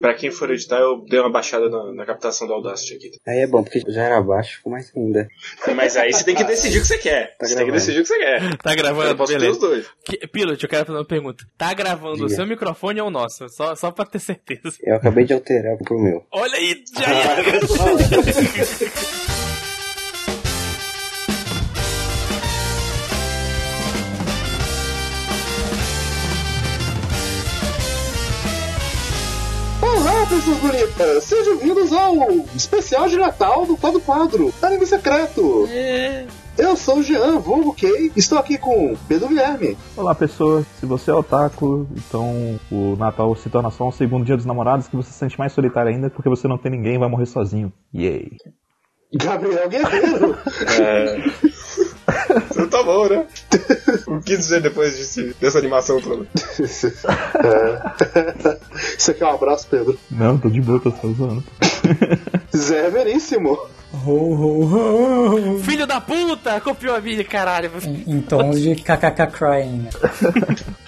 Pra 0.00 0.14
quem 0.14 0.30
for 0.30 0.48
editar, 0.50 0.78
eu 0.78 1.04
dei 1.08 1.18
uma 1.18 1.30
baixada 1.30 1.68
na, 1.68 1.92
na 1.92 2.06
captação 2.06 2.46
do 2.46 2.52
Audacity 2.54 2.94
aqui. 2.94 3.10
Aí 3.26 3.40
é 3.40 3.46
bom, 3.48 3.64
porque 3.64 3.80
já 3.88 4.04
era 4.04 4.20
baixo, 4.22 4.58
ficou 4.58 4.70
mais 4.70 4.92
ainda. 4.96 5.26
Mas 5.74 5.96
aí 5.96 6.12
você 6.12 6.22
tem 6.24 6.36
que 6.36 6.44
decidir 6.44 6.78
o 6.78 6.82
que 6.82 6.86
você 6.86 6.98
quer. 6.98 7.36
Tá 7.36 7.46
você 7.46 7.56
tem 7.56 7.66
que 7.66 7.72
decidir 7.72 7.98
o 7.98 8.02
que 8.02 8.08
você 8.08 8.18
quer. 8.18 8.56
Tá 8.58 8.72
Eu 8.72 8.76
gravando, 8.76 9.16
posso 9.16 9.32
ter 9.32 9.38
os 9.38 9.42
beleza. 9.42 9.60
dois. 9.60 9.86
Que- 10.04 10.26
Pilot, 10.28 10.62
eu 10.62 10.68
quero 10.70 10.86
fazer 10.86 10.98
uma 10.98 11.04
pergunta. 11.04 11.44
Tá 11.58 11.74
gravando 11.74 12.14
o 12.24 12.26
Diga. 12.26 12.36
seu 12.36 12.46
microfone 12.46 13.00
ou 13.00 13.08
o 13.08 13.10
nosso? 13.10 13.48
Só, 13.48 13.74
só 13.74 13.90
pra 13.90 14.04
ter 14.06 14.20
certeza. 14.20 14.76
Eu 14.82 14.94
acabei 14.96 15.24
de 15.24 15.32
alterar 15.32 15.76
pro 15.78 15.98
meu. 15.98 16.24
Olha 16.30 16.54
aí, 16.56 16.82
já 16.96 17.12
ia. 17.12 17.36
Olá, 30.38 30.44
pessoas 30.46 30.58
bonitas! 30.58 31.24
Sejam 31.24 31.56
bem-vindos 31.56 31.92
ao 31.92 32.14
especial 32.54 33.08
de 33.08 33.16
Natal 33.16 33.66
do 33.66 33.76
Quadro 33.76 34.00
Quadro, 34.00 34.54
Anime 34.62 34.86
Secreto! 34.86 35.68
Eu 36.56 36.76
sou 36.76 36.98
o 36.98 37.02
Jean, 37.02 37.40
vulgo 37.40 37.74
Kay, 37.74 38.12
estou 38.14 38.38
aqui 38.38 38.56
com 38.56 38.96
Pedro 39.08 39.26
Guilherme. 39.26 39.76
Olá 39.96 40.14
pessoas, 40.14 40.64
se 40.78 40.86
você 40.86 41.10
é 41.10 41.14
otaku, 41.14 41.88
então 41.92 42.56
o 42.70 42.94
Natal 42.96 43.34
se 43.34 43.50
torna 43.50 43.68
só 43.72 43.88
um 43.88 43.92
segundo 43.92 44.24
dia 44.24 44.36
dos 44.36 44.46
namorados 44.46 44.86
que 44.86 44.94
você 44.94 45.10
se 45.10 45.18
sente 45.18 45.36
mais 45.36 45.52
solitário 45.52 45.90
ainda 45.90 46.08
porque 46.08 46.28
você 46.28 46.46
não 46.46 46.56
tem 46.56 46.70
ninguém 46.70 46.94
e 46.94 46.98
vai 46.98 47.08
morrer 47.08 47.26
sozinho. 47.26 47.72
Yay! 47.92 48.30
Gabriel 49.14 49.68
Guerreiro. 49.68 50.38
É... 50.80 51.57
Você 52.50 52.66
tá 52.66 52.82
bom, 52.82 53.08
né? 53.08 53.26
O 54.06 54.20
que 54.20 54.36
dizer 54.36 54.60
depois 54.60 54.96
desse, 54.96 55.34
dessa 55.40 55.58
animação 55.58 56.00
toda? 56.00 56.26
É. 57.44 58.58
Você 58.96 59.14
quer 59.14 59.24
um 59.26 59.34
abraço, 59.34 59.66
Pedro? 59.70 59.98
Não, 60.10 60.38
tô 60.38 60.48
de 60.48 60.60
boa, 60.60 60.80
tô 60.80 60.90
só 60.90 61.08
zoando. 61.08 61.44
Zé 62.56 62.90
Veríssimo. 62.90 63.58
Ho, 63.90 64.10
ho, 64.10 64.64
ho, 64.64 65.54
ho. 65.56 65.58
Filho 65.60 65.86
da 65.86 65.98
puta! 65.98 66.60
Copiou 66.60 66.94
a 66.94 67.00
minha, 67.00 67.24
caralho. 67.24 67.70
Em, 67.82 68.16
em 68.16 68.20
tons 68.20 68.60
de 68.60 68.74
kkk 68.76 69.26
crying. 69.32 69.88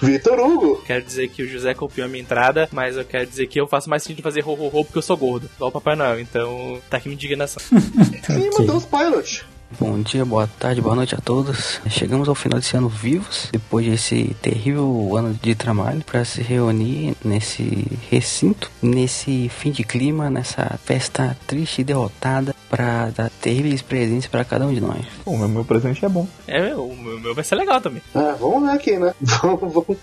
Vitor 0.03 0.39
Hugo. 0.39 0.83
Quero 0.87 1.03
dizer 1.03 1.29
que 1.29 1.43
o 1.43 1.49
José 1.49 1.73
copiou 1.73 2.07
a 2.07 2.11
minha 2.11 2.21
entrada, 2.23 2.69
mas 2.71 2.99
eu 2.99 3.05
quero 3.05 3.27
dizer 3.27 3.47
que 3.47 3.59
eu 3.59 3.67
faço 3.67 3.89
mais 3.89 4.03
sentido 4.03 4.23
fazer 4.23 4.45
ho 4.45 4.53
ho 4.53 4.67
ho 4.67 4.85
porque 4.85 4.99
eu 4.99 5.03
sou 5.03 5.17
gordo, 5.17 5.49
igual 5.57 5.71
o 5.71 5.73
Papai 5.73 5.97
Noel, 5.97 6.21
então 6.21 6.79
tá 6.91 6.99
aqui 6.99 7.09
minha 7.09 7.17
indignação. 7.17 7.63
E 7.73 8.49
Ok. 8.49 8.51
Matheus 8.59 8.85
Pilot. 8.85 9.47
Bom 9.79 10.03
dia, 10.03 10.25
boa 10.25 10.49
tarde, 10.59 10.81
boa 10.81 10.97
noite 10.97 11.15
a 11.15 11.19
todos. 11.19 11.81
Chegamos 11.89 12.29
ao 12.29 12.35
final 12.35 12.59
desse 12.59 12.77
ano 12.77 12.89
vivos, 12.89 13.49
depois 13.53 13.87
desse 13.87 14.35
terrível 14.43 15.17
ano 15.17 15.33
de 15.33 15.55
trabalho, 15.55 16.03
para 16.05 16.25
se 16.25 16.43
reunir 16.43 17.17
nesse 17.25 17.87
recinto, 18.11 18.69
nesse 18.83 19.49
fim 19.49 19.71
de 19.71 19.85
clima, 19.85 20.29
nessa 20.29 20.77
festa 20.85 21.37
triste 21.47 21.83
e 21.83 21.85
derrotada, 21.85 22.55
para 22.69 23.11
dar 23.11 23.31
terríveis 23.41 23.81
presentes 23.81 24.27
para 24.27 24.45
cada 24.45 24.67
um 24.67 24.75
de 24.75 24.81
nós. 24.81 25.05
Bom, 25.25 25.39
meu, 25.39 25.49
meu 25.49 25.65
presente 25.65 26.05
é 26.05 26.09
bom. 26.09 26.27
É, 26.49 26.61
meu, 26.61 26.87
o 26.87 26.97
meu, 26.97 27.21
meu 27.21 27.35
vai 27.35 27.45
ser 27.45 27.55
legal 27.55 27.81
também. 27.81 28.03
Ah, 28.13 28.35
vamos 28.41 28.63
ver 28.63 28.75
aqui, 28.75 28.99
né? 28.99 29.15
Vamos, 29.23 29.73
vamos. 29.73 29.99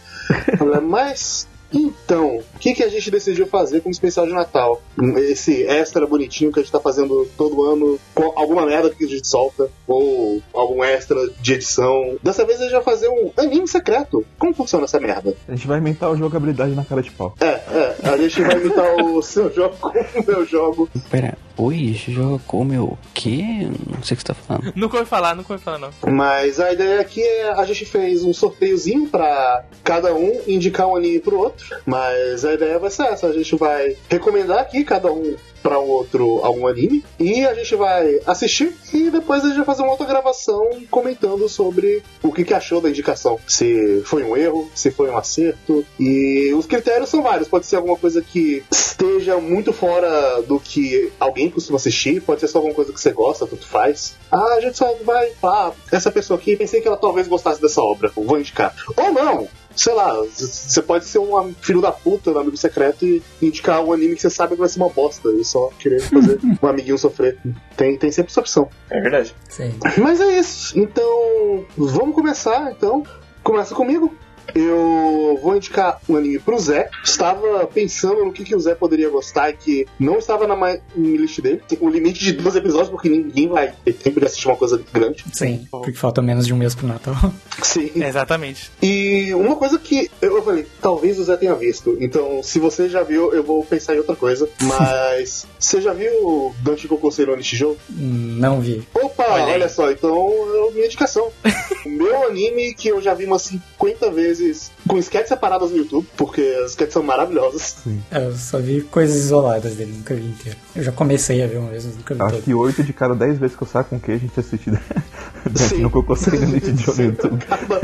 Mas. 0.83 1.47
Então, 1.73 2.37
o 2.37 2.59
que, 2.59 2.73
que 2.73 2.83
a 2.83 2.89
gente 2.89 3.11
decidiu 3.11 3.47
fazer 3.47 3.81
como 3.81 3.91
especial 3.91 4.25
de 4.25 4.33
Natal? 4.33 4.81
Esse 5.17 5.63
extra 5.63 6.05
bonitinho 6.05 6.51
que 6.51 6.59
a 6.59 6.63
gente 6.63 6.71
tá 6.71 6.79
fazendo 6.79 7.27
todo 7.37 7.63
ano, 7.63 7.99
com 8.13 8.33
alguma 8.35 8.65
merda 8.65 8.89
que 8.89 9.05
a 9.05 9.07
gente 9.07 9.27
solta, 9.27 9.69
ou 9.85 10.41
algum 10.53 10.83
extra 10.83 11.17
de 11.41 11.53
edição. 11.53 12.17
Dessa 12.23 12.45
vez 12.45 12.59
a 12.59 12.63
gente 12.63 12.73
vai 12.73 12.83
fazer 12.83 13.09
um 13.09 13.31
anime 13.37 13.67
secreto. 13.67 14.25
Como 14.37 14.53
funciona 14.53 14.85
essa 14.85 14.99
merda? 14.99 15.35
A 15.47 15.55
gente 15.55 15.67
vai 15.67 15.79
inventar 15.79 16.11
o 16.11 16.17
jogabilidade 16.17 16.73
na 16.73 16.85
cara 16.85 17.01
de 17.01 17.11
pau. 17.11 17.35
É, 17.39 17.45
é, 17.45 17.95
a 18.03 18.17
gente 18.17 18.41
vai 18.41 18.57
imitar 18.57 18.95
o 18.95 19.21
seu 19.23 19.53
jogo 19.53 19.75
como 19.79 19.99
o 19.99 20.25
meu 20.25 20.45
jogo. 20.45 20.89
Pera, 21.09 21.37
oi, 21.57 21.93
jogo 22.07 22.41
como 22.45 22.73
eu 22.73 22.97
quê? 23.13 23.43
Não 23.87 24.03
sei 24.03 24.13
o 24.13 24.17
que 24.17 24.21
você 24.21 24.27
tá 24.27 24.33
falando. 24.33 24.71
Nunca 24.75 24.97
ouvi 24.97 25.09
falar, 25.09 25.35
nunca 25.35 25.53
ouvi 25.53 25.63
falar, 25.63 25.79
não. 25.79 25.89
Mas 26.11 26.59
a 26.59 26.71
ideia 26.71 27.01
aqui 27.01 27.21
é 27.21 27.49
a 27.49 27.65
gente 27.65 27.85
fez 27.85 28.23
um 28.23 28.33
sorteiozinho 28.33 29.07
pra 29.07 29.63
cada 29.83 30.13
um 30.13 30.41
indicar 30.47 30.87
um 30.87 30.95
anime 30.95 31.19
pro 31.19 31.39
outro. 31.39 31.77
Mas 31.85 32.45
a 32.45 32.53
ideia 32.53 32.79
vai 32.79 32.89
ser 32.89 33.03
essa: 33.03 33.27
a 33.27 33.33
gente 33.33 33.55
vai 33.55 33.95
recomendar 34.09 34.59
aqui 34.59 34.83
cada 34.83 35.11
um 35.11 35.35
um 35.63 35.89
outro 35.89 36.39
algum 36.43 36.67
anime 36.67 37.03
e 37.19 37.45
a 37.45 37.53
gente 37.53 37.75
vai 37.75 38.19
assistir 38.25 38.75
e 38.93 39.09
depois 39.09 39.43
a 39.43 39.47
gente 39.47 39.57
vai 39.57 39.65
fazer 39.65 39.81
uma 39.81 39.91
outra 39.91 40.05
gravação 40.05 40.69
comentando 40.89 41.47
sobre 41.49 42.03
o 42.23 42.31
que, 42.31 42.43
que 42.43 42.53
achou 42.53 42.79
da 42.81 42.89
indicação. 42.89 43.39
Se 43.47 44.01
foi 44.05 44.23
um 44.23 44.35
erro, 44.35 44.69
se 44.73 44.91
foi 44.91 45.09
um 45.09 45.17
acerto. 45.17 45.85
E 45.99 46.53
os 46.53 46.65
critérios 46.65 47.09
são 47.09 47.21
vários. 47.21 47.47
Pode 47.47 47.65
ser 47.65 47.77
alguma 47.77 47.97
coisa 47.97 48.21
que 48.21 48.63
esteja 48.71 49.37
muito 49.37 49.73
fora 49.73 50.41
do 50.41 50.59
que 50.59 51.11
alguém 51.19 51.49
costuma 51.49 51.77
assistir, 51.77 52.21
pode 52.21 52.39
ser 52.41 52.47
só 52.47 52.59
alguma 52.59 52.73
coisa 52.73 52.91
que 52.91 52.99
você 52.99 53.11
gosta, 53.11 53.45
tanto 53.45 53.67
faz. 53.67 54.15
Ah, 54.31 54.55
a 54.55 54.61
gente 54.61 54.77
só 54.77 54.93
vai. 55.03 55.31
Ah, 55.43 55.71
essa 55.91 56.11
pessoa 56.11 56.39
aqui, 56.39 56.55
pensei 56.55 56.81
que 56.81 56.87
ela 56.87 56.97
talvez 56.97 57.27
gostasse 57.27 57.61
dessa 57.61 57.81
obra, 57.81 58.11
vou 58.15 58.39
indicar. 58.39 58.73
Ou 58.95 59.11
não! 59.11 59.47
Sei 59.77 59.93
lá, 59.93 60.13
você 60.23 60.81
pode 60.81 61.05
ser 61.05 61.19
um 61.19 61.53
filho 61.61 61.81
da 61.81 61.91
puta 61.91 62.31
no 62.31 62.39
amigo 62.39 62.57
secreto 62.57 63.05
e 63.05 63.21
indicar 63.41 63.81
um 63.81 63.93
anime 63.93 64.15
que 64.15 64.21
você 64.21 64.29
sabe 64.29 64.53
que 64.53 64.59
vai 64.59 64.67
ser 64.67 64.79
uma 64.79 64.89
bosta 64.89 65.29
e 65.29 65.43
só 65.45 65.69
querer 65.79 66.01
fazer 66.01 66.39
um 66.61 66.67
amiguinho 66.67 66.97
sofrer. 66.97 67.37
Tem, 67.75 67.97
tem 67.97 68.11
sempre 68.11 68.31
essa 68.31 68.39
opção. 68.39 68.69
É 68.89 68.99
verdade. 68.99 69.35
Sei. 69.49 69.73
Mas 69.97 70.19
é 70.19 70.39
isso. 70.39 70.77
Então, 70.77 71.65
vamos 71.77 72.15
começar. 72.15 72.71
Então, 72.71 73.03
começa 73.43 73.75
comigo. 73.75 74.13
Eu 74.55 75.39
vou 75.41 75.55
indicar 75.55 75.99
um 76.07 76.15
anime 76.15 76.39
pro 76.39 76.57
Zé. 76.59 76.89
Estava 77.03 77.65
pensando 77.67 78.23
no 78.25 78.31
que, 78.33 78.43
que 78.43 78.55
o 78.55 78.59
Zé 78.59 78.75
poderia 78.75 79.09
gostar 79.09 79.49
e 79.49 79.53
que 79.53 79.87
não 79.99 80.17
estava 80.19 80.47
na 80.47 80.55
ma- 80.55 80.77
na 80.95 81.17
list 81.17 81.39
dele. 81.41 81.61
Tem 81.67 81.77
o 81.81 81.89
limite 81.89 82.23
de 82.23 82.31
dois 82.33 82.55
episódios, 82.55 82.89
porque 82.89 83.09
ninguém 83.09 83.47
vai 83.47 83.73
ter 83.85 83.93
tempo 83.93 84.19
de 84.19 84.25
assistir 84.25 84.47
uma 84.47 84.55
coisa 84.55 84.81
grande. 84.93 85.23
Sim, 85.33 85.67
porque 85.69 85.93
falta 85.93 86.21
menos 86.21 86.45
de 86.47 86.53
um 86.53 86.57
mês 86.57 86.73
pro 86.75 86.87
Natal. 86.87 87.15
Sim. 87.61 87.91
Exatamente. 87.95 88.71
E 88.81 89.33
uma 89.33 89.55
coisa 89.55 89.77
que 89.77 90.09
eu 90.21 90.41
falei, 90.43 90.65
talvez 90.81 91.19
o 91.19 91.23
Zé 91.23 91.37
tenha 91.37 91.55
visto. 91.55 91.97
Então, 91.99 92.41
se 92.41 92.59
você 92.59 92.89
já 92.89 93.03
viu, 93.03 93.33
eu 93.33 93.43
vou 93.43 93.63
pensar 93.63 93.95
em 93.95 93.99
outra 93.99 94.15
coisa. 94.15 94.49
Mas 94.61 95.45
você 95.59 95.81
já 95.81 95.93
viu 95.93 96.53
Dante 96.61 96.87
Kokosei 96.87 97.25
no 97.25 97.35
Nishijou? 97.35 97.77
Não 97.89 98.59
vi. 98.61 98.87
Opa, 98.93 99.25
Olha 99.29 99.53
olha, 99.53 99.69
só, 99.69 99.91
então 99.91 100.67
é 100.69 100.71
minha 100.73 100.85
indicação. 100.85 101.29
o 101.85 101.89
meu 101.89 102.27
anime 102.27 102.73
que 102.73 102.87
eu 102.89 103.01
já 103.01 103.13
vi 103.13 103.25
umas 103.25 103.51
50 103.79 104.11
vezes 104.11 104.71
com 104.87 104.97
sketches 104.97 105.29
separadas 105.29 105.69
no 105.71 105.77
YouTube, 105.77 106.07
porque 106.17 106.41
as 106.63 106.71
sketches 106.71 106.93
são 106.93 107.03
maravilhosas. 107.03 107.75
Eu 108.11 108.35
só 108.35 108.57
vi 108.59 108.81
coisas 108.81 109.15
isoladas 109.15 109.75
dele, 109.75 109.93
nunca 109.95 110.15
vi 110.15 110.25
inteiro. 110.25 110.57
Eu 110.75 110.83
já 110.83 110.91
comecei 110.91 111.43
a 111.43 111.47
ver 111.47 111.57
uma 111.57 111.69
vez, 111.69 111.85
mas 111.85 111.95
nunca 111.95 112.15
vi 112.15 112.21
Acho 112.21 112.31
todo. 112.35 112.43
que 112.43 112.53
8 112.53 112.83
de 112.83 112.93
cada 112.93 113.13
10 113.15 113.37
vezes 113.37 113.55
que 113.55 113.61
eu 113.63 113.67
saio 113.67 113.85
com 113.85 113.97
o 113.97 113.99
que 113.99 114.11
a 114.11 114.17
gente 114.17 114.39
assiste 114.39 114.71
Sim. 115.55 115.77
no 115.81 115.89
Cocô 115.91 116.15
Saindo 116.15 116.47
no 116.47 116.55
YouTube. 117.03 117.43
Acaba- 117.49 117.79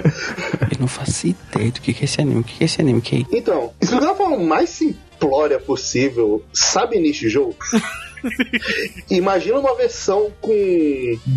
Eu 0.72 0.80
não 0.80 0.88
faço 0.88 1.28
ideia 1.28 1.72
do 1.72 1.80
que 1.80 1.94
que 1.94 2.02
é 2.02 2.06
esse 2.06 2.20
anime. 2.22 2.42
O 2.42 2.44
que 2.44 2.58
que 2.58 2.64
é 2.64 2.66
esse 2.66 2.82
anime, 2.82 3.02
Kay? 3.02 3.26
Então, 3.32 3.72
explicando 3.80 4.12
da 4.12 4.16
forma 4.16 4.38
mais 4.38 4.70
simplória 4.72 5.60
possível, 5.60 6.44
sabe 6.52 7.00
Nishijou? 7.00 7.56
Imagina 9.10 9.60
uma 9.60 9.76
versão 9.76 10.32
com 10.42 10.54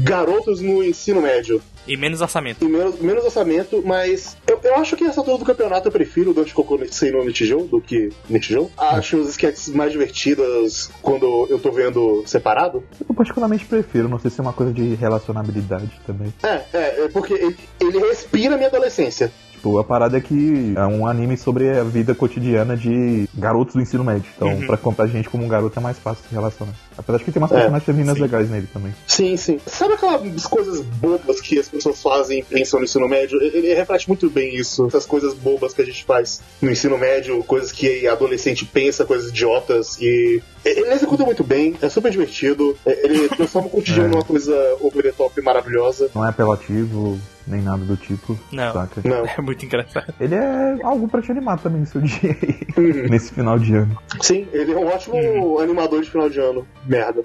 garotos 0.03 0.61
no 0.61 0.83
ensino 0.83 1.21
médio. 1.21 1.61
E 1.87 1.97
menos 1.97 2.21
orçamento. 2.21 2.65
E 2.65 2.69
menos, 2.69 3.01
menos 3.01 3.25
orçamento, 3.25 3.83
mas 3.85 4.37
eu, 4.47 4.59
eu 4.63 4.75
acho 4.77 4.97
que 4.97 5.05
nessa 5.05 5.21
altura 5.21 5.39
do 5.39 5.45
campeonato 5.45 5.87
eu 5.87 5.93
prefiro 5.93 6.33
o 6.33 6.35
Dante 6.35 6.53
Cocô 6.53 6.79
sem 6.91 7.13
no 7.13 7.25
Nitijou 7.25 7.65
do 7.67 7.81
que 7.81 8.11
Nitijou. 8.29 8.71
Acho 8.77 9.19
os 9.19 9.29
sketches 9.31 9.69
mais 9.69 9.93
divertidas 9.93 10.91
quando 11.01 11.47
eu 11.49 11.59
tô 11.59 11.71
vendo 11.71 12.25
separado. 12.27 12.83
Eu 13.09 13.15
particularmente 13.15 13.65
prefiro, 13.65 14.09
não 14.09 14.19
sei 14.19 14.31
se 14.31 14.41
é 14.41 14.43
uma 14.43 14.53
coisa 14.53 14.73
de 14.73 14.95
relacionabilidade 14.95 16.01
também. 16.07 16.35
É, 16.43 16.63
é, 16.73 17.05
é 17.05 17.09
porque 17.09 17.35
ele, 17.35 17.57
ele 17.81 17.99
respira 18.01 18.55
a 18.55 18.57
minha 18.57 18.69
adolescência. 18.69 19.31
Tipo, 19.67 19.79
a 19.81 19.85
parada 19.85 20.17
é 20.17 20.21
que 20.21 20.75
é 20.77 20.87
um 20.87 21.07
anime 21.09 21.37
sobre 21.37 21.69
a 21.71 21.83
vida 21.83 22.15
cotidiana 22.15 22.77
de 22.77 23.29
garotos 23.35 23.75
do 23.75 23.81
ensino 23.81 24.05
médio. 24.05 24.31
Então, 24.37 24.47
Uhum. 24.49 24.65
pra 24.67 24.77
contar 24.77 25.09
gente 25.09 25.29
como 25.29 25.45
um 25.45 25.49
garoto 25.49 25.77
é 25.77 25.83
mais 25.83 25.99
fácil 25.99 26.23
de 26.29 26.35
relacionar. 26.37 26.73
Apesar 26.97 27.19
de 27.19 27.25
que 27.25 27.33
tem 27.33 27.43
umas 27.43 27.51
É, 27.51 27.55
personagens 27.57 27.85
femininas 27.85 28.15
sim. 28.17 28.23
legais 28.23 28.49
nele 28.49 28.69
também. 28.73 28.95
Sim, 29.09 29.37
sim. 29.37 29.59
Sabe 29.67 29.95
aquelas 29.95 30.47
coisas 30.47 30.81
bobas 30.83 31.41
que 31.41 31.59
as 31.59 31.69
pessoas 31.69 32.01
fazem 32.01 32.39
e 32.39 32.43
pensam 32.45 32.79
no 32.79 32.85
ensino 32.85 33.09
médio? 33.09 33.43
Ele, 33.43 33.59
ele 33.59 33.75
reflete 33.75 34.07
muito 34.07 34.31
bem 34.31 34.55
isso. 34.55 34.87
Essas 34.87 35.05
coisas 35.05 35.35
bobas 35.35 35.75
que 35.75 35.83
a 35.83 35.85
gente 35.85 36.05
faz 36.05 36.41
no 36.63 36.71
ensino 36.71 36.97
médio, 36.97 37.43
coisas 37.43 37.73
que 37.73 38.07
adolescente 38.07 38.65
pensa, 38.65 39.05
coisas 39.05 39.31
idiotas. 39.31 39.99
E 40.01 40.41
ele 40.65 40.81
executa 40.93 41.25
muito 41.25 41.43
bem, 41.43 41.75
é 41.83 41.89
super 41.89 42.11
divertido. 42.13 42.77
É, 42.87 43.05
Ele 43.07 43.29
transforma 43.29 43.67
o 43.67 43.71
cotidiano 43.71 44.09
É. 44.09 44.13
numa 44.13 44.25
coisa 44.25 44.55
over 44.81 45.03
the 45.03 45.11
top 45.13 45.41
maravilhosa. 45.43 46.09
Não 46.15 46.25
é 46.25 46.29
apelativo, 46.29 47.19
nem 47.47 47.61
nada 47.63 47.85
do 47.85 47.97
tipo. 47.97 48.39
Não. 48.53 48.73
Saca? 48.73 49.01
Não. 49.05 49.25
É 49.37 49.41
muito 49.43 49.65
engraçado. 49.65 50.15
Ele 50.21 50.35
é 50.35 50.77
algo 50.83 51.09
pra 51.09 51.21
te 51.23 51.31
animar 51.31 51.59
também 51.59 51.81
no 51.81 51.87
seu 51.87 52.01
dia 52.01 52.37
aí, 52.43 52.61
Uhum. 52.77 53.09
nesse 53.09 53.33
final 53.33 53.59
de 53.59 53.75
ano. 53.75 53.99
Sim, 54.21 54.47
ele 54.53 54.73
é 54.73 54.77
um 54.77 54.87
ótimo 54.87 55.59
animador 55.61 56.03
de 56.03 56.11
final 56.11 56.29
de 56.31 56.39
ano. 56.41 56.67
Merda. 56.87 57.23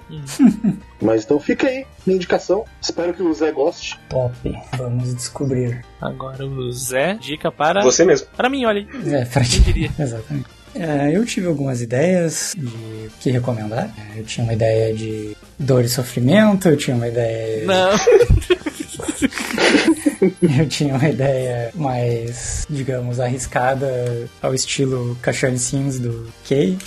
Mas 1.00 1.24
então 1.24 1.38
fica 1.40 1.66
aí, 1.66 1.84
minha 2.06 2.16
indicação. 2.16 2.64
Espero 2.80 3.12
que 3.14 3.22
o 3.22 3.32
Zé 3.34 3.50
goste. 3.52 3.98
Top. 4.08 4.32
Vamos 4.76 5.14
descobrir. 5.14 5.84
Agora 6.00 6.44
o 6.46 6.72
Zé, 6.72 7.14
dica 7.14 7.50
para. 7.50 7.82
Você 7.82 8.04
mesmo. 8.04 8.26
Para 8.36 8.48
mim, 8.48 8.64
olha 8.64 8.80
aí. 8.80 9.12
É, 9.14 9.24
pra 9.24 9.42
Quem 9.42 9.60
diria? 9.60 9.90
Exatamente. 9.98 10.46
É, 10.74 11.14
eu 11.14 11.24
tive 11.26 11.46
algumas 11.48 11.82
ideias 11.82 12.54
de 12.56 12.66
o 12.66 13.10
que 13.20 13.30
recomendar. 13.30 13.90
É, 14.16 14.20
Eu 14.20 14.24
tinha 14.24 14.42
uma 14.42 14.54
ideia 14.54 14.94
de 14.94 15.36
dor 15.58 15.84
e 15.84 15.88
sofrimento, 15.88 16.66
eu 16.68 16.76
tinha 16.78 16.96
uma 16.96 17.08
ideia. 17.08 17.66
Não. 17.66 17.90
Eu 20.58 20.68
tinha 20.68 20.94
uma 20.94 21.08
ideia 21.08 21.70
mais, 21.74 22.64
digamos, 22.70 23.18
arriscada 23.20 24.28
ao 24.40 24.54
estilo 24.54 25.16
Cachorro 25.20 25.58
Sims 25.58 25.98
do 25.98 26.28
Kay. 26.48 26.78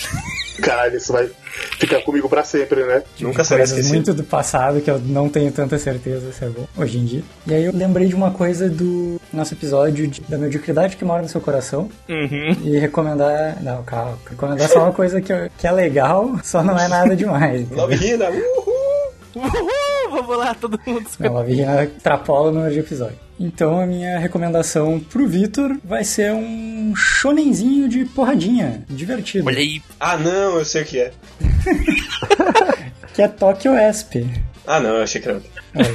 Caralho, 0.62 0.96
isso 0.96 1.12
vai 1.12 1.30
ficar 1.78 2.02
comigo 2.02 2.30
pra 2.30 2.44
sempre, 2.44 2.84
né? 2.86 3.04
Nunca 3.20 3.44
será 3.44 3.64
esquecido. 3.64 3.90
muito 3.94 4.14
do 4.14 4.24
passado 4.24 4.80
que 4.80 4.90
eu 4.90 4.98
não 5.00 5.28
tenho 5.28 5.52
tanta 5.52 5.78
certeza 5.78 6.32
se 6.32 6.46
é 6.46 6.48
bom 6.48 6.66
hoje 6.78 6.98
em 6.98 7.04
dia. 7.06 7.24
E 7.46 7.54
aí 7.54 7.66
eu 7.66 7.74
lembrei 7.76 8.08
de 8.08 8.16
uma 8.16 8.32
coisa 8.32 8.70
do 8.70 9.20
nosso 9.34 9.54
episódio 9.54 10.08
de- 10.08 10.22
da 10.22 10.38
mediocridade 10.38 10.96
que 10.96 11.04
mora 11.04 11.22
no 11.22 11.28
seu 11.28 11.42
coração 11.42 11.90
Uhum. 12.08 12.56
e 12.64 12.80
recomendar. 12.80 13.62
Não, 13.62 13.84
calma. 13.84 14.18
Recomendar 14.30 14.70
só 14.70 14.84
uma 14.84 14.94
coisa 14.94 15.20
que, 15.20 15.34
que 15.58 15.68
é 15.68 15.72
legal, 15.72 16.40
só 16.42 16.64
não 16.64 16.80
é 16.80 16.88
nada 16.88 17.16
demais. 17.18 17.68
Love 17.72 17.96
Hina, 17.96 18.30
uhul! 18.30 18.94
Uhul, 19.36 20.10
vamos 20.10 20.38
lá, 20.38 20.54
todo 20.54 20.80
mundo. 20.86 21.06
Não, 21.20 21.34
Love 21.34 21.54
Hina 21.54 21.84
extrapola 21.84 22.50
o 22.50 22.54
número 22.54 22.74
de 22.74 22.80
episódio. 22.80 23.20
Então 23.40 23.80
a 23.82 23.86
minha 23.86 24.18
recomendação 24.18 25.00
pro 25.00 25.28
Vitor 25.28 25.78
vai 25.84 26.06
ser 26.06 26.32
um 26.32 26.94
shonenzinho 26.96 27.90
de 27.90 28.06
porradinha, 28.06 28.84
divertido. 28.90 29.46
Olha 29.46 29.60
aí. 29.60 29.82
Ah, 30.00 30.16
não, 30.18 30.58
eu 30.58 30.64
sei 30.66 30.84
o 30.84 30.86
que 30.86 31.00
é. 31.00 31.12
Que 33.14 33.22
é 33.22 33.28
Tokyo 33.30 33.78
Esp. 33.78 34.26
Ah, 34.68 34.80
não, 34.80 34.98
eu 34.98 35.04
achei 35.04 35.22
que 35.22 35.30
era. 35.30 35.42
Olha 35.74 35.88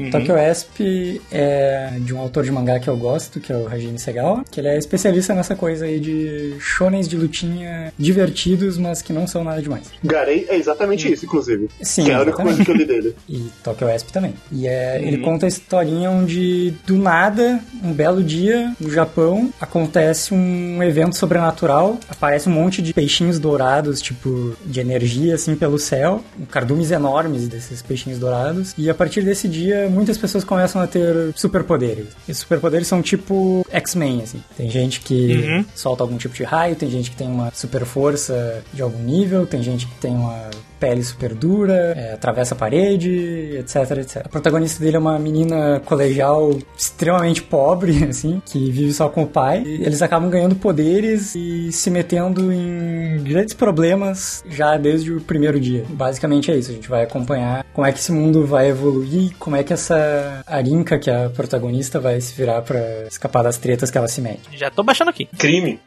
aí. 0.00 0.10
Tokyo 0.10 0.36
Esp 0.38 1.20
é 1.30 1.98
de 2.00 2.14
um 2.14 2.18
autor 2.18 2.44
de 2.44 2.50
mangá 2.50 2.78
que 2.78 2.88
eu 2.88 2.96
gosto, 2.96 3.40
que 3.40 3.52
é 3.52 3.56
o 3.56 3.68
Hajime 3.68 3.98
Segawa, 3.98 4.44
que 4.50 4.60
ele 4.60 4.68
é 4.68 4.78
especialista 4.78 5.34
nessa 5.34 5.54
coisa 5.54 5.84
aí 5.84 6.00
de 6.00 6.54
shonens 6.58 7.08
de 7.08 7.16
lutinha 7.16 7.92
divertidos, 7.98 8.78
mas 8.78 9.02
que 9.02 9.12
não 9.12 9.26
são 9.26 9.44
nada 9.44 9.60
demais. 9.60 9.90
Garei 10.02 10.46
é 10.48 10.56
exatamente 10.56 11.10
isso, 11.12 11.24
inclusive. 11.24 11.68
Sim, 11.82 12.04
que 12.04 12.10
é 12.10 12.14
a 12.14 12.22
única 12.22 12.42
coisa 12.42 12.64
que 12.64 12.70
eu 12.70 12.76
li 12.76 12.84
dele. 12.84 13.14
E 13.28 13.50
Tokyo 13.62 13.88
Esp 13.88 14.10
também. 14.10 14.34
E 14.52 14.66
é, 14.68 15.00
ele 15.02 15.18
conta 15.18 15.46
a 15.46 15.48
historinha 15.48 16.10
onde, 16.10 16.72
do 16.86 16.96
nada, 16.96 17.60
um 17.82 17.92
belo 17.92 18.22
dia, 18.22 18.72
no 18.78 18.90
Japão, 18.90 19.52
acontece 19.60 20.34
um 20.34 20.82
evento 20.82 21.16
sobrenatural, 21.16 21.98
aparece 22.08 22.48
um 22.48 22.52
monte 22.52 22.82
de 22.82 22.92
peixinhos 22.92 23.38
dourados, 23.38 24.00
tipo, 24.00 24.54
de 24.64 24.80
energia, 24.80 25.34
assim, 25.34 25.56
pelo 25.56 25.78
céu, 25.78 26.22
cardumes 26.50 26.90
enormes 26.90 27.48
desses 27.48 27.82
peixinhos 27.82 28.18
dourados, 28.18 28.74
e 28.76 28.88
a 28.88 28.94
partir 28.94 29.22
desse 29.22 29.48
dia, 29.48 29.83
muitas 29.88 30.18
pessoas 30.18 30.44
começam 30.44 30.80
a 30.80 30.86
ter 30.86 31.32
superpoderes. 31.34 32.08
E 32.28 32.34
superpoderes 32.34 32.86
são 32.86 33.02
tipo 33.02 33.66
X-Men, 33.70 34.22
assim. 34.22 34.42
Tem 34.56 34.70
gente 34.70 35.00
que 35.00 35.64
solta 35.74 36.02
algum 36.02 36.16
tipo 36.16 36.34
de 36.34 36.44
raio, 36.44 36.76
tem 36.76 36.90
gente 36.90 37.10
que 37.10 37.16
tem 37.16 37.28
uma 37.28 37.50
super 37.54 37.84
força 37.84 38.62
de 38.72 38.82
algum 38.82 39.02
nível, 39.02 39.46
tem 39.46 39.62
gente 39.62 39.86
que 39.86 39.94
tem 39.96 40.14
uma 40.14 40.50
pele 40.78 41.02
super 41.02 41.34
dura, 41.34 41.74
é, 41.96 42.14
atravessa 42.14 42.54
a 42.54 42.58
parede, 42.58 43.56
etc, 43.58 43.98
etc. 43.98 44.16
A 44.24 44.28
protagonista 44.28 44.82
dele 44.82 44.96
é 44.96 44.98
uma 44.98 45.18
menina 45.18 45.80
colegial 45.84 46.56
extremamente 46.76 47.42
pobre, 47.42 48.04
assim, 48.08 48.42
que 48.44 48.70
vive 48.70 48.92
só 48.92 49.08
com 49.08 49.22
o 49.22 49.26
pai. 49.26 49.62
E 49.64 49.84
eles 49.84 50.02
acabam 50.02 50.30
ganhando 50.30 50.54
poderes 50.56 51.34
e 51.34 51.72
se 51.72 51.90
metendo 51.90 52.52
em 52.52 53.22
grandes 53.22 53.54
problemas 53.54 54.44
já 54.48 54.76
desde 54.76 55.12
o 55.12 55.20
primeiro 55.20 55.58
dia. 55.60 55.84
Basicamente 55.88 56.50
é 56.50 56.56
isso, 56.56 56.70
a 56.70 56.74
gente 56.74 56.88
vai 56.88 57.02
acompanhar 57.02 57.64
como 57.72 57.86
é 57.86 57.92
que 57.92 57.98
esse 57.98 58.12
mundo 58.12 58.46
vai 58.46 58.68
evoluir, 58.68 59.32
como 59.38 59.56
é 59.56 59.62
que 59.62 59.72
essa 59.72 60.42
Arinka, 60.46 60.98
que 60.98 61.10
é 61.10 61.26
a 61.26 61.30
protagonista, 61.30 61.98
vai 61.98 62.20
se 62.20 62.34
virar 62.34 62.62
pra 62.62 62.78
escapar 63.08 63.42
das 63.42 63.58
tretas 63.58 63.90
que 63.90 63.98
ela 63.98 64.08
se 64.08 64.20
mete. 64.20 64.40
Já 64.52 64.70
tô 64.70 64.82
baixando 64.82 65.10
aqui. 65.10 65.26
Crime. 65.38 65.80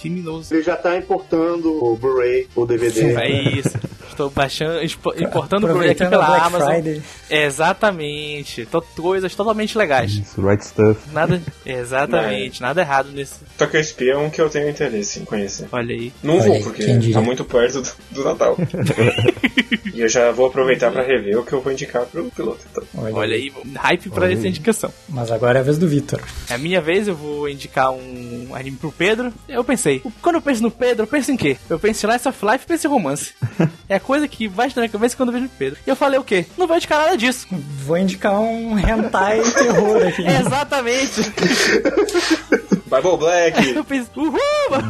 Criminoso. 0.00 0.54
Ele 0.54 0.62
já 0.62 0.76
tá 0.76 0.96
importando 0.96 1.84
o 1.84 1.96
Blu-ray, 1.96 2.48
o 2.54 2.66
DVD. 2.66 3.14
É 3.14 3.58
isso. 3.58 3.72
Estou 4.12 4.28
baixando, 4.30 4.82
importando 5.18 5.66
o 5.66 5.70
Blu-ray 5.70 5.90
aqui 5.90 6.06
pela 6.06 6.26
Black 6.26 6.46
Amazon. 6.46 6.68
Friday. 6.68 7.02
Exatamente. 7.30 8.66
To- 8.66 8.84
coisas 8.96 9.34
totalmente 9.34 9.76
legais. 9.76 10.12
Isso, 10.12 10.40
right 10.46 10.64
stuff. 10.64 11.00
Nada. 11.12 11.40
Exatamente. 11.64 12.60
Nada 12.60 12.82
errado 12.82 13.10
nesse. 13.12 13.36
Tokyo 13.56 13.80
Espia 13.80 14.12
é 14.12 14.16
um 14.16 14.28
que 14.30 14.40
eu 14.40 14.50
tenho 14.50 14.68
interesse 14.68 15.20
em 15.20 15.24
conhecer. 15.24 15.66
Olha 15.72 15.94
aí. 15.94 16.12
Não 16.22 16.34
Olha 16.34 16.44
vou, 16.44 16.54
aí, 16.56 16.62
porque 16.62 17.12
tá 17.12 17.20
muito 17.20 17.44
perto 17.44 17.82
do, 17.82 17.92
do 18.10 18.24
Natal. 18.24 18.56
e 19.94 20.00
eu 20.00 20.08
já 20.08 20.30
vou 20.30 20.46
aproveitar 20.46 20.90
pra 20.90 21.02
rever 21.02 21.38
o 21.38 21.44
que 21.44 21.52
eu 21.52 21.60
vou 21.60 21.72
indicar 21.72 22.04
pro 22.04 22.24
piloto. 22.30 22.60
Então. 22.70 22.84
Olha, 22.96 23.14
Olha 23.14 23.34
aí. 23.34 23.52
Hype 23.74 24.10
pra 24.10 24.24
Olha 24.24 24.34
essa 24.34 24.42
aí. 24.42 24.48
indicação. 24.48 24.92
Mas 25.08 25.30
agora 25.30 25.58
é 25.58 25.60
a 25.60 25.64
vez 25.64 25.78
do 25.78 25.88
Vitor. 25.88 26.20
É 26.50 26.54
a 26.54 26.58
minha 26.58 26.80
vez, 26.80 27.08
eu 27.08 27.14
vou 27.16 27.48
indicar 27.48 27.90
um 27.90 28.48
anime 28.54 28.76
pro 28.76 28.92
Pedro. 28.92 29.32
Eu 29.48 29.64
pensei, 29.64 30.02
quando 30.20 30.36
eu 30.36 30.42
penso 30.42 30.62
no 30.62 30.70
Pedro, 30.70 31.04
eu 31.04 31.06
penso 31.08 31.32
em 31.32 31.36
quê? 31.36 31.56
Eu 31.68 31.78
penso 31.78 32.06
em 32.06 32.12
Life 32.12 32.28
of 32.28 32.38
Life 32.44 32.64
e 32.64 32.68
penso 32.68 32.86
em 32.86 32.90
romance. 32.90 33.32
é 33.88 33.96
a 33.96 34.00
coisa 34.02 34.28
que 34.28 34.48
vai 34.48 34.68
na 34.68 34.82
minha 34.82 34.88
cabeça 34.88 35.16
quando 35.16 35.30
eu 35.30 35.34
vejo 35.34 35.46
o 35.46 35.50
Pedro. 35.58 35.78
E 35.86 35.90
eu 35.90 35.96
falei 35.96 36.18
o 36.18 36.24
quê? 36.24 36.46
Não 36.58 36.66
vou 36.66 36.76
indicar 36.76 36.98
nada 36.98 37.16
disso. 37.16 37.46
Vou 37.84 37.96
indicar 37.96 38.38
um 38.38 38.78
hentai 38.78 39.40
terror 39.40 40.06
aqui. 40.06 40.24
Exatamente. 40.28 41.22
Bible 42.92 43.16
Black! 43.16 43.68
eu 43.74 43.84
pensei, 43.84 44.12
uhul! 44.14 44.36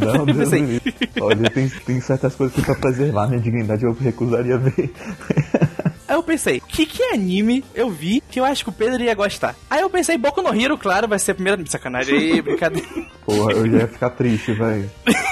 Não, 0.01 0.27
eu 0.27 0.35
pensei. 0.35 0.81
Olha, 1.21 1.49
tem, 1.51 1.69
tem 1.69 2.01
certas 2.01 2.35
coisas 2.35 2.55
que 2.57 2.63
pra 2.63 2.75
preservar 2.75 3.29
minha 3.29 3.41
dignidade 3.41 3.85
eu 3.85 3.93
recusaria 3.93 4.59
ver. 4.59 4.93
Aí 6.09 6.15
eu 6.17 6.23
pensei, 6.23 6.59
o 6.59 6.67
que, 6.67 6.85
que 6.87 7.03
anime 7.05 7.65
eu 7.75 7.91
vi 7.91 8.23
que 8.31 8.39
eu 8.41 8.45
acho 8.45 8.65
que 8.65 8.71
o 8.71 8.73
Pedro 8.73 9.03
ia 9.03 9.15
gostar? 9.15 9.55
Aí 9.71 9.81
eu 9.81 9.91
pensei, 9.91 10.17
Boku 10.19 10.43
no 10.43 10.55
Hero, 10.55 10.77
claro, 10.79 11.09
vai 11.09 11.19
ser 11.19 11.33
a 11.33 11.35
primeira. 11.35 11.63
Sacanagem 11.67 12.17
aí, 12.19 12.41
brincadeira. 12.43 12.89
Porra, 13.25 13.53
eu 13.53 13.71
já 13.71 13.79
ia 13.79 13.89
ficar 13.89 14.11
triste, 14.11 14.53
velho. 14.53 14.91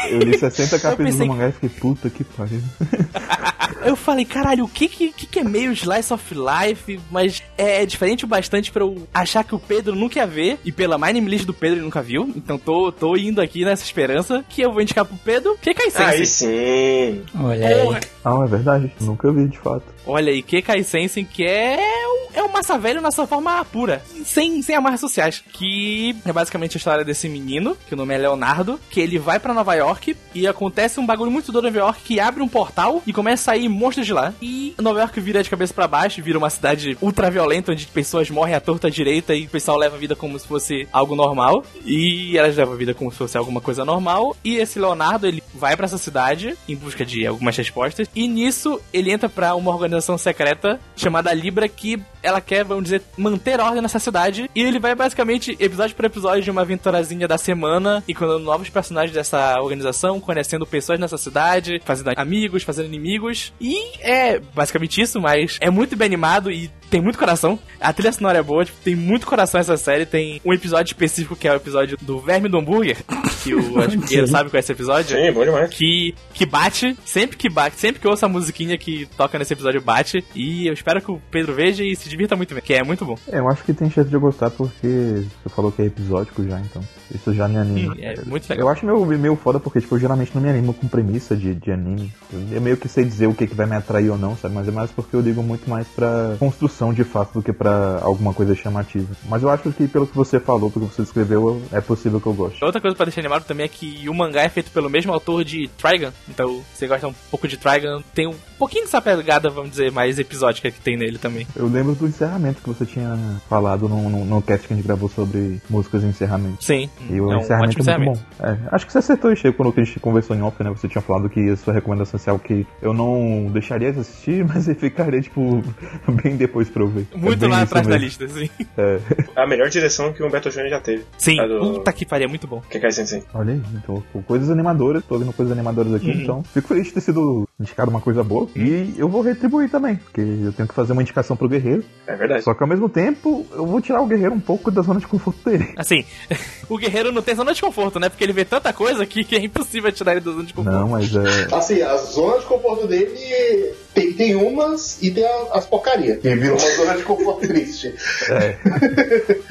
Eu 0.09 0.19
li 0.21 0.37
60 0.39 0.79
capítulos 0.79 1.13
pensei- 1.13 1.27
do 1.27 1.33
mangá 1.33 1.49
e 1.49 1.53
fiquei, 1.53 1.69
puta 1.69 2.09
que 2.11 2.25
pariu. 2.25 2.61
Eu 3.83 3.97
falei, 3.97 4.27
caralho, 4.27 4.65
o 4.65 4.69
que 4.69 4.89
que, 4.89 5.11
que 5.11 5.39
é 5.41 5.45
meio 5.45 5.73
Slice 5.73 6.13
of 6.13 6.35
Life, 6.35 7.01
mas 7.11 7.43
é, 7.57 7.83
é 7.83 7.87
diferente 7.87 8.25
o 8.25 8.29
bastante 8.29 8.71
pra 8.71 8.83
eu 8.83 9.09
achar 9.13 9.43
que 9.43 9.55
o 9.55 9.59
Pedro 9.59 9.95
nunca 9.95 10.19
ia 10.19 10.27
ver, 10.27 10.59
e 10.65 10.71
pela 10.71 10.99
My 10.99 11.13
Name 11.15 11.31
List 11.31 11.47
do 11.47 11.55
Pedro 11.55 11.77
ele 11.79 11.85
nunca 11.85 12.03
viu, 12.03 12.31
então 12.37 12.59
tô, 12.59 12.93
tô 12.93 13.17
indo 13.17 13.41
aqui 13.41 13.65
nessa 13.65 13.83
esperança 13.83 14.45
que 14.51 14.61
eu 14.61 14.71
vou 14.71 14.83
indicar 14.83 15.05
pro 15.07 15.17
Pedro, 15.17 15.57
que 15.63 15.73
Kai 15.73 15.89
Aí 15.95 16.27
sim! 16.27 17.23
Olha 17.41 17.69
aí. 17.69 17.83
Porra. 17.85 18.01
Ah, 18.25 18.43
é 18.45 18.49
verdade. 18.49 18.93
Nunca 19.01 19.31
vi, 19.33 19.47
de 19.49 19.59
fato. 19.59 19.85
Olha 20.07 20.33
aí, 20.33 20.43
que 20.43 20.63
Kai 20.63 20.83
Sensei, 20.83 21.25
que 21.25 21.45
é 21.45 21.79
um, 22.07 22.39
é 22.39 22.43
um 22.43 22.49
massa 22.49 22.79
velho 22.79 23.01
na 23.01 23.11
sua 23.11 23.27
forma 23.27 23.65
pura, 23.65 24.03
sem, 24.25 24.61
sem 24.63 24.75
amarras 24.75 25.01
sociais, 25.01 25.43
que 25.53 26.17
é 26.25 26.33
basicamente 26.33 26.77
a 26.77 26.79
história 26.79 27.05
desse 27.05 27.29
menino, 27.29 27.77
que 27.87 27.95
o 27.95 27.97
nome 27.97 28.15
é 28.15 28.19
Leonardo, 28.19 28.79
que 28.91 29.01
ele 29.01 29.19
vai 29.19 29.39
pra 29.39 29.55
Nova 29.55 29.75
York 29.75 30.17
e 30.35 30.47
acontece 30.47 31.01
um 31.01 31.07
bagulho 31.07 31.31
muito 31.31 31.53
doido 31.53 31.69
em 31.69 31.71
Nova 31.71 31.87
York 31.87 32.03
que 32.03 32.21
abre 32.21 32.43
um 32.43 32.49
portal 32.49 33.03
e 33.07 33.13
começa 33.13 33.43
a 33.43 33.55
sair 33.55 33.69
monstros 33.69 34.07
de 34.07 34.13
lá. 34.13 34.33
E 34.41 34.75
Nova 34.79 35.01
York 35.01 35.21
vira 35.21 35.43
de 35.43 35.51
cabeça 35.51 35.73
pra 35.73 35.89
baixo, 35.89 36.23
vira 36.23 36.39
uma 36.39 36.51
cidade 36.51 36.97
ultra 37.01 37.31
violenta 37.31 37.73
onde 37.73 37.87
pessoas 37.87 38.31
morrem 38.31 38.55
à 38.55 38.61
torta 38.61 38.89
à 38.89 38.91
direita 38.91 39.35
e 39.35 39.47
o 39.47 39.51
pessoal 39.51 39.77
leva 39.77 39.97
a 39.97 39.99
vida 39.99 40.17
como 40.17 40.39
se 40.39 40.47
fosse 40.47 40.89
algo 40.93 41.15
normal. 41.15 41.65
E 41.85 42.37
elas 42.37 42.57
levam 42.57 42.75
a 42.75 42.77
vida 42.77 42.95
como 42.95 43.11
se 43.11 43.19
fosse 43.19 43.37
alguma 43.37 43.61
coisa 43.61 43.85
normal. 43.85 44.37
E 44.45 44.57
esse 44.57 44.79
Leonardo, 44.79 45.27
ele 45.27 45.43
vai 45.55 45.77
pra 45.77 45.87
essa 45.87 45.99
cidade 45.99 46.57
em 46.69 46.77
busca 46.77 47.05
de 47.05 47.27
algumas 47.27 47.57
respostas. 47.57 48.09
E 48.15 48.27
nisso 48.27 48.81
ele 48.93 49.13
entra 49.13 49.29
pra 49.29 49.55
uma 49.55 49.71
organização 49.71 50.19
secreta 50.19 50.81
chamada 50.97 51.33
Libra 51.33 51.69
que 51.69 52.03
ela 52.23 52.41
quer, 52.41 52.65
vamos 52.65 52.85
dizer, 52.85 53.03
manter 53.17 53.61
ordem 53.61 53.81
nessa 53.81 53.99
cidade. 53.99 54.51
E 54.55 54.63
ele 54.63 54.79
vai 54.79 54.95
basicamente, 54.95 55.57
episódio 55.59 55.97
por 55.97 56.05
episódio, 56.05 56.43
de 56.43 56.51
uma 56.51 56.63
aventurazinha 56.63 57.27
da 57.27 57.39
semana, 57.39 58.05
encontrando 58.07 58.45
novos 58.45 58.69
personagens 58.69 59.15
dessa 59.15 59.59
organização, 59.61 60.21
conhecendo 60.21 60.67
pessoas 60.67 61.01
nessa 61.01 61.17
cidade, 61.17 61.81
fazendo 61.85 62.13
amigos, 62.17 62.63
fazendo 62.63 62.87
inimigos. 62.87 63.53
E 63.61 63.99
é 64.01 64.39
basicamente 64.39 65.01
isso, 65.01 65.21
mas 65.21 65.57
é 65.61 65.71
muito 65.71 65.97
bem 65.97 66.07
animado 66.07 66.51
e 66.51 66.71
tem 66.91 67.01
muito 67.01 67.19
coração. 67.19 67.59
A 67.81 67.93
trilha 67.93 68.13
sonora 68.13 68.39
é 68.39 68.43
boa, 68.43 68.65
tipo, 68.65 68.79
tem 68.83 68.97
muito 68.97 69.27
coração 69.27 69.61
essa 69.61 69.77
série. 69.77 70.05
Tem 70.05 70.41
um 70.45 70.53
episódio 70.53 70.91
específico 70.91 71.37
que 71.37 71.47
é 71.47 71.53
o 71.53 71.57
episódio 71.57 71.97
do 72.03 72.19
Verme 72.19 72.49
do 72.49 72.59
Hambúrguer, 72.59 72.99
que 73.43 73.55
o 73.55 73.79
acho 73.81 73.99
que 74.01 74.15
ele 74.17 74.27
sabe 74.27 74.51
qual 74.51 74.59
é 74.59 74.61
esse 74.61 74.73
episódio 74.73 75.17
Sim, 75.17 75.33
bom 75.33 75.45
demais. 75.45 75.71
que, 75.71 76.15
que 76.35 76.45
bate, 76.45 76.97
sempre 77.05 77.37
que 77.37 77.49
bate, 77.49 77.77
sempre 77.77 78.01
que 78.01 78.07
eu 78.07 78.11
ouço 78.11 78.27
a 78.27 78.29
musiquinha 78.29 78.77
que 78.77 79.07
toca 79.17 79.39
nesse 79.39 79.53
episódio 79.53 79.81
bate. 79.81 80.25
E 80.35 80.67
eu 80.67 80.73
espero 80.73 81.01
que 81.01 81.11
o 81.11 81.21
Pedro 81.31 81.55
veja 81.55 81.85
e 81.85 81.95
se 81.95 82.09
divirta 82.09 82.37
muito 82.37 82.53
bem, 82.55 82.63
que 82.63 82.75
é 82.75 82.83
muito 82.83 83.05
bom. 83.05 83.17
É, 83.31 83.39
eu 83.39 83.49
acho 83.49 83.63
que 83.63 83.73
tem 83.73 83.89
chance 83.89 84.09
de 84.09 84.15
eu 84.15 84.21
gostar 84.21 84.51
porque 84.51 85.23
você 85.43 85.49
falou 85.55 85.71
que 85.71 85.83
é 85.83 85.87
episódico 85.87 86.43
já, 86.45 86.59
então. 86.59 86.83
Isso 87.15 87.35
já 87.35 87.49
me 87.49 87.57
anima. 87.57 87.95
Hum, 87.95 87.99
é 88.01 88.15
muito 88.25 88.49
legal. 88.49 88.67
Eu 88.67 88.73
acho 88.73 88.87
meio, 88.87 89.05
meio 89.19 89.37
foda 89.37 89.59
porque, 89.59 89.81
tipo, 89.81 89.97
eu 89.97 89.99
geralmente 89.99 90.33
não 90.35 90.41
me 90.41 90.49
animo 90.49 90.73
com 90.73 90.87
premissa 90.87 91.37
de, 91.37 91.55
de 91.55 91.73
anime. 91.73 92.13
Eu 92.53 92.61
meio 92.61 92.77
que 92.77 92.89
sei 92.89 93.05
dizer 93.05 93.27
o 93.27 93.35
que, 93.35 93.47
que 93.47 93.55
vai 93.55 93.67
me 93.67 93.75
atrair 93.75 94.11
ou 94.11 94.19
não, 94.19 94.37
sabe? 94.37 94.55
Mas 94.55 94.69
é 94.69 94.71
mais 94.71 94.91
porque 94.91 95.17
eu 95.17 95.21
ligo 95.21 95.43
muito 95.43 95.69
mais 95.69 95.89
pra 95.89 96.37
construção 96.39 96.80
de 96.93 97.05
fato 97.05 97.35
do 97.35 97.43
que 97.43 97.53
pra 97.53 98.01
alguma 98.03 98.33
coisa 98.33 98.55
chamativa. 98.55 99.15
Mas 99.29 99.43
eu 99.43 99.51
acho 99.51 99.71
que 99.73 99.87
pelo 99.87 100.07
que 100.07 100.17
você 100.17 100.41
falou, 100.41 100.71
pelo 100.71 100.89
que 100.89 100.97
você 100.97 101.03
escreveu, 101.03 101.61
é 101.71 101.81
possível 101.81 102.21
que 102.21 102.27
eu 102.27 102.33
goste. 102.33 102.65
Outra 102.65 102.81
coisa 102.81 102.97
pra 102.97 103.05
deixar 103.05 103.21
animado 103.21 103.45
também 103.45 103.67
é 103.67 103.69
que 103.69 104.09
o 104.09 104.15
mangá 104.15 104.43
é 104.43 104.49
feito 104.49 104.71
pelo 104.71 104.89
mesmo 104.89 105.13
autor 105.13 105.45
de 105.45 105.69
Trigun. 105.77 106.11
Então, 106.29 106.63
se 106.73 106.79
você 106.79 106.87
gosta 106.87 107.09
um 107.09 107.15
pouco 107.31 107.47
de 107.47 107.59
Trigun, 107.59 108.03
tem 108.15 108.27
um 108.27 108.35
pouquinho 108.59 108.85
dessa 108.85 109.03
pegada, 109.03 109.51
vamos 109.51 109.71
dizer, 109.71 109.93
mais 109.93 110.19
episódica 110.19 110.71
que 110.71 110.81
tem 110.81 110.97
nele 110.97 111.19
também. 111.19 111.47
Eu 111.55 111.69
lembro 111.69 111.95
do 111.95 112.07
encerramento 112.07 112.63
que 112.63 112.69
você 112.69 112.87
tinha 112.87 113.19
falado 113.49 113.89
no, 113.89 114.09
no, 114.09 114.25
no 114.25 114.43
cast 114.43 114.67
que 114.67 114.73
a 114.73 114.77
gente 114.77 114.87
gravou 114.87 115.09
sobre 115.09 115.61
músicas 115.69 116.01
de 116.01 116.09
encerramento. 116.09 116.65
Sim. 116.65 116.89
E 117.09 117.21
o 117.21 117.31
é 117.33 117.37
um 117.37 117.41
encerramento 117.41 117.91
é 117.91 117.99
muito 117.99 118.19
bom. 118.19 118.25
É, 118.41 118.57
acho 118.71 118.87
que 118.87 118.93
você 118.93 118.99
acertou, 118.99 119.35
Che, 119.35 119.53
quando 119.53 119.73
a 119.77 119.85
gente 119.85 120.01
conversou 120.01 120.37
em 120.37 120.43
off, 120.43 120.63
né? 120.63 120.71
Você 120.71 120.89
tinha 120.89 121.03
falado 121.03 121.29
que 121.29 121.51
a 121.51 121.57
sua 121.57 121.75
recomendação 121.75 122.21
é 122.25 122.31
algo 122.31 122.43
que 122.43 122.67
eu 122.81 122.93
não 122.93 123.51
deixaria 123.53 123.93
de 123.93 124.01
assistir, 124.01 124.45
mas 124.49 124.69
eu 124.69 124.75
ficaria, 124.75 125.21
tipo, 125.21 125.63
bem 126.23 126.37
depois 126.37 126.70
pra 126.71 126.83
eu 126.83 126.89
ver. 126.89 127.07
Muito 127.15 127.45
é 127.45 127.49
lá 127.49 127.63
atrás 127.63 127.87
da 127.87 127.97
lista, 127.99 128.27
sim. 128.29 128.49
É. 128.79 128.99
A 129.37 129.47
melhor 129.47 129.69
direção 129.69 130.13
que 130.13 130.23
o 130.23 130.27
Humberto 130.27 130.51
Júnior 130.51 130.71
já 130.71 130.81
teve. 130.81 131.05
Sim, 131.19 131.37
do- 131.37 131.75
puta 131.75 131.93
que 131.93 132.07
pariu, 132.07 132.27
é 132.27 132.29
muito 132.29 132.47
bom. 132.47 132.61
Kekai 132.71 132.93
Sensei. 132.93 133.23
Olha 133.35 133.53
aí, 133.55 133.61
então, 133.75 134.03
coisas 134.27 134.51
animadoras, 134.51 135.03
tô 135.05 135.19
vendo 135.19 135.33
coisas 135.33 135.53
animadoras 135.53 135.95
aqui, 135.95 136.11
então 136.11 136.43
fico 136.55 136.69
feliz 136.69 136.87
de 136.87 136.93
ter 136.95 137.01
sido 137.01 137.49
indicado 137.59 137.91
uma 137.91 138.01
coisa 138.01 138.23
boa. 138.25 138.49
E 138.57 138.95
eu 138.97 139.09
vou 139.09 139.23
retribuir 139.23 139.69
também, 139.71 139.97
porque 139.97 140.21
eu 140.21 140.53
tenho 140.53 140.69
que 140.69 140.75
fazer 140.75 140.93
uma 140.93 141.03
indicação 141.03 141.37
pro 141.37 141.49
guerreiro. 141.49 141.85
É 142.07 142.15
verdade. 142.17 142.43
Só 142.43 142.55
que 142.55 142.63
ao 142.63 142.69
mesmo 142.69 142.89
tempo, 142.89 143.47
eu 143.53 143.67
vou 143.67 143.81
tirar 143.81 144.01
o 144.01 144.07
guerreiro 144.07 144.35
um 144.35 144.41
pouco 144.41 144.71
da 144.71 144.83
zona 144.83 145.01
de 145.01 145.07
conforto 145.07 145.49
dele. 145.49 145.73
Assim, 145.77 146.05
o 146.69 146.79
guerreiro 146.79 147.13
não 147.13 147.23
tem 147.23 147.35
zona 147.35 147.53
de 147.53 147.61
conforto, 147.61 147.99
né? 148.01 148.09
Porque 148.09 148.25
ele 148.25 148.33
vê 148.33 148.45
tanta 148.45 148.73
coisa 148.73 149.05
que, 149.05 149.25
que 149.25 149.37
é 149.37 149.39
impossível 149.45 149.91
tirar 149.93 150.13
ele 150.13 150.21
da 150.21 150.31
zona 150.33 150.45
de 150.45 150.55
conforto. 150.55 150.77
Não, 150.79 150.89
mas 150.89 151.15
é. 151.15 151.55
Assim, 151.55 151.83
a 151.83 151.97
zona 151.97 152.39
de 152.39 152.47
conforto 152.47 152.87
dele 152.87 153.73
tem, 153.95 154.13
tem 154.13 154.35
umas 154.37 155.03
e 155.03 155.11
tem 155.11 155.25
a- 155.25 155.47
as 155.55 155.67
porcaria. 155.67 156.17
Que 156.17 156.35
virou 156.37 156.59
uma 156.61 156.77
zona 156.77 156.97
de 156.97 157.03
conforto 157.03 157.47
triste. 157.47 157.95
é. 158.31 158.57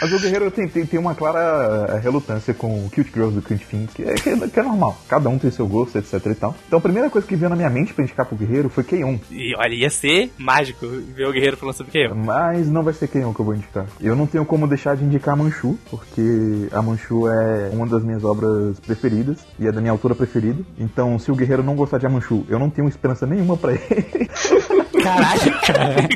Mas 0.02 0.14
o 0.14 0.20
guerreiro 0.20 0.52
tem, 0.52 0.68
tem, 0.68 0.86
tem 0.86 1.00
uma 1.00 1.16
clara 1.16 2.00
relutância 2.00 2.54
com 2.54 2.86
o 2.86 2.90
Cute 2.90 3.12
Girls 3.14 3.36
do 3.36 3.42
Fins, 3.42 3.90
que 3.94 4.04
é, 4.04 4.14
que, 4.14 4.30
é, 4.30 4.48
que 4.48 4.60
é 4.60 4.64
normal. 4.64 4.98
Cada 5.08 5.30
um 5.30 5.38
tem 5.38 5.52
seu 5.52 5.68
gosto, 5.68 5.98
etc 5.98 6.14
e 6.26 6.36
tal. 6.36 6.56
Então 6.68 6.80
a 6.80 6.82
primeira 6.82 7.10
coisa 7.10 7.28
que 7.28 7.36
veio 7.36 7.50
na 7.50 7.56
minha 7.56 7.70
mente 7.70 7.94
pra 7.94 8.04
indicar 8.04 8.26
pro 8.26 8.38
guerreiro 8.38 8.70
foi 8.70 8.84
K1. 8.84 9.20
E 9.32 9.56
olha, 9.56 9.74
ia 9.74 9.90
ser 9.90 10.32
mágico 10.38 10.88
ver 10.88 11.26
o 11.26 11.32
guerreiro 11.32 11.58
falando 11.58 11.76
sobre 11.76 12.06
eu. 12.06 12.16
Mas 12.16 12.68
não 12.70 12.84
vai 12.84 12.94
ser 12.94 13.08
K1 13.08 13.34
que 13.34 13.42
eu 13.42 13.46
vou 13.46 13.56
indicar. 13.56 13.86
Eu 14.00 14.16
não 14.16 14.28
tenho 14.28 14.46
como 14.46 14.68
deixar 14.68 14.96
de 14.96 15.04
indicar 15.04 15.34
a 15.34 15.38
Manchu, 15.38 15.78
porque 15.90 16.68
a 16.72 16.82
Manchu 16.82 17.28
é 17.28 17.70
uma 17.74 17.88
das 17.88 18.04
minhas 18.04 18.24
obras 18.24 18.80
preferidas 18.80 19.40
e 19.60 19.68
é 19.68 19.72
da 19.72 19.82
minha 19.82 19.92
autora 19.92 20.16
preferida. 20.16 20.64
Então, 20.78 21.18
se 21.20 21.32
o 21.32 21.36
guerreiro 21.36 21.64
não 21.64 21.76
gostar 21.76 21.98
de 21.98 22.06
Amanchu, 22.06 22.46
eu 22.50 22.60
não 22.60 22.70
tenho 22.70 22.88
esperança 22.88 23.26
nenhuma 23.26 23.58
pra 23.58 23.74
ele. 23.74 24.30
Caralho, 25.04 25.60
cara. 25.66 26.10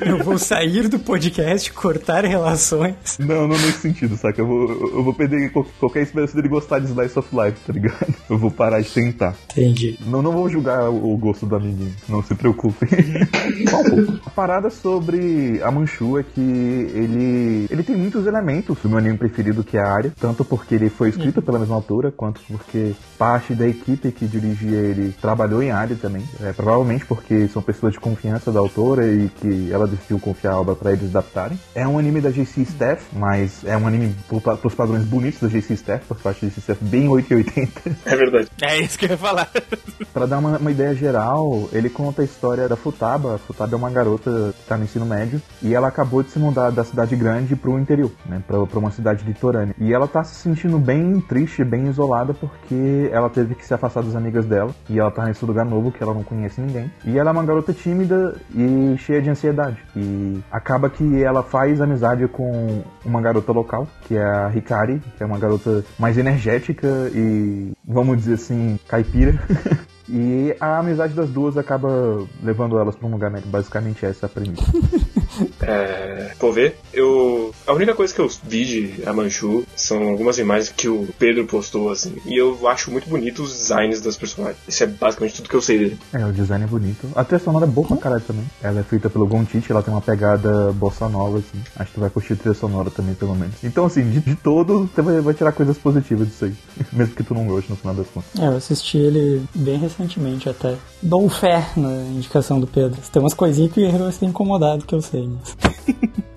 Eu 0.00 0.18
vou 0.24 0.38
sair 0.38 0.88
do 0.88 0.98
podcast, 0.98 1.72
cortar 1.72 2.24
relações. 2.24 3.18
Não, 3.18 3.42
não 3.48 3.56
nesse 3.58 3.78
sentido, 3.80 4.16
saca? 4.16 4.40
Eu 4.40 4.46
vou, 4.46 4.70
eu 4.70 5.02
vou 5.04 5.14
perder 5.14 5.50
qual- 5.52 5.66
qualquer 5.78 6.02
esperança 6.02 6.34
dele 6.34 6.48
gostar 6.48 6.78
de 6.78 6.86
Slice 6.86 7.18
of 7.18 7.28
Life, 7.34 7.58
tá 7.66 7.72
ligado? 7.72 8.14
Eu 8.28 8.38
vou 8.38 8.50
parar 8.50 8.80
de 8.80 8.90
tentar. 8.90 9.34
Entendi. 9.52 9.98
Não, 10.06 10.22
não 10.22 10.32
vou 10.32 10.48
julgar 10.48 10.88
o 10.90 11.16
gosto 11.16 11.46
do 11.46 11.56
amiguinho, 11.56 11.94
não 12.08 12.22
se 12.22 12.34
preocupe. 12.34 12.86
Um 12.86 13.64
pouco. 13.70 14.20
A 14.26 14.30
parada 14.30 14.70
sobre 14.70 15.60
a 15.62 15.70
Manchu 15.70 16.18
é 16.18 16.22
que 16.22 16.40
ele, 16.40 17.66
ele 17.70 17.82
tem 17.82 17.96
muitos 17.96 18.26
elementos 18.26 18.78
do 18.82 18.88
meu 18.88 18.98
anime 18.98 19.16
preferido, 19.16 19.64
que 19.64 19.76
é 19.76 19.80
a 19.80 19.90
área, 19.92 20.12
tanto 20.20 20.44
porque 20.44 20.74
ele 20.74 20.88
foi 20.90 21.08
escrito 21.10 21.42
pela 21.42 21.58
mesma 21.58 21.74
autora, 21.74 22.10
quanto 22.10 22.40
porque 22.48 22.92
parte 23.18 23.54
da 23.54 23.66
equipe 23.66 24.10
que 24.12 24.26
dirigia 24.26 24.78
ele 24.78 25.14
trabalhou 25.20 25.62
em 25.62 25.70
área 25.70 25.96
também. 25.96 26.22
É, 26.42 26.52
provavelmente 26.52 27.04
porque 27.06 27.48
são 27.48 27.62
pessoas 27.72 27.92
de 27.92 28.00
confiança 28.00 28.50
da 28.52 28.58
autora 28.60 29.06
e 29.06 29.28
que 29.28 29.70
ela 29.72 29.86
decidiu 29.86 30.18
confiar 30.18 30.52
a 30.54 30.60
obra 30.60 30.74
pra 30.74 30.92
eles 30.92 31.10
adaptarem. 31.10 31.58
É 31.74 31.86
um 31.86 31.98
anime 31.98 32.20
da 32.20 32.30
JC 32.30 32.62
Staff, 32.62 33.04
mas 33.12 33.64
é 33.64 33.76
um 33.76 33.86
anime 33.86 34.14
pro- 34.28 34.40
pros 34.56 34.74
padrões 34.74 35.04
bonitos 35.04 35.40
da 35.40 35.48
JC 35.48 35.74
Staff, 35.74 36.04
por 36.06 36.16
parte 36.18 36.44
da 36.44 36.48
JC 36.50 36.58
Staff 36.60 36.84
bem 36.84 37.08
880. 37.08 37.96
É 38.06 38.16
verdade. 38.16 38.48
É 38.62 38.78
isso 38.80 38.98
que 38.98 39.04
eu 39.06 39.10
ia 39.10 39.18
falar. 39.18 39.48
Pra 40.12 40.26
dar 40.26 40.38
uma, 40.38 40.58
uma 40.58 40.70
ideia 40.70 40.94
geral, 40.94 41.68
ele 41.72 41.88
conta 41.88 42.22
a 42.22 42.24
história 42.24 42.68
da 42.68 42.76
Futaba. 42.76 43.34
A 43.36 43.38
Futaba 43.38 43.74
é 43.74 43.76
uma 43.76 43.90
garota 43.90 44.52
que 44.58 44.66
tá 44.68 44.76
no 44.76 44.84
ensino 44.84 45.06
médio 45.06 45.40
e 45.62 45.74
ela 45.74 45.88
acabou 45.88 46.22
de 46.22 46.30
se 46.30 46.38
mudar 46.38 46.70
da 46.70 46.82
cidade 46.84 47.14
grande 47.14 47.54
pro 47.54 47.78
interior, 47.78 48.10
né? 48.26 48.42
Pra, 48.46 48.66
pra 48.66 48.78
uma 48.78 48.90
cidade 48.90 49.24
litorânea. 49.24 49.74
E 49.78 49.92
ela 49.92 50.08
tá 50.08 50.24
se 50.24 50.34
sentindo 50.36 50.78
bem 50.78 51.20
triste, 51.20 51.62
bem 51.64 51.86
isolada 51.88 52.34
porque 52.34 53.08
ela 53.12 53.28
teve 53.30 53.54
que 53.54 53.64
se 53.64 53.72
afastar 53.74 54.02
das 54.02 54.16
amigas 54.16 54.44
dela 54.46 54.74
e 54.88 54.98
ela 54.98 55.10
tá 55.10 55.24
nesse 55.24 55.44
lugar 55.44 55.64
novo 55.64 55.92
que 55.92 56.02
ela 56.02 56.14
não 56.14 56.22
conhece 56.24 56.60
ninguém. 56.60 56.90
E 57.04 57.18
ela 57.18 57.30
é 57.30 57.32
uma 57.32 57.44
garota 57.44 57.59
tímida 57.62 58.36
e 58.54 58.96
cheia 58.98 59.20
de 59.20 59.30
ansiedade. 59.30 59.78
E 59.94 60.40
acaba 60.50 60.88
que 60.88 61.22
ela 61.22 61.42
faz 61.42 61.80
amizade 61.80 62.26
com 62.28 62.82
uma 63.04 63.20
garota 63.20 63.52
local, 63.52 63.86
que 64.02 64.16
é 64.16 64.24
a 64.24 64.50
Hikari, 64.54 65.00
que 65.16 65.22
é 65.22 65.26
uma 65.26 65.38
garota 65.38 65.84
mais 65.98 66.18
energética 66.18 66.88
e, 67.14 67.72
vamos 67.86 68.16
dizer 68.18 68.34
assim, 68.34 68.78
caipira. 68.88 69.38
E 70.12 70.56
a 70.58 70.78
amizade 70.78 71.14
das 71.14 71.30
duas 71.30 71.56
acaba 71.56 72.26
levando 72.42 72.78
elas 72.78 72.96
pra 72.96 73.06
um 73.06 73.12
lugar 73.12 73.30
melhor. 73.30 73.46
Basicamente 73.46 74.04
essa 74.04 74.26
é 74.26 74.26
a 74.26 74.28
premissa. 74.28 74.64
É, 75.62 76.32
vou 76.38 76.52
ver. 76.52 76.76
Eu. 76.92 77.54
A 77.66 77.72
única 77.72 77.94
coisa 77.94 78.12
que 78.12 78.20
eu 78.20 78.28
vi 78.42 78.64
de 78.64 79.02
Amanchu 79.06 79.64
são 79.76 80.08
algumas 80.08 80.38
imagens 80.38 80.70
que 80.70 80.88
o 80.88 81.08
Pedro 81.18 81.46
postou, 81.46 81.90
assim. 81.90 82.16
E 82.26 82.36
eu 82.36 82.66
acho 82.68 82.90
muito 82.90 83.08
bonito 83.08 83.42
os 83.42 83.52
designs 83.52 84.00
das 84.00 84.16
personagens. 84.16 84.58
Isso 84.66 84.82
é 84.82 84.86
basicamente 84.86 85.36
tudo 85.36 85.48
que 85.48 85.54
eu 85.54 85.62
sei 85.62 85.78
dele. 85.78 85.98
É, 86.12 86.26
o 86.26 86.32
design 86.32 86.64
é 86.64 86.66
bonito. 86.66 87.08
A 87.14 87.24
trilha 87.24 87.42
sonora 87.42 87.64
é 87.64 87.68
boa 87.68 87.86
pra 87.86 87.96
caralho 87.96 88.22
também. 88.22 88.44
Ela 88.60 88.80
é 88.80 88.82
feita 88.82 89.08
pelo 89.08 89.26
Gontiche, 89.26 89.70
ela 89.70 89.82
tem 89.82 89.94
uma 89.94 90.00
pegada 90.00 90.72
bossa 90.72 91.08
nova, 91.08 91.38
assim. 91.38 91.62
Acho 91.76 91.90
que 91.90 91.94
tu 91.94 92.00
vai 92.00 92.10
curtir 92.10 92.32
a 92.32 92.36
trilha 92.36 92.54
sonora 92.54 92.90
também, 92.90 93.14
pelo 93.14 93.34
menos. 93.34 93.54
Então, 93.62 93.86
assim, 93.86 94.10
de, 94.10 94.20
de 94.20 94.34
todo, 94.34 94.90
você 94.92 95.00
vai, 95.00 95.20
vai 95.20 95.34
tirar 95.34 95.52
coisas 95.52 95.78
positivas 95.78 96.26
disso 96.26 96.46
aí. 96.46 96.54
Mesmo 96.92 97.14
que 97.14 97.22
tu 97.22 97.34
não 97.34 97.46
goste 97.46 97.70
no 97.70 97.76
final 97.76 97.94
das 97.94 98.08
contas. 98.08 98.30
É, 98.38 98.46
eu 98.46 98.56
assisti 98.56 98.98
ele 98.98 99.42
bem 99.54 99.78
recentemente 99.78 99.99
até. 100.48 100.76
Dou 101.02 101.28
fé 101.28 101.66
na 101.76 101.90
indicação 102.14 102.60
do 102.60 102.66
Pedro. 102.66 103.00
Tem 103.12 103.20
umas 103.20 103.34
coisinhas 103.34 103.72
que 103.72 103.86
vai 103.88 104.12
ser 104.12 104.26
incomodado, 104.26 104.84
que 104.84 104.94
eu 104.94 105.00
sei. 105.00 105.28
Mas, 105.28 105.56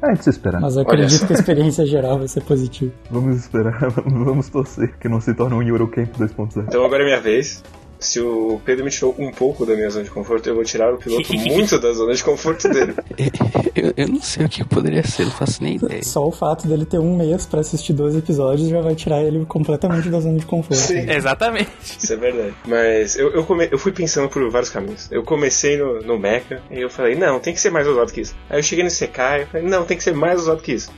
É 0.01 0.13
de 0.13 0.24
se 0.24 0.29
esperar. 0.29 0.60
mas 0.62 0.75
eu 0.75 0.82
acredito 0.82 1.25
que 1.25 1.34
a 1.34 1.36
experiência 1.36 1.86
geral 1.86 2.17
vai 2.20 2.27
ser 2.27 2.41
positiva. 2.41 2.91
Vamos 3.10 3.38
esperar, 3.38 3.89
vamos, 3.89 4.25
vamos 4.25 4.50
torcer 4.50 4.98
que 5.00 5.08
não 5.08 5.22
se 5.22 5.34
torne 5.34 5.55
um 5.55 5.62
Eurocamp 5.62 6.10
2.0. 6.17 6.65
Então 6.67 6.84
agora 6.84 7.03
é 7.03 7.05
minha 7.05 7.22
vez. 7.22 7.63
Se 8.03 8.19
o 8.19 8.62
Pedro 8.65 8.86
me 8.86 8.91
tirou 8.91 9.15
um 9.17 9.31
pouco 9.31 9.65
da 9.65 9.74
minha 9.75 9.89
zona 9.89 10.03
de 10.03 10.12
conforto, 10.12 10.48
eu 10.48 10.55
vou 10.55 10.63
tirar 10.63 10.93
o 10.93 10.98
piloto 10.98 11.33
muito 11.33 11.79
da 11.79 11.91
zona 11.93 12.13
de 12.13 12.24
conforto 12.24 12.67
dele. 12.69 12.93
Eu, 13.75 13.91
eu 13.98 14.07
não 14.07 14.22
sei 14.22 14.45
o 14.45 14.50
que 14.50 14.63
poderia 14.63 15.01
ser, 15.03 15.24
não 15.25 15.31
faço 15.31 15.63
nem 15.63 15.75
ideia. 15.77 16.03
Só 16.03 16.27
o 16.27 16.31
fato 16.31 16.67
dele 16.67 16.86
ter 16.86 17.00
um 17.00 17.17
mês 17.17 17.45
pra 17.48 17.60
assistir 17.62 17.91
12 17.93 18.19
episódios 18.19 18.69
já 18.69 18.79
vai 18.81 18.93
tirar 18.93 19.24
ele 19.24 19.43
completamente 19.45 20.10
da 20.10 20.19
zona 20.19 20.38
de 20.38 20.45
conforto. 20.45 20.79
Sim. 20.79 21.05
Exatamente. 21.10 21.69
Isso 21.81 22.13
é 22.13 22.15
verdade. 22.15 22.53
Mas 22.67 23.15
eu, 23.17 23.31
eu, 23.31 23.43
come- 23.43 23.67
eu 23.72 23.79
fui 23.79 23.91
pensando 23.91 24.29
por 24.29 24.48
vários 24.51 24.69
caminhos. 24.69 25.07
Eu 25.12 25.24
comecei 25.24 25.77
no, 25.77 26.01
no 26.01 26.19
Mecha 26.19 26.62
e 26.69 26.79
eu 26.81 26.89
falei, 26.89 27.15
não, 27.15 27.39
tem 27.39 27.51
que 27.53 27.60
ser 27.60 27.72
mais 27.72 27.88
ousado 27.88 28.12
que 28.13 28.22
isso. 28.22 28.36
Aí 28.50 28.60
eu 28.60 28.63
cheguei 28.63 28.83
no 28.83 28.91
Sekai 28.91 29.41
e 29.41 29.45
falei, 29.48 29.67
não, 29.67 29.83
tem 29.86 29.98
que 29.98 30.03
ser 30.03 30.13
mais 30.13 30.39
ousado 30.41 30.62
que 30.62 30.74
isso. 30.74 30.91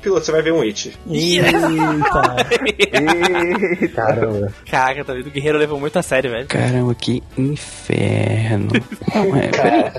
Piloto, 0.00 0.24
você 0.24 0.32
vai 0.32 0.42
ver 0.42 0.52
um 0.52 0.62
It. 0.62 0.98
Eita! 1.10 1.50
Caramba. 3.94 4.52
Caraca, 4.68 5.04
tá 5.04 5.12
vendo? 5.12 5.26
O 5.26 5.30
guerreiro 5.30 5.58
levou 5.58 5.78
muito 5.78 5.98
a 5.98 6.02
sério, 6.02 6.30
velho. 6.30 6.46
Caramba, 6.46 6.94
que 6.94 7.22
inferno. 7.36 8.68
Não, 9.14 9.36
é, 9.36 9.48
peraí. 9.48 9.92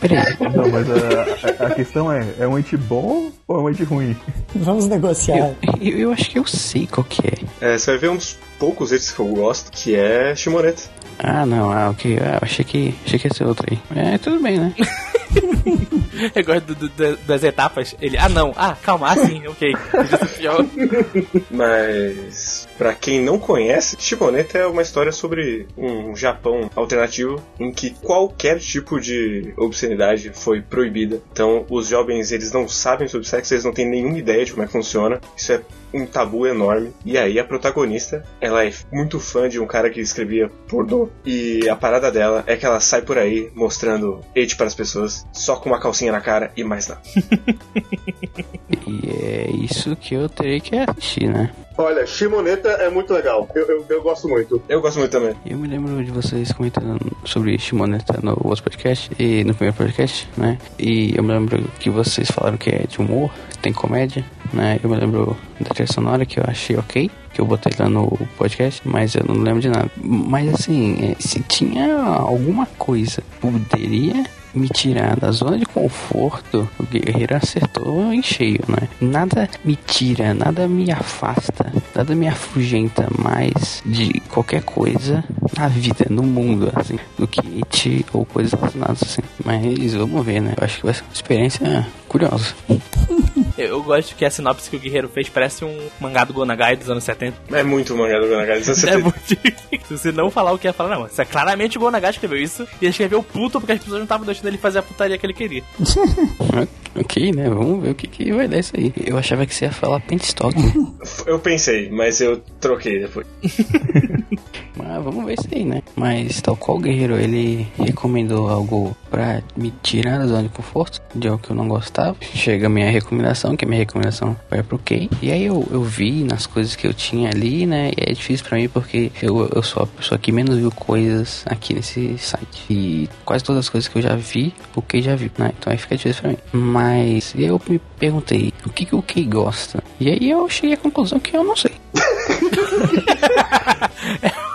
Peraí. 0.00 0.36
Não, 0.40 0.70
mas 0.70 0.86
a, 0.90 1.64
a, 1.64 1.66
a 1.68 1.74
questão 1.74 2.10
é, 2.10 2.26
é 2.38 2.48
um 2.48 2.58
ente 2.58 2.76
bom 2.76 3.30
ou 3.46 3.58
é 3.58 3.62
um 3.62 3.70
ente 3.70 3.84
ruim? 3.84 4.16
Vamos 4.54 4.86
negociar. 4.86 5.54
Eu, 5.80 5.98
eu 5.98 6.12
acho 6.12 6.30
que 6.30 6.38
eu 6.38 6.46
sei 6.46 6.86
qual 6.86 7.04
que 7.04 7.22
é. 7.26 7.74
É, 7.74 7.78
você 7.78 7.92
vai 7.92 7.98
ver 8.00 8.10
dos 8.10 8.38
poucos 8.58 8.92
Its 8.92 9.10
que 9.10 9.20
eu 9.20 9.26
gosto, 9.26 9.70
que 9.70 9.94
é 9.94 10.34
Shimoneta. 10.34 10.82
Ah, 11.18 11.44
não, 11.44 11.70
ah, 11.70 11.90
ok. 11.90 12.18
Ah, 12.18 12.38
achei 12.40 12.64
que, 12.64 12.94
achei 13.04 13.18
que 13.18 13.28
ia 13.28 13.34
ser 13.34 13.44
outro 13.44 13.66
aí. 13.70 13.78
É, 13.94 14.16
tudo 14.18 14.42
bem, 14.42 14.58
né? 14.58 14.74
Eu 16.34 16.44
gosto 16.44 16.74
do- 16.74 16.88
do- 16.88 17.16
das 17.18 17.42
etapas. 17.42 17.94
Ele, 18.00 18.18
ah 18.18 18.28
não, 18.28 18.52
ah, 18.56 18.76
calma, 18.82 19.10
ah 19.12 19.16
sim, 19.16 19.46
ok. 19.46 19.72
Mas, 21.50 22.68
pra 22.76 22.94
quem 22.94 23.22
não 23.22 23.38
conhece, 23.38 23.96
Shimoneta 23.98 24.58
é 24.58 24.66
uma 24.66 24.82
história 24.82 25.12
sobre 25.12 25.66
um 25.76 26.14
Japão 26.14 26.70
alternativo 26.74 27.42
em 27.58 27.72
que 27.72 27.90
qualquer 27.90 28.58
tipo 28.58 29.00
de 29.00 29.52
obscenidade 29.56 30.30
foi 30.34 30.60
proibida. 30.60 31.20
Então, 31.32 31.64
os 31.70 31.88
jovens, 31.88 32.32
eles 32.32 32.52
não 32.52 32.68
sabem 32.68 33.08
sobre 33.08 33.26
sexo, 33.26 33.54
eles 33.54 33.64
não 33.64 33.72
têm 33.72 33.88
nenhuma 33.88 34.18
ideia 34.18 34.44
de 34.44 34.52
como 34.52 34.62
é 34.62 34.66
que 34.66 34.72
funciona. 34.72 35.20
Isso 35.36 35.52
é 35.52 35.60
um 35.92 36.06
tabu 36.06 36.46
enorme. 36.46 36.92
E 37.04 37.18
aí, 37.18 37.38
a 37.38 37.44
protagonista, 37.44 38.24
ela 38.40 38.64
é 38.64 38.72
muito 38.92 39.18
fã 39.18 39.48
de 39.48 39.58
um 39.58 39.66
cara 39.66 39.90
que 39.90 40.00
escrevia 40.00 40.50
pornô. 40.68 41.08
E 41.24 41.68
a 41.68 41.74
parada 41.76 42.10
dela 42.10 42.44
é 42.46 42.56
que 42.56 42.64
ela 42.66 42.80
sai 42.80 43.02
por 43.02 43.18
aí 43.18 43.50
mostrando 43.54 44.20
hate 44.36 44.56
para 44.56 44.66
as 44.66 44.74
pessoas, 44.74 45.19
só 45.32 45.56
com 45.56 45.68
uma 45.68 45.80
calcinha 45.80 46.12
na 46.12 46.20
cara 46.20 46.52
e 46.56 46.64
mais 46.64 46.88
nada. 46.88 47.00
E 48.86 49.08
é 49.22 49.50
isso 49.50 49.94
que 49.96 50.14
eu 50.14 50.28
terei 50.28 50.60
que 50.60 50.76
assistir, 50.76 51.28
né? 51.28 51.50
Olha, 51.76 52.06
Shimoneta 52.06 52.68
é 52.68 52.90
muito 52.90 53.12
legal. 53.12 53.48
Eu, 53.54 53.66
eu, 53.66 53.86
eu 53.88 54.02
gosto 54.02 54.28
muito. 54.28 54.62
Eu 54.68 54.80
gosto 54.80 54.98
muito 54.98 55.10
também. 55.10 55.34
Eu 55.46 55.56
me 55.56 55.66
lembro 55.66 56.04
de 56.04 56.10
vocês 56.10 56.52
comentando 56.52 56.98
sobre 57.24 57.58
Shimoneta 57.58 58.18
no 58.22 58.32
outro 58.44 58.64
podcast 58.64 59.10
e 59.18 59.44
no 59.44 59.54
primeiro 59.54 59.76
podcast, 59.76 60.28
né? 60.36 60.58
E 60.78 61.16
eu 61.16 61.22
me 61.22 61.32
lembro 61.32 61.62
que 61.78 61.88
vocês 61.88 62.30
falaram 62.30 62.56
que 62.56 62.70
é 62.70 62.86
de 62.86 62.98
humor, 62.98 63.30
tem 63.62 63.72
comédia, 63.72 64.24
né? 64.52 64.78
Eu 64.82 64.90
me 64.90 64.96
lembro 64.96 65.36
da 65.58 65.70
trilha 65.70 65.90
sonora 65.90 66.26
que 66.26 66.38
eu 66.38 66.44
achei 66.46 66.76
ok, 66.76 67.10
que 67.32 67.40
eu 67.40 67.46
botei 67.46 67.72
lá 67.78 67.88
no 67.88 68.08
podcast, 68.36 68.82
mas 68.84 69.14
eu 69.14 69.24
não 69.26 69.36
lembro 69.36 69.60
de 69.60 69.68
nada. 69.68 69.90
Mas 69.96 70.52
assim, 70.52 71.12
é, 71.12 71.16
se 71.18 71.40
tinha 71.40 71.96
alguma 71.96 72.66
coisa 72.66 73.22
poderia 73.40 74.26
me 74.54 74.68
tirar 74.68 75.16
da 75.16 75.30
zona 75.30 75.58
de 75.58 75.66
conforto, 75.66 76.68
o 76.78 76.84
guerreiro 76.84 77.36
acertou 77.36 78.12
em 78.12 78.22
cheio, 78.22 78.60
né? 78.68 78.88
Nada 79.00 79.48
me 79.64 79.76
tira, 79.76 80.34
nada 80.34 80.68
me 80.68 80.90
afasta, 80.90 81.72
nada 81.94 82.14
me 82.14 82.28
afugenta 82.28 83.08
mais 83.18 83.82
de 83.84 84.20
qualquer 84.28 84.62
coisa 84.62 85.24
na 85.56 85.68
vida, 85.68 86.06
no 86.10 86.22
mundo, 86.22 86.70
assim, 86.74 86.98
do 87.18 87.26
que 87.26 87.40
it 87.40 88.06
ou 88.12 88.24
coisas 88.24 88.52
relacionadas, 88.52 89.02
assim. 89.02 89.22
Mas 89.44 89.94
vamos 89.94 90.24
ver, 90.24 90.40
né? 90.40 90.54
Eu 90.56 90.64
acho 90.64 90.78
que 90.78 90.84
vai 90.84 90.94
ser 90.94 91.02
uma 91.02 91.12
experiência 91.12 91.86
curiosa. 92.08 92.54
Eu 93.66 93.82
gosto 93.82 94.14
que 94.14 94.24
a 94.24 94.30
sinopse 94.30 94.70
que 94.70 94.76
o 94.76 94.80
Guerreiro 94.80 95.08
fez 95.08 95.28
parece 95.28 95.64
um 95.64 95.88
mangá 96.00 96.24
do 96.24 96.32
Gonagai 96.32 96.76
dos 96.76 96.88
anos 96.90 97.04
70. 97.04 97.36
É 97.52 97.62
muito 97.62 97.96
mangá 97.96 98.18
do 98.18 98.28
Gonagai. 98.28 98.58
Isso 98.60 98.88
É 98.88 98.96
muito 98.96 99.18
Se 99.24 99.98
você 99.98 100.12
não 100.12 100.30
falar 100.30 100.52
o 100.52 100.58
que 100.58 100.66
ia 100.66 100.72
falar, 100.72 100.96
não. 100.96 101.06
Isso 101.06 101.20
é 101.20 101.24
claramente 101.24 101.76
o 101.76 101.80
Gonagai 101.80 102.10
escreveu 102.10 102.38
isso. 102.38 102.66
E 102.80 102.84
ele 102.84 102.90
escreveu 102.90 103.22
puto 103.22 103.60
porque 103.60 103.72
as 103.72 103.78
pessoas 103.78 103.98
não 103.98 104.04
estavam 104.04 104.26
deixando 104.26 104.48
ele 104.48 104.58
fazer 104.58 104.78
a 104.78 104.82
putaria 104.82 105.18
que 105.18 105.26
ele 105.26 105.34
queria. 105.34 105.62
ok, 106.94 107.32
né? 107.32 107.48
Vamos 107.48 107.82
ver 107.82 107.90
o 107.90 107.94
que, 107.94 108.06
que 108.06 108.32
vai 108.32 108.48
dar 108.48 108.58
isso 108.58 108.72
aí. 108.76 108.92
Eu 109.04 109.18
achava 109.18 109.46
que 109.46 109.54
você 109.54 109.66
ia 109.66 109.72
falar 109.72 110.00
Pentstock. 110.00 110.54
Eu 111.26 111.38
pensei, 111.38 111.90
mas 111.90 112.20
eu 112.20 112.42
troquei 112.60 113.00
depois. 113.00 113.26
Mas 114.90 115.04
vamos 115.04 115.24
ver 115.24 115.34
isso 115.34 115.48
aí, 115.52 115.64
né? 115.64 115.82
Mas 115.94 116.40
tal 116.40 116.56
qual 116.56 116.78
Guerreiro, 116.78 117.16
ele 117.16 117.68
recomendou 117.78 118.48
algo 118.48 118.96
pra 119.08 119.40
me 119.56 119.72
tirar 119.82 120.18
da 120.18 120.26
zona 120.26 120.42
de 120.42 120.48
conforto, 120.48 121.00
de 121.14 121.28
algo 121.28 121.40
que 121.40 121.50
eu 121.50 121.54
não 121.54 121.68
gostava. 121.68 122.16
Chega 122.20 122.66
a 122.66 122.68
minha 122.68 122.90
recomendação, 122.90 123.56
que 123.56 123.64
a 123.64 123.68
minha 123.68 123.78
recomendação 123.78 124.36
vai 124.50 124.64
pro 124.64 124.78
Kay. 124.78 125.08
E 125.22 125.30
aí 125.30 125.44
eu, 125.44 125.64
eu 125.70 125.82
vi 125.84 126.24
nas 126.24 126.44
coisas 126.44 126.74
que 126.74 126.88
eu 126.88 126.92
tinha 126.92 127.30
ali, 127.30 127.66
né? 127.66 127.92
E 127.96 128.10
é 128.10 128.12
difícil 128.12 128.44
pra 128.44 128.58
mim 128.58 128.68
porque 128.68 129.12
eu, 129.22 129.48
eu 129.54 129.62
sou 129.62 129.84
a 129.84 129.86
pessoa 129.86 130.18
que 130.18 130.32
menos 130.32 130.58
viu 130.58 130.72
coisas 130.72 131.44
aqui 131.46 131.72
nesse 131.72 132.18
site. 132.18 132.64
E 132.68 133.08
quase 133.24 133.44
todas 133.44 133.60
as 133.60 133.68
coisas 133.68 133.86
que 133.86 133.96
eu 133.96 134.02
já 134.02 134.16
vi, 134.16 134.52
o 134.74 134.82
Kay 134.82 135.02
já 135.02 135.14
viu, 135.14 135.30
né? 135.38 135.52
Então 135.56 135.72
aí 135.72 135.78
fica 135.78 135.96
difícil 135.96 136.22
pra 136.22 136.30
mim. 136.32 136.38
Mas 136.52 137.32
eu 137.38 137.60
me 137.68 137.80
perguntei, 138.00 138.52
o 138.64 138.70
que, 138.70 138.86
que 138.86 138.94
o 138.96 139.02
Kay 139.02 139.24
gosta? 139.24 139.84
E 140.00 140.08
aí 140.08 140.30
eu 140.30 140.48
cheguei 140.48 140.72
à 140.72 140.78
conclusão 140.78 141.20
que 141.20 141.36
eu 141.36 141.44
não 141.44 141.54
sei. 141.54 141.72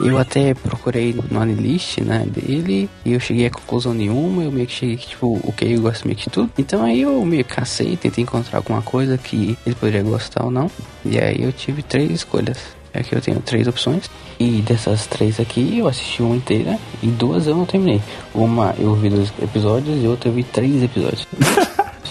Eu 0.01 0.17
até 0.17 0.53
procurei 0.53 1.15
no 1.31 1.39
Anilist, 1.39 1.99
né, 2.01 2.25
dele, 2.27 2.89
e 3.05 3.13
eu 3.13 3.19
cheguei 3.19 3.45
a 3.45 3.49
conclusão 3.49 3.93
nenhuma, 3.93 4.43
eu 4.43 4.51
meio 4.51 4.67
que 4.67 4.73
cheguei 4.73 4.97
que, 4.97 5.07
tipo, 5.07 5.39
o 5.41 5.53
que 5.53 5.65
eu 5.65 5.81
gosto 5.81 6.05
meio 6.05 6.17
que 6.17 6.25
de 6.25 6.29
tudo. 6.29 6.51
Então 6.57 6.83
aí 6.83 7.01
eu 7.01 7.25
meio 7.25 7.45
que 7.45 7.55
cacei, 7.55 7.95
tentei 7.95 8.23
encontrar 8.23 8.57
alguma 8.59 8.81
coisa 8.81 9.17
que 9.17 9.57
ele 9.65 9.75
poderia 9.75 10.03
gostar 10.03 10.43
ou 10.43 10.51
não. 10.51 10.69
E 11.05 11.17
aí 11.17 11.41
eu 11.41 11.51
tive 11.51 11.81
três 11.81 12.11
escolhas. 12.11 12.57
Aqui 12.93 13.15
eu 13.15 13.21
tenho 13.21 13.39
três 13.39 13.67
opções. 13.67 14.09
E 14.37 14.61
dessas 14.61 15.07
três 15.07 15.39
aqui, 15.39 15.79
eu 15.79 15.87
assisti 15.87 16.21
uma 16.21 16.35
inteira 16.35 16.77
e 17.01 17.07
duas 17.07 17.47
eu 17.47 17.55
não 17.55 17.65
terminei. 17.65 18.01
Uma 18.33 18.75
eu 18.77 18.93
vi 18.95 19.09
dois 19.09 19.31
episódios 19.41 20.03
e 20.03 20.07
outra 20.07 20.29
eu 20.29 20.33
vi 20.33 20.43
três 20.43 20.83
episódios. 20.83 21.25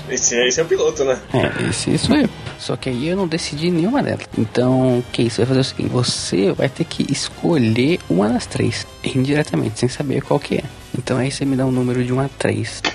Esse, 0.09 0.37
esse 0.47 0.61
é 0.61 0.63
o 0.63 0.67
piloto, 0.67 1.05
né? 1.05 1.19
É, 1.33 1.69
esse 1.69 1.97
sou 1.99 2.17
eu. 2.17 2.29
Só 2.59 2.77
que 2.77 2.89
aí 2.91 3.09
eu 3.09 3.17
não 3.17 3.27
decidi 3.27 3.71
nenhuma 3.71 4.03
delas. 4.03 4.27
Então, 4.37 4.99
o 4.99 5.05
que 5.13 5.23
isso 5.23 5.39
vai 5.39 5.47
fazer 5.47 5.61
o 5.61 5.65
seguinte: 5.65 5.91
você 5.91 6.53
vai 6.53 6.69
ter 6.69 6.85
que 6.85 7.11
escolher 7.11 7.99
uma 8.09 8.29
das 8.29 8.47
três, 8.47 8.87
indiretamente, 9.03 9.81
sem 9.81 9.89
saber 9.89 10.23
qual 10.23 10.39
que 10.39 10.57
é. 10.57 10.65
Então 10.97 11.19
aí 11.19 11.31
você 11.31 11.45
me 11.45 11.57
dá 11.57 11.67
um 11.67 11.73
número 11.73 12.05
de 12.05 12.13
1 12.13 12.21
a 12.21 12.29
3. 12.39 12.83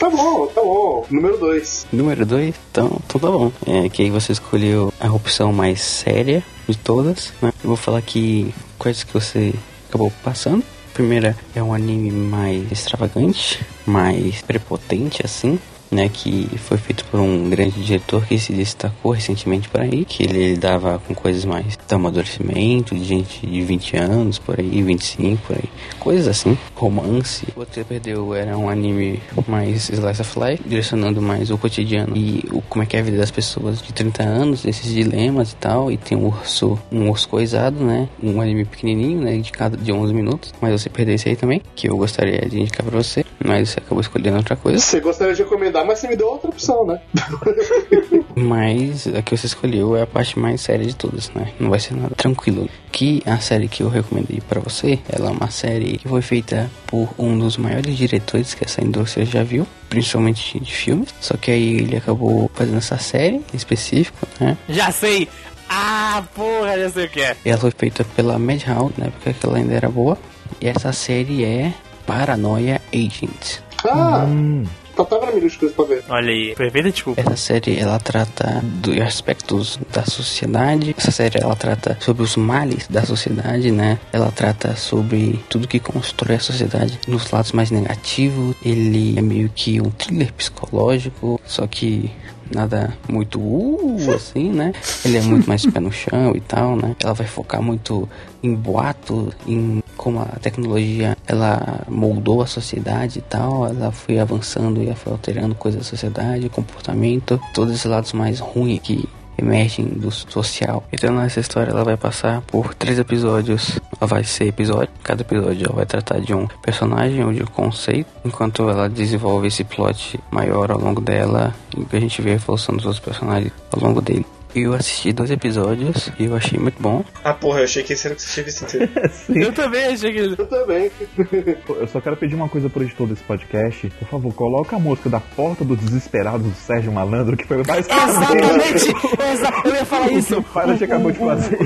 Tá 0.00 0.08
bom, 0.08 0.46
tá 0.46 0.62
bom. 0.62 1.06
Número 1.10 1.36
2. 1.36 1.86
Número 1.92 2.24
2? 2.24 2.54
Então, 2.70 2.98
então 3.06 3.20
tá 3.20 3.30
bom. 3.30 3.52
É 3.66 3.86
que 3.90 4.02
aí 4.02 4.10
você 4.10 4.32
escolheu 4.32 4.92
a 4.98 5.12
opção 5.12 5.52
mais 5.52 5.82
séria 5.82 6.42
de 6.66 6.76
todas, 6.76 7.34
né? 7.42 7.52
Eu 7.62 7.68
vou 7.68 7.76
falar 7.76 7.98
aqui 7.98 8.52
quais 8.78 9.04
que 9.04 9.12
você 9.12 9.52
acabou 9.88 10.10
passando. 10.24 10.64
Primeira 10.94 11.36
é 11.54 11.62
um 11.62 11.72
anime 11.72 12.10
mais 12.10 12.70
extravagante, 12.70 13.64
mais 13.86 14.42
prepotente 14.42 15.24
assim, 15.24 15.58
né, 15.90 16.08
que 16.08 16.48
foi 16.58 16.78
feito 16.78 17.04
por 17.06 17.20
um 17.20 17.50
grande 17.50 17.82
diretor 17.82 18.24
que 18.26 18.38
se 18.38 18.52
destacou 18.52 19.12
recentemente 19.12 19.68
por 19.68 19.80
aí, 19.80 20.04
que 20.04 20.22
ele 20.22 20.52
lidava 20.52 21.00
com 21.06 21.14
coisas 21.14 21.44
mais 21.44 21.76
de 21.76 21.94
amadurecimento, 21.94 22.94
de 22.94 23.04
gente 23.04 23.46
de 23.46 23.62
20 23.62 23.96
anos, 23.96 24.38
por 24.38 24.58
aí, 24.58 24.82
25, 24.82 25.46
por 25.46 25.56
aí, 25.56 25.68
coisas 25.98 26.28
assim, 26.28 26.56
romance. 26.74 27.46
O 27.56 27.66
que 27.66 27.84
perdeu 27.84 28.34
era 28.34 28.56
um 28.56 28.68
anime 28.68 29.20
mais 29.46 29.88
slice 29.88 30.22
of 30.22 30.38
life, 30.38 30.62
direcionando 30.66 31.20
mais 31.20 31.50
o 31.50 31.58
cotidiano 31.58 32.16
e 32.16 32.44
o, 32.52 32.62
como 32.62 32.82
é 32.82 32.86
que 32.86 32.96
é 32.96 33.00
a 33.00 33.02
vida 33.02 33.16
das 33.16 33.30
pessoas 33.30 33.82
de 33.82 33.92
30 33.92 34.22
anos, 34.22 34.64
esses 34.64 34.92
dilemas 34.92 35.52
e 35.52 35.56
tal, 35.56 35.90
e 35.90 35.96
tem 35.96 36.16
um 36.16 36.26
urso, 36.26 36.78
um 36.90 37.08
urso 37.08 37.28
coisado, 37.28 37.84
né, 37.84 38.08
um 38.22 38.40
anime 38.40 38.64
pequenininho, 38.64 39.20
né, 39.20 39.38
de 39.38 39.50
cada 39.50 39.76
de 39.76 39.92
11 39.92 40.12
minutos, 40.12 40.52
mas 40.60 40.80
você 40.80 40.88
perdeu 40.88 41.14
esse 41.14 41.28
aí 41.28 41.36
também, 41.36 41.62
que 41.74 41.88
eu 41.88 41.96
gostaria 41.96 42.40
de 42.48 42.60
indicar 42.60 42.84
pra 42.86 42.96
você, 42.96 43.24
mas 43.44 43.70
você 43.70 43.80
acabou 43.80 44.00
escolhendo 44.00 44.36
outra 44.36 44.56
coisa. 44.56 44.78
Você 44.78 45.00
gostaria 45.00 45.34
de 45.34 45.42
recomendar, 45.42 45.79
mas 45.84 45.98
você 45.98 46.08
me 46.08 46.16
deu 46.16 46.28
outra 46.28 46.48
opção, 46.50 46.84
né? 46.86 47.00
Mas 48.36 49.06
a 49.08 49.22
que 49.22 49.36
você 49.36 49.46
escolheu 49.46 49.96
é 49.96 50.02
a 50.02 50.06
parte 50.06 50.38
mais 50.38 50.60
séria 50.60 50.86
de 50.86 50.94
todas, 50.94 51.30
né? 51.34 51.52
Não 51.58 51.68
vai 51.68 51.78
ser 51.80 51.94
nada 51.94 52.14
tranquilo. 52.14 52.68
Que 52.90 53.22
a 53.26 53.38
série 53.38 53.68
que 53.68 53.82
eu 53.82 53.88
recomendei 53.88 54.40
para 54.48 54.60
você, 54.60 54.98
ela 55.08 55.28
é 55.28 55.32
uma 55.32 55.50
série 55.50 55.98
que 55.98 56.08
foi 56.08 56.22
feita 56.22 56.70
por 56.86 57.08
um 57.18 57.38
dos 57.38 57.56
maiores 57.56 57.96
diretores 57.96 58.54
que 58.54 58.64
essa 58.64 58.82
indústria 58.82 59.26
já 59.26 59.42
viu, 59.42 59.66
principalmente 59.88 60.58
de 60.58 60.72
filmes. 60.72 61.14
Só 61.20 61.36
que 61.36 61.50
aí 61.50 61.78
ele 61.78 61.96
acabou 61.96 62.50
fazendo 62.54 62.78
essa 62.78 62.98
série 62.98 63.36
em 63.36 63.56
específico, 63.56 64.26
né? 64.38 64.56
Já 64.68 64.90
sei! 64.90 65.28
Ah, 65.68 66.24
porra, 66.34 66.78
já 66.78 66.90
sei 66.90 67.04
o 67.06 67.08
que 67.10 67.20
é. 67.20 67.36
E 67.44 67.50
ela 67.50 67.58
foi 67.60 67.70
feita 67.76 68.04
pela 68.16 68.38
Madhouse, 68.38 68.94
na 68.98 69.06
época 69.06 69.32
que 69.32 69.46
ela 69.46 69.58
ainda 69.58 69.74
era 69.74 69.88
boa. 69.88 70.18
E 70.60 70.66
essa 70.66 70.92
série 70.92 71.44
é 71.44 71.72
Paranoia 72.06 72.80
Agent. 72.92 73.60
Ah, 73.84 74.24
Hum, 74.26 74.64
só 74.96 75.04
tava 75.04 75.26
na 75.26 75.32
minha 75.32 75.44
lista 75.44 75.66
de 75.66 75.72
coisas 75.72 75.76
pra 75.76 75.84
ver. 75.84 76.04
Olha 76.08 76.30
aí, 76.30 76.54
perfeita 76.54 76.90
desculpa. 76.90 77.20
Essa 77.20 77.36
série 77.36 77.78
ela 77.78 77.98
trata 77.98 78.60
dos 78.62 78.98
aspectos 79.00 79.78
da 79.92 80.04
sociedade. 80.04 80.94
Essa 80.96 81.10
série 81.10 81.38
ela 81.40 81.56
trata 81.56 81.96
sobre 82.00 82.22
os 82.22 82.36
males 82.36 82.86
da 82.88 83.02
sociedade, 83.04 83.70
né? 83.70 83.98
Ela 84.12 84.30
trata 84.30 84.76
sobre 84.76 85.40
tudo 85.48 85.68
que 85.68 85.78
constrói 85.78 86.36
a 86.36 86.40
sociedade 86.40 86.98
nos 87.06 87.30
lados 87.30 87.52
mais 87.52 87.70
negativos. 87.70 88.56
Ele 88.64 89.18
é 89.18 89.22
meio 89.22 89.50
que 89.54 89.80
um 89.80 89.90
thriller 89.90 90.32
psicológico, 90.32 91.40
só 91.44 91.66
que 91.66 92.10
nada 92.54 92.92
muito 93.08 93.40
uh, 93.40 94.12
assim, 94.14 94.50
né? 94.50 94.72
Ele 95.04 95.16
é 95.16 95.22
muito 95.22 95.48
mais 95.48 95.64
pé 95.64 95.80
no 95.80 95.92
chão 95.92 96.32
e 96.34 96.40
tal, 96.40 96.76
né? 96.76 96.94
Ela 97.02 97.14
vai 97.14 97.26
focar 97.26 97.62
muito 97.62 98.08
em 98.42 98.54
boato, 98.54 99.32
em 99.46 99.82
como 100.00 100.20
a 100.20 100.38
tecnologia 100.40 101.14
ela 101.26 101.84
moldou 101.86 102.40
a 102.40 102.46
sociedade 102.46 103.18
e 103.18 103.22
tal, 103.22 103.66
ela 103.66 103.92
foi 103.92 104.18
avançando 104.18 104.82
e 104.82 104.94
foi 104.94 105.12
alterando 105.12 105.54
coisas 105.54 105.82
da 105.82 105.86
sociedade, 105.86 106.48
comportamento, 106.48 107.38
todos 107.52 107.74
esses 107.74 107.84
lados 107.84 108.14
mais 108.14 108.40
ruins 108.40 108.80
que 108.80 109.06
emergem 109.36 109.84
do 109.84 110.10
social. 110.10 110.82
Então 110.90 111.14
nessa 111.14 111.40
história 111.40 111.70
ela 111.70 111.84
vai 111.84 111.98
passar 111.98 112.40
por 112.40 112.72
três 112.72 112.98
episódios. 112.98 113.78
Ela 114.00 114.08
vai 114.08 114.24
ser 114.24 114.46
episódio, 114.46 114.88
cada 115.02 115.20
episódio 115.20 115.70
vai 115.74 115.84
tratar 115.84 116.18
de 116.18 116.32
um 116.32 116.46
personagem 116.62 117.22
ou 117.22 117.30
de 117.30 117.42
um 117.42 117.46
conceito, 117.46 118.08
enquanto 118.24 118.70
ela 118.70 118.88
desenvolve 118.88 119.48
esse 119.48 119.64
plot 119.64 120.18
maior 120.30 120.70
ao 120.70 120.80
longo 120.80 121.02
dela 121.02 121.54
e 121.76 121.94
a 121.94 122.00
gente 122.00 122.22
vê 122.22 122.30
a 122.30 122.34
evolução 122.36 122.74
dos 122.74 122.86
outros 122.86 123.04
personagens 123.04 123.52
ao 123.70 123.80
longo 123.80 124.00
dele. 124.00 124.24
Eu 124.54 124.74
assisti 124.74 125.12
dois 125.12 125.30
episódios 125.30 126.10
e 126.18 126.24
eu 126.24 126.34
achei 126.34 126.58
muito 126.58 126.80
bom. 126.82 127.04
Ah, 127.22 127.32
porra, 127.32 127.60
eu 127.60 127.64
achei 127.64 127.82
que 127.82 127.92
esse 127.92 128.06
era 128.06 128.14
o 128.14 128.16
que 128.16 128.22
você 128.22 128.32
tinha 128.32 128.44
visto 128.44 128.64
inteiro. 128.64 128.90
Eu 129.40 129.52
também 129.52 129.84
achei 129.86 130.12
que. 130.12 130.18
Eu 130.18 130.46
também. 130.46 130.90
eu 131.68 131.86
só 131.88 132.00
quero 132.00 132.16
pedir 132.16 132.34
uma 132.34 132.48
coisa 132.48 132.68
pro 132.68 132.82
editor 132.82 133.06
desse 133.06 133.22
podcast. 133.22 133.88
Por 133.98 134.08
favor, 134.08 134.34
coloca 134.34 134.76
a 134.76 134.78
música 134.78 135.08
da 135.08 135.20
Porta 135.20 135.64
dos 135.64 135.78
Desesperados 135.78 136.46
do 136.46 136.54
Sérgio 136.54 136.92
Malandro, 136.92 137.36
que 137.36 137.46
foi 137.46 137.62
o 137.62 137.66
mais 137.66 137.86
Exatamente! 137.86 138.88
Exa 139.32 139.52
eu 139.64 139.74
ia 139.74 139.84
falar 139.84 140.12
isso. 140.12 140.38
O 140.38 140.42
Pilot 140.42 140.84
acabou 140.84 141.12
de 141.12 141.18
fazer. 141.18 141.58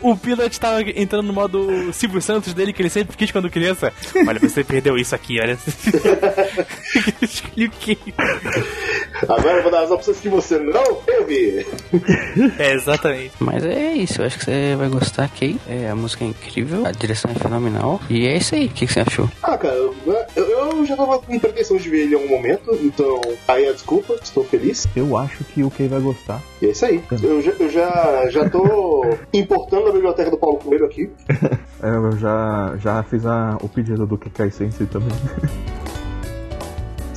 O 0.00 0.16
Pilot 0.16 0.60
tava 0.60 0.82
entrando 0.82 1.26
no 1.26 1.32
modo 1.32 1.92
Silvio 1.92 2.22
Santos 2.22 2.54
dele, 2.54 2.72
que 2.72 2.82
ele 2.82 2.90
sempre 2.90 3.16
quis 3.16 3.30
quando 3.30 3.50
criança. 3.50 3.92
Olha, 4.26 4.38
você 4.38 4.62
perdeu 4.62 4.96
isso 4.96 5.14
aqui, 5.14 5.40
olha. 5.40 5.58
Escolhi 7.20 7.66
o 7.66 7.70
quê? 7.70 7.98
Agora 9.22 9.58
eu 9.58 9.62
vou 9.62 9.72
dar 9.72 9.82
as 9.82 9.90
opções 9.90 10.20
que 10.20 10.28
você 10.28 10.58
não 10.58 10.94
teve. 10.96 11.66
É, 12.58 12.72
exatamente. 12.74 13.32
Mas 13.40 13.64
é 13.64 13.92
isso, 13.94 14.20
eu 14.20 14.26
acho 14.26 14.38
que 14.38 14.44
você 14.44 14.76
vai 14.76 14.88
gostar, 14.88 15.28
Kay. 15.28 15.58
É, 15.68 15.88
a 15.88 15.94
música 15.94 16.24
é 16.24 16.28
incrível, 16.28 16.86
a 16.86 16.92
direção 16.92 17.30
é 17.30 17.34
fenomenal. 17.34 18.00
E 18.08 18.26
é 18.26 18.36
isso 18.36 18.54
aí, 18.54 18.66
o 18.66 18.68
que, 18.68 18.86
que 18.86 18.92
você 18.92 19.00
achou? 19.00 19.28
Ah, 19.42 19.56
cara, 19.56 19.74
eu, 19.74 19.94
eu 20.36 20.86
já 20.86 20.92
já 20.92 20.96
tava 20.96 21.18
com 21.18 21.38
pretensão 21.38 21.76
de 21.76 21.88
ver 21.88 22.02
ele 22.02 22.14
em 22.14 22.16
algum 22.16 22.28
momento, 22.28 22.78
então 22.82 23.20
aí 23.48 23.68
a 23.68 23.72
desculpa, 23.72 24.14
estou 24.22 24.44
feliz. 24.44 24.86
Eu 24.94 25.16
acho 25.16 25.42
que 25.44 25.62
o 25.62 25.70
Kay 25.70 25.88
vai 25.88 26.00
gostar. 26.00 26.40
E 26.60 26.66
é 26.66 26.70
isso 26.70 26.84
aí. 26.84 27.02
Eu 27.22 27.42
já, 27.42 27.52
eu 27.52 27.70
já, 27.70 28.30
já 28.30 28.48
tô 28.48 29.04
importando 29.32 29.88
a 29.88 29.92
biblioteca 29.92 30.30
do 30.30 30.36
Paulo 30.36 30.58
Coelho 30.58 30.86
aqui. 30.86 31.10
É, 31.84 31.88
eu 31.88 32.16
já, 32.16 32.76
já 32.78 33.02
fiz 33.02 33.26
a, 33.26 33.58
o 33.60 33.68
pedido 33.68 34.06
do 34.06 34.16
Kekai 34.16 34.52
Sensei 34.52 34.86
também. 34.86 35.10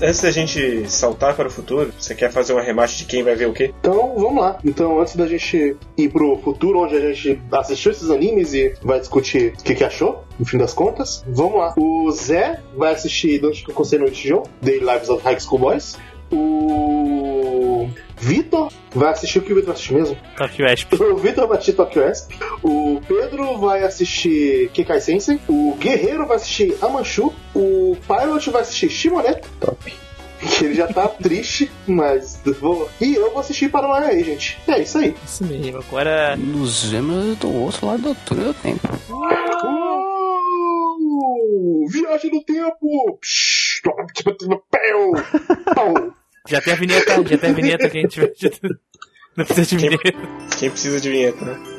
Antes 0.01 0.21
da 0.21 0.29
gente 0.29 0.89
saltar 0.89 1.35
para 1.35 1.47
o 1.47 1.51
futuro, 1.51 1.93
você 1.97 2.13
quer 2.13 2.29
fazer 2.31 2.51
uma 2.51 2.61
remate 2.61 2.97
de 2.97 3.05
quem 3.05 3.23
vai 3.23 3.33
ver 3.35 3.47
o 3.47 3.53
quê? 3.53 3.73
Então 3.79 4.13
vamos 4.17 4.43
lá. 4.43 4.59
Então 4.63 4.99
antes 4.99 5.15
da 5.15 5.25
gente 5.25 5.77
ir 5.97 6.09
pro 6.09 6.37
futuro, 6.37 6.79
onde 6.79 6.95
a 6.95 7.13
gente 7.13 7.41
assistiu 7.51 7.91
esses 7.91 8.09
animes 8.09 8.53
e 8.53 8.73
vai 8.81 8.99
discutir 8.99 9.53
o 9.53 9.63
que, 9.63 9.73
que 9.73 9.83
achou, 9.83 10.25
no 10.37 10.45
fim 10.45 10.57
das 10.57 10.73
contas, 10.73 11.23
vamos 11.27 11.57
lá. 11.57 11.73
O 11.77 12.11
Zé 12.11 12.59
vai 12.75 12.93
assistir 12.93 13.39
Don't 13.39 13.63
Kosei 13.73 13.97
no 13.97 14.05
Ichijo, 14.05 14.43
Daily 14.61 14.81
Lives 14.85 15.09
of 15.09 15.23
High 15.23 15.39
School 15.39 15.59
Boys. 15.59 15.97
O 16.31 17.87
Vitor 18.17 18.71
vai 18.93 19.11
assistir 19.11 19.39
o 19.39 19.41
que 19.41 19.51
o 19.51 19.55
Vitor 19.55 19.67
vai 19.67 19.75
assistir 19.75 19.93
mesmo? 19.93 20.17
Tokyo 20.37 20.65
Esp. 20.67 20.93
O 21.01 21.17
Vitor 21.17 21.47
vai 21.47 21.57
assistir 21.57 21.73
Tokyo 21.73 22.03
Esp. 22.03 22.31
O 22.63 23.01
Pedro 23.07 23.57
vai 23.57 23.83
assistir 23.83 24.69
Kekai 24.69 25.01
Sensei. 25.01 25.39
O 25.47 25.75
Guerreiro 25.79 26.25
vai 26.25 26.37
assistir 26.37 26.75
Amanchu. 26.81 27.33
O 27.53 27.97
Pilot 28.07 28.49
vai 28.49 28.61
assistir 28.61 28.89
Shimoneto. 28.89 29.47
Top. 29.59 29.93
Que 30.39 30.65
ele 30.65 30.75
já 30.75 30.87
tá 30.87 31.07
triste, 31.07 31.71
mas. 31.87 32.41
Vou... 32.59 32.89
E 33.01 33.15
eu 33.15 33.31
vou 33.31 33.39
assistir 33.39 33.69
Paranoia 33.69 34.07
aí, 34.07 34.23
gente. 34.23 34.59
É 34.67 34.81
isso 34.81 34.97
aí. 34.97 35.15
Isso 35.25 35.43
mesmo. 35.45 35.79
Agora. 35.79 36.35
Nos 36.35 36.85
vemos 36.85 37.37
do 37.37 37.53
outro 37.53 37.87
lado 37.87 38.01
do 38.01 38.15
túnel 38.15 38.53
do 38.53 38.53
tempo. 38.53 38.87
Uh, 41.07 41.87
viagem 41.89 42.31
no 42.31 42.43
tempo! 42.43 43.17
Psh, 43.21 43.81
Pau! 45.75 46.24
Já 46.47 46.61
tem 46.61 46.73
a 46.73 46.75
vinheta, 46.75 47.27
já 47.27 47.37
tem 47.37 47.49
a 47.49 47.53
vinheta 47.53 47.89
que 47.89 47.97
a 47.97 48.01
gente. 48.01 48.19
Não 49.35 49.45
precisa 49.45 49.67
de 49.67 49.77
vinheta. 49.77 50.13
Quem 50.57 50.69
precisa 50.69 51.01
de 51.01 51.09
vinheta, 51.09 51.45
né? 51.45 51.74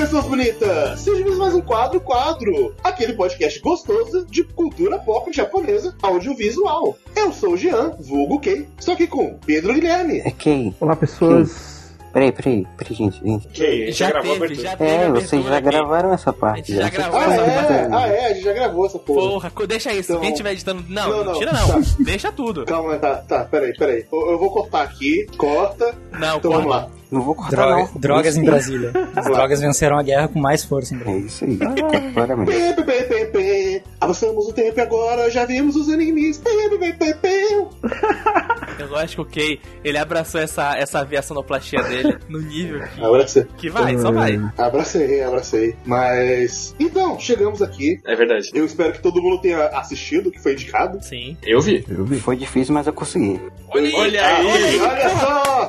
Pessoas 0.00 0.24
bonitas! 0.24 1.00
Sejam 1.00 1.14
bem-vindos 1.16 1.38
a 1.38 1.42
mais 1.42 1.54
um 1.54 1.60
Quadro 1.60 2.00
Quadro, 2.00 2.74
aquele 2.82 3.12
podcast 3.12 3.60
gostoso 3.60 4.24
de 4.30 4.42
cultura 4.44 4.98
pop 4.98 5.30
japonesa 5.30 5.94
audiovisual. 6.02 6.96
Eu 7.14 7.30
sou 7.32 7.52
o 7.52 7.56
Jean, 7.56 7.90
vulgo 8.00 8.40
Kei, 8.40 8.66
estou 8.78 8.94
aqui 8.94 9.06
com 9.06 9.34
Pedro 9.44 9.74
Guilherme. 9.74 10.20
É 10.20 10.30
quem? 10.30 10.74
Olá, 10.80 10.96
pessoas. 10.96 11.78
Peraí, 12.14 12.32
peraí, 12.32 12.66
peraí, 12.78 12.94
gente. 12.96 13.20
gente. 13.22 13.48
Que 13.48 13.92
Já 13.92 14.10
gravou 14.10 14.34
a 14.34 14.38
teve, 14.40 14.54
já 14.56 14.76
teve. 14.76 14.90
É, 14.90 15.08
vocês 15.10 15.44
já 15.44 15.60
gravaram 15.60 16.12
essa 16.14 16.30
A 16.30 16.32
parte. 16.32 16.72
gente 16.72 16.76
já 16.82 16.88
Vocês 16.88 16.96
gravou 16.96 17.20
Ah, 17.20 17.34
é? 17.34 17.88
Ah, 17.92 18.08
é, 18.08 18.26
a 18.26 18.32
gente 18.32 18.42
já 18.44 18.52
gravou 18.54 18.86
essa 18.86 18.98
porra. 18.98 19.20
Porra, 19.50 19.66
deixa 19.68 19.92
isso. 19.92 20.12
Então- 20.12 20.20
Quem 20.22 20.30
estiver 20.30 20.52
editando. 20.52 20.82
Não, 20.88 21.08
Não, 21.08 21.24
não, 21.24 21.32
tira 21.34 21.52
não. 21.52 21.68
tá. 21.68 21.80
Deixa 22.00 22.32
tudo. 22.32 22.64
Calma, 22.64 22.96
tá, 22.98 23.16
tá, 23.16 23.44
peraí, 23.44 23.72
peraí. 23.76 24.06
Eu, 24.10 24.30
eu 24.32 24.38
vou 24.38 24.50
cortar 24.50 24.82
aqui, 24.82 25.26
corta. 25.36 25.94
Não, 26.18 26.38
Então 26.38 26.50
vamos 26.50 26.66
corta. 26.66 26.86
lá. 26.88 26.99
Não 27.10 27.22
vou 27.22 27.34
cortar, 27.34 27.56
Droga- 27.56 27.76
não. 27.76 28.00
drogas 28.00 28.36
em. 28.36 28.44
Brasília. 28.44 28.92
As 29.16 29.24
drogas 29.26 29.60
venceram 29.60 29.98
a 29.98 30.02
guerra 30.02 30.28
com 30.28 30.38
mais 30.40 30.64
força 30.64 30.94
em 30.94 30.98
É 30.98 31.00
Brasília. 31.00 31.26
isso 31.26 31.44
aí. 31.44 31.58
Claramente. 32.14 32.52
Avançamos 34.00 34.46
o 34.48 34.52
tempo 34.52 34.78
e 34.78 34.80
agora 34.82 35.30
já 35.30 35.44
vimos 35.44 35.76
os 35.76 35.86
pê. 37.20 37.66
Eu 38.78 38.88
gosto 38.88 39.14
que 39.16 39.20
o 39.20 39.24
Kay, 39.26 39.60
ele 39.84 39.98
abraçou 39.98 40.40
essa, 40.40 40.74
essa 40.76 41.04
via 41.04 41.20
sonoplastia 41.22 41.82
dele 41.82 42.16
no 42.28 42.40
nível 42.40 42.80
que, 42.94 43.04
Abracei. 43.04 43.46
que 43.58 43.68
vai, 43.70 43.98
só 43.98 44.10
vai. 44.10 44.40
Abracei, 44.56 45.22
abracei. 45.22 45.76
Mas. 45.84 46.74
Então, 46.80 47.18
chegamos 47.18 47.60
aqui. 47.60 48.00
É 48.06 48.14
verdade. 48.16 48.50
Eu 48.54 48.64
espero 48.64 48.92
que 48.92 49.00
todo 49.02 49.22
mundo 49.22 49.40
tenha 49.40 49.66
assistido 49.68 50.28
o 50.28 50.32
que 50.32 50.40
foi 50.40 50.52
indicado. 50.54 50.98
Sim. 51.02 51.36
Eu 51.42 51.60
vi. 51.60 51.84
Eu 51.88 52.04
vi. 52.04 52.18
Foi 52.20 52.36
difícil, 52.36 52.72
mas 52.72 52.86
eu 52.86 52.92
consegui. 52.92 53.40
Olha, 53.68 53.90
Olha 53.96 54.26
aí, 54.26 54.36
aí. 54.36 54.46
olha 54.46 54.66
aí. 54.66 54.80
Olha 54.80 55.08
só! 55.18 55.68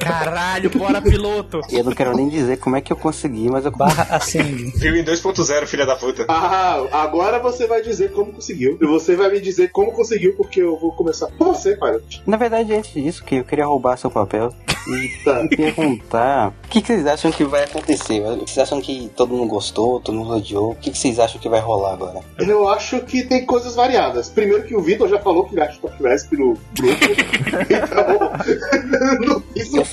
Caralho, 0.00 0.35
bora 0.78 1.00
piloto. 1.00 1.60
E 1.70 1.76
eu 1.76 1.84
não 1.84 1.92
quero 1.92 2.14
nem 2.16 2.28
dizer 2.28 2.58
como 2.58 2.76
é 2.76 2.80
que 2.80 2.92
eu 2.92 2.96
consegui, 2.96 3.48
mas 3.50 3.64
eu. 3.64 3.70
Barra 3.76 4.06
acende. 4.16 4.70
Viu 4.78 4.96
em 4.96 5.04
2.0, 5.04 5.66
filha 5.66 5.84
da 5.84 5.96
puta. 5.96 6.24
Ah, 6.28 6.82
agora 6.92 7.38
você 7.38 7.66
vai 7.66 7.82
dizer 7.82 8.12
como 8.12 8.32
conseguiu. 8.32 8.78
E 8.80 8.86
você 8.86 9.14
vai 9.16 9.30
me 9.30 9.40
dizer 9.40 9.70
como 9.70 9.92
conseguiu, 9.92 10.34
porque 10.36 10.60
eu 10.62 10.78
vou 10.78 10.92
começar 10.92 11.26
com 11.36 11.44
você, 11.52 11.76
Pilot. 11.76 12.22
Na 12.26 12.36
verdade, 12.36 12.72
antes 12.74 12.92
disso, 12.92 13.22
que 13.24 13.36
eu 13.36 13.44
queria 13.44 13.66
roubar 13.66 13.96
seu 13.98 14.10
papel 14.10 14.52
e 14.88 15.24
Tá. 15.24 15.44
perguntar 15.48 16.48
o 16.64 16.68
que, 16.68 16.80
que 16.80 16.86
vocês 16.86 17.06
acham 17.06 17.32
que 17.32 17.44
vai 17.44 17.64
acontecer? 17.64 18.20
Vocês 18.20 18.58
acham 18.58 18.80
que 18.80 19.10
todo 19.16 19.34
mundo 19.34 19.48
gostou, 19.48 20.00
todo 20.00 20.14
mundo 20.16 20.34
odiou? 20.36 20.70
O 20.72 20.74
que, 20.76 20.90
que 20.90 20.98
vocês 20.98 21.18
acham 21.18 21.40
que 21.40 21.48
vai 21.48 21.60
rolar 21.60 21.92
agora? 21.94 22.20
Eu 22.38 22.68
acho 22.68 23.00
que 23.00 23.22
tem 23.24 23.44
coisas 23.44 23.74
variadas. 23.74 24.28
Primeiro 24.28 24.64
que 24.64 24.74
o 24.76 24.80
Vitor 24.80 25.08
já 25.08 25.18
falou 25.18 25.44
que 25.44 25.54
ele 25.54 25.62
acha 25.62 25.78
Top 25.80 25.94
West 26.02 26.30
no 26.32 26.54
grupo. 26.54 26.60
então, 27.68 29.42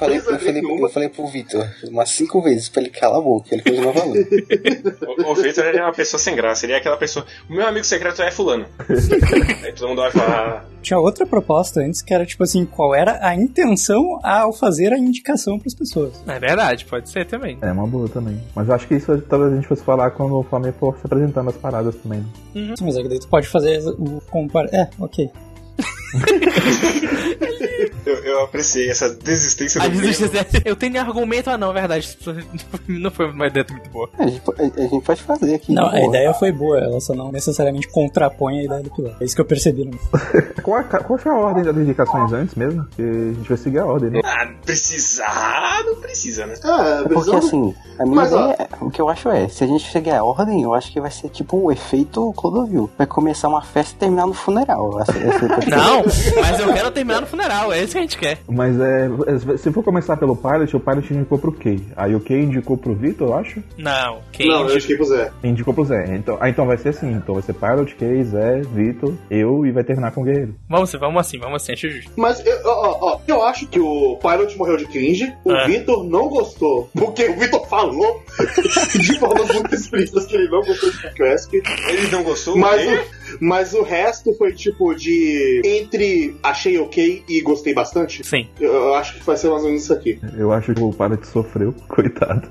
falei, 0.04 0.18
eu 0.18 0.39
falei, 0.39 0.84
eu 0.84 0.89
falei 0.89 1.10
pro 1.10 1.28
Vitor 1.28 1.68
umas 1.86 2.10
cinco 2.10 2.42
vezes 2.42 2.70
pra 2.70 2.82
ele 2.82 2.89
calar 2.92 3.20
a 3.20 3.22
boca, 3.22 3.48
ele 3.52 3.63
continua 3.63 3.94
falando. 3.94 4.13
O, 5.04 5.32
o 5.32 5.36
Victor 5.36 5.66
ele 5.66 5.78
é 5.78 5.84
uma 5.84 5.94
pessoa 5.94 6.20
sem 6.20 6.36
graça. 6.36 6.66
Ele 6.66 6.74
é 6.74 6.78
aquela 6.78 6.98
pessoa. 6.98 7.26
O 7.50 7.54
meu 7.54 7.66
amigo 7.68 7.86
secreto 7.86 8.22
é 8.22 8.32
fulano. 8.32 8.66
Aí 9.63 9.72
todo 9.74 9.89
mundo 9.89 10.02
vai 10.02 10.12
falar. 10.12 10.66
Tinha 10.82 11.00
outra 11.00 11.26
proposta 11.26 11.82
antes 11.82 12.02
que 12.02 12.13
era 12.13 12.26
tipo 12.26 12.44
assim, 12.44 12.66
qual 12.66 12.94
era 12.96 13.26
a 13.26 13.36
intenção 13.36 14.20
ao 14.24 14.52
fazer 14.52 14.92
a 14.94 14.98
indicação 14.98 15.58
para 15.58 15.68
as 15.68 15.74
pessoas. 15.74 16.22
É 16.28 16.39
verdade, 16.39 16.86
pode 16.86 17.10
ser 17.10 17.26
também. 17.26 17.58
É 17.62 17.72
uma 17.72 17.88
boa 17.88 18.10
também. 18.10 18.42
Mas 18.56 18.68
eu 18.68 18.76
acho 18.76 18.88
que 18.88 18.96
isso 18.96 19.22
talvez 19.30 19.54
a 19.54 19.56
gente 19.56 19.68
fosse 19.68 19.84
falar 19.84 20.12
quando 20.12 20.39
o 20.39 20.44
Flamengo 20.44 20.76
for 20.80 20.98
se 20.98 21.06
apresentando 21.06 21.50
as 21.50 21.58
paradas 21.58 21.96
também. 21.96 22.24
Sim, 22.54 22.74
mas 22.82 22.98
é 22.98 23.02
que 23.02 23.10
daí 23.10 23.20
tu 23.20 23.28
pode 23.28 23.48
fazer 23.48 23.80
o 23.88 24.22
compar... 24.30 24.66
É, 24.74 24.89
ok. 25.00 25.30
Eu, 28.06 28.15
eu 28.24 28.43
apreciei 28.43 28.89
essa 28.89 29.10
desistência 29.10 29.82
A 29.82 29.88
do 29.88 29.96
gente, 30.04 30.30
Pedro. 30.30 30.62
eu 30.65 30.76
tenho 30.76 31.00
argumento, 31.00 31.50
ah 31.50 31.58
não, 31.58 31.72
é 31.72 31.74
verdade. 31.74 32.17
Não 32.88 33.12
foi 33.12 33.30
uma 33.32 33.48
ideia 33.48 33.65
muito 33.69 33.89
boa. 33.89 34.10
A 34.17 34.28
gente, 34.28 34.41
a- 34.50 34.63
a 34.84 34.88
gente 34.88 35.04
pode 35.06 35.22
fazer 35.24 35.56
aqui. 35.56 35.74
Não, 35.74 35.86
a 35.88 35.91
boa. 35.91 36.06
ideia 36.08 36.34
foi 36.34 36.52
boa, 36.52 36.78
ela 36.80 37.00
só 37.00 37.13
não 37.13 37.32
necessariamente 37.32 37.88
contrapõe 37.88 38.60
a 38.60 38.63
ideia 38.63 38.82
do 38.84 38.89
piloto. 38.91 39.15
É 39.22 39.26
isso 39.26 39.36
que 39.36 39.41
eu 39.41 39.46
percebi. 39.46 39.86
No... 39.86 39.98
Qual, 40.63 40.78
a, 40.80 40.84
qual 40.84 41.17
foi 41.19 41.32
a 41.32 41.36
ordem 41.36 41.63
das 41.63 41.76
indicações 41.76 42.32
antes 42.34 42.56
mesmo? 42.56 42.86
Que 42.96 43.02
a 43.02 43.06
gente 43.34 43.50
vai 43.50 43.58
seguir 43.58 43.80
a 43.80 43.86
ordem, 43.86 44.10
né? 44.12 44.22
Ah, 44.24 44.48
precisar, 44.65 45.84
não 45.86 45.96
precisa, 45.98 46.46
né? 46.46 46.56
Ah, 46.63 47.04
É 47.06 47.10
Porque 47.10 47.36
assim, 47.36 47.74
a 48.00 48.04
minha 48.04 48.15
Mas, 48.15 48.34
ó- 48.34 48.52
ideia, 48.54 48.69
o 48.82 48.89
que 48.89 49.02
eu 49.02 49.10
acho 49.10 49.30
é, 49.30 49.48
se 49.50 49.63
a 49.63 49.67
gente 49.67 49.91
seguir 49.91 50.12
a 50.12 50.24
ordem, 50.24 50.62
eu 50.62 50.74
acho 50.74 50.91
que 50.91 51.02
vai 51.02 51.12
ser 51.12 51.30
tipo 51.30 51.58
o 51.58 51.72
efeito 51.72 52.32
Clodovil. 52.34 52.89
Vai 52.98 53.08
começar 53.08 53.48
uma 53.50 53.62
festa 53.62 53.96
e 53.96 54.00
terminar 54.00 54.26
no 54.28 54.34
funeral. 54.34 54.91
Sei 55.06 55.15
que- 55.22 55.69
Não, 55.69 56.04
mas 56.41 56.60
eu 56.60 56.74
quero 56.74 56.91
terminar 56.91 57.22
no 57.22 57.28
funeral, 57.28 57.73
é 57.74 57.84
isso 57.84 57.94
que 57.94 57.98
a 57.98 58.02
gente 58.02 58.18
quer. 58.18 58.40
Mas 58.50 58.76
é, 58.80 59.58
se 59.58 59.72
for 59.72 59.84
começar 59.84 60.18
pelo 60.18 60.36
Pilot, 60.36 60.76
o 60.76 60.80
Pilot 60.80 61.14
indicou 61.14 61.38
pro 61.38 61.52
Kay. 61.52 61.82
Aí 61.96 62.16
o 62.16 62.20
Kay 62.20 62.42
indicou 62.44 62.78
pro 62.78 62.94
Vitor, 62.96 63.30
eu 63.30 63.38
acho. 63.38 63.64
Não, 63.78 64.20
quem 64.32 64.48
Não, 64.50 64.68
eu 64.68 64.76
indiquei 64.76 64.96
pro 64.96 65.06
Zé. 65.06 65.32
Indicou 65.44 65.74
pro 65.74 65.86
Zé. 65.86 66.16
Então, 66.16 66.38
ah, 66.40 66.50
então 66.50 66.66
vai 66.66 66.78
ser 66.78 66.90
assim. 66.90 67.12
Então 67.12 67.34
vai 67.36 67.44
ser 67.44 67.54
Pilot, 67.54 67.96
Kay, 67.96 68.24
Zé, 68.24 68.62
Vitor, 68.62 69.14
eu 69.30 69.66
e 69.66 69.72
vai 69.72 69.84
terminar 69.84 70.12
com 70.12 70.22
o 70.22 70.24
Guerreiro. 70.24 70.56
Vamos, 70.70 70.92
vamos 70.94 71.20
assim, 71.22 71.38
vamos 71.40 71.62
assim, 71.62 71.74
acho 71.74 71.90
justo. 71.90 72.12
Mas, 72.16 72.46
eu- 72.46 72.60
ó, 72.66 72.70
ó, 72.72 72.98
ó, 73.16 73.20
eu 73.28 73.44
acho 73.44 73.68
que 73.68 73.80
o 73.80 74.18
Pilot 74.22 74.58
morreu 74.58 74.78
de 74.78 74.86
cringe, 74.86 75.34
o 75.44 75.52
É. 75.52 75.68
Vitor 75.68 76.04
não 76.04 76.28
gostou, 76.30 76.90
porque 76.94 77.26
o 77.28 77.36
Vitor 77.40 77.66
falou 77.68 78.22
de 79.00 79.20
formas 79.20 79.48
muito 79.54 79.74
explícitas 79.74 80.26
que 80.26 80.36
ele 80.36 80.50
não 80.50 80.62
gostou 80.62 80.90
de 80.92 81.24
Esque, 81.24 81.62
Ele 81.90 82.08
não 82.12 82.24
gostou? 82.24 82.58
mas, 82.58 82.82
Quê? 82.82 83.00
o, 83.00 83.23
mas 83.39 83.74
o 83.74 83.82
resto 83.84 84.34
foi 84.36 84.54
tipo 84.54 84.93
de 84.96 85.62
entre 85.65 86.36
achei 86.43 86.78
ok 86.78 87.24
e 87.28 87.41
gostei 87.41 87.74
bastante. 87.74 88.26
Sim. 88.26 88.48
Eu, 88.60 88.72
eu 88.74 88.93
acho 88.96 89.15
que 89.15 89.26
vai 89.26 89.38
ser 89.38 89.50
mais 89.50 89.62
ou 89.63 89.67
menos 89.69 89.84
isso 89.84 89.93
aqui. 89.93 90.19
Eu 90.38 90.52
acho 90.52 90.74
que 90.74 90.82
o 90.82 90.91
Pilot 90.91 91.28
sofreu, 91.28 91.74
coitado. 91.88 92.48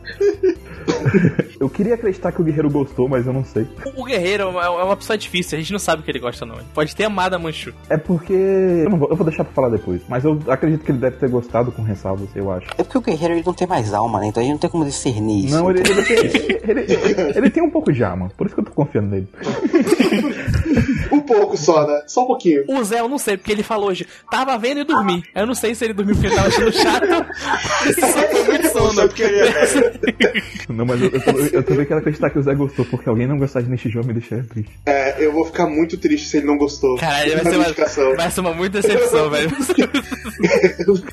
eu 1.60 1.68
queria 1.68 1.94
acreditar 1.94 2.32
que 2.32 2.40
o 2.40 2.44
Guerreiro 2.44 2.70
gostou, 2.70 3.08
mas 3.08 3.26
eu 3.26 3.32
não 3.32 3.44
sei. 3.44 3.66
O 3.96 4.04
Guerreiro 4.04 4.44
é 4.44 4.46
uma, 4.46 4.64
é 4.64 4.68
uma 4.84 4.96
pessoa 4.96 5.16
difícil, 5.16 5.56
a 5.56 5.60
gente 5.60 5.72
não 5.72 5.78
sabe 5.78 6.02
o 6.02 6.04
que 6.04 6.10
ele 6.10 6.18
gosta 6.18 6.44
não. 6.44 6.56
Ele 6.56 6.64
pode 6.74 6.94
ter 6.96 7.04
amado 7.04 7.34
a 7.34 7.38
Manchu. 7.38 7.72
É 7.88 7.96
porque. 7.96 8.32
Eu, 8.32 8.90
não 8.90 8.98
vou, 8.98 9.08
eu 9.10 9.16
vou 9.16 9.24
deixar 9.26 9.44
pra 9.44 9.52
falar 9.52 9.68
depois. 9.68 10.00
Mas 10.08 10.24
eu 10.24 10.38
acredito 10.48 10.84
que 10.84 10.90
ele 10.90 10.98
deve 10.98 11.16
ter 11.16 11.28
gostado 11.28 11.70
com 11.72 11.82
ressalvas, 11.82 12.28
eu 12.34 12.50
acho. 12.50 12.66
É 12.78 12.82
porque 12.82 12.98
o 12.98 13.00
guerreiro 13.00 13.34
ele 13.34 13.42
não 13.44 13.54
tem 13.54 13.66
mais 13.66 13.92
alma, 13.94 14.20
né? 14.20 14.26
Então 14.26 14.40
a 14.42 14.44
gente 14.44 14.52
não 14.54 14.58
tem 14.60 14.70
como 14.70 14.84
discernir 14.84 15.46
isso. 15.46 15.54
Não, 15.54 15.70
ele, 15.70 15.80
ele, 15.80 16.02
tem, 16.02 16.16
ele, 16.68 16.80
ele- 16.92 17.38
ele 17.38 17.50
tem 17.50 17.62
um 17.62 17.70
pouco 17.70 17.92
de 17.92 18.02
alma. 18.02 18.30
Por 18.36 18.46
isso 18.46 18.54
que 18.54 18.60
eu 18.60 18.64
tô 18.64 18.72
confiando 18.72 19.08
nele. 19.08 19.28
O 21.10 21.20
pouco 21.22 21.56
só, 21.56 21.86
né? 21.86 22.02
Só 22.06 22.24
um 22.24 22.26
pouquinho. 22.26 22.64
O 22.68 22.82
Zé, 22.84 23.00
eu 23.00 23.08
não 23.08 23.18
sei, 23.18 23.36
porque 23.36 23.52
ele 23.52 23.62
falou 23.62 23.90
hoje, 23.90 24.06
tava 24.30 24.56
vendo 24.58 24.80
e 24.80 24.84
dormi. 24.84 25.22
Eu 25.34 25.46
não 25.46 25.54
sei 25.54 25.74
se 25.74 25.84
ele 25.84 25.94
dormiu 25.94 26.14
porque 26.14 26.28
ele 26.28 26.36
tava 26.36 26.48
achando 26.48 26.72
chato. 26.72 27.06
Não 28.72 29.02
é. 29.02 30.32
Não, 30.68 30.86
mas 30.86 31.00
eu, 31.00 31.10
eu, 31.10 31.46
eu 31.52 31.62
também 31.62 31.84
quero 31.84 32.00
acreditar 32.00 32.30
que 32.30 32.38
o 32.38 32.42
Zé 32.42 32.54
gostou, 32.54 32.84
porque 32.86 33.08
alguém 33.08 33.26
não 33.26 33.38
gostar 33.38 33.60
de 33.60 33.70
Nishijou 33.70 34.04
me 34.04 34.12
deixa 34.12 34.44
triste. 34.48 34.72
É, 34.86 35.24
eu 35.24 35.32
vou 35.32 35.44
ficar 35.44 35.66
muito 35.66 35.96
triste 35.98 36.28
se 36.28 36.38
ele 36.38 36.46
não 36.46 36.56
gostou. 36.56 36.96
Caralho, 36.96 37.42
vai 37.42 37.44
ser, 37.44 38.04
uma, 38.04 38.16
vai 38.16 38.30
ser 38.30 38.40
uma 38.40 38.54
muita 38.54 38.80
decepção, 38.80 39.30
velho. 39.30 39.50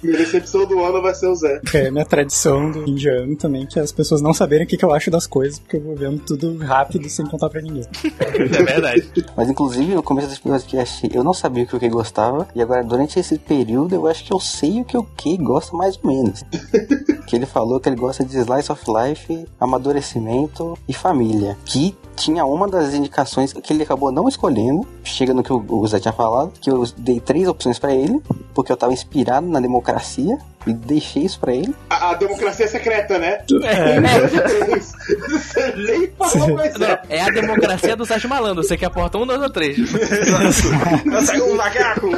Minha 0.03 0.17
decepção 0.17 0.65
do 0.65 0.83
ano 0.83 1.01
vai 1.01 1.13
ser 1.13 1.27
o 1.27 1.35
Zé. 1.35 1.61
É 1.73 1.87
a 1.87 1.91
minha 1.91 2.05
tradição 2.05 2.71
do 2.71 2.89
indiano 2.89 3.35
também, 3.35 3.65
que 3.65 3.79
é 3.79 3.81
as 3.81 3.91
pessoas 3.91 4.21
não 4.21 4.33
saberem 4.33 4.65
o 4.65 4.67
que, 4.69 4.77
que 4.77 4.85
eu 4.85 4.93
acho 4.93 5.11
das 5.11 5.27
coisas, 5.27 5.59
porque 5.59 5.77
eu 5.77 5.81
vou 5.81 5.95
vendo 5.95 6.19
tudo 6.19 6.57
rápido 6.57 7.09
sem 7.09 7.25
contar 7.25 7.49
pra 7.49 7.61
ninguém. 7.61 7.83
É 8.19 8.63
verdade. 8.63 9.11
Mas 9.35 9.48
inclusive 9.49 9.93
no 9.93 10.03
começo 10.03 10.27
desse 10.27 10.41
podcast 10.41 11.09
eu 11.13 11.23
não 11.23 11.33
sabia 11.33 11.63
o 11.63 11.67
que 11.67 11.75
o 11.75 11.79
que 11.79 11.89
gostava. 11.89 12.47
E 12.55 12.61
agora 12.61 12.83
durante 12.83 13.19
esse 13.19 13.37
período 13.37 13.93
eu 13.93 14.07
acho 14.07 14.23
que 14.23 14.33
eu 14.33 14.39
sei 14.39 14.81
o 14.81 14.85
que 14.85 14.97
o 14.97 15.03
que 15.03 15.37
gosta 15.37 15.75
mais 15.75 15.99
ou 16.01 16.11
menos. 16.11 16.43
que 17.27 17.35
ele 17.35 17.45
falou 17.45 17.79
que 17.79 17.89
ele 17.89 17.95
gosta 17.95 18.23
de 18.23 18.37
Slice 18.37 18.71
of 18.71 18.83
Life, 18.87 19.45
amadurecimento 19.59 20.77
e 20.87 20.93
família. 20.93 21.57
Que 21.65 21.95
tinha 22.19 22.45
uma 22.45 22.67
das 22.67 22.93
indicações 22.93 23.53
que 23.53 23.73
ele 23.73 23.83
acabou 23.83 24.11
não 24.11 24.27
escolhendo. 24.27 24.85
Chega 25.03 25.33
no 25.33 25.41
que 25.41 25.53
o 25.53 25.87
Zé 25.87 25.99
tinha 25.99 26.13
falado, 26.13 26.51
que 26.59 26.69
eu 26.69 26.83
dei 26.97 27.19
três 27.19 27.47
opções 27.47 27.79
pra 27.79 27.93
ele, 27.93 28.21
porque 28.53 28.71
eu 28.71 28.77
tava 28.77 28.93
inspirado 28.93 29.47
na 29.47 29.59
democracia 29.59 30.37
e 30.67 30.73
deixei 30.73 31.23
isso 31.23 31.39
pra 31.39 31.53
ele. 31.53 31.73
A, 31.89 32.11
a 32.11 32.13
democracia 32.15 32.67
secreta, 32.67 33.17
né? 33.17 33.39
É, 33.63 33.99
Você 35.29 35.73
nem 35.75 36.11
falou, 36.17 36.55
mas 36.55 36.77
não, 36.77 36.87
é. 36.87 37.01
é 37.09 37.21
a 37.21 37.29
democracia 37.29 37.95
do 37.95 38.05
Sérgio 38.05 38.29
Malandro. 38.29 38.63
Você 38.63 38.77
que 38.77 38.85
aporta 38.85 39.17
um, 39.17 39.25
dois 39.25 39.41
ou 39.41 39.49
três. 39.49 39.77
Não 41.05 41.21
saiu 41.21 41.45
um 41.51 41.55
macaco! 41.55 42.09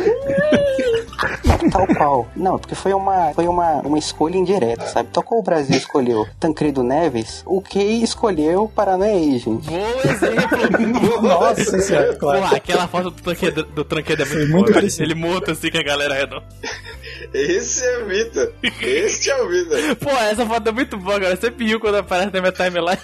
Tal 1.72 1.88
qual. 1.88 2.28
Não, 2.36 2.58
porque 2.58 2.76
foi 2.76 2.94
uma, 2.94 3.32
foi 3.34 3.48
uma, 3.48 3.82
uma 3.82 3.98
escolha 4.00 4.38
indireta, 4.38 4.88
sabe? 4.88 5.10
Tal 5.14 5.24
qual 5.24 5.40
o 5.40 5.44
Brasil 5.44 5.76
escolheu 5.78 6.26
Tancredo 6.40 6.84
Neves, 6.84 7.44
o 7.46 7.62
que 7.62 7.80
escolheu 7.80 8.70
Paranaense, 8.76 9.40
gente. 9.40 9.70
Bom 9.92 10.02
exemplo. 10.10 11.22
Nossa 11.22 11.80
senhora, 11.82 12.16
claro. 12.16 12.50
Pô, 12.50 12.56
aquela 12.56 12.88
foto 12.88 13.12
do 13.12 13.22
tranquedo, 13.22 13.64
do 13.64 13.84
tranquedo 13.84 14.22
é 14.22 14.26
muito, 14.26 14.38
boa, 14.38 14.50
muito 14.50 14.66
velho. 14.68 14.74
parecido. 14.76 15.04
Ele 15.04 15.16
monta 15.16 15.52
assim 15.52 15.70
com 15.70 15.78
a 15.78 15.84
galera 15.84 16.14
redonda. 16.14 16.46
Esse 17.34 17.86
é 17.86 17.98
o 18.00 18.06
Vitor. 18.08 18.52
Este 18.82 19.30
é 19.30 19.42
o 19.42 19.48
Vitor. 19.48 19.96
Pô, 19.98 20.10
essa 20.10 20.46
foto 20.46 20.68
é 20.68 20.72
muito 20.72 20.98
boa, 20.98 21.20
cara. 21.20 21.34
Eu 21.34 21.38
sempre 21.38 21.66
rio 21.66 21.80
quando 21.80 21.96
aparece 21.96 22.34
na 22.34 22.42
minha 22.42 22.52
timeline. 22.52 22.98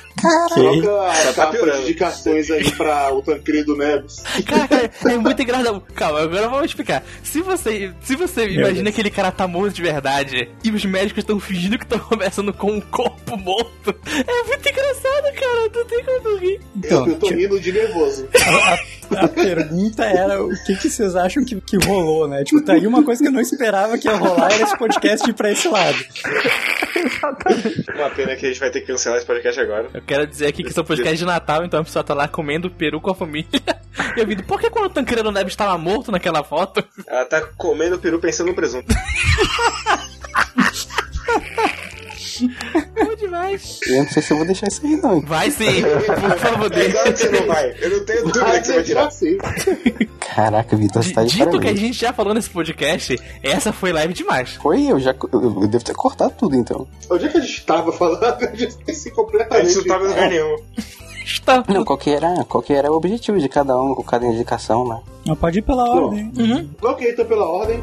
Coloca 0.53 1.11
a 1.11 1.33
tá 1.33 1.45
de 1.45 1.51
piorando. 1.51 1.81
indicações 1.83 2.51
aí 2.51 2.69
pra 2.71 3.13
o 3.13 3.21
Tancredo 3.21 3.75
Neves. 3.77 4.21
Cara, 4.45 4.67
cara, 4.67 4.91
é 5.09 5.17
muito 5.17 5.41
engraçado. 5.41 5.81
Calma, 5.95 6.21
agora 6.21 6.49
vamos 6.49 6.65
explicar. 6.65 7.03
Se 7.23 7.41
você, 7.41 7.93
se 8.01 8.15
você 8.15 8.45
imagina 8.49 8.73
Deus. 8.73 8.83
que 8.83 8.89
aquele 9.01 9.11
cara 9.11 9.31
tá 9.31 9.47
morto 9.47 9.73
de 9.73 9.81
verdade 9.81 10.49
e 10.63 10.71
os 10.71 10.83
médicos 10.83 11.23
estão 11.23 11.39
fingindo 11.39 11.77
que 11.77 11.85
estão 11.85 11.99
conversando 12.07 12.53
com 12.53 12.71
um 12.73 12.81
corpo 12.81 13.37
morto, 13.37 13.95
é 14.05 14.43
muito 14.43 14.69
engraçado, 14.69 15.33
cara. 15.35 15.71
Não 15.73 15.85
tem 15.85 16.03
como 16.03 16.37
rir. 16.37 16.59
Então, 16.75 17.05
eu, 17.05 17.13
eu 17.13 17.19
tô 17.19 17.27
rindo 17.29 17.59
de 17.59 17.71
nervoso. 17.71 18.27
a, 19.15 19.27
pergunta 19.27 20.03
era 20.03 20.43
o 20.43 20.49
que, 20.65 20.75
que 20.75 20.89
vocês 20.89 21.15
acham 21.15 21.43
que, 21.43 21.59
que 21.61 21.77
rolou, 21.85 22.27
né? 22.27 22.43
Tipo, 22.43 22.63
tá 22.63 22.73
aí 22.73 22.87
uma 22.87 23.03
coisa 23.03 23.21
que 23.21 23.27
eu 23.27 23.31
não 23.31 23.41
esperava 23.41 23.97
que 23.97 24.07
ia 24.07 24.15
rolar 24.15 24.51
era 24.51 24.63
esse 24.63 24.77
podcast 24.77 25.29
ir 25.29 25.33
pra 25.33 25.51
esse 25.51 25.67
lado. 25.67 25.97
Uma 27.95 28.09
pena 28.09 28.35
que 28.35 28.45
a 28.45 28.49
gente 28.49 28.59
vai 28.59 28.71
ter 28.71 28.81
que 28.81 28.87
cancelar 28.87 29.17
esse 29.17 29.27
podcast 29.27 29.59
agora. 29.59 29.89
Eu 29.93 30.01
quero 30.01 30.27
dizer 30.27 30.47
aqui 30.47 30.63
que 30.63 30.69
esse 30.69 30.79
é 30.79 30.81
um 30.81 30.85
podcast 30.85 31.17
de 31.17 31.25
Natal, 31.25 31.63
então 31.63 31.79
a 31.79 31.83
pessoa 31.83 32.03
tá 32.03 32.13
lá 32.13 32.27
comendo 32.27 32.69
peru 32.69 32.99
com 32.99 33.11
a 33.11 33.15
família. 33.15 33.47
E 34.15 34.19
eu 34.19 34.27
vi, 34.27 34.41
por 34.43 34.59
que 34.59 34.69
quando 34.69 34.85
o 34.85 34.89
Tancredo 34.89 35.31
Neves 35.31 35.53
estava 35.53 35.77
morto 35.77 36.11
naquela 36.11 36.43
foto? 36.43 36.83
Ela 37.07 37.25
tá 37.25 37.41
comendo 37.57 37.99
peru 37.99 38.19
pensando 38.19 38.47
no 38.47 38.55
presunto. 38.55 38.93
Bom 42.95 43.15
demais. 43.15 43.79
Eu 43.87 44.03
não 44.03 44.09
sei 44.09 44.21
se 44.21 44.31
eu 44.33 44.37
vou 44.37 44.45
deixar 44.45 44.67
isso 44.67 44.81
aí, 44.85 44.95
não. 44.97 45.21
Vai 45.21 45.49
sim, 45.51 45.81
por 45.81 46.37
favor, 46.39 46.71
É 46.77 46.89
claro 46.91 47.13
que 47.13 47.19
você 47.19 47.29
deixa. 47.29 47.45
não 47.45 47.53
vai. 47.53 47.75
Eu 47.81 47.89
não 47.89 48.05
tenho 48.05 48.21
dúvida 48.23 48.45
Vai 48.45 48.59
que 48.61 48.67
você 48.67 48.73
vai 48.73 48.83
tirar. 48.83 49.07
assim. 49.07 49.37
Caraca, 50.19 50.75
Vitor, 50.75 51.03
você 51.03 51.13
tá 51.13 51.23
de 51.23 51.35
Dito 51.35 51.59
que 51.59 51.67
a 51.67 51.75
gente 51.75 51.93
já 51.99 52.13
falou 52.13 52.33
nesse 52.33 52.49
podcast, 52.49 53.19
essa 53.41 53.71
foi 53.73 53.91
live 53.91 54.13
demais. 54.13 54.51
Foi, 54.55 54.83
eu 54.83 54.99
já. 54.99 55.11
Eu, 55.33 55.61
eu 55.61 55.67
devo 55.67 55.83
ter 55.83 55.95
cortado 55.95 56.33
tudo 56.37 56.55
então. 56.55 56.87
Onde 57.09 57.25
é 57.25 57.29
que 57.29 57.37
a 57.37 57.41
gente 57.41 57.65
tava 57.65 57.91
falando? 57.91 58.17
Eu 58.43 58.55
já 58.55 58.67
esqueci 58.67 59.09
A 59.09 59.11
completamente. 59.13 59.67
gente 59.69 59.77
não 59.77 59.83
tava 59.85 60.05
em 60.05 60.09
lugar 60.09 60.29
nenhum. 60.29 60.55
Está. 61.25 61.63
Não, 61.67 61.83
qual 61.83 61.97
que 61.97 62.09
era, 62.09 62.43
qual 62.45 62.61
que 62.63 62.73
era 62.73 62.91
o 62.91 62.95
objetivo 62.95 63.39
de 63.39 63.49
cada 63.49 63.79
um 63.81 63.93
com 63.95 64.03
cada 64.03 64.25
indicação, 64.25 64.87
né? 64.87 64.99
Não 65.25 65.35
pode 65.35 65.59
ir 65.59 65.61
pela 65.61 65.83
ordem. 65.89 66.31
Uhum. 66.37 66.69
Ok, 66.81 67.09
então 67.11 67.25
pela 67.25 67.45
ordem. 67.49 67.81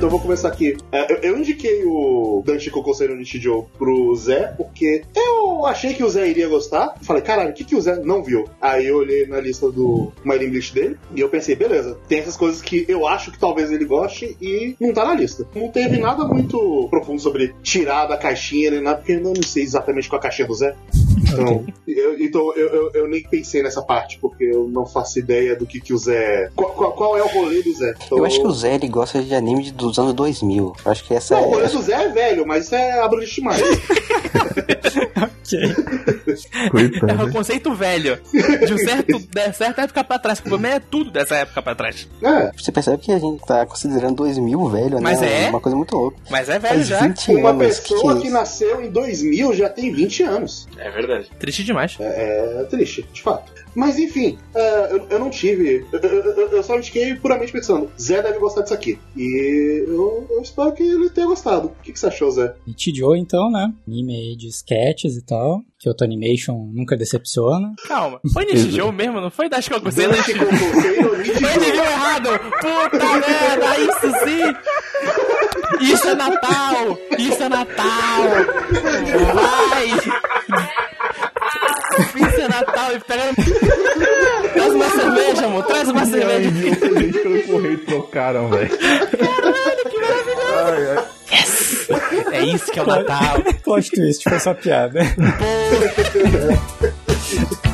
Então 0.00 0.06
eu 0.08 0.12
vou 0.12 0.20
começar 0.20 0.48
aqui. 0.48 0.78
É, 0.90 1.12
eu, 1.12 1.16
eu 1.18 1.38
indiquei 1.38 1.84
o 1.84 2.42
Dante 2.42 2.70
Kokosei 2.70 3.06
no 3.06 3.16
Nichijou 3.16 3.68
pro 3.76 4.16
Zé, 4.16 4.46
porque 4.56 5.02
eu 5.14 5.66
achei 5.66 5.92
que 5.92 6.02
o 6.02 6.08
Zé 6.08 6.26
iria 6.26 6.48
gostar. 6.48 6.94
Falei, 7.02 7.20
caralho, 7.22 7.50
o 7.50 7.52
que, 7.52 7.64
que 7.64 7.76
o 7.76 7.80
Zé 7.82 7.96
não 8.02 8.22
viu? 8.24 8.48
Aí 8.62 8.86
eu 8.86 8.96
olhei 8.96 9.26
na 9.26 9.38
lista 9.38 9.70
do 9.70 10.10
My 10.24 10.36
English 10.36 10.72
dele 10.72 10.96
e 11.14 11.20
eu 11.20 11.28
pensei, 11.28 11.54
beleza, 11.54 11.98
tem 12.08 12.18
essas 12.20 12.34
coisas 12.34 12.62
que 12.62 12.86
eu 12.88 13.06
acho 13.06 13.30
que 13.30 13.38
talvez 13.38 13.70
ele 13.70 13.84
goste 13.84 14.34
e 14.40 14.74
não 14.80 14.94
tá 14.94 15.04
na 15.04 15.12
lista. 15.12 15.46
Não 15.54 15.68
teve 15.68 15.98
nada 15.98 16.24
muito 16.24 16.86
profundo 16.88 17.20
sobre 17.20 17.54
tirar 17.62 18.06
da 18.06 18.16
caixinha 18.16 18.70
nem 18.70 18.80
nada, 18.80 18.96
porque 18.96 19.12
eu 19.12 19.20
não 19.20 19.34
sei 19.42 19.64
exatamente 19.64 20.08
qual 20.08 20.16
é 20.16 20.20
a 20.20 20.22
caixinha 20.22 20.48
do 20.48 20.54
Zé. 20.54 20.74
Então, 21.30 21.66
eu, 21.86 22.18
então 22.18 22.56
eu, 22.56 22.68
eu, 22.68 22.90
eu 22.94 23.08
nem 23.08 23.22
pensei 23.22 23.62
nessa 23.62 23.82
parte, 23.82 24.18
porque 24.18 24.44
eu 24.44 24.66
não 24.66 24.86
faço 24.86 25.18
ideia 25.18 25.54
do 25.54 25.66
que, 25.66 25.78
que 25.78 25.92
o 25.92 25.98
Zé. 25.98 26.48
Qual, 26.56 26.70
qual, 26.72 26.92
qual 26.92 27.18
é 27.18 27.22
o 27.22 27.26
rolê 27.28 27.62
do 27.62 27.72
Zé? 27.74 27.94
Então, 28.06 28.16
Eu 28.16 28.24
acho 28.24 28.40
que 28.40 28.46
o 28.46 28.52
Zé 28.52 28.74
ele 28.76 28.88
gosta 28.88 29.22
de 29.22 29.34
anime 29.34 29.64
de- 29.64 29.89
dos 29.90 29.98
anos 29.98 30.14
2000. 30.14 30.72
Eu 30.84 30.92
acho 30.92 31.04
que 31.04 31.14
essa 31.14 31.34
Não, 31.36 31.46
o 31.46 31.50
rolê 31.50 31.66
é. 31.66 31.68
do 31.68 31.82
Zé 31.82 32.04
é 32.04 32.08
velho, 32.08 32.46
mas 32.46 32.64
isso 32.64 32.74
é 32.74 33.00
abrangente 33.00 33.34
demais. 33.36 33.60
Ok. 33.60 35.30
É 36.30 36.66
o 36.66 36.70
Coitado. 36.70 37.32
conceito 37.32 37.74
velho. 37.74 38.18
De 38.66 38.72
um 38.72 38.78
certo, 38.78 39.18
de 39.18 39.52
certa 39.52 39.82
época 39.82 40.04
pra 40.04 40.18
trás. 40.18 40.40
Porque 40.40 40.64
é 40.66 40.78
tudo 40.78 41.10
dessa 41.10 41.34
época 41.36 41.60
pra 41.60 41.74
trás. 41.74 42.08
é. 42.22 42.52
Você 42.56 42.70
percebe 42.70 42.98
que 42.98 43.10
a 43.10 43.18
gente 43.18 43.44
tá 43.44 43.66
considerando 43.66 44.14
2000 44.16 44.68
velho, 44.68 45.02
Mas 45.02 45.20
né? 45.20 45.46
é? 45.46 45.50
Uma 45.50 45.60
coisa 45.60 45.76
muito 45.76 45.96
louca. 45.96 46.16
Mas 46.30 46.48
é 46.48 46.58
velho 46.58 46.74
Faz 46.76 46.86
já. 46.86 47.00
20 47.00 47.32
Uma 47.34 47.50
anos. 47.50 47.80
pessoa 47.80 48.14
que 48.16 48.22
que, 48.22 48.28
é 48.28 48.30
nasceu 48.30 48.80
em 48.80 48.90
2000 48.90 49.54
já 49.54 49.68
tem 49.68 49.92
20 49.92 50.22
anos. 50.22 50.68
É 50.78 50.88
verdade. 50.90 51.28
Triste 51.40 51.64
demais. 51.64 51.96
É, 51.98 52.58
é 52.60 52.64
triste, 52.64 53.04
de 53.12 53.22
fato. 53.22 53.50
Mas 53.74 53.98
enfim, 53.98 54.38
é, 54.54 54.88
eu, 54.92 55.06
eu 55.10 55.18
não 55.18 55.30
tive. 55.30 55.84
Eu, 55.92 55.98
eu- 56.00 56.24
eu- 56.36 56.48
eu 56.50 56.62
só 56.62 56.76
indiquei 56.76 57.14
puramente 57.16 57.50
pensando: 57.52 57.90
Zé 58.00 58.22
deve 58.22 58.38
gostar 58.38 58.62
disso 58.62 58.74
aqui. 58.74 58.98
E 59.16 59.79
eu, 59.86 60.26
eu 60.30 60.40
espero 60.42 60.72
que 60.72 60.82
ele 60.82 61.10
tenha 61.10 61.26
gostado. 61.26 61.68
O 61.68 61.82
que, 61.82 61.92
que 61.92 61.98
você 61.98 62.06
achou, 62.06 62.30
Zé? 62.30 62.54
Nichijou, 62.66 63.16
então, 63.16 63.50
né? 63.50 63.72
Anime 63.86 64.14
aí 64.16 64.36
de 64.36 64.48
sketches 64.48 65.16
e 65.16 65.22
tal. 65.24 65.62
Kyoto 65.78 66.04
Animation 66.04 66.70
nunca 66.72 66.96
decepciona. 66.96 67.74
Calma. 67.88 68.20
Foi 68.32 68.44
Nishijou 68.44 68.92
mesmo? 68.92 69.20
Não 69.20 69.30
foi? 69.30 69.46
Não 69.46 69.50
Dante 69.50 69.70
Kokosei 69.70 70.06
no 70.06 70.14
Foi 70.14 70.34
Nichijou. 70.34 71.16
Nishijou 71.18 71.84
errado! 71.84 72.28
Puta 72.60 73.06
merda! 73.18 73.78
Isso 73.80 74.10
sim! 74.24 75.92
Isso 75.92 76.08
é 76.08 76.14
Natal! 76.14 76.98
Isso 77.18 77.42
é 77.42 77.48
Natal! 77.48 78.22
Vai! 79.34 80.89
Isso 81.98 82.40
é 82.40 82.48
Natal! 82.48 82.94
E 82.94 83.00
pega... 83.00 83.22
Traz 84.52 84.74
uma 84.74 84.90
cerveja, 84.90 85.46
amor! 85.46 85.66
Traz 85.66 85.88
uma 85.88 86.06
cerveja! 86.06 86.48
Enviou 86.48 87.00
gente 87.00 87.18
pelo 87.18 87.42
correio 87.42 87.74
e 87.74 87.78
trocaram, 87.78 88.48
velho. 88.48 88.70
É 92.32 92.44
isso 92.44 92.70
que 92.70 92.78
é 92.78 92.82
o 92.82 92.86
Natal! 92.86 93.42
Plot 93.62 93.90
twist, 93.90 94.28
foi 94.28 94.38
só 94.38 94.54
piada. 94.54 95.00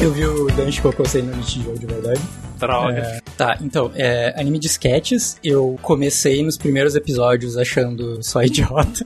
Eu 0.00 0.10
vi 0.12 0.24
o 0.24 0.46
Dante 0.46 0.80
Kokosei 0.80 1.20
no 1.20 1.36
Nichijou 1.36 1.76
de 1.76 1.84
verdade. 1.84 2.20
Droga! 2.58 2.98
É, 2.98 3.20
tá, 3.36 3.58
então, 3.60 3.92
é, 3.94 4.32
anime 4.34 4.58
de 4.58 4.66
sketches, 4.66 5.36
eu 5.44 5.78
comecei 5.82 6.42
nos 6.42 6.56
primeiros 6.56 6.94
episódios 6.94 7.58
achando 7.58 8.22
só 8.22 8.42
idiota. 8.42 9.04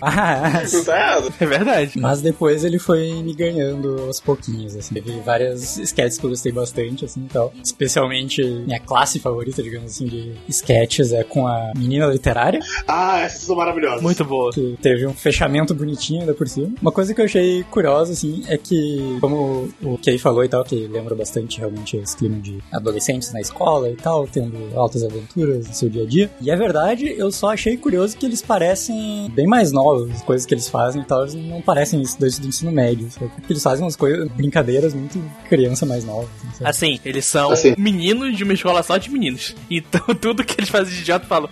Mas, 0.00 0.72
Não 0.72 0.84
tá 0.84 0.96
errado. 0.98 1.32
É 1.40 1.46
verdade. 1.46 1.92
mas 1.98 2.20
depois 2.22 2.64
ele 2.64 2.78
foi 2.78 3.12
me 3.22 3.34
ganhando 3.34 4.02
aos 4.06 4.20
pouquinhos, 4.20 4.76
assim. 4.76 4.94
Teve 4.94 5.20
várias 5.20 5.76
sketches 5.78 6.18
que 6.18 6.24
eu 6.26 6.30
gostei 6.30 6.52
bastante, 6.52 7.04
assim, 7.04 7.24
e 7.24 7.28
tal. 7.32 7.52
Especialmente 7.62 8.42
minha 8.44 8.80
classe 8.80 9.18
favorita, 9.18 9.62
digamos 9.62 9.90
assim, 9.92 10.06
de 10.06 10.32
sketches 10.48 11.12
é 11.12 11.22
com 11.24 11.46
a 11.46 11.72
menina 11.76 12.06
literária, 12.06 12.60
Ah, 12.86 13.20
essas 13.20 13.42
são 13.42 13.56
maravilhosas. 13.56 14.02
Muito 14.02 14.24
boa. 14.24 14.52
que 14.52 14.76
teve 14.82 15.06
um 15.06 15.14
fechamento 15.14 15.74
bonitinho 15.74 16.20
ainda 16.20 16.34
por 16.34 16.48
cima. 16.48 16.72
Uma 16.80 16.92
coisa 16.92 17.14
que 17.14 17.20
eu 17.20 17.24
achei 17.24 17.62
curiosa, 17.64 18.12
assim, 18.12 18.44
é 18.48 18.56
que, 18.58 19.18
como 19.20 19.68
o 19.82 19.98
Kay 19.98 20.18
falou 20.18 20.44
e 20.44 20.48
tal, 20.48 20.64
que 20.64 20.86
lembra 20.86 21.14
bastante 21.14 21.58
realmente 21.58 21.96
esse 21.96 22.16
clima 22.16 22.38
de 22.40 22.58
adolescentes 22.72 23.32
na 23.32 23.40
escola 23.40 23.88
e 23.90 23.96
tal, 23.96 24.26
tendo 24.26 24.56
altas 24.78 25.02
aventuras 25.02 25.66
no 25.68 25.74
seu 25.74 25.88
dia 25.88 26.02
a 26.02 26.06
dia. 26.06 26.30
E 26.40 26.50
é 26.50 26.56
verdade, 26.56 27.14
eu 27.16 27.30
só 27.30 27.52
achei 27.52 27.76
curioso 27.76 28.16
que 28.16 28.26
eles 28.26 28.42
parecem 28.42 29.30
bem 29.32 29.46
mais 29.46 29.72
novos 29.72 29.87
novos, 29.96 30.22
coisas 30.22 30.46
que 30.46 30.54
eles 30.54 30.68
fazem 30.68 31.02
e 31.02 31.04
tal, 31.04 31.22
eles 31.22 31.34
não 31.34 31.60
parecem 31.62 32.00
isso 32.00 32.18
desde 32.18 32.44
o 32.44 32.48
ensino 32.48 32.70
médio. 32.72 33.10
Sabe? 33.10 33.28
Porque 33.34 33.52
eles 33.52 33.62
fazem 33.62 33.84
umas 33.84 33.96
coisas, 33.96 34.28
brincadeiras 34.32 34.94
muito 34.94 35.22
criança 35.48 35.86
mais 35.86 36.04
nova. 36.04 36.28
Assim, 36.38 36.52
sabe? 36.54 36.70
Assim, 36.70 37.00
eles 37.04 37.24
são 37.24 37.50
Assim. 37.50 37.74
meninos 37.78 38.36
de 38.36 38.44
uma 38.44 38.52
escola 38.52 38.82
só 38.82 38.96
de 38.96 39.10
meninos. 39.10 39.54
Então 39.70 40.00
tudo 40.20 40.44
que 40.44 40.60
eles 40.60 40.68
fazem 40.70 40.94
de 40.94 41.00
idiota, 41.00 41.26
falo, 41.26 41.48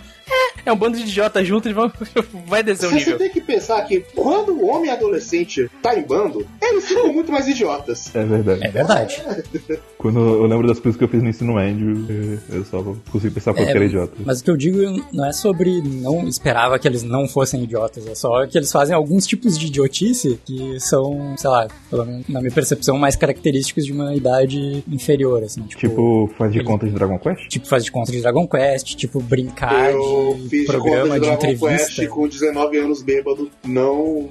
é, 0.65 0.71
um 0.71 0.75
bando 0.75 0.97
de 0.97 1.03
idiota 1.03 1.43
junto, 1.43 1.67
eles 1.67 1.75
vão. 1.75 1.91
Vai 2.47 2.61
descer 2.63 2.87
o 2.87 2.89
Você 2.89 2.95
nível. 2.97 3.17
tem 3.17 3.29
que 3.29 3.41
pensar 3.41 3.81
que 3.83 4.01
quando 4.15 4.51
o 4.53 4.67
homem 4.67 4.89
adolescente 4.91 5.69
tá 5.81 5.97
em 5.97 6.03
bando, 6.03 6.45
eles 6.61 6.87
ficam 6.87 7.11
muito 7.13 7.31
mais 7.31 7.47
idiotas. 7.47 8.13
É 8.15 8.23
verdade. 8.23 8.65
É 8.65 8.69
verdade. 8.69 9.23
Quando 9.97 10.19
eu 10.19 10.45
lembro 10.45 10.67
das 10.67 10.79
coisas 10.79 10.95
que 10.97 11.03
eu 11.03 11.07
fiz 11.07 11.23
no 11.23 11.29
ensino 11.29 11.55
médio, 11.55 12.05
eu 12.51 12.63
só 12.65 12.83
consigo 13.11 13.33
pensar 13.33 13.51
porque 13.53 13.67
É, 13.67 13.75
era 13.75 13.83
idiota. 13.85 14.13
Mas 14.23 14.39
o 14.41 14.43
que 14.43 14.51
eu 14.51 14.55
digo 14.55 14.77
não 15.11 15.25
é 15.25 15.33
sobre 15.33 15.81
não 15.81 16.27
esperava 16.27 16.77
que 16.77 16.87
eles 16.87 17.01
não 17.01 17.27
fossem 17.27 17.63
idiotas, 17.63 18.05
é 18.05 18.13
só 18.13 18.45
que 18.45 18.55
eles 18.57 18.71
fazem 18.71 18.95
alguns 18.95 19.25
tipos 19.25 19.57
de 19.57 19.65
idiotice 19.67 20.39
que 20.45 20.79
são, 20.79 21.35
sei 21.35 21.49
lá, 21.49 21.67
pelo 21.89 22.05
menos 22.05 22.27
na 22.29 22.39
minha 22.39 22.51
percepção, 22.53 22.95
mais 22.97 23.15
característicos 23.15 23.85
de 23.85 23.91
uma 23.91 24.13
idade 24.15 24.83
inferior, 24.87 25.43
assim, 25.43 25.63
tipo, 25.63 25.79
Tipo, 25.87 26.29
faz 26.37 26.51
de 26.51 26.59
ele- 26.59 26.65
conta 26.67 26.85
de 26.85 26.91
Dragon 26.93 27.17
Quest? 27.17 27.47
tipo 27.49 27.67
faz 27.67 27.83
de 27.83 27.91
conta 27.91 28.11
de 28.11 28.21
Dragon 28.21 28.47
Quest, 28.47 28.95
tipo 28.95 29.19
brincar 29.19 29.91
eu 29.91 29.99
de 29.99 30.05
fiz 30.49 30.65
programa 30.65 31.01
conta 31.01 31.13
de, 31.13 31.19
de 31.19 31.25
Dragon 31.27 31.35
entrevista. 31.55 31.95
Quest 31.95 32.07
com 32.09 32.27
19 32.27 32.77
anos 32.77 33.01
bêbado. 33.01 33.51
Não. 33.65 34.29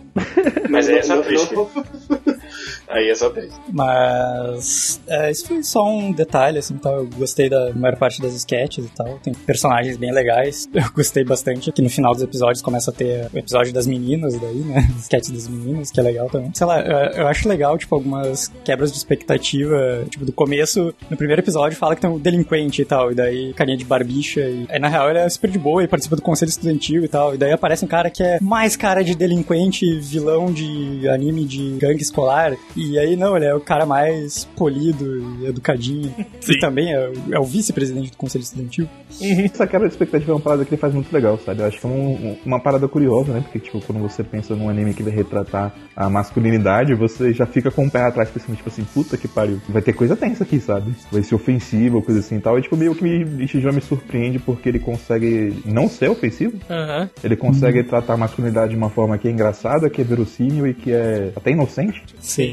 Mas 0.68 0.88
não, 0.88 0.96
é 0.96 1.02
só 1.02 1.16
não- 1.16 1.22
triste. 1.22 1.54
não- 1.54 1.68
Aí 2.88 3.10
é 3.10 3.14
só 3.14 3.30
três. 3.30 3.52
Mas 3.72 5.00
é, 5.06 5.30
isso 5.30 5.46
foi 5.46 5.62
só 5.62 5.86
um 5.86 6.12
detalhe, 6.12 6.58
assim, 6.58 6.76
tal. 6.76 6.98
Eu 6.98 7.06
gostei 7.06 7.48
da 7.48 7.72
maior 7.74 7.96
parte 7.96 8.20
das 8.20 8.34
sketches 8.34 8.86
e 8.86 8.88
tal. 8.88 9.18
Tem 9.22 9.34
personagens 9.34 9.96
bem 9.96 10.12
legais. 10.12 10.68
Eu 10.74 10.90
gostei 10.94 11.24
bastante 11.24 11.72
que 11.72 11.82
no 11.82 11.90
final 11.90 12.12
dos 12.12 12.22
episódios 12.22 12.62
começa 12.62 12.90
a 12.90 12.94
ter 12.94 13.28
o 13.32 13.38
episódio 13.38 13.72
das 13.72 13.86
meninas 13.86 14.38
daí, 14.38 14.58
né? 14.58 14.88
As 14.96 15.02
sketches 15.02 15.30
das 15.30 15.48
meninas, 15.48 15.90
que 15.90 16.00
é 16.00 16.02
legal 16.02 16.28
também. 16.28 16.50
Sei 16.54 16.66
lá, 16.66 16.80
eu, 16.80 17.22
eu 17.22 17.28
acho 17.28 17.48
legal, 17.48 17.76
tipo, 17.76 17.94
algumas 17.94 18.48
quebras 18.64 18.92
de 18.92 18.98
expectativa. 18.98 20.04
Tipo, 20.08 20.24
do 20.24 20.32
começo, 20.32 20.94
no 21.10 21.16
primeiro 21.16 21.42
episódio, 21.42 21.76
fala 21.76 21.94
que 21.94 22.00
tem 22.00 22.10
um 22.10 22.18
delinquente 22.18 22.82
e 22.82 22.84
tal. 22.84 23.12
E 23.12 23.14
daí, 23.14 23.52
carinha 23.54 23.76
de 23.76 23.84
barbicha. 23.84 24.40
E 24.40 24.66
aí, 24.68 24.78
na 24.78 24.88
real, 24.88 25.10
ele 25.10 25.18
é 25.18 25.28
super 25.28 25.50
de 25.50 25.58
boa 25.58 25.82
e 25.82 25.88
participa 25.88 26.16
do 26.16 26.22
conselho 26.22 26.48
estudantil 26.48 27.04
e 27.04 27.08
tal. 27.08 27.34
E 27.34 27.38
daí 27.38 27.52
aparece 27.52 27.84
um 27.84 27.88
cara 27.88 28.10
que 28.10 28.22
é 28.22 28.38
mais 28.40 28.76
cara 28.76 29.02
de 29.02 29.14
delinquente, 29.14 29.98
vilão 30.00 30.52
de 30.52 31.08
anime 31.08 31.44
de 31.44 31.76
gangue 31.78 32.02
escolar. 32.02 32.55
E 32.76 32.98
aí, 32.98 33.16
não, 33.16 33.36
ele 33.36 33.46
é 33.46 33.54
o 33.54 33.60
cara 33.60 33.84
mais 33.86 34.44
polido 34.56 35.04
e 35.40 35.46
educadinho. 35.46 36.12
Sim. 36.40 36.52
E 36.52 36.58
também 36.58 36.92
é, 36.92 37.08
o- 37.08 37.34
é 37.34 37.38
o 37.40 37.44
vice-presidente 37.44 38.10
do 38.10 38.16
conselho 38.16 38.42
estudantil. 38.42 38.88
Essa 39.20 39.66
quebra 39.66 39.88
de 39.88 39.94
expectativa 39.94 40.32
é 40.32 40.34
uma 40.34 40.40
parada 40.40 40.64
que 40.64 40.70
ele 40.74 40.80
faz 40.80 40.92
muito 40.94 41.12
legal, 41.12 41.38
sabe? 41.44 41.60
Eu 41.62 41.66
acho 41.66 41.80
que 41.80 41.86
é 41.86 41.90
um- 41.90 42.36
uma 42.44 42.60
parada 42.60 42.86
curiosa, 42.88 43.32
né? 43.32 43.40
Porque, 43.40 43.58
tipo, 43.58 43.80
quando 43.80 44.00
você 44.00 44.22
pensa 44.22 44.54
num 44.54 44.68
anime 44.68 44.94
que 44.94 45.02
vai 45.02 45.12
retratar 45.12 45.74
a 45.96 46.08
masculinidade, 46.10 46.94
você 46.94 47.32
já 47.32 47.46
fica 47.46 47.70
com 47.70 47.86
o 47.86 47.90
pé 47.90 48.02
atrás, 48.02 48.28
pensando, 48.30 48.56
tipo 48.56 48.68
assim, 48.68 48.84
puta 48.84 49.16
que 49.16 49.26
pariu. 49.28 49.60
Vai 49.68 49.82
ter 49.82 49.92
coisa 49.92 50.14
tensa 50.16 50.44
aqui, 50.44 50.60
sabe? 50.60 50.92
Vai 51.10 51.22
ser 51.22 51.34
ofensivo, 51.34 52.02
coisa 52.02 52.20
assim 52.20 52.36
e 52.36 52.40
tal. 52.40 52.58
E, 52.58 52.62
tipo, 52.62 52.76
meio 52.76 52.94
que 52.94 53.02
me, 53.02 53.44
isso 53.44 53.60
já 53.60 53.72
me 53.72 53.80
surpreende 53.80 54.38
porque 54.38 54.68
ele 54.68 54.78
consegue 54.78 55.54
não 55.64 55.88
ser 55.88 56.10
ofensivo. 56.10 56.54
Aham. 56.68 57.08
Ele 57.24 57.36
consegue 57.36 57.82
tratar 57.84 58.14
a 58.14 58.16
masculinidade 58.16 58.70
de 58.70 58.76
uma 58.76 58.90
forma 58.90 59.16
que 59.18 59.28
é 59.28 59.30
engraçada, 59.30 59.88
que 59.88 60.00
é 60.00 60.04
verossímil 60.04 60.66
e 60.66 60.74
que 60.74 60.92
é 60.92 61.32
até 61.34 61.50
inocente. 61.50 62.02
Sim. 62.20 62.45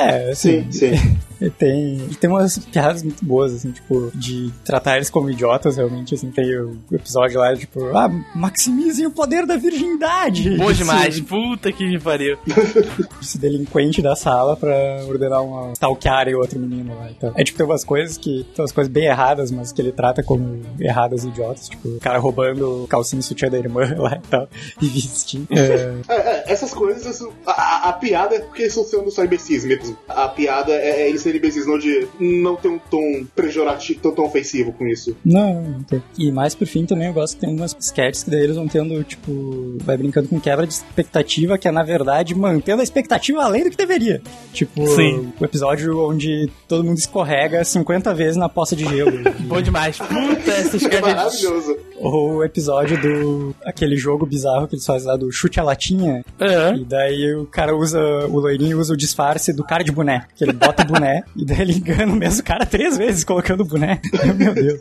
É, 0.00 0.30
assim, 0.30 0.66
Sim, 0.70 0.72
sim. 0.96 1.16
E 1.40 1.48
tem, 1.48 1.96
tem 2.20 2.28
umas 2.28 2.58
piadas 2.58 3.02
muito 3.02 3.24
boas, 3.24 3.54
assim, 3.54 3.70
tipo, 3.70 4.12
de 4.14 4.52
tratar 4.62 4.96
eles 4.96 5.08
como 5.08 5.30
idiotas, 5.30 5.78
realmente, 5.78 6.14
assim, 6.14 6.30
tem 6.30 6.54
o 6.54 6.76
episódio 6.92 7.40
lá, 7.40 7.56
tipo, 7.56 7.82
ah, 7.96 8.10
maximizem 8.34 9.06
o 9.06 9.10
poder 9.10 9.46
da 9.46 9.56
virgindade! 9.56 10.54
Bom 10.58 10.70
Esse- 10.70 10.80
demais. 10.80 11.18
Puta 11.22 11.72
que 11.72 11.82
me 11.88 11.98
pariu. 11.98 12.36
Esse 13.22 13.38
delinquente 13.38 14.02
da 14.02 14.14
sala 14.14 14.54
pra 14.54 14.68
ordenar 15.08 15.42
uma 15.42 15.72
stalkearem 15.72 16.34
outro 16.34 16.58
menino 16.60 16.94
lá, 16.94 17.10
então. 17.10 17.32
É, 17.34 17.42
tipo, 17.42 17.56
tem 17.56 17.64
umas 17.64 17.84
coisas 17.84 18.18
que, 18.18 18.44
tem 18.54 18.62
umas 18.62 18.72
coisas 18.72 18.92
bem 18.92 19.06
erradas, 19.06 19.50
mas 19.50 19.72
que 19.72 19.80
ele 19.80 19.92
trata 19.92 20.22
como 20.22 20.60
erradas 20.78 21.24
e 21.24 21.28
idiotas, 21.28 21.70
tipo, 21.70 21.88
o 21.88 22.00
cara 22.00 22.18
roubando 22.18 22.86
calcinha 22.90 23.20
e 23.20 23.22
sutiã 23.22 23.48
da 23.48 23.56
irmã 23.58 23.80
lá 23.96 24.20
e 24.22 24.28
tal, 24.28 24.46
e 24.82 24.86
vestindo. 24.88 25.48
É, 25.52 25.94
É, 26.06 26.14
é, 26.16 26.52
essas 26.52 26.74
coisas, 26.74 27.22
a, 27.46 27.50
a- 27.50 27.88
a 27.88 27.92
piada 27.94 28.34
é 28.36 28.40
porque 28.40 28.60
eles 28.60 28.76
estão 28.76 28.84
sendo 29.00 29.10
só 29.10 29.24
imbecis 29.24 29.64
mesmo. 29.64 29.89
A 30.08 30.28
piada 30.28 30.72
é, 30.72 31.02
é 31.02 31.08
eles 31.08 31.22
serem 31.22 31.38
imbecis, 31.38 31.66
não 31.66 31.78
de 31.78 32.06
não 32.18 32.56
ter 32.56 32.68
um 32.68 32.78
tom 32.78 33.24
pejorativo, 33.34 34.00
tão, 34.00 34.12
tão 34.14 34.24
ofensivo 34.24 34.72
com 34.72 34.86
isso. 34.86 35.16
Não, 35.24 35.62
não 35.62 35.82
tem. 35.82 36.02
E 36.18 36.30
mais 36.30 36.54
por 36.54 36.66
fim 36.66 36.84
também 36.86 37.08
eu 37.08 37.12
gosto 37.14 37.34
que 37.34 37.40
tem 37.46 37.54
umas 37.54 37.76
sketches 37.80 38.24
que 38.24 38.30
daí 38.30 38.40
eles 38.42 38.56
vão 38.56 38.68
tendo, 38.68 39.02
tipo, 39.04 39.76
vai 39.84 39.96
brincando 39.96 40.28
com 40.28 40.40
quebra 40.40 40.66
de 40.66 40.72
expectativa, 40.74 41.58
que 41.58 41.68
é 41.68 41.70
na 41.70 41.82
verdade 41.82 42.34
mantendo 42.34 42.80
a 42.80 42.84
expectativa 42.84 43.42
além 43.42 43.64
do 43.64 43.70
que 43.70 43.76
deveria. 43.76 44.20
Tipo, 44.52 44.86
Sim. 44.88 45.32
o 45.40 45.44
episódio 45.44 45.98
onde 46.08 46.50
todo 46.68 46.84
mundo 46.84 46.98
escorrega 46.98 47.64
50 47.64 48.12
vezes 48.14 48.36
na 48.36 48.48
poça 48.48 48.74
de 48.76 48.84
gelo. 48.84 49.12
Bom 49.46 49.60
demais. 49.60 49.98
Puta, 49.98 50.50
essas 50.50 50.82
É 50.84 50.88
caras. 50.88 51.14
maravilhoso. 51.16 51.76
Ou 51.98 52.36
o 52.36 52.44
episódio 52.44 53.00
do. 53.00 53.54
aquele 53.64 53.94
jogo 53.96 54.24
bizarro 54.24 54.66
que 54.66 54.74
eles 54.74 54.86
fazem 54.86 55.06
lá 55.06 55.16
do 55.16 55.30
chute 55.30 55.60
a 55.60 55.62
latinha. 55.62 56.24
Aham. 56.40 56.76
E 56.78 56.84
daí 56.84 57.34
o 57.34 57.44
cara 57.46 57.76
usa. 57.76 58.00
O 58.26 58.38
loirinho 58.40 58.78
usa 58.80 58.94
o 58.94 58.96
disfarce 58.96 59.52
do 59.52 59.62
cara 59.62 59.79
de 59.82 59.92
boné. 59.92 60.24
Que 60.36 60.44
ele 60.44 60.52
bota 60.52 60.82
o 60.82 60.86
boné 60.86 61.22
e 61.36 61.44
daí 61.44 61.60
ele 61.62 61.72
engana 61.74 62.12
o 62.12 62.16
mesmo 62.16 62.42
cara 62.42 62.64
três 62.66 62.96
vezes 62.96 63.24
colocando 63.24 63.60
o 63.62 63.64
boné. 63.64 64.00
Meu 64.36 64.54
Deus. 64.54 64.78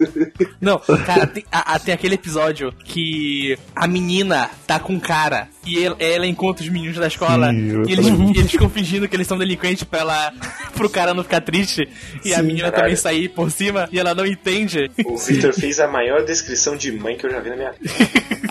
Não, 0.62 0.80
cara, 1.06 1.28
tem, 1.28 1.44
a- 1.52 1.76
a- 1.76 1.80
tem 1.80 1.94
aquele 1.94 2.16
episódio 2.16 2.74
que 2.84 3.58
a 3.76 3.88
menina 3.88 4.50
tá 4.68 4.80
com 4.80 4.94
um 4.94 5.00
cara 5.00 5.48
e 5.66 5.78
ele- 5.78 5.96
ela 6.00 6.26
encontra 6.28 6.64
os 6.64 6.70
meninos 6.70 6.98
da 6.98 7.08
escola 7.08 7.50
Sim, 7.52 7.84
e 7.88 7.92
eles, 7.94 8.08
eles 8.08 8.52
ficam 8.52 8.70
fingindo 8.70 9.08
que 9.08 9.16
eles 9.16 9.28
são 9.28 9.38
delinquentes 9.38 9.84
pra 9.84 10.00
ela, 10.00 10.34
pro 10.76 10.90
cara 10.90 11.14
não 11.14 11.24
ficar 11.24 11.42
triste 11.42 11.88
e 12.24 12.34
a 12.34 12.38
Sim. 12.38 12.44
menina 12.44 12.72
Caralho. 12.72 12.84
também 12.84 12.96
sair 12.96 13.30
por 13.30 13.50
cima 13.52 13.88
e 13.92 14.00
ela 14.00 14.14
não 14.16 14.26
entende. 14.26 14.90
O 15.06 15.18
Victor 15.18 15.54
fez 15.54 15.80
a 15.80 15.88
maior 15.88 16.24
descrição 16.24 16.76
de 16.76 16.92
mãe 16.92 17.16
que 17.18 17.26
eu 17.26 17.32
já 17.32 17.40
vi 17.40 17.50
na 17.50 17.56
minha 17.56 17.72
vida. 17.72 17.94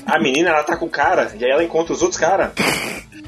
A 0.07 0.19
menina, 0.19 0.51
ela 0.51 0.63
tá 0.65 0.77
com 0.77 0.87
o 0.87 0.91
cara, 0.91 1.31
e 1.39 1.45
aí 1.45 1.51
ela 1.51 1.63
encontra 1.63 1.93
os 1.93 2.01
outros 2.03 2.19
caras. 2.21 2.51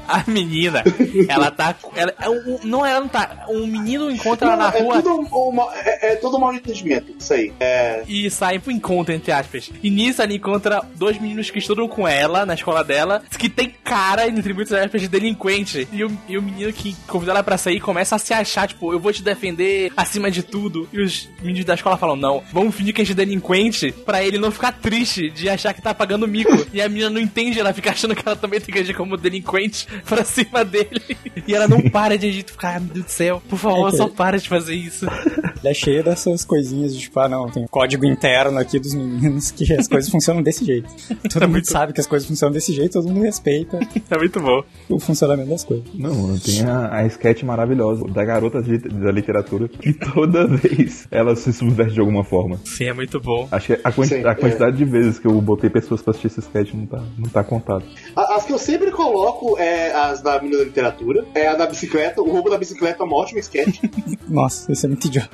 A 0.07 0.23
menina, 0.27 0.83
ela 1.27 1.51
tá. 1.51 1.75
Ela, 1.95 2.13
é 2.19 2.29
um- 2.29 2.59
não, 2.63 2.85
ela 2.85 2.99
não 3.01 3.07
tá. 3.07 3.45
Um 3.49 3.65
menino 3.67 4.09
encontra 4.11 4.47
ela 4.53 4.57
na 4.71 4.77
é, 4.77 4.81
rua. 4.81 5.01
tudo 5.01 5.27
um, 5.31 5.51
ma- 5.51 5.69
é, 5.75 6.13
é 6.13 6.15
tudo 6.15 6.37
um 6.37 6.53
entendimento, 6.53 7.13
isso 7.17 7.33
aí. 7.33 7.53
É, 7.59 8.03
e 8.07 8.29
sai 8.29 8.59
pro 8.59 8.71
encontro, 8.71 9.13
entre 9.13 9.31
aspas. 9.31 9.69
E 9.81 9.89
nisso 9.89 10.21
ela 10.21 10.33
encontra 10.33 10.81
dois 10.95 11.19
meninos 11.19 11.49
que 11.49 11.59
estudam 11.59 11.87
com 11.87 12.07
ela 12.07 12.45
na 12.45 12.53
escola 12.53 12.83
dela, 12.83 13.21
que 13.37 13.49
tem 13.49 13.73
cara, 13.83 14.27
entre 14.27 14.53
muitas 14.53 14.73
aspas, 14.73 15.01
de 15.01 15.07
delinquente. 15.07 15.87
E 15.91 16.03
o, 16.03 16.17
e 16.27 16.37
o 16.37 16.41
menino 16.41 16.71
que 16.73 16.95
convidou 17.07 17.33
ela 17.33 17.43
pra 17.43 17.57
sair 17.57 17.79
começa 17.79 18.15
a 18.15 18.19
se 18.19 18.33
achar, 18.33 18.67
tipo, 18.67 18.91
eu 18.93 18.99
vou 18.99 19.13
te 19.13 19.23
defender 19.23 19.91
acima 19.95 20.29
de 20.31 20.43
tudo. 20.43 20.87
E 20.91 20.99
os 21.01 21.29
meninos 21.41 21.65
da 21.65 21.73
escola 21.75 21.97
falam, 21.97 22.15
não, 22.15 22.43
vamos 22.51 22.75
fingir 22.75 22.93
que 22.93 23.01
a 23.01 23.05
gente 23.05 23.13
é 23.13 23.25
delinquente 23.25 23.91
pra 23.91 24.23
ele 24.23 24.37
não 24.37 24.51
ficar 24.51 24.71
triste 24.73 25.29
de 25.29 25.47
achar 25.49 25.73
que 25.73 25.81
tá 25.81 25.93
pagando 25.93 26.27
mico. 26.27 26.51
e 26.73 26.81
a 26.81 26.89
menina 26.89 27.09
não 27.09 27.21
entende, 27.21 27.59
ela 27.59 27.73
fica 27.73 27.91
achando 27.91 28.15
que 28.15 28.23
ela 28.25 28.35
também 28.35 28.59
tem 28.59 28.73
que 28.73 28.79
agir 28.79 28.93
como 28.95 29.15
delinquente 29.17 29.87
pra 30.07 30.23
cima 30.23 30.63
dele. 30.65 31.01
E 31.47 31.53
ela 31.53 31.67
não 31.67 31.81
para 31.89 32.17
de 32.17 32.27
agir, 32.27 32.45
fica, 32.45 32.75
ah, 32.75 32.79
meu 32.79 32.93
Deus 32.93 33.05
do 33.05 33.09
céu, 33.11 33.41
por 33.49 33.57
favor, 33.57 33.87
É 33.87 33.91
que- 33.91 33.97
só 33.97 34.07
para 34.07 34.37
de 34.37 34.47
fazer 34.49 34.75
isso. 34.75 35.05
Ele 35.05 35.69
é 35.69 35.73
cheio 35.73 36.03
dessas 36.03 36.43
coisinhas 36.43 36.93
de 36.95 37.01
tipo, 37.01 37.19
ah 37.19 37.29
não, 37.29 37.49
tem 37.49 37.65
código 37.67 38.05
interno 38.05 38.57
aqui 38.59 38.79
dos 38.79 38.93
meninos 38.93 39.51
que 39.51 39.71
as 39.73 39.87
coisas 39.87 40.09
funcionam 40.09 40.41
desse 40.41 40.65
jeito. 40.65 40.89
Todo 41.31 41.41
mundo 41.43 41.51
muito- 41.51 41.69
sabe 41.69 41.93
que 41.93 42.01
as 42.01 42.07
coisas 42.07 42.27
funcionam 42.27 42.53
desse 42.53 42.73
jeito, 42.73 42.93
todo 42.93 43.07
mundo 43.07 43.21
respeita 43.23 43.79
É 44.09 44.17
muito 44.17 44.39
bom. 44.39 44.63
o 44.89 44.99
funcionamento 44.99 45.49
das 45.49 45.63
coisas. 45.63 45.85
Não, 45.93 46.37
tem 46.39 46.63
a, 46.65 46.95
a 46.97 47.05
sketch 47.05 47.43
maravilhosa 47.43 48.03
da 48.07 48.23
garota 48.25 48.61
de- 48.61 48.77
da 48.79 49.11
literatura 49.11 49.67
que 49.67 49.93
toda 50.13 50.47
vez 50.47 51.07
ela 51.11 51.35
se 51.35 51.53
subverte 51.53 51.93
de 51.93 51.99
alguma 51.99 52.23
forma. 52.23 52.59
Sim, 52.65 52.85
é 52.85 52.93
muito 52.93 53.19
bom. 53.19 53.47
Acho 53.51 53.67
que 53.67 53.81
a, 53.83 53.91
quanti- 53.91 54.09
Sim, 54.15 54.25
a 54.25 54.35
quantidade 54.35 54.77
de 54.77 54.85
vezes 54.85 55.19
que 55.19 55.27
eu 55.27 55.39
botei 55.41 55.69
pessoas 55.69 56.01
pra 56.01 56.11
assistir 56.11 56.27
esse 56.27 56.39
sketch 56.39 56.73
não 56.73 56.85
tá, 56.85 57.03
não 57.17 57.29
tá 57.29 57.43
contado. 57.43 57.83
as 58.15 58.45
que 58.45 58.53
eu 58.53 58.57
sempre 58.59 58.91
coloco 58.91 59.57
é 59.59 59.80
as 59.91 60.21
da 60.21 60.39
menina 60.41 60.59
da 60.59 60.65
literatura, 60.65 61.25
é 61.33 61.47
a 61.47 61.55
da 61.55 61.65
bicicleta, 61.65 62.21
o 62.21 62.29
roubo 62.29 62.49
da 62.49 62.57
bicicleta 62.57 63.01
é 63.01 63.05
uma 63.05 63.15
ótima 63.15 63.39
sketch. 63.39 63.79
Nossa, 64.27 64.71
isso 64.71 64.85
é 64.85 64.89
muito 64.89 65.07
idiota. 65.07 65.29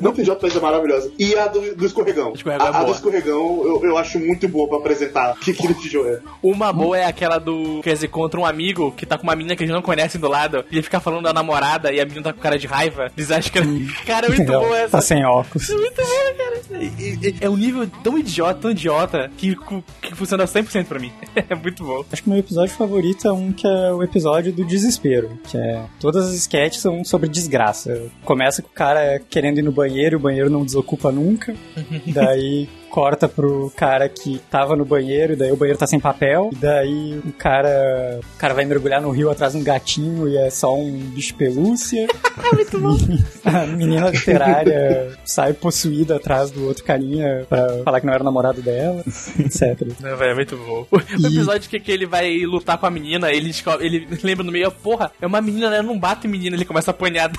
Muito 0.00 0.20
idiota, 0.20 0.40
mas 0.42 0.56
é 0.56 0.60
maravilhosa. 0.60 1.10
E 1.18 1.34
a 1.36 1.46
do, 1.46 1.74
do 1.76 1.86
escorregão. 1.86 2.32
Escorregão 2.34 2.66
é 2.66 2.70
a, 2.70 2.78
a 2.80 2.84
do 2.84 2.92
escorregão 2.92 3.62
eu, 3.64 3.80
eu 3.84 3.98
acho 3.98 4.18
muito 4.18 4.48
boa 4.48 4.68
pra 4.68 4.78
apresentar 4.78 5.32
o 5.32 5.36
que 5.36 5.50
aquele 5.52 5.74
tijolo 5.74 6.08
é. 6.08 6.20
Uma 6.42 6.72
boa 6.72 6.96
é 6.98 7.04
aquela 7.04 7.38
do. 7.38 7.80
Quer 7.82 7.94
dizer, 7.94 8.08
contra 8.08 8.38
um 8.40 8.44
amigo 8.46 8.92
que 8.92 9.06
tá 9.06 9.16
com 9.16 9.24
uma 9.24 9.34
menina 9.36 9.54
que 9.56 9.62
eles 9.62 9.72
não 9.74 9.82
conhecem 9.82 10.20
do 10.20 10.28
lado. 10.28 10.64
E 10.70 10.74
ele 10.76 10.82
fica 10.82 11.00
falando 11.00 11.24
da 11.24 11.32
namorada 11.32 11.92
e 11.92 12.00
a 12.00 12.04
menina 12.04 12.24
tá 12.24 12.32
com 12.32 12.40
cara 12.40 12.58
de 12.58 12.66
raiva. 12.66 13.10
Eles 13.16 13.30
acham 13.30 13.52
que 13.52 13.58
ela. 13.58 13.66
Cara, 14.06 14.26
é 14.26 14.30
muito 14.30 14.44
boa 14.52 14.76
essa. 14.78 14.90
Tá 14.90 15.00
sem 15.00 15.24
óculos. 15.24 15.70
É 15.70 15.74
muito 15.74 15.96
boa, 16.02 16.34
cara. 16.36 16.82
E- 16.82 17.18
e- 17.28 17.34
É 17.40 17.48
um 17.48 17.56
nível 17.56 17.86
tão 18.02 18.18
idiota, 18.18 18.60
tão 18.60 18.70
idiota, 18.70 19.30
que, 19.36 19.56
que 20.00 20.14
funciona 20.14 20.44
100% 20.44 20.84
pra 20.86 20.98
mim. 20.98 21.12
É 21.48 21.54
muito 21.54 21.82
bom. 21.84 22.04
Acho 22.12 22.22
que 22.22 22.28
meu 22.28 22.38
episódio 22.38 22.74
favorito 22.74 23.26
é 23.26 23.32
um 23.32 23.41
que 23.50 23.66
é 23.66 23.92
o 23.92 24.02
episódio 24.02 24.52
do 24.52 24.64
desespero, 24.64 25.38
que 25.48 25.56
é 25.56 25.84
todas 25.98 26.28
as 26.28 26.34
sketches 26.34 26.82
são 26.82 27.02
sobre 27.04 27.28
desgraça. 27.28 28.10
Começa 28.24 28.62
com 28.62 28.68
o 28.68 28.72
cara 28.72 28.92
cara 28.92 29.18
querendo 29.18 29.58
ir 29.58 29.62
no 29.62 29.72
banheiro, 29.72 30.16
o 30.16 30.20
banheiro 30.20 30.50
não 30.50 30.64
desocupa 30.64 31.10
nunca. 31.10 31.54
Daí 32.06 32.68
corta 32.92 33.26
pro 33.26 33.72
cara 33.74 34.06
que 34.06 34.38
tava 34.50 34.76
no 34.76 34.84
banheiro, 34.84 35.32
e 35.32 35.36
daí 35.36 35.50
o 35.50 35.56
banheiro 35.56 35.78
tá 35.78 35.86
sem 35.86 35.98
papel, 35.98 36.50
e 36.52 36.56
daí 36.56 37.20
o 37.24 37.32
cara, 37.32 38.20
o 38.22 38.38
cara 38.38 38.52
vai 38.52 38.66
mergulhar 38.66 39.00
no 39.00 39.10
rio 39.10 39.30
atrás 39.30 39.54
de 39.54 39.58
um 39.58 39.64
gatinho 39.64 40.28
e 40.28 40.36
é 40.36 40.50
só 40.50 40.76
um 40.76 40.92
bicho 41.14 41.34
pelúcia. 41.34 42.06
Muito 42.52 42.78
bom. 42.78 42.96
A 43.44 43.66
menina 43.66 44.10
literária 44.10 45.16
sai 45.24 45.52
possuída 45.54 46.16
atrás 46.16 46.50
do 46.50 46.66
outro 46.66 46.84
carinha 46.84 47.46
pra 47.48 47.82
falar 47.82 48.00
que 48.00 48.06
não 48.06 48.12
era 48.12 48.22
o 48.22 48.24
namorado 48.26 48.60
dela, 48.60 49.02
etc. 49.38 49.80
Não, 50.00 50.16
velho, 50.16 50.30
é 50.32 50.34
muito 50.34 50.56
bom. 50.56 50.86
O 50.90 50.98
E- 51.18 51.26
episódio 51.26 51.68
que, 51.70 51.80
que 51.80 51.90
ele 51.90 52.04
vai 52.06 52.38
lutar 52.40 52.76
com 52.78 52.86
a 52.86 52.90
menina, 52.90 53.30
ele, 53.32 53.52
ele 53.80 54.06
lembra 54.22 54.44
no 54.44 54.52
meio, 54.52 54.70
porra, 54.70 55.10
é 55.20 55.26
uma 55.26 55.40
menina, 55.40 55.70
né? 55.70 55.80
Não 55.82 55.98
bato 55.98 56.26
em 56.26 56.30
menina, 56.30 56.56
ele 56.56 56.64
começa 56.64 56.90
a 56.90 56.92
apanhar. 56.92 57.32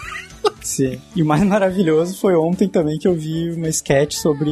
Sim. 0.62 0.99
E 1.16 1.22
o 1.22 1.26
mais 1.26 1.43
maravilhoso 1.43 2.18
foi 2.20 2.36
ontem 2.36 2.68
também 2.68 2.97
que 2.97 3.08
eu 3.08 3.14
vi 3.14 3.51
uma 3.51 3.68
sketch 3.70 4.14
sobre 4.16 4.49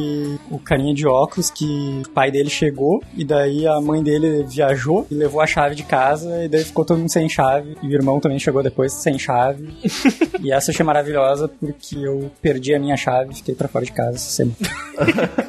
o 0.50 0.58
carinha 0.58 0.91
de 0.94 1.06
óculos 1.06 1.50
que 1.50 2.02
o 2.06 2.08
pai 2.10 2.30
dele 2.30 2.50
chegou 2.50 3.02
e 3.16 3.24
daí 3.24 3.66
a 3.66 3.80
mãe 3.80 4.02
dele 4.02 4.44
viajou 4.48 5.06
e 5.10 5.14
levou 5.14 5.40
a 5.40 5.46
chave 5.46 5.74
de 5.74 5.82
casa 5.82 6.44
e 6.44 6.48
daí 6.48 6.64
ficou 6.64 6.84
todo 6.84 6.98
mundo 6.98 7.10
sem 7.10 7.28
chave 7.28 7.76
e 7.82 7.88
o 7.88 7.92
irmão 7.92 8.20
também 8.20 8.38
chegou 8.38 8.62
depois 8.62 8.92
sem 8.92 9.18
chave. 9.18 9.68
e 10.42 10.52
essa 10.52 10.70
eu 10.70 10.74
achei 10.74 10.84
maravilhosa 10.84 11.48
porque 11.48 11.96
eu 11.96 12.30
perdi 12.40 12.74
a 12.74 12.78
minha 12.78 12.96
chave 12.96 13.32
e 13.32 13.36
fiquei 13.36 13.54
pra 13.54 13.68
fora 13.68 13.84
de 13.84 13.92
casa 13.92 14.16
essa 14.16 14.30
semana. 14.30 14.56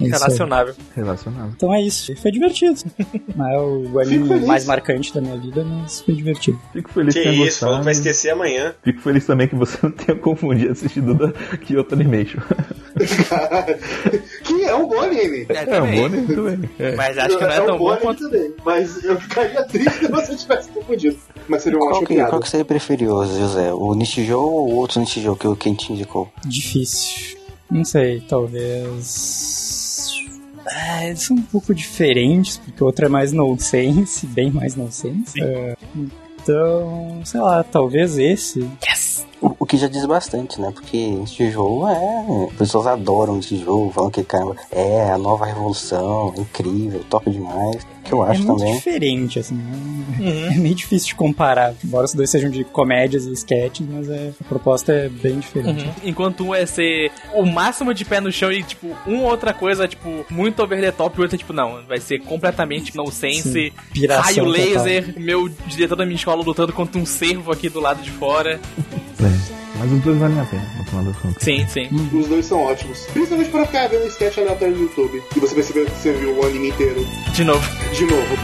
É. 0.00 0.08
Relacionável. 0.08 0.74
Relacionado. 0.94 1.52
Então 1.56 1.72
é 1.74 1.80
isso. 1.80 2.14
Foi 2.16 2.30
divertido. 2.30 2.78
Não 3.34 3.48
é 3.48 3.58
o 3.60 3.98
anime 3.98 4.40
mais 4.46 4.64
marcante 4.66 5.12
da 5.12 5.20
minha 5.20 5.36
vida, 5.36 5.64
mas 5.64 6.00
foi 6.02 6.14
divertido. 6.14 6.60
Fico 6.72 6.90
feliz 6.92 7.14
Que 7.14 7.20
que 7.22 7.28
tenha 7.28 7.46
isso, 7.46 7.60
gostado. 7.64 7.78
que 7.78 7.84
vai 7.84 7.92
esquecer 7.92 8.30
amanhã. 8.30 8.74
Fico 8.82 9.00
feliz 9.00 9.26
também 9.26 9.48
que 9.48 9.56
você 9.56 9.78
não 9.82 9.90
tenha 9.90 10.16
confundido 10.18 10.72
assistido 10.72 11.14
da 11.14 11.32
Kyoto 11.58 11.94
Animation. 11.94 12.40
que 14.44 14.47
é 14.68 14.74
um 14.74 14.86
bom 14.88 15.00
anime. 15.00 15.46
É, 15.48 15.76
É 15.76 15.82
um 15.82 15.90
bom 15.90 16.04
anime 16.06 16.34
também. 16.34 16.70
É. 16.78 16.94
Mas 16.96 17.18
acho 17.18 17.38
que 17.38 17.44
não 17.44 17.50
é 17.50 17.60
tão 17.60 17.74
um 17.74 17.78
bom 17.78 17.88
anime 17.88 18.02
quanto. 18.02 18.20
também. 18.24 18.54
Mas 18.64 19.04
eu 19.04 19.20
ficaria 19.20 19.64
triste 19.64 19.98
se 19.98 20.08
você 20.08 20.36
tivesse 20.36 20.68
confundido. 20.70 21.18
Mas 21.48 21.62
seria 21.62 21.78
uma 21.78 21.90
Qual 21.90 22.04
que, 22.04 22.14
qual 22.24 22.40
que 22.40 22.48
você 22.48 22.64
preferiu, 22.64 23.24
José? 23.26 23.72
O 23.72 23.94
Nishijou 23.94 24.42
ou 24.52 24.72
o 24.72 24.76
outro 24.76 25.00
Nishijou 25.00 25.34
que 25.36 25.46
o 25.48 25.56
Ken 25.56 25.74
te 25.74 25.92
indicou? 25.92 26.28
Difícil. 26.46 27.36
Não 27.70 27.84
sei, 27.84 28.20
talvez. 28.20 30.12
Ah, 30.70 31.06
eles 31.06 31.22
são 31.22 31.36
um 31.36 31.42
pouco 31.42 31.74
diferentes, 31.74 32.58
porque 32.58 32.82
o 32.82 32.86
outro 32.86 33.06
é 33.06 33.08
mais 33.08 33.32
nonsense, 33.32 34.26
bem 34.26 34.50
mais 34.50 34.74
nonsense. 34.76 35.40
É, 35.42 35.74
então, 36.42 37.20
sei 37.24 37.40
lá, 37.40 37.62
talvez 37.62 38.18
esse. 38.18 38.60
O, 38.60 38.70
o 39.40 39.66
que 39.66 39.76
já 39.76 39.88
diz 39.88 40.04
bastante, 40.04 40.60
né? 40.60 40.70
Porque 40.72 40.96
Nishijou 40.96 41.88
é... 41.88 42.48
Pessoas 42.56 42.86
adoram 42.86 43.36
Nishijou, 43.36 43.90
falam 43.92 44.10
que, 44.10 44.22
caramba, 44.24 44.56
é 44.70 45.10
a 45.10 45.18
nova 45.18 45.44
revolução, 45.46 46.32
é 46.36 46.40
incrível, 46.40 47.00
top 47.08 47.30
demais. 47.30 47.86
Que 48.04 48.14
eu 48.14 48.24
é 48.24 48.30
acho 48.30 48.42
muito 48.42 48.58
também. 48.60 48.74
diferente, 48.76 49.38
assim. 49.38 49.58
É, 50.18 50.18
Uhum. 50.18 50.46
é 50.52 50.54
meio 50.56 50.74
difícil 50.74 51.08
de 51.08 51.14
comparar. 51.14 51.74
Embora 51.84 52.06
os 52.06 52.14
dois 52.14 52.28
sejam 52.30 52.50
de 52.50 52.64
comédias 52.64 53.26
e 53.26 53.32
sketches, 53.34 53.86
mas 53.88 54.08
é, 54.08 54.32
a 54.40 54.44
proposta 54.48 54.92
é 54.92 55.08
bem 55.08 55.38
diferente. 55.38 55.84
Uhum. 55.84 55.92
Enquanto 56.04 56.44
um 56.44 56.54
é 56.54 56.64
ser 56.66 57.12
o 57.34 57.44
máximo 57.44 57.92
de 57.94 58.04
pé 58.04 58.18
no 58.20 58.32
chão 58.32 58.50
e, 58.50 58.62
tipo, 58.62 58.88
uma 59.06 59.24
outra 59.24 59.52
coisa, 59.52 59.86
tipo, 59.86 60.24
muito 60.30 60.60
over 60.62 60.80
the 60.80 60.90
top, 60.90 61.18
e 61.18 61.22
outra, 61.22 61.36
tipo, 61.38 61.52
não, 61.52 61.84
vai 61.86 62.00
ser 62.00 62.18
completamente 62.20 62.96
nonsense, 62.96 63.52
Sim, 63.52 63.70
piração 63.92 64.22
raio 64.24 64.36
total. 64.44 64.52
laser, 64.52 65.14
meu 65.20 65.48
diretor 65.66 65.96
da 65.96 66.04
minha 66.06 66.16
escola 66.16 66.42
lutando 66.42 66.72
contra 66.72 66.98
um 67.00 67.06
cervo 67.06 67.52
aqui 67.52 67.68
do 67.68 67.78
lado 67.78 68.02
de 68.02 68.10
fora. 68.10 68.58
É. 69.20 69.58
Mas 69.78 69.92
os 69.92 70.00
dois 70.00 70.18
valem 70.18 70.40
a 70.40 70.44
pena, 70.44 70.66
no 70.76 70.84
final 70.84 71.04
das 71.04 71.16
contas. 71.16 71.42
Sim, 71.42 71.66
sim. 71.68 71.88
Os 72.12 72.26
dois 72.26 72.46
são 72.46 72.62
ótimos. 72.62 73.06
Principalmente 73.12 73.50
para 73.50 73.66
ficar 73.66 73.88
vendo 73.88 74.06
sketch 74.08 74.38
aleatório 74.38 74.74
no 74.74 74.82
YouTube. 74.82 75.22
E 75.36 75.40
você 75.40 75.54
percebeu 75.54 75.84
que 75.86 75.92
você 75.92 76.12
viu 76.12 76.36
o 76.36 76.44
anime 76.44 76.68
inteiro 76.70 77.06
De 77.32 77.44
novo. 77.44 77.64
de 77.94 78.04
novo. 78.06 78.36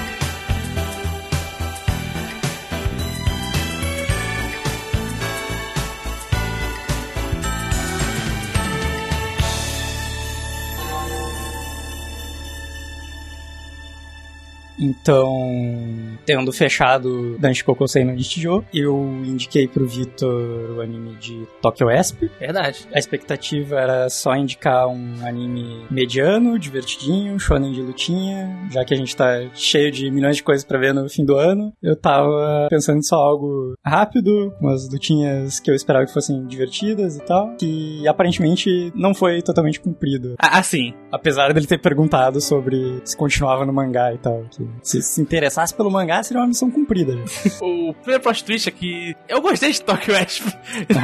Então, 14.79 16.14
tendo 16.25 16.53
fechado 16.53 17.39
Dante 17.39 17.65
Kokosei 17.65 18.05
no 18.05 18.13
Nichijou, 18.13 18.65
eu 18.73 18.97
indiquei 19.25 19.69
pro 19.69 19.87
Vitor 19.87 20.77
o 20.77 20.81
anime 20.81 21.15
de 21.17 21.47
Tokyo 21.61 21.91
Esp. 21.91 22.31
Verdade. 22.39 22.89
A 22.93 22.99
expectativa 22.99 23.79
era 23.79 24.09
só 24.09 24.35
indicar 24.35 24.87
um 24.89 25.15
anime 25.25 25.87
mediano, 25.91 26.59
divertidinho, 26.59 27.39
shonen 27.39 27.73
de 27.73 27.83
lutinha, 27.83 28.69
já 28.71 28.85
que 28.85 28.95
a 28.95 28.97
gente 28.97 29.15
tá 29.15 29.49
cheio 29.55 29.91
de 29.91 30.11
milhões 30.11 30.37
de 30.37 30.43
coisas 30.43 30.65
pra 30.65 30.79
ver 30.79 30.95
no 30.95 31.09
fim 31.09 31.25
do 31.25 31.37
ano. 31.37 31.73
Eu 31.83 31.97
tava 31.97 32.67
pensando 32.71 32.99
em 32.99 33.03
só 33.03 33.17
algo 33.17 33.75
rápido, 33.85 34.53
umas 34.61 34.89
lutinhas 34.91 35.61
que 35.61 35.71
eu 35.71 35.75
esperava 35.75 36.07
que 36.07 36.13
fossem 36.13 36.47
divertidas 36.47 37.17
e 37.17 37.21
tal, 37.21 37.55
que 37.57 38.07
aparentemente 38.07 38.93
não 38.95 39.15
foi 39.15 39.43
totalmente 39.43 39.81
cumprido. 39.81 40.35
Ah, 40.39 40.59
assim, 40.59 40.95
Apesar 41.15 41.53
dele 41.53 41.67
ter 41.67 41.79
perguntado 41.79 42.41
sobre 42.41 43.01
se 43.05 43.17
continuava 43.17 43.65
no 43.65 43.73
mangá 43.73 44.13
e 44.13 44.19
tal. 44.19 44.45
Que 44.51 44.69
se 44.83 45.01
se 45.01 45.23
interessasse 45.23 45.73
pelo 45.73 45.89
mangá, 45.89 46.14
seria 46.23 46.41
uma 46.41 46.49
missão 46.49 46.71
cumprida. 46.71 47.17
já. 47.17 47.65
o 47.65 47.95
primeiro 47.95 48.23
plot 48.23 48.45
twist 48.45 48.69
é 48.69 48.73
que 48.73 49.17
eu 49.29 49.41
gostei 49.41 49.73
de 49.73 49.83
Tokyo 49.83 50.17
Asp. 50.17 50.47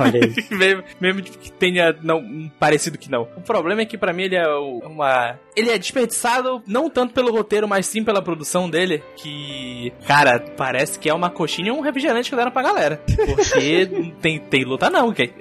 Olha 0.01 0.21
aí. 0.25 0.35
mesmo, 0.57 0.85
mesmo 1.01 1.23
que 1.23 1.53
tenha 1.53 1.97
não, 2.03 2.19
um 2.19 2.51
parecido 2.59 2.99
que 2.99 3.11
não. 3.11 3.23
O 3.37 3.41
problema 3.41 3.83
é 3.83 3.87
que 3.87 3.99
pra 3.99 4.13
mim 4.13 4.25
ele 4.25 4.37
é 4.37 4.49
uma. 4.49 5.39
Ele 5.57 5.71
é 5.71 5.79
desperdiçado 5.79 6.63
não 6.67 6.89
tanto 6.89 7.13
pelo 7.13 7.33
roteiro, 7.33 7.67
mas 7.69 7.87
sim 7.87 8.05
pela 8.05 8.23
produção 8.23 8.69
dele. 8.71 9.03
Que, 9.17 9.93
cara, 10.07 10.39
parece 10.57 10.99
que 10.99 11.09
é 11.09 11.15
uma 11.15 11.31
coxinha 11.31 11.69
e 11.69 11.73
um 11.73 11.81
refrigerante 11.81 12.31
que 12.31 12.37
deram 12.37 12.51
pra 12.51 12.63
galera. 12.63 13.03
Porque 13.37 13.87
não 13.91 14.11
tem, 14.21 14.39
tem 14.39 14.65
luta 14.65 14.89
não, 14.89 15.09
ok? 15.09 15.33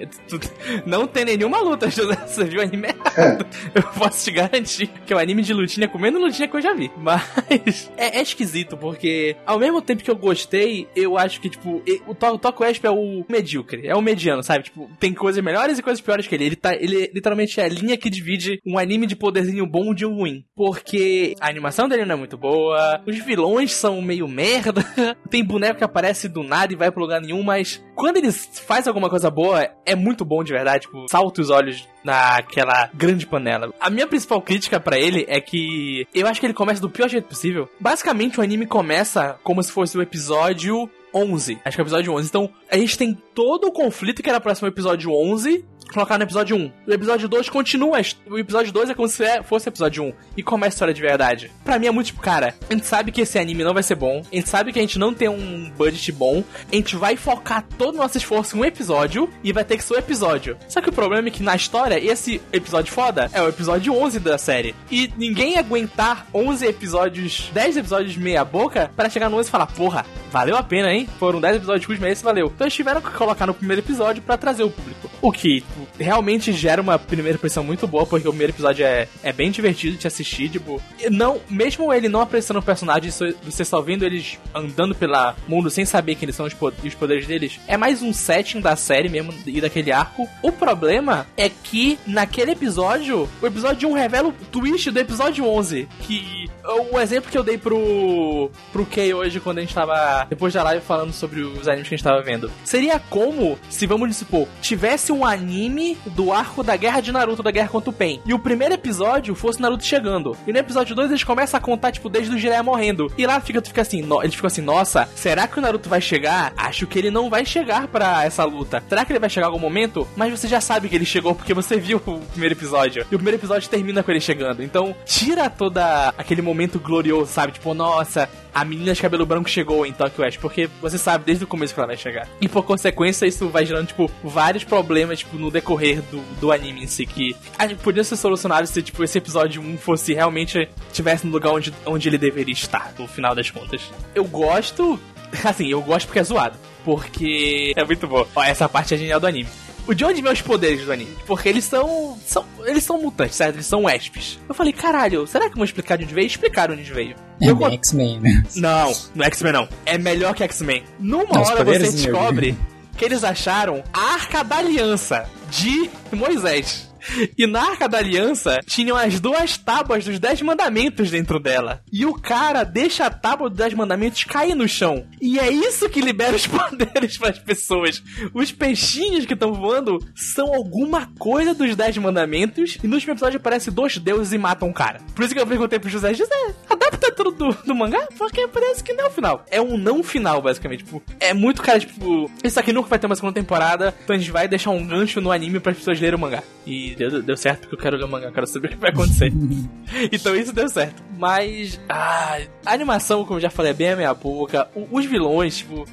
Não 0.84 1.06
tem 1.06 1.24
nenhuma 1.24 1.60
luta, 1.60 1.88
José. 1.90 2.16
Você 2.26 2.44
viu 2.44 2.60
o 2.60 2.62
anime 2.62 2.88
errado. 2.88 3.46
Eu 3.74 3.82
posso 3.82 4.24
te 4.24 4.30
garantir 4.32 4.88
que 5.06 5.12
é 5.12 5.16
o 5.16 5.18
anime 5.18 5.42
de 5.42 5.52
lutinha 5.54 5.88
com 5.88 5.98
menos 5.98 6.20
lutinha 6.20 6.48
que 6.48 6.56
eu 6.56 6.60
já 6.60 6.74
vi. 6.74 6.90
Mas 6.96 7.90
é, 7.96 8.18
é 8.18 8.22
esquisito, 8.22 8.76
porque 8.76 9.36
ao 9.46 9.58
mesmo 9.60 9.80
tempo 9.82 10.02
que 10.02 10.10
eu 10.10 10.16
gostei, 10.16 10.88
eu 10.96 11.16
acho 11.18 11.40
que, 11.40 11.48
tipo, 11.50 11.82
o 12.06 12.14
To- 12.14 12.34
o 12.34 12.38
Tokyo 12.38 12.66
Esp 12.66 12.84
é 12.84 12.90
o 12.90 13.24
medíocre, 13.28 13.86
é 13.86 13.94
o 13.94 14.00
mediano, 14.02 14.42
sabe? 14.42 14.64
Tipo, 14.64 14.88
tem 14.98 15.12
coisas 15.12 15.42
melhores 15.42 15.78
e 15.78 15.82
coisas 15.82 16.00
piores 16.00 16.26
que 16.26 16.34
ele. 16.34 16.44
Ele, 16.44 16.56
tá, 16.56 16.74
ele 16.74 17.10
literalmente 17.14 17.60
é 17.60 17.64
a 17.64 17.68
linha 17.68 17.96
que 17.96 18.08
divide 18.10 18.60
um 18.66 18.78
anime 18.78 19.06
de 19.06 19.14
poderzinho 19.16 19.66
bom 19.66 19.94
de 19.94 20.04
um 20.06 20.14
ruim. 20.16 20.44
Porque 20.56 21.34
a 21.40 21.48
animação 21.48 21.88
dele 21.88 22.04
não 22.04 22.14
é 22.14 22.18
muito 22.18 22.36
boa, 22.38 23.02
os 23.06 23.18
vilões 23.18 23.72
são 23.72 24.00
meio 24.02 24.26
merda, 24.26 24.82
tem 25.30 25.44
boneco 25.44 25.78
que 25.78 25.84
aparece 25.84 26.28
do 26.28 26.42
nada 26.42 26.72
e 26.72 26.76
vai 26.76 26.90
pro 26.90 27.02
lugar 27.02 27.20
nenhum, 27.20 27.42
mas 27.42 27.84
quando 27.94 28.16
ele 28.16 28.32
faz 28.32 28.88
alguma 28.88 29.10
coisa 29.10 29.30
boa, 29.30 29.68
é 29.84 29.94
muito 29.94 30.24
bom 30.24 30.42
de 30.42 30.52
verdade, 30.52 30.82
tipo, 30.86 31.06
salta 31.10 31.40
os 31.42 31.50
olhos 31.50 31.86
naquela 32.02 32.90
grande 32.94 33.26
panela. 33.26 33.72
A 33.80 33.90
minha 33.90 34.06
principal 34.06 34.40
crítica 34.40 34.80
pra 34.80 34.98
ele 34.98 35.24
é 35.28 35.40
que 35.40 36.06
eu 36.14 36.26
acho 36.26 36.40
que 36.40 36.46
ele 36.46 36.54
começa 36.54 36.80
do 36.80 36.88
pior 36.90 37.08
jeito 37.08 37.28
possível. 37.28 37.68
Basicamente, 37.78 38.38
o 38.40 38.42
anime 38.42 38.66
começa 38.66 39.38
como 39.50 39.64
se 39.64 39.72
fosse 39.72 39.98
o 39.98 40.02
episódio 40.02 40.88
11. 41.12 41.58
Acho 41.64 41.76
que 41.76 41.80
é 41.80 41.82
o 41.82 41.84
episódio 41.84 42.12
11. 42.12 42.28
Então, 42.28 42.50
a 42.70 42.76
gente 42.76 42.96
tem 42.96 43.18
todo 43.34 43.66
o 43.66 43.72
conflito 43.72 44.22
que 44.22 44.30
era 44.30 44.40
próximo 44.40 44.68
episódio 44.68 45.10
11 45.12 45.64
colocar 45.92 46.16
no 46.18 46.24
episódio 46.24 46.56
1. 46.56 46.72
O 46.86 46.92
episódio 46.92 47.28
2 47.28 47.48
continua. 47.48 48.00
O 48.28 48.38
episódio 48.38 48.72
2 48.72 48.90
é 48.90 48.94
como 48.94 49.08
se 49.08 49.24
é- 49.24 49.42
fosse 49.42 49.68
o 49.68 49.70
episódio 49.70 50.04
1. 50.04 50.12
E 50.36 50.42
começa 50.42 50.68
a 50.68 50.76
história 50.76 50.94
de 50.94 51.00
verdade. 51.00 51.50
Pra 51.64 51.78
mim 51.78 51.86
é 51.86 51.90
muito 51.90 52.06
tipo, 52.08 52.20
cara, 52.20 52.54
a 52.68 52.72
gente 52.72 52.86
sabe 52.86 53.10
que 53.12 53.20
esse 53.22 53.38
anime 53.38 53.64
não 53.64 53.74
vai 53.74 53.82
ser 53.82 53.94
bom. 53.94 54.22
A 54.32 54.34
gente 54.36 54.48
sabe 54.48 54.72
que 54.72 54.78
a 54.78 54.82
gente 54.82 54.98
não 54.98 55.12
tem 55.14 55.28
um 55.28 55.70
budget 55.76 56.10
bom. 56.12 56.42
A 56.70 56.74
gente 56.74 56.96
vai 56.96 57.16
focar 57.16 57.64
todo 57.78 57.94
o 57.94 57.98
nosso 57.98 58.16
esforço 58.18 58.56
em 58.56 58.60
um 58.60 58.64
episódio. 58.64 59.28
E 59.42 59.52
vai 59.52 59.64
ter 59.64 59.76
que 59.76 59.84
ser 59.84 59.94
o 59.94 59.98
episódio. 59.98 60.56
Só 60.68 60.80
que 60.80 60.88
o 60.88 60.92
problema 60.92 61.28
é 61.28 61.30
que 61.30 61.42
na 61.42 61.54
história, 61.56 61.98
esse 61.98 62.40
episódio 62.52 62.92
foda 62.92 63.30
é 63.32 63.42
o 63.42 63.48
episódio 63.48 63.94
11 63.94 64.18
da 64.20 64.38
série. 64.38 64.74
E 64.90 65.10
ninguém 65.16 65.58
aguentar 65.58 66.26
11 66.32 66.66
episódios, 66.66 67.50
10 67.52 67.76
episódios 67.76 68.16
meia 68.16 68.44
boca 68.44 68.90
para 68.96 69.08
chegar 69.08 69.28
no 69.28 69.36
11 69.38 69.48
e 69.48 69.52
falar, 69.52 69.66
porra, 69.66 70.04
valeu 70.30 70.56
a 70.56 70.62
pena, 70.62 70.92
hein? 70.92 71.08
Foram 71.18 71.40
10 71.40 71.56
episódios 71.56 71.86
curtos, 71.86 72.00
mas 72.02 72.12
esse 72.12 72.24
valeu. 72.24 72.46
Então 72.46 72.66
eles 72.66 72.74
tiveram 72.74 73.00
que 73.00 73.10
colocar 73.10 73.46
no 73.46 73.54
primeiro 73.54 73.82
episódio 73.82 74.22
pra 74.22 74.36
trazer 74.36 74.62
o 74.62 74.70
público. 74.70 75.10
O 75.20 75.30
que 75.30 75.62
realmente 75.98 76.52
gera 76.52 76.80
uma 76.80 76.98
primeira 76.98 77.36
impressão 77.36 77.62
muito 77.62 77.86
boa, 77.86 78.06
porque 78.06 78.26
o 78.26 78.30
primeiro 78.30 78.52
episódio 78.52 78.84
é, 78.84 79.06
é 79.22 79.32
bem 79.32 79.50
divertido 79.50 79.96
de 79.96 80.06
assistir, 80.06 80.48
tipo, 80.48 80.80
não, 81.10 81.40
mesmo 81.48 81.92
ele 81.92 82.08
não 82.08 82.20
apreciando 82.20 82.60
o 82.60 82.62
personagem, 82.62 83.10
você 83.10 83.64
só 83.64 83.80
vendo 83.80 84.04
eles 84.04 84.38
andando 84.54 84.94
pelo 84.94 85.10
mundo 85.48 85.68
sem 85.70 85.84
saber 85.84 86.14
quem 86.14 86.26
eles 86.26 86.36
são 86.36 86.46
e 86.46 86.88
os 86.88 86.94
poderes 86.94 87.26
deles, 87.26 87.58
é 87.66 87.76
mais 87.76 88.02
um 88.02 88.12
setting 88.12 88.60
da 88.60 88.76
série 88.76 89.08
mesmo 89.08 89.34
e 89.46 89.60
daquele 89.60 89.90
arco. 89.90 90.28
O 90.42 90.52
problema 90.52 91.26
é 91.36 91.48
que 91.48 91.98
naquele 92.06 92.52
episódio, 92.52 93.28
o 93.42 93.46
episódio 93.46 93.88
1 93.88 93.92
revela 93.92 94.28
o 94.28 94.32
twist 94.32 94.90
do 94.90 94.98
episódio 95.00 95.44
11, 95.44 95.88
que 96.02 96.48
o 96.90 96.98
exemplo 97.00 97.30
que 97.30 97.36
eu 97.36 97.42
dei 97.42 97.58
pro 97.58 98.50
pro 98.72 98.86
Kay 98.86 99.12
hoje 99.12 99.40
quando 99.40 99.58
a 99.58 99.60
gente 99.60 99.74
tava 99.74 100.19
depois 100.24 100.52
da 100.52 100.62
live 100.62 100.84
falando 100.84 101.12
sobre 101.12 101.40
os 101.40 101.68
animes 101.68 101.88
que 101.88 101.94
a 101.94 101.96
gente 101.96 102.04
tava 102.04 102.22
vendo. 102.22 102.50
Seria 102.64 102.98
como 102.98 103.58
se 103.68 103.86
vamos 103.86 104.16
supor, 104.16 104.48
tivesse 104.60 105.12
um 105.12 105.24
anime 105.24 105.96
do 106.06 106.32
arco 106.32 106.62
da 106.62 106.76
guerra 106.76 107.00
de 107.00 107.12
Naruto, 107.12 107.42
da 107.42 107.50
guerra 107.50 107.68
contra 107.68 107.90
o 107.90 107.92
Pen. 107.92 108.20
E 108.24 108.34
o 108.34 108.38
primeiro 108.38 108.74
episódio 108.74 109.34
fosse 109.34 109.60
Naruto 109.60 109.84
chegando. 109.84 110.36
E 110.46 110.52
no 110.52 110.58
episódio 110.58 110.94
2 110.94 111.10
eles 111.10 111.24
começam 111.24 111.58
a 111.58 111.60
contar, 111.60 111.92
tipo, 111.92 112.08
desde 112.08 112.34
o 112.34 112.38
Jiraiya 112.38 112.62
morrendo. 112.62 113.12
E 113.16 113.26
lá 113.26 113.40
fica, 113.40 113.60
tu 113.60 113.68
fica 113.68 113.82
assim, 113.82 114.02
no, 114.02 114.22
eles 114.22 114.34
ficam 114.34 114.48
assim, 114.48 114.62
nossa, 114.62 115.08
será 115.14 115.46
que 115.46 115.58
o 115.58 115.62
Naruto 115.62 115.88
vai 115.88 116.00
chegar? 116.00 116.52
Acho 116.56 116.86
que 116.86 116.98
ele 116.98 117.10
não 117.10 117.30
vai 117.30 117.44
chegar 117.44 117.88
para 117.88 118.24
essa 118.24 118.44
luta. 118.44 118.82
Será 118.88 119.04
que 119.04 119.12
ele 119.12 119.18
vai 119.18 119.30
chegar 119.30 119.46
em 119.46 119.50
algum 119.50 119.60
momento? 119.60 120.06
Mas 120.16 120.30
você 120.30 120.48
já 120.48 120.60
sabe 120.60 120.88
que 120.88 120.94
ele 120.94 121.04
chegou 121.04 121.34
porque 121.34 121.54
você 121.54 121.78
viu 121.78 122.00
o 122.06 122.20
primeiro 122.20 122.54
episódio. 122.54 123.06
E 123.10 123.14
o 123.14 123.18
primeiro 123.18 123.38
episódio 123.38 123.68
termina 123.68 124.02
com 124.02 124.10
ele 124.10 124.20
chegando. 124.20 124.62
Então, 124.62 124.94
tira 125.04 125.48
toda 125.48 126.14
aquele 126.16 126.42
momento 126.42 126.78
glorioso, 126.78 127.32
sabe? 127.32 127.52
Tipo, 127.52 127.74
nossa, 127.74 128.28
a 128.54 128.64
menina 128.64 128.92
de 128.92 129.00
cabelo 129.00 129.26
branco 129.26 129.48
chegou 129.48 129.86
em 129.86 129.92
Tokyo 129.92 130.22
West, 130.22 130.38
porque 130.38 130.68
você 130.80 130.98
sabe 130.98 131.24
desde 131.24 131.44
o 131.44 131.46
começo 131.46 131.74
que 131.74 131.80
ela 131.80 131.86
vai 131.86 131.96
chegar. 131.96 132.28
E 132.40 132.48
por 132.48 132.64
consequência, 132.64 133.26
isso 133.26 133.48
vai 133.48 133.64
gerando, 133.64 133.88
tipo, 133.88 134.10
vários 134.22 134.64
problemas, 134.64 135.20
tipo, 135.20 135.36
no 135.36 135.50
decorrer 135.50 136.02
do, 136.02 136.20
do 136.40 136.52
anime 136.52 136.84
em 136.84 136.86
si, 136.86 137.06
que 137.06 137.36
podiam 137.82 138.04
ser 138.04 138.16
solucionados 138.16 138.70
se, 138.70 138.82
tipo, 138.82 139.02
esse 139.02 139.18
episódio 139.18 139.62
1 139.62 139.78
fosse 139.78 140.12
realmente, 140.12 140.68
tivesse 140.92 141.26
no 141.26 141.32
lugar 141.32 141.52
onde, 141.52 141.72
onde 141.86 142.08
ele 142.08 142.18
deveria 142.18 142.52
estar, 142.52 142.92
no 142.98 143.06
final 143.06 143.34
das 143.34 143.50
contas. 143.50 143.82
Eu 144.14 144.24
gosto, 144.24 144.98
assim, 145.44 145.68
eu 145.68 145.82
gosto 145.82 146.06
porque 146.06 146.18
é 146.18 146.24
zoado. 146.24 146.56
Porque 146.84 147.74
é 147.76 147.84
muito 147.84 148.06
bom. 148.06 148.26
Ó, 148.34 148.42
essa 148.42 148.68
parte 148.68 148.94
é 148.94 148.96
genial 148.96 149.20
do 149.20 149.26
anime. 149.26 149.48
O 149.86 149.94
de 149.94 150.04
onde 150.04 150.22
vem 150.22 150.32
os 150.32 150.40
poderes 150.42 150.84
do 150.84 150.92
anime? 150.92 151.16
Porque 151.26 151.48
eles 151.48 151.64
são, 151.64 152.18
são. 152.26 152.44
Eles 152.64 152.84
são 152.84 153.00
mutantes, 153.00 153.36
certo? 153.36 153.56
Eles 153.56 153.66
são 153.66 153.84
Wespes. 153.84 154.38
Eu 154.48 154.54
falei, 154.54 154.72
caralho, 154.72 155.26
será 155.26 155.48
que 155.48 155.56
vão 155.56 155.64
explicar 155.64 155.96
de 155.96 156.04
onde 156.04 156.14
veio? 156.14 156.26
Explicaram 156.26 156.74
de 156.74 156.82
onde 156.82 156.92
veio. 156.92 157.16
É 157.40 157.50
Eu 157.50 157.64
X-Men, 157.72 158.20
né? 158.20 158.44
Não, 158.56 158.92
no 159.14 159.24
X-Men 159.24 159.52
não. 159.52 159.68
É 159.86 159.98
melhor 159.98 160.34
que 160.34 160.44
X-Men. 160.44 160.84
Numa 160.98 161.24
Não, 161.24 161.40
hora 161.42 161.56
você 161.56 161.64
poderes 161.64 161.94
descobre 161.94 162.56
que 162.96 163.04
eles 163.04 163.24
acharam 163.24 163.82
a 163.92 164.12
Arca 164.14 164.44
da 164.44 164.56
Aliança 164.58 165.28
de 165.50 165.90
Moisés. 166.12 166.89
E 167.36 167.46
na 167.46 167.62
Arca 167.62 167.88
da 167.88 167.98
Aliança 167.98 168.60
tinham 168.66 168.96
as 168.96 169.20
duas 169.20 169.56
tábuas 169.56 170.04
dos 170.04 170.18
Dez 170.18 170.40
Mandamentos 170.42 171.10
dentro 171.10 171.38
dela. 171.38 171.82
E 171.92 172.04
o 172.04 172.14
cara 172.14 172.64
deixa 172.64 173.06
a 173.06 173.10
tábua 173.10 173.48
dos 173.48 173.58
Dez 173.58 173.74
Mandamentos 173.74 174.24
cair 174.24 174.54
no 174.54 174.68
chão. 174.68 175.06
E 175.20 175.38
é 175.38 175.50
isso 175.50 175.88
que 175.88 176.00
libera 176.00 176.36
os 176.36 176.46
poderes 176.48 177.16
para 177.18 177.30
as 177.30 177.38
pessoas. 177.38 178.02
Os 178.34 178.52
peixinhos 178.52 179.26
que 179.26 179.34
estão 179.34 179.52
voando 179.52 179.98
são 180.14 180.54
alguma 180.54 181.06
coisa 181.18 181.54
dos 181.54 181.74
Dez 181.76 181.96
Mandamentos. 181.98 182.78
E 182.82 182.86
no 182.86 182.94
último 182.94 183.12
episódio 183.12 183.38
aparece 183.38 183.70
dois 183.70 183.96
deuses 183.98 184.32
e 184.32 184.38
matam 184.38 184.68
um 184.68 184.72
cara. 184.72 185.00
Por 185.14 185.24
isso 185.24 185.34
que 185.34 185.40
eu 185.40 185.46
perguntei 185.46 185.78
pro 185.78 185.88
José: 185.88 186.14
José, 186.14 186.54
adapta 186.68 187.12
tudo 187.12 187.30
do, 187.32 187.52
do 187.64 187.74
mangá? 187.74 188.06
Porque 188.16 188.46
parece 188.48 188.82
que 188.82 188.92
não 188.92 189.04
é 189.04 189.08
o 189.08 189.10
final. 189.10 189.44
É 189.50 189.60
um 189.60 189.76
não 189.76 190.02
final, 190.02 190.40
basicamente. 190.42 190.84
Tipo, 190.84 191.02
é 191.18 191.32
muito 191.34 191.62
cara, 191.62 191.78
tipo, 191.78 192.30
isso 192.42 192.58
aqui 192.58 192.72
nunca 192.72 192.88
vai 192.88 192.98
ter 192.98 193.06
uma 193.06 193.16
segunda 193.16 193.34
temporada. 193.34 193.94
Então 194.04 194.14
a 194.14 194.18
gente 194.18 194.30
vai 194.30 194.48
deixar 194.48 194.70
um 194.70 194.86
gancho 194.86 195.20
no 195.20 195.32
anime 195.32 195.60
para 195.60 195.72
as 195.72 195.78
pessoas 195.78 196.00
lerem 196.00 196.16
o 196.16 196.20
mangá. 196.20 196.42
E 196.66 196.89
deu, 196.94 197.22
deu 197.22 197.36
certo 197.36 197.60
porque 197.62 197.74
eu 197.74 197.78
quero 197.78 197.96
ler 197.96 198.04
o 198.04 198.08
mangá, 198.08 198.30
quero 198.32 198.46
saber 198.46 198.68
o 198.68 198.70
que 198.70 198.76
vai 198.76 198.90
acontecer. 198.90 199.32
então 200.12 200.34
isso 200.36 200.52
deu 200.52 200.68
certo. 200.68 201.02
Mas. 201.18 201.80
Ah, 201.88 202.38
a 202.64 202.72
animação, 202.72 203.24
como 203.24 203.38
eu 203.38 203.42
já 203.42 203.50
falei, 203.50 203.70
é 203.72 203.74
bem 203.74 203.90
a 203.90 203.96
minha 203.96 204.14
boca. 204.14 204.68
O- 204.74 204.88
os 204.98 205.04
vilões, 205.04 205.58
tipo, 205.58 205.84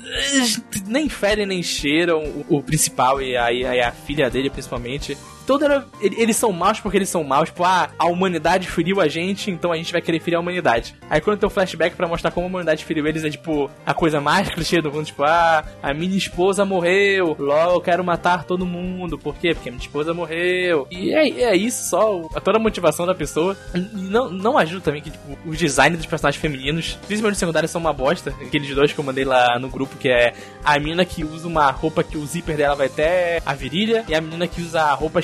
nem 0.87 1.09
ferem 1.09 1.45
nem 1.45 1.61
cheiram 1.63 2.23
o, 2.23 2.57
o 2.57 2.63
principal 2.63 3.21
e 3.21 3.35
a, 3.35 3.45
a- 3.45 3.51
e 3.53 3.81
a 3.81 3.91
filha 3.91 4.29
dele, 4.29 4.49
principalmente. 4.49 5.17
Todo 5.47 5.63
era, 5.65 5.85
ele- 6.01 6.21
eles 6.21 6.35
são 6.35 6.51
maus 6.51 6.79
porque 6.79 6.97
eles 6.97 7.09
são 7.09 7.23
maus. 7.23 7.49
Tipo, 7.49 7.63
ah, 7.63 7.89
a 7.97 8.05
humanidade 8.05 8.67
feriu 8.67 9.01
a 9.01 9.07
gente, 9.07 9.49
então 9.49 9.71
a 9.71 9.77
gente 9.77 9.91
vai 9.91 10.01
querer 10.01 10.19
ferir 10.19 10.35
a 10.37 10.39
humanidade. 10.39 10.93
Aí 11.09 11.19
quando 11.21 11.39
tem 11.39 11.47
um 11.47 11.49
flashback 11.49 11.95
pra 11.95 12.07
mostrar 12.07 12.29
como 12.31 12.45
a 12.45 12.49
humanidade 12.49 12.83
feriu 12.85 13.07
eles, 13.07 13.23
é 13.23 13.29
tipo 13.29 13.71
a 13.85 13.93
coisa 13.93 14.19
mais 14.21 14.49
clichê 14.53 14.81
do 14.81 14.91
mundo. 14.91 15.05
Tipo, 15.05 15.23
ah, 15.23 15.63
a 15.81 15.93
minha 15.93 16.17
esposa 16.17 16.65
morreu. 16.65 17.35
Logo, 17.39 17.75
eu 17.77 17.81
quero 17.81 18.03
matar 18.03 18.43
todo 18.43 18.65
mundo. 18.65 19.17
Por 19.17 19.35
quê? 19.35 19.53
Porque 19.53 19.69
a 19.69 19.71
minha 19.71 19.81
esposa 19.81 20.13
morreu. 20.13 20.85
E 20.91 21.13
é, 21.13 21.29
é 21.43 21.55
isso 21.55 21.89
só, 21.89 22.15
o- 22.19 22.29
toda 22.41 22.57
a 22.57 22.61
motivação 22.61 23.05
da 23.05 23.15
pessoa. 23.15 23.55
Não, 23.93 24.29
não 24.29 24.57
ajuda 24.57 24.81
também 24.81 25.01
que, 25.01 25.09
tipo, 25.11 25.37
os 25.45 25.57
designs 25.57 25.97
dos 25.97 26.05
personagens 26.05 26.41
femininos, 26.41 26.97
principalmente 27.07 27.35
os 27.35 27.39
secundários, 27.39 27.71
são 27.71 27.79
uma 27.79 27.93
bosta. 27.93 28.33
Aqueles 28.41 28.73
dois 28.75 28.91
que 28.91 28.99
eu 28.99 29.03
mandei 29.03 29.23
lá 29.23 29.57
no 29.57 29.69
grupo, 29.69 29.95
que 29.97 30.09
é 30.09 30.33
a 30.63 30.77
menina 30.79 31.05
que 31.05 31.23
usa 31.23 31.47
uma 31.47 31.71
roupa 31.71 32.03
que 32.03 32.17
o 32.17 32.25
zíper 32.25 32.57
dela 32.57 32.75
vai 32.75 32.87
até 32.87 33.41
a 33.45 33.53
virilha, 33.53 34.03
e 34.07 34.13
a 34.15 34.19
menina 34.19 34.45
que 34.47 34.61
usa 34.61 34.81
a 34.81 34.93
roupa 34.93 35.21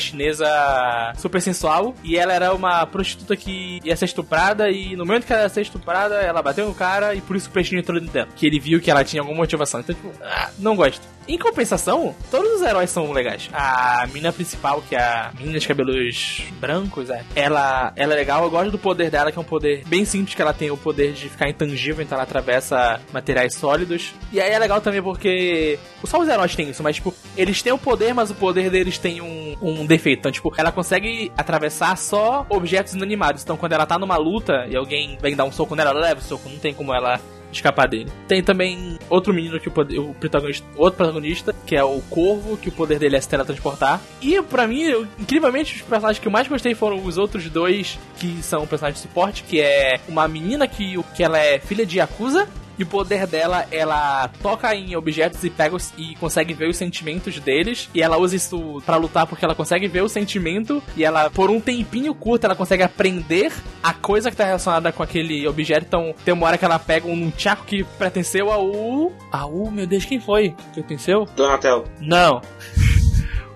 super 1.18 1.42
sensual. 1.42 1.96
E 2.04 2.18
ela 2.18 2.34
era 2.34 2.54
uma 2.54 2.86
prostituta 2.86 3.36
que 3.36 3.80
ia 3.84 3.96
ser 3.96 4.06
estuprada, 4.06 4.70
e 4.70 4.96
no 4.96 5.06
momento 5.06 5.26
que 5.26 5.34
ela 5.34 5.44
ia 5.44 5.50
ser 5.50 5.62
estuprada, 5.62 6.16
ela 6.16 6.42
bateu 6.42 6.68
no 6.68 6.74
cara, 6.74 7.16
e 7.16 7.22
por 7.22 7.36
isso 7.36 7.50
o 7.50 7.52
peixinho 7.52 7.80
entrou 7.80 8.00
dentro 8.00 8.14
dela. 8.14 8.28
Que 8.36 8.48
ele 8.48 8.60
viu 8.60 8.82
que 8.82 8.92
ela 8.92 9.04
tinha 9.04 9.22
alguma 9.22 9.38
motivação. 9.38 9.80
Então, 9.80 9.96
tipo, 9.96 10.12
ah, 10.24 10.50
não 10.60 10.76
gosto. 10.76 11.02
Em 11.26 11.38
compensação, 11.38 12.14
todos 12.30 12.54
os 12.54 12.62
heróis 12.62 12.90
são 12.90 13.12
legais. 13.14 13.50
A 13.54 14.06
mina 14.12 14.34
principal, 14.34 14.82
que 14.82 14.96
é 14.96 15.00
a 15.00 15.32
menina 15.38 15.58
de 15.58 15.68
cabelos 15.68 16.42
brancos, 16.60 17.10
é, 17.10 17.24
ela, 17.34 17.94
ela 17.96 18.14
é 18.14 18.16
legal. 18.16 18.44
Eu 18.44 18.50
gosto 18.50 18.72
do 18.72 18.78
poder 18.78 19.10
dela, 19.10 19.32
que 19.32 19.38
é 19.38 19.42
um 19.42 19.46
poder 19.46 19.84
bem 19.86 20.04
simples, 20.04 20.36
que 20.36 20.42
ela 20.42 20.54
tem 20.54 20.70
o 20.70 20.78
poder 20.78 21.14
de 21.14 21.30
ficar 21.30 21.50
intangível, 21.50 22.04
então 22.04 22.18
ela 22.18 22.24
atravessa 22.24 23.00
materiais 23.14 23.56
sólidos. 23.56 24.14
E 24.34 24.42
aí 24.42 24.52
é 24.52 24.60
legal 24.60 24.82
também 24.82 25.02
porque 25.02 25.80
só 26.04 26.20
os 26.20 26.28
heróis 26.28 26.56
têm 26.56 26.70
isso, 26.70 26.84
mas 26.84 26.98
tipo, 26.98 27.14
eles 27.38 27.62
têm 27.62 27.74
o 27.74 27.78
poder, 27.78 28.14
mas 28.14 28.30
o 28.30 28.36
poder 28.36 28.70
deles 28.70 28.98
tem 28.98 29.22
um, 29.22 29.56
um 29.62 29.86
defeito. 29.86 30.20
Então, 30.20 30.32
tipo, 30.32 30.52
ela 30.58 30.72
consegue 30.72 31.32
atravessar 31.38 31.98
só 31.98 32.46
objetos 32.50 32.94
inanimados. 32.94 33.44
Então, 33.44 33.58
quando 33.58 33.74
ela 33.74 33.86
tá 33.86 33.98
numa 33.98 34.18
luta 34.18 34.66
e 34.70 34.76
alguém 34.76 35.18
vem 35.22 35.36
dar 35.36 35.46
um 35.46 35.52
soco 35.52 35.76
nela, 35.76 35.92
ela 35.92 36.00
leva 36.02 36.20
o 36.20 36.24
soco, 36.24 36.50
não 36.50 36.58
tem 36.60 36.74
como 36.74 36.94
ela 36.94 37.20
escapar 37.52 37.88
dele. 37.88 38.12
Tem 38.28 38.42
também 38.42 38.98
outro 39.10 39.32
menino 39.32 39.60
que 39.60 39.68
o, 39.68 39.72
poder, 39.72 40.00
o 40.00 40.14
protagonista, 40.16 40.66
outro 40.76 40.98
protagonista, 40.98 41.54
que 41.68 41.76
é 41.76 41.84
o 41.84 42.02
Corvo, 42.10 42.58
que 42.58 42.70
o 42.70 42.72
poder 42.72 42.98
dele 42.98 43.16
é 43.16 43.22
se 43.22 43.30
teletransportar. 43.30 44.02
E 44.22 44.42
pra 44.42 44.66
mim, 44.68 44.82
eu- 44.82 45.08
incrivelmente, 45.20 45.76
os 45.76 45.82
personagens 45.84 46.20
que 46.20 46.28
eu 46.28 46.32
mais 46.32 46.48
gostei 46.48 46.74
foram 46.74 47.04
os 47.06 47.16
outros 47.20 47.48
dois, 47.50 48.00
que 48.18 48.42
são 48.42 48.66
personagens 48.66 49.02
de 49.04 49.08
suporte, 49.08 49.44
que 49.44 49.62
é 49.62 50.00
uma 50.08 50.28
menina 50.28 50.68
que, 50.68 51.00
que 51.16 51.24
ela 51.24 51.38
é 51.38 51.60
filha 51.60 51.86
de 51.86 52.00
Yakuza. 52.00 52.48
E 52.78 52.84
o 52.84 52.86
poder 52.86 53.28
dela, 53.28 53.66
ela 53.72 54.30
toca 54.42 54.74
em 54.76 54.96
objetos 54.96 55.44
e 55.44 55.50
pega 55.50 55.76
os, 55.76 55.94
e 55.98 56.16
consegue 56.16 56.54
ver 56.54 56.70
os 56.70 56.78
sentimentos 56.78 57.40
deles. 57.40 57.90
E 57.94 58.02
ela 58.02 58.18
usa 58.18 58.36
isso 58.36 58.82
pra 58.86 58.96
lutar 58.96 59.28
porque 59.28 59.46
ela 59.46 59.56
consegue 59.56 59.88
ver 59.88 60.02
o 60.02 60.10
sentimento. 60.10 60.82
E 60.96 61.04
ela, 61.04 61.30
por 61.30 61.50
um 61.50 61.60
tempinho 61.60 62.14
curto, 62.16 62.46
ela 62.46 62.56
consegue 62.56 62.84
aprender 62.84 63.52
a 63.82 63.94
coisa 63.94 64.32
que 64.32 64.38
tá 64.38 64.46
relacionada 64.46 64.92
com 64.92 65.04
aquele 65.04 65.48
objeto. 65.48 65.86
Então, 65.88 66.16
tem 66.24 66.34
uma 66.34 66.48
hora 66.48 66.58
que 66.58 66.66
ela 66.66 66.80
pega 66.80 67.08
um 67.08 67.30
tchaco 67.32 67.66
que 67.66 67.84
pertenceu 67.84 68.52
ao. 68.52 69.12
Ao, 69.32 69.72
meu 69.72 69.86
Deus, 69.86 70.06
quem 70.06 70.20
foi? 70.20 70.50
Que 70.74 70.82
pertenceu? 70.82 71.26
Donatello. 71.36 71.86
Não. 72.00 72.42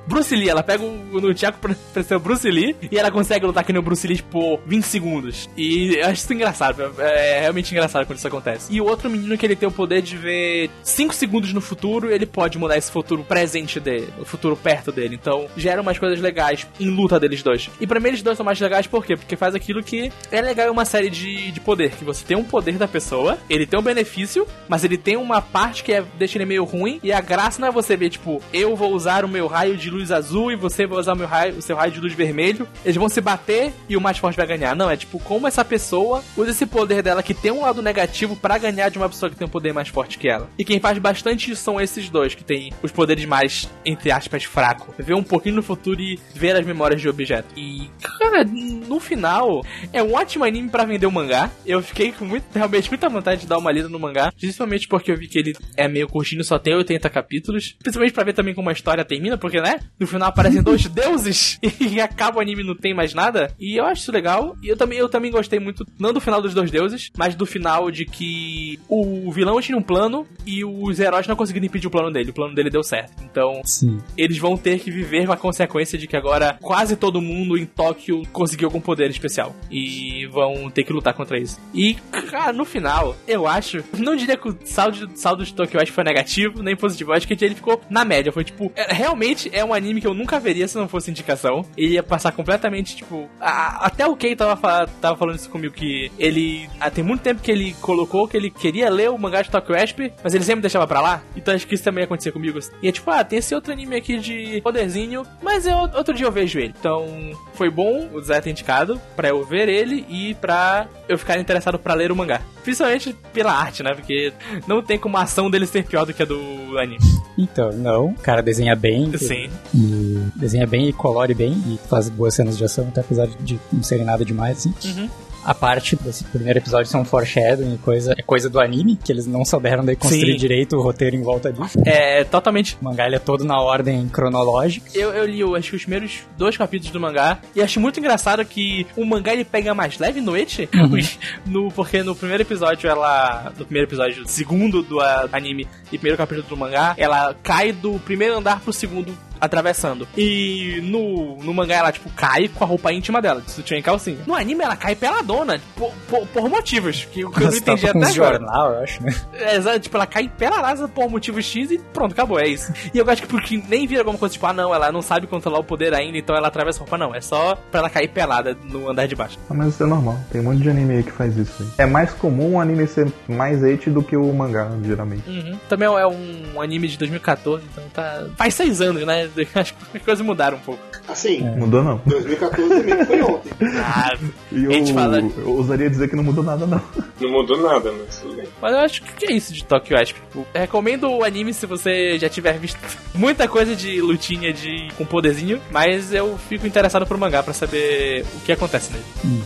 Bruce 0.08 0.36
Lee, 0.36 0.50
ela 0.50 0.64
pega 0.64 0.84
o 0.84 1.20
Nunchaku 1.22 1.60
pra 1.60 1.76
pra 1.98 2.04
ser 2.04 2.16
o 2.16 2.20
Bruce 2.20 2.50
Lee 2.50 2.76
e 2.92 2.98
ela 2.98 3.10
consegue 3.10 3.46
lutar 3.46 3.64
que 3.64 3.74
nem 3.74 3.80
o 3.80 3.84
Bruce 3.84 4.08
Lee 4.08 4.22
por 4.22 4.60
20 4.66 4.84
segundos. 4.84 5.50
E 5.58 5.96
eu 5.96 6.06
acho 6.06 6.24
isso 6.24 6.34
engraçado, 6.34 6.94
é 7.00 7.42
realmente 7.42 7.72
engraçado 7.72 8.06
quando 8.06 8.18
isso 8.18 8.28
acontece. 8.28 8.74
E 8.74 8.80
o 8.80 8.86
outro 8.86 9.10
menino 9.10 9.38
que 9.38 9.46
ele 9.46 9.56
tem 9.56 9.68
o 9.68 9.72
poder 9.72 10.02
de 10.02 10.16
ver 10.16 10.70
5 10.84 11.14
segundos 11.14 11.54
no 11.54 11.62
futuro, 11.62 12.12
ele 12.12 12.26
pode 12.26 12.58
mudar 12.58 12.78
esse 12.78 12.92
futuro 12.92 13.24
presente 13.24 13.80
dele, 13.80 14.10
o 14.20 14.26
futuro 14.26 14.56
perto 14.56 14.92
dele. 14.92 15.16
Então 15.16 15.48
gera 15.58 15.82
umas 15.82 15.98
coisas 15.98 16.20
legais 16.20 16.68
em 16.80 16.90
luta 16.90 17.20
deles 17.20 17.42
dois. 17.42 17.70
E 17.80 17.88
pra 17.88 18.00
mim 18.00 18.10
eles 18.10 18.22
dois 18.22 18.38
são 18.38 18.46
mais 18.46 18.60
legais 18.60 18.86
por 18.86 19.06
quê? 19.06 19.16
Porque 19.16 19.36
faz 19.36 19.56
aquilo 19.56 19.84
que 19.84 20.12
é 20.32 20.42
legal 20.42 20.68
em 20.68 20.72
uma 20.72 20.86
série 20.86 21.10
de, 21.10 21.52
de 21.52 21.60
poder, 21.60 21.92
que 21.92 22.06
você 22.06 22.24
tem 22.24 22.38
um 22.38 22.44
poder 22.44 22.78
da 22.78 22.88
pessoa, 22.88 23.38
ele 23.50 23.66
tem 23.66 23.80
um 23.80 23.84
benefício, 23.84 24.48
mas 24.68 24.84
ele 24.84 24.98
tem 24.98 25.18
uma 25.18 25.42
parte 25.42 25.84
que 25.84 25.94
é, 25.94 26.04
deixa 26.18 26.38
ele 26.38 26.46
meio 26.46 26.64
ruim, 26.64 27.00
e 27.04 27.12
a 27.12 27.22
graça 27.22 27.60
não 27.60 27.68
é 27.68 27.72
você 27.72 27.98
ver, 27.98 28.10
tipo, 28.10 28.42
eu 28.54 28.76
vou 28.76 28.94
usar 28.94 29.26
o 29.26 29.28
meu 29.28 29.48
raio 29.48 29.76
de 29.76 29.90
luz 29.90 29.97
azul 30.12 30.52
e 30.52 30.56
você 30.56 30.86
vai 30.86 31.00
usar 31.00 31.14
o, 31.14 31.18
meu 31.18 31.28
raio, 31.28 31.56
o 31.56 31.62
seu 31.62 31.76
raio 31.76 31.92
de 31.92 32.00
luz 32.00 32.14
vermelho, 32.14 32.68
eles 32.84 32.98
vão 32.98 33.10
se 33.10 33.22
bater 33.22 33.74
e 33.90 33.98
o 33.98 34.02
mais 34.02 34.18
forte 34.18 34.38
vai 34.38 34.48
ganhar. 34.48 34.76
Não, 34.76 34.90
é 34.90 34.98
tipo, 34.98 35.20
como 35.20 35.48
essa 35.48 35.64
pessoa 35.64 36.24
usa 36.36 36.52
esse 36.52 36.66
poder 36.66 37.02
dela 37.02 37.24
que 37.24 37.34
tem 37.34 37.52
um 37.52 37.62
lado 37.62 37.82
negativo 37.82 38.36
pra 38.36 38.58
ganhar 38.58 38.90
de 38.90 38.98
uma 38.98 39.10
pessoa 39.10 39.30
que 39.30 39.36
tem 39.36 39.48
um 39.48 39.50
poder 39.50 39.74
mais 39.74 39.88
forte 39.88 40.18
que 40.18 40.30
ela. 40.30 40.50
E 40.58 40.64
quem 40.64 40.80
faz 40.80 40.98
bastante 40.98 41.52
isso 41.52 41.62
são 41.62 41.80
esses 41.80 42.10
dois, 42.10 42.36
que 42.36 42.44
tem 42.44 42.72
os 42.82 42.92
poderes 42.92 43.26
mais, 43.26 43.70
entre 43.86 44.12
aspas, 44.12 44.44
fraco. 44.44 44.94
Ver 44.98 45.14
um 45.14 45.24
pouquinho 45.24 45.56
no 45.56 45.64
futuro 45.64 46.02
e 46.02 46.20
ver 46.34 46.56
as 46.56 46.66
memórias 46.66 47.02
de 47.02 47.10
objeto. 47.10 47.48
E, 47.56 47.90
cara, 48.02 48.44
no 48.44 49.00
final, 49.00 49.64
é 49.92 50.02
um 50.02 50.14
ótimo 50.14 50.44
anime 50.44 50.70
pra 50.70 50.86
vender 50.86 51.06
o 51.06 51.12
mangá. 51.12 51.52
Eu 51.66 51.82
fiquei 51.82 52.12
com 52.12 52.26
muito, 52.26 52.46
realmente 52.54 52.90
muita 52.90 53.10
vontade 53.10 53.42
de 53.42 53.48
dar 53.48 53.58
uma 53.58 53.72
lida 53.72 53.90
no 53.90 54.00
mangá, 54.00 54.32
principalmente 54.32 54.88
porque 54.88 55.12
eu 55.12 55.18
vi 55.18 55.28
que 55.28 55.40
ele 55.40 55.56
é 55.76 55.88
meio 55.88 56.08
curtinho, 56.08 56.44
só 56.44 56.58
tem 56.60 56.76
80 56.76 57.10
capítulos. 57.10 57.76
Principalmente 57.80 58.14
pra 58.14 58.24
ver 58.24 58.34
também 58.34 58.54
como 58.54 58.70
a 58.70 58.74
história 58.74 59.06
termina, 59.06 59.38
porque, 59.38 59.62
né? 59.62 59.80
No 60.00 60.08
final 60.08 60.30
aparecem 60.30 60.62
dois 60.62 60.86
deuses 60.90 61.60
e 61.80 62.00
acaba 62.00 62.38
o 62.38 62.42
anime 62.42 62.64
não 62.64 62.76
tem 62.76 62.94
mais 62.94 63.14
nada. 63.14 63.52
E 63.60 63.76
eu 63.78 63.86
acho 63.86 64.02
isso 64.02 64.12
legal. 64.12 64.56
E 64.62 64.68
eu 64.68 64.78
também, 64.78 64.98
eu 65.00 65.10
também 65.10 65.32
gostei 65.32 65.60
muito, 65.60 65.86
não 66.00 66.14
do 66.14 66.20
final 66.22 66.42
dos 66.42 66.54
dois 66.54 66.70
deuses, 66.72 67.12
mas 67.18 67.36
do 67.36 67.46
final 67.46 67.90
de 67.92 68.06
que 68.06 68.80
o 68.88 69.32
vilão 69.32 69.60
tinha 69.62 69.78
um 69.78 69.82
plano 69.82 70.28
e 70.46 70.64
os 70.64 71.00
heróis 71.00 71.28
não 71.28 71.36
conseguiram 71.36 71.66
impedir 71.66 71.88
o 71.88 71.92
plano 71.92 72.12
dele. 72.12 72.30
O 72.32 72.34
plano 72.34 72.54
dele 72.56 72.70
deu 72.70 72.84
certo. 72.84 73.12
Então, 73.24 73.62
Sim. 73.64 74.00
eles 74.18 74.38
vão 74.38 74.58
ter 74.58 74.80
que 74.80 74.92
viver 74.92 75.26
com 75.26 75.34
a 75.34 75.38
consequência 75.38 75.98
de 75.98 76.08
que 76.08 76.16
agora 76.16 76.58
quase 76.62 76.96
todo 76.96 77.22
mundo 77.22 77.58
em 77.58 77.66
Tóquio 77.66 78.24
conseguiu 78.32 78.68
algum 78.68 78.80
poder 78.82 79.10
especial. 79.10 79.56
E 79.72 80.26
vão 80.28 80.70
ter 80.70 80.84
que 80.84 80.94
lutar 80.94 81.14
contra 81.14 81.38
isso. 81.40 81.60
E, 81.74 81.96
cara, 82.30 82.54
no 82.54 82.66
final, 82.66 83.16
eu 83.28 83.48
acho. 83.48 83.84
Não 83.98 84.16
diria 84.16 84.38
que 84.38 84.50
o 84.50 84.58
saldo, 84.66 85.10
saldo 85.16 85.44
de 85.46 85.54
Tokyo 85.54 85.80
West 85.80 85.92
foi 85.92 86.04
negativo, 86.04 86.62
nem 86.64 86.76
positivo. 86.76 87.12
Eu 87.12 87.16
acho 87.16 87.28
que 87.28 87.46
ele 87.46 87.56
ficou 87.56 87.82
na 87.90 88.04
média. 88.06 88.32
Foi 88.32 88.44
tipo. 88.44 88.72
é- 88.76 88.94
realmente 88.94 89.50
é 89.54 89.64
um 89.64 89.74
anime 89.78 90.02
que 90.02 90.08
eu 90.08 90.14
nunca 90.14 90.40
veria 90.40 90.68
se 90.68 90.78
não 90.78 90.88
fosse 90.88 91.10
indicação. 91.12 91.66
Ele 91.78 91.94
ia 91.94 92.04
passar 92.04 92.32
completamente, 92.32 92.96
tipo. 92.96 93.30
a- 93.40 93.86
até 93.86 94.06
o 94.06 94.16
Kei 94.16 94.36
tava, 94.36 94.88
tava 95.02 95.16
falando 95.18 95.36
isso 95.38 95.50
comigo, 95.50 95.74
que 95.74 96.12
ele. 96.20 96.70
ah, 96.80 96.90
tem 96.90 97.04
muito 97.04 97.22
tempo 97.22 97.42
que 97.42 97.52
ele 97.52 97.74
colocou 97.82 98.28
que 98.28 98.36
ele 98.36 98.50
queria 98.50 98.90
ler 98.90 99.10
o 99.10 99.18
mangá 99.18 99.42
de 99.42 99.50
Tokyo 99.50 99.76
Asp, 99.76 100.00
mas 100.24 100.34
ele 100.34 100.44
sempre 100.44 100.62
deixava 100.62 100.86
pra 100.88 101.02
lá. 101.02 101.22
Então 101.36 101.54
acho 101.54 101.66
que 101.68 101.76
isso 101.76 101.84
também 101.84 102.02
ia 102.02 102.06
acontecer 102.06 102.32
comigo. 102.32 102.60
E 102.82 102.88
é 102.88 102.92
tipo, 102.92 103.10
ah, 103.12 103.24
tem 103.24 103.40
esse 103.40 103.54
outro 103.54 103.72
anime 103.72 103.96
aqui 103.96 104.18
de 104.18 104.60
poderzinho, 104.62 105.24
mas 105.42 105.66
eu, 105.66 105.76
outro 105.78 106.14
dia 106.14 106.26
eu 106.26 106.32
vejo 106.32 106.60
ele. 106.60 106.74
Então 106.80 107.06
foi 107.54 107.70
bom 107.70 108.10
o 108.14 108.22
Zé 108.22 108.42
ter 108.42 108.50
indicado 108.50 109.00
pra 109.16 109.30
eu 109.30 109.44
ver 109.46 109.70
ele 109.70 110.06
e 110.10 110.34
pra 110.36 110.88
eu 111.08 111.18
ficar 111.18 111.38
interessado 111.40 111.78
pra 111.78 111.94
ler 111.94 112.12
o 112.12 112.16
mangá. 112.16 112.42
Principalmente 112.64 113.16
pela 113.32 113.54
arte, 113.54 113.82
né? 113.84 113.94
Porque 113.94 114.34
não 114.68 114.82
tem 114.82 114.98
como 115.00 115.16
a 115.18 115.22
ação 115.22 115.50
dele 115.50 115.66
ser 115.66 115.86
pior 115.86 116.06
do 116.06 116.14
que 116.14 116.22
a 116.22 116.26
do 116.26 116.78
anime. 116.78 116.98
Então, 117.38 117.72
não. 117.72 118.08
O 118.08 118.14
cara 118.16 118.42
desenha 118.42 118.76
bem. 118.76 119.16
Sim. 119.18 119.50
E 119.74 120.20
desenha 120.36 120.66
bem 120.66 120.88
e 120.88 120.94
colore 120.94 121.34
bem 121.34 121.52
e 121.68 121.80
faz 121.90 122.10
boas 122.10 122.34
cenas 122.34 122.58
de 122.58 122.64
ação, 122.64 122.88
até 122.88 123.02
apesar 123.02 123.28
de 123.28 123.60
não 123.72 123.84
serem 123.84 124.06
nada 124.06 124.24
demais, 124.24 124.58
assim. 124.58 124.74
Uhum. 124.86 125.10
A 125.46 125.54
parte 125.54 125.96
desse 125.96 126.24
primeiro 126.26 126.60
episódio 126.60 126.88
são 126.92 127.06
foreshadowing 127.06 127.76
e 127.76 127.78
coisa, 127.78 128.14
é 128.18 128.22
coisa 128.22 128.50
do 128.50 128.60
anime, 128.60 128.98
que 129.02 129.12
eles 129.12 129.26
não 129.26 129.46
souberam 129.46 129.84
daí 129.86 129.96
construir 129.96 130.34
Sim. 130.34 130.38
direito 130.38 130.76
o 130.76 130.82
roteiro 130.82 131.16
em 131.16 131.22
volta 131.22 131.54
disso. 131.54 131.78
É 131.86 132.24
totalmente 132.26 132.78
O 132.82 132.84
mangá 132.86 133.06
ele 133.06 133.16
é 133.16 133.20
todo 133.20 133.46
na 133.46 133.58
ordem 133.62 134.08
cronológica. 134.10 134.90
Eu, 134.94 135.14
eu 135.14 135.26
li, 135.26 135.40
eu 135.40 135.56
acho 135.56 135.70
que 135.70 135.76
os 135.78 135.84
primeiros 135.84 136.20
dois 136.38 136.58
capítulos 136.58 136.92
do 136.92 137.00
mangá 137.00 137.40
e 137.56 137.62
acho 137.62 137.80
muito 137.80 138.00
engraçado 138.00 138.44
que 138.44 138.86
o 138.98 139.06
mangá 139.06 139.32
ele 139.34 139.46
pega 139.46 139.74
mais 139.74 139.98
leve 139.98 140.20
no 140.20 140.36
Eti, 140.36 140.68
no, 141.46 141.72
porque 141.72 142.04
no 142.04 142.16
primeiro 142.16 142.44
episódio 142.44 142.90
ela. 142.90 143.54
No 143.58 143.64
primeiro 143.66 143.88
episódio, 143.88 144.28
segundo 144.28 144.82
do 144.84 145.00
a- 145.00 145.30
anime 145.32 145.66
e 145.92 145.98
primeiro 145.98 146.18
capítulo 146.18 146.46
do 146.48 146.58
mangá, 146.58 146.94
ela 146.98 147.34
cai 147.42 147.72
do 147.72 147.98
primeiro 148.00 148.38
andar 148.38 148.60
pro 148.60 148.74
segundo 148.74 149.18
atravessando. 149.40 150.08
E 150.18 150.80
no, 150.84 151.38
no 151.38 151.54
mangá 151.54 151.76
ela, 151.76 151.92
tipo, 151.92 152.10
cai 152.10 152.48
com 152.48 152.64
a 152.64 152.68
roupa 152.68 152.92
íntima 152.92 153.22
dela, 153.22 153.40
de 153.40 153.52
sutiã 153.52 153.78
e 153.78 153.84
calcinha. 153.84 154.18
No 154.26 154.34
anime 154.34 154.64
ela 154.64 154.76
cai 154.76 154.96
peladona, 155.28 155.60
por, 155.76 155.92
por, 156.10 156.28
por 156.28 156.50
motivos, 156.50 157.06
que, 157.12 157.22
eu- 157.22 157.30
que 157.30 157.38
eu 157.40 157.46
não 157.46 157.52
Mas 157.52 157.62
tá 157.62 157.74
entendi 157.74 157.88
até 157.90 157.98
agora. 158.00 158.38
jornal, 158.40 158.72
eu 158.74 158.80
acho, 158.84 159.04
né? 159.04 159.14
É, 159.34 159.56
exato, 159.58 159.80
tipo, 159.80 159.98
ela 159.98 160.08
cai 160.08 160.30
peladaça 160.30 160.88
por 160.88 161.10
motivo 161.10 161.42
X 161.42 161.70
e 161.72 161.78
pronto, 161.94 162.14
acabou, 162.14 162.40
é 162.40 162.48
isso. 162.48 162.72
E 162.94 162.98
eu 162.98 163.10
acho 163.10 163.22
que 163.22 163.28
porque 163.28 163.62
nem 163.68 163.86
vira 163.86 164.02
alguma 164.02 164.18
coisa, 164.18 164.34
tipo, 164.34 164.46
ah 164.46 164.54
não, 164.54 164.74
ela 164.74 164.92
não 164.92 165.02
sabe 165.02 165.28
controlar 165.28 165.60
o 165.60 165.64
poder 165.64 165.94
ainda, 165.94 166.18
então 166.18 166.36
ela 166.36 166.48
atravessa 166.48 166.80
a 166.80 166.82
roupa, 166.82 166.98
não. 166.98 167.14
É 167.14 167.22
só 167.22 167.56
pra 167.72 167.80
ela 167.82 167.90
cair 167.90 168.08
pelada 168.10 168.58
no 168.64 168.90
andar 168.90 169.08
de 169.08 169.16
baixo. 169.16 169.38
Ah, 169.50 169.54
Mas 169.54 169.70
isso 169.70 169.84
é 169.84 169.86
normal, 169.86 170.18
tem 170.32 170.42
um 170.42 170.46
monte 170.46 170.62
de 170.62 170.70
anime 170.70 170.96
aí 170.98 171.04
que 171.04 171.12
faz 171.12 171.36
isso. 171.38 171.62
aí. 171.64 171.70
É 171.80 171.86
mais 171.86 172.12
comum 172.14 172.56
o 172.56 172.60
anime 172.62 172.88
ser 172.88 173.12
mais 173.28 173.64
hate 173.64 173.90
do 173.90 174.02
que 174.02 174.16
o 174.16 174.32
mangá, 174.34 174.70
geralmente. 174.84 175.24
Também 175.68 175.88
é 175.88 176.08
um 176.08 176.62
anime 176.62 176.88
de 176.88 176.98
2014, 176.98 177.64
então 177.72 177.84
tá. 177.94 178.26
Faz 178.38 178.54
seis 178.54 178.82
anos, 178.82 179.06
né? 179.06 179.30
Acho 179.56 179.74
que 179.74 179.98
as 179.98 180.04
coisas 180.04 180.26
mudaram 180.26 180.58
um 180.58 180.62
pouco. 180.62 180.82
Assim, 181.08 181.42
Mudou 181.58 181.84
não. 181.84 182.02
2014 182.06 182.84
meio 182.84 182.98
que 182.98 183.06
foi 183.06 183.22
ontem. 183.24 183.52
Ah, 183.78 184.16
E 184.52 184.68
A 184.68 184.72
gente 184.72 184.94
fala- 184.94 185.17
eu 185.20 185.50
ousaria 185.50 185.90
dizer 185.90 186.10
que 186.10 186.16
não 186.16 186.24
mudou 186.24 186.44
nada, 186.44 186.66
não. 186.66 186.82
Não 187.20 187.32
mudou 187.32 187.62
nada, 187.62 187.92
mas 187.92 188.20
tudo 188.20 188.36
bem. 188.36 188.48
mas 188.62 188.72
eu 188.72 188.80
acho 188.80 189.02
que 189.02 189.26
é 189.26 189.32
isso 189.32 189.54
de 189.54 189.64
Tokyo 189.64 189.98
Ash. 189.98 190.10
Tipo, 190.10 190.46
recomendo 190.54 191.10
o 191.10 191.24
anime 191.24 191.54
se 191.54 191.66
você 191.66 192.18
já 192.20 192.30
tiver 192.30 192.58
visto 192.60 192.80
muita 193.14 193.48
coisa 193.48 193.76
de 193.76 194.02
lutinha 194.02 194.54
de 194.54 194.90
com 194.98 195.06
poderzinho, 195.06 195.60
mas 195.72 196.14
eu 196.14 196.38
fico 196.50 196.68
interessado 196.68 197.06
pro 197.06 197.18
mangá 197.18 197.42
pra 197.42 197.54
saber 197.54 198.26
o 198.36 198.40
que 198.42 198.52
acontece 198.52 198.92
nele. 198.92 199.44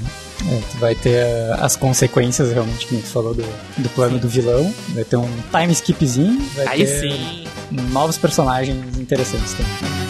É, 0.49 0.61
tu 0.71 0.77
vai 0.77 0.95
ter 0.95 1.23
uh, 1.23 1.63
as 1.63 1.75
consequências 1.75 2.51
realmente 2.51 2.87
que 2.87 2.95
a 2.95 2.97
gente 2.97 3.09
falou 3.09 3.33
do, 3.33 3.43
do 3.77 3.89
plano 3.89 4.17
do 4.17 4.27
vilão. 4.27 4.73
Vai 4.89 5.03
ter 5.03 5.17
um 5.17 5.29
time 5.51 5.71
skipzinho. 5.71 6.41
Vai 6.55 6.67
Aí 6.67 6.79
ter 6.79 6.87
sim. 6.87 7.43
novos 7.91 8.17
personagens 8.17 8.97
interessantes 8.97 9.53
também. 9.53 10.01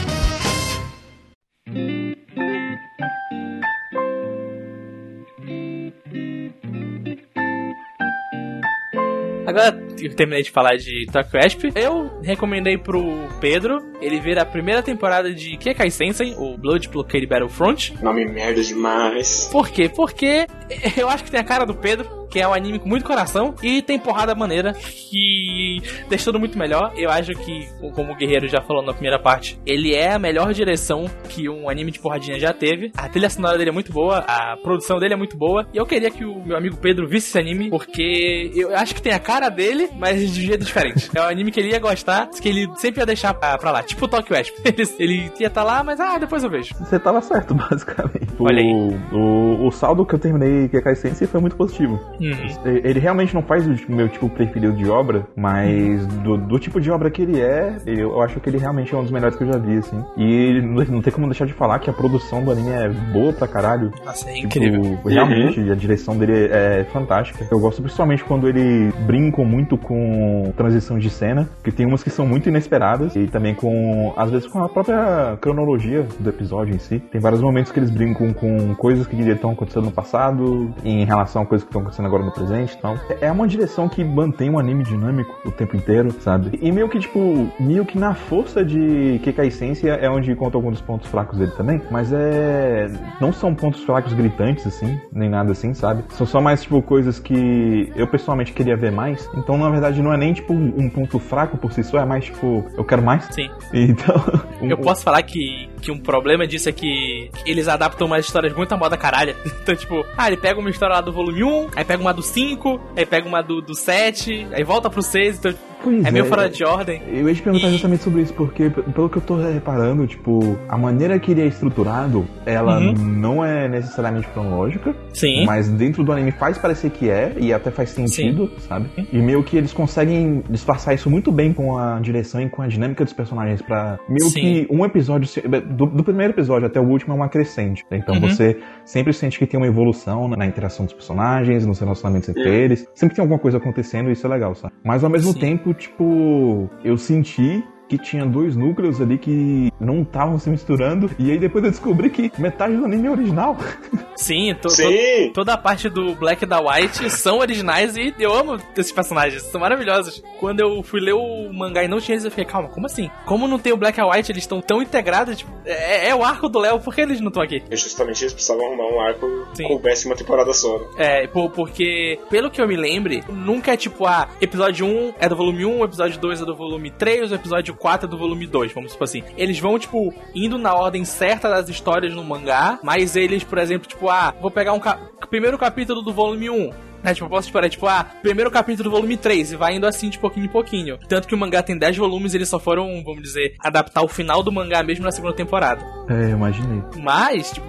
Agora 9.51 9.73
que 9.97 10.05
eu 10.05 10.15
terminei 10.15 10.43
de 10.43 10.49
falar 10.49 10.77
de 10.77 11.05
Tokyo 11.11 11.39
Asp, 11.39 11.63
eu 11.75 12.09
recomendei 12.23 12.77
pro 12.77 13.27
Pedro 13.41 13.79
ele 14.01 14.19
ver 14.19 14.39
a 14.39 14.45
primeira 14.45 14.81
temporada 14.81 15.33
de 15.33 15.57
Kekai 15.57 15.91
Sensen, 15.91 16.35
o 16.37 16.57
Blood 16.57 16.87
Blockade 16.87 17.27
Battlefront. 17.27 17.93
Nome 18.01 18.25
merda 18.25 18.63
demais. 18.63 19.49
Por 19.51 19.69
quê? 19.69 19.89
Porque 19.89 20.47
eu 20.95 21.09
acho 21.09 21.25
que 21.25 21.31
tem 21.31 21.39
a 21.39 21.43
cara 21.43 21.65
do 21.65 21.75
Pedro, 21.75 22.20
que 22.31 22.39
é 22.39 22.47
um 22.47 22.53
anime 22.53 22.79
com 22.79 22.87
muito 22.87 23.05
coração, 23.05 23.53
e 23.61 23.81
tem 23.81 23.99
porrada 23.99 24.33
maneira, 24.33 24.73
que 24.73 25.81
deixa 26.09 26.25
tudo 26.25 26.39
muito 26.39 26.57
melhor. 26.57 26.93
Eu 26.95 27.11
acho 27.11 27.33
que, 27.33 27.67
como 27.93 28.13
o 28.13 28.15
Guerreiro 28.15 28.47
já 28.47 28.61
falou 28.61 28.81
na 28.81 28.93
primeira 28.93 29.19
parte, 29.19 29.59
ele 29.65 29.93
é 29.93 30.13
a 30.13 30.19
melhor 30.19 30.53
direção 30.53 31.05
que 31.29 31.49
um 31.49 31.69
anime 31.69 31.91
de 31.91 31.99
porradinha 31.99 32.39
já 32.39 32.53
teve. 32.53 32.91
A 32.97 33.09
trilha 33.09 33.29
sonora 33.29 33.57
dele 33.57 33.69
é 33.69 33.73
muito 33.73 33.91
boa, 33.91 34.19
a 34.19 34.55
produção 34.57 34.99
dele 34.99 35.13
é 35.13 35.17
muito 35.17 35.37
boa, 35.37 35.67
e 35.73 35.77
eu 35.77 35.85
queria 35.85 36.09
que 36.09 36.23
o 36.23 36.43
meu 36.43 36.57
amigo 36.57 36.77
Pedro 36.77 37.07
visse 37.07 37.29
esse 37.29 37.37
anime, 37.37 37.69
porque 37.69 38.51
eu 38.55 38.75
acho 38.75 38.95
que 38.95 39.01
tem 39.01 39.13
a 39.13 39.19
cara 39.19 39.49
dele, 39.49 39.89
mas 39.97 40.31
de 40.31 40.45
jeito 40.45 40.63
diferente. 40.63 41.09
É 41.13 41.21
um 41.21 41.25
anime 41.25 41.51
que 41.51 41.59
ele 41.59 41.71
ia 41.71 41.79
gostar, 41.79 42.27
que 42.27 42.47
ele 42.47 42.67
sempre 42.77 43.01
ia 43.01 43.05
deixar 43.05 43.33
pra, 43.33 43.57
pra 43.57 43.71
lá, 43.71 43.83
tipo 43.83 44.05
o 44.05 44.07
Tokyo 44.07 44.37
Asp. 44.37 44.55
Ele, 44.71 44.89
ele 44.99 45.31
ia 45.39 45.47
estar 45.47 45.63
lá, 45.63 45.83
mas 45.83 45.99
ah, 45.99 46.17
depois 46.17 46.43
eu 46.43 46.49
vejo. 46.49 46.73
Você 46.75 46.97
tava 46.99 47.21
certo, 47.21 47.53
basicamente. 47.55 48.27
Olha 48.39 48.61
aí. 48.61 48.71
O, 49.11 49.17
o, 49.17 49.67
o 49.67 49.71
saldo 49.71 50.05
que 50.05 50.15
eu 50.15 50.19
terminei 50.19 50.69
Kekai 50.69 50.95
Sensei 50.95 51.27
foi 51.27 51.41
muito 51.41 51.55
positivo. 51.55 51.99
Uhum. 52.21 52.77
Ele 52.83 52.99
realmente 52.99 53.33
não 53.33 53.41
faz 53.41 53.65
o 53.67 53.91
meu 53.91 54.07
tipo 54.07 54.29
preferido 54.29 54.73
de 54.73 54.89
obra, 54.89 55.27
mas 55.35 56.05
do, 56.07 56.37
do 56.37 56.59
tipo 56.59 56.79
de 56.79 56.91
obra 56.91 57.09
que 57.09 57.21
ele 57.21 57.39
é, 57.39 57.77
eu 57.85 58.21
acho 58.21 58.39
que 58.39 58.49
ele 58.49 58.57
realmente 58.57 58.93
é 58.93 58.97
um 58.97 59.03
dos 59.03 59.11
melhores 59.11 59.35
que 59.35 59.43
eu 59.43 59.51
já 59.51 59.59
vi, 59.59 59.77
assim. 59.77 60.03
E 60.17 60.61
não, 60.61 61.01
tem 61.01 61.11
como 61.11 61.27
deixar 61.27 61.45
de 61.45 61.53
falar 61.53 61.79
que 61.79 61.89
a 61.89 61.93
produção 61.93 62.43
do 62.43 62.51
anime 62.51 62.69
é 62.71 62.89
boa 62.89 63.33
pra 63.33 63.47
caralho. 63.47 63.91
Nossa, 64.05 64.29
é 64.29 64.33
Tipo, 64.33 64.45
incrível. 64.47 64.99
Realmente, 65.05 65.59
a 65.71 65.75
direção 65.75 66.17
dele 66.17 66.49
é 66.51 66.83
fantástica. 66.91 67.47
Eu 67.51 67.59
gosto 67.59 67.81
principalmente 67.81 68.23
quando 68.23 68.47
ele 68.47 68.91
brincam 69.05 69.45
muito 69.45 69.77
com 69.77 70.53
transição 70.55 70.97
de 70.97 71.09
cena, 71.09 71.49
que 71.63 71.71
tem 71.71 71.85
umas 71.85 72.03
que 72.03 72.09
são 72.09 72.25
muito 72.25 72.49
inesperadas, 72.49 73.15
e 73.15 73.27
também 73.27 73.53
com, 73.55 74.13
às 74.15 74.29
vezes, 74.31 74.47
com 74.47 74.63
a 74.63 74.69
própria 74.69 75.37
cronologia 75.39 76.05
do 76.19 76.29
episódio 76.29 76.75
em 76.75 76.79
si. 76.79 76.99
Tem 76.99 77.19
vários 77.19 77.41
momentos 77.41 77.71
que 77.71 77.79
eles 77.79 77.89
brincam 77.89 78.33
com 78.33 78.75
coisas 78.75 79.07
que 79.07 79.15
estão 79.15 79.51
acontecendo 79.51 79.85
no 79.85 79.91
passado, 79.91 80.73
em 80.83 81.05
relação 81.05 81.43
a 81.43 81.45
coisas 81.45 81.63
que 81.63 81.69
estão 81.69 81.81
acontecendo 81.81 82.05
agora 82.11 82.23
no 82.23 82.31
presente 82.31 82.73
e 82.73 82.77
tal. 82.77 82.97
É 83.21 83.31
uma 83.31 83.47
direção 83.47 83.87
que 83.87 84.03
mantém 84.03 84.49
o 84.49 84.59
anime 84.59 84.83
dinâmico 84.83 85.39
o 85.45 85.51
tempo 85.51 85.75
inteiro, 85.77 86.11
sabe? 86.19 86.59
E 86.61 86.71
meio 86.71 86.89
que, 86.89 86.99
tipo, 86.99 87.49
meio 87.59 87.85
que 87.85 87.97
na 87.97 88.13
força 88.13 88.63
de 88.63 89.19
Kekai 89.23 89.47
Essência 89.47 89.91
é 89.91 90.09
onde 90.09 90.35
conta 90.35 90.57
alguns 90.57 90.73
dos 90.73 90.81
pontos 90.81 91.09
fracos 91.09 91.37
dele 91.37 91.51
também, 91.51 91.81
mas 91.89 92.11
é. 92.11 92.89
Não 93.19 93.31
são 93.31 93.55
pontos 93.55 93.83
fracos 93.83 94.13
gritantes, 94.13 94.67
assim, 94.67 94.99
nem 95.13 95.29
nada 95.29 95.51
assim, 95.51 95.73
sabe? 95.73 96.03
São 96.09 96.27
só 96.27 96.41
mais, 96.41 96.61
tipo, 96.63 96.81
coisas 96.81 97.19
que 97.19 97.91
eu 97.95 98.07
pessoalmente 98.07 98.51
queria 98.51 98.75
ver 98.75 98.91
mais. 98.91 99.29
Então, 99.35 99.57
na 99.57 99.69
verdade, 99.69 100.01
não 100.01 100.13
é 100.13 100.17
nem, 100.17 100.33
tipo, 100.33 100.53
um 100.53 100.89
ponto 100.89 101.19
fraco 101.19 101.57
por 101.57 101.71
si 101.71 101.83
só, 101.83 101.99
é 101.99 102.05
mais, 102.05 102.25
tipo, 102.25 102.65
eu 102.77 102.83
quero 102.83 103.01
mais. 103.01 103.23
Sim. 103.31 103.49
Então. 103.91 104.15
Eu 104.61 104.77
posso 104.77 105.03
falar 105.03 105.23
que, 105.23 105.69
que 105.81 105.91
um 105.91 105.97
problema 105.97 106.45
disso 106.45 106.69
é 106.69 106.71
que 106.71 107.29
eles 107.45 107.67
adaptam 107.67 108.05
umas 108.05 108.25
histórias 108.25 108.53
muito 108.53 108.71
à 108.73 108.77
moda 108.77 108.97
caralha. 108.97 109.35
Então, 109.61 109.75
tipo, 109.75 110.03
ah, 110.17 110.27
ele 110.27 110.37
pega 110.37 110.59
uma 110.59 110.69
história 110.71 110.95
lá 110.95 111.01
do 111.01 111.11
volume 111.11 111.43
1, 111.43 111.67
aí 111.75 111.85
pega 111.85 112.00
uma 112.01 112.13
do 112.13 112.21
5, 112.21 112.79
aí 112.95 113.05
pega 113.05 113.27
uma 113.27 113.41
do 113.41 113.73
7, 113.75 114.47
aí 114.51 114.63
volta 114.63 114.89
pro 114.89 115.01
6, 115.01 115.37
então 115.37 115.53
Pois 115.83 116.05
é 116.05 116.11
meio 116.11 116.25
fora 116.25 116.49
de 116.49 116.63
ordem. 116.63 117.01
Eu 117.07 117.27
ia 117.27 117.33
te 117.35 117.41
perguntar 117.41 117.67
E- 117.67 117.71
justamente 117.71 118.03
sobre 118.03 118.21
isso, 118.21 118.33
porque 118.33 118.69
pelo 118.69 119.09
que 119.09 119.17
eu 119.17 119.21
tô 119.21 119.35
reparando, 119.35 120.05
tipo, 120.07 120.57
a 120.69 120.77
maneira 120.77 121.17
que 121.19 121.31
ele 121.31 121.41
é 121.41 121.45
estruturado, 121.45 122.25
ela 122.45 122.79
Uhum. 122.79 122.93
não 122.93 123.43
é 123.45 123.67
necessariamente 123.67 124.27
cronológica, 124.29 124.95
Sim. 125.13 125.45
mas 125.45 125.69
dentro 125.69 126.03
do 126.03 126.11
anime 126.11 126.31
faz 126.31 126.57
parecer 126.57 126.89
que 126.91 127.09
é, 127.09 127.33
e 127.37 127.53
até 127.53 127.71
faz 127.71 127.89
sentido, 127.89 128.49
sabe? 128.59 128.89
E 129.11 129.17
meio 129.19 129.43
que 129.43 129.57
eles 129.57 129.73
conseguem 129.73 130.43
disfarçar 130.49 130.93
isso 130.93 131.09
muito 131.09 131.31
bem 131.31 131.53
com 131.53 131.77
a 131.77 131.99
direção 131.99 132.41
e 132.41 132.49
com 132.49 132.61
a 132.61 132.67
dinâmica 132.67 133.03
dos 133.03 133.13
personagens 133.13 133.61
pra 133.61 133.99
meio 134.07 134.29
Sim. 134.29 134.39
que 134.39 134.67
um 134.69 134.85
episódio, 134.85 135.29
do, 135.69 135.85
do 135.87 136.03
primeiro 136.03 136.33
episódio 136.33 136.67
até 136.67 136.79
o 136.79 136.83
último 136.87 137.13
é 137.13 137.15
uma 137.15 137.29
crescente. 137.29 137.83
né? 137.89 137.97
Então 137.97 138.15
Uhum. 138.15 138.21
você 138.21 138.57
sempre 138.85 139.13
sente 139.13 139.37
que 139.39 139.45
tem 139.47 139.59
uma 139.59 139.67
evolução 139.67 140.27
na, 140.27 140.37
na 140.37 140.45
interação 140.45 140.85
dos 140.85 140.93
personagens, 140.93 141.65
nos 141.65 141.79
relacionamentos 141.79 142.29
entre 142.29 142.47
eles. 142.49 142.87
Sempre 142.93 143.15
tem 143.15 143.23
alguma 143.23 143.39
coisa 143.39 143.57
acontecendo 143.57 144.09
e 144.09 144.13
isso 144.13 144.25
é 144.25 144.29
legal, 144.29 144.53
sabe? 144.55 144.73
Mas 144.83 145.03
ao 145.03 145.09
mesmo 145.09 145.31
Sim. 145.33 145.39
tempo, 145.39 145.70
tipo, 145.73 146.69
eu 146.83 146.97
senti 146.97 147.63
que 147.91 147.97
tinha 147.97 148.25
dois 148.25 148.55
núcleos 148.55 149.01
ali 149.01 149.17
que 149.17 149.69
não 149.77 150.03
estavam 150.03 150.39
se 150.39 150.49
misturando. 150.49 151.11
E 151.19 151.29
aí 151.29 151.37
depois 151.37 151.61
eu 151.65 151.71
descobri 151.71 152.09
que 152.09 152.31
metade 152.41 152.77
do 152.77 152.85
anime 152.85 153.07
é 153.07 153.11
original. 153.11 153.57
Sim, 154.15 154.53
to- 154.55 154.69
to- 154.69 154.75
Sim! 154.75 155.31
toda 155.33 155.53
a 155.53 155.57
parte 155.57 155.89
do 155.89 156.15
Black 156.15 156.43
e 156.43 156.47
da 156.47 156.59
White 156.61 157.09
são 157.09 157.39
originais 157.39 157.97
e 157.97 158.13
eu 158.19 158.33
amo 158.33 158.57
esses 158.77 158.91
personagens, 158.93 159.41
são 159.43 159.59
maravilhosos. 159.59 160.23
Quando 160.39 160.61
eu 160.61 160.81
fui 160.83 161.01
ler 161.01 161.13
o 161.15 161.51
mangá 161.51 161.83
e 161.83 161.87
não 161.89 161.99
tinha 161.99 162.15
eles, 162.15 162.23
eu 162.23 162.31
fiquei, 162.31 162.45
calma, 162.45 162.69
como 162.69 162.85
assim? 162.85 163.09
Como 163.25 163.45
não 163.47 163.59
tem 163.59 163.73
o 163.73 163.77
Black 163.77 163.99
e 163.99 164.03
White, 164.03 164.31
eles 164.31 164.43
estão 164.43 164.61
tão 164.61 164.81
integrados? 164.81 165.37
Tipo, 165.39 165.51
é, 165.65 166.09
é 166.09 166.15
o 166.15 166.23
arco 166.23 166.47
do 166.47 166.59
Léo, 166.59 166.79
por 166.79 166.95
que 166.95 167.01
eles 167.01 167.19
não 167.19 167.27
estão 167.27 167.43
aqui? 167.43 167.61
E 167.69 167.75
justamente 167.75 168.21
eles 168.23 168.33
precisavam 168.33 168.67
arrumar 168.67 168.87
um 168.95 169.01
arco 169.01 169.27
Sim. 169.53 169.63
que 169.63 169.67
coubesse 169.69 170.05
uma 170.05 170.15
temporada 170.15 170.53
só. 170.53 170.77
né? 170.79 170.85
É, 170.97 171.27
pô, 171.27 171.49
porque, 171.49 172.19
pelo 172.29 172.49
que 172.49 172.61
eu 172.61 172.67
me 172.67 172.77
lembre, 172.77 173.21
nunca 173.29 173.73
é 173.73 173.77
tipo, 173.77 174.05
ah, 174.05 174.29
episódio 174.39 174.85
1 174.85 175.13
é 175.19 175.27
do 175.27 175.35
volume 175.35 175.65
1, 175.65 175.79
o 175.79 175.83
episódio 175.85 176.19
2 176.19 176.41
é 176.41 176.45
do 176.45 176.55
volume 176.55 176.91
3, 176.91 177.31
o 177.31 177.35
episódio 177.35 177.73
4 177.81 178.07
do 178.07 178.17
volume 178.17 178.45
2, 178.45 178.71
vamos 178.73 178.91
supor 178.91 179.05
assim. 179.05 179.23
Eles 179.35 179.59
vão, 179.59 179.77
tipo, 179.79 180.13
indo 180.35 180.57
na 180.57 180.73
ordem 180.75 181.03
certa 181.03 181.49
das 181.49 181.67
histórias 181.67 182.13
no 182.13 182.23
mangá, 182.23 182.79
mas 182.83 183.15
eles, 183.15 183.43
por 183.43 183.57
exemplo, 183.57 183.87
tipo, 183.87 184.07
ah, 184.07 184.33
vou 184.39 184.51
pegar 184.51 184.73
um 184.73 184.79
ca 184.79 184.99
primeiro 185.29 185.57
capítulo 185.57 186.01
do 186.01 186.13
volume 186.13 186.49
1. 186.49 186.91
Né, 187.03 187.15
tipo, 187.15 187.25
eu 187.25 187.29
posso 187.29 187.47
esperar, 187.47 187.67
tipo, 187.67 187.87
ah, 187.87 188.05
primeiro 188.21 188.51
capítulo 188.51 188.89
do 188.89 188.95
volume 188.95 189.17
3 189.17 189.53
e 189.53 189.55
vai 189.55 189.75
indo 189.75 189.87
assim 189.87 190.09
de 190.09 190.19
pouquinho 190.19 190.45
em 190.45 190.49
pouquinho. 190.49 190.99
Tanto 191.09 191.27
que 191.27 191.33
o 191.33 191.37
mangá 191.37 191.63
tem 191.63 191.75
10 191.75 191.97
volumes, 191.97 192.35
eles 192.35 192.47
só 192.47 192.59
foram, 192.59 193.03
vamos 193.03 193.23
dizer, 193.23 193.55
adaptar 193.59 194.03
o 194.03 194.07
final 194.07 194.43
do 194.43 194.51
mangá 194.51 194.83
mesmo 194.83 195.03
na 195.03 195.11
segunda 195.11 195.33
temporada. 195.33 195.83
É, 196.07 196.25
eu 196.25 196.29
imaginei. 196.29 196.83
Mas, 196.97 197.51
tipo, 197.51 197.65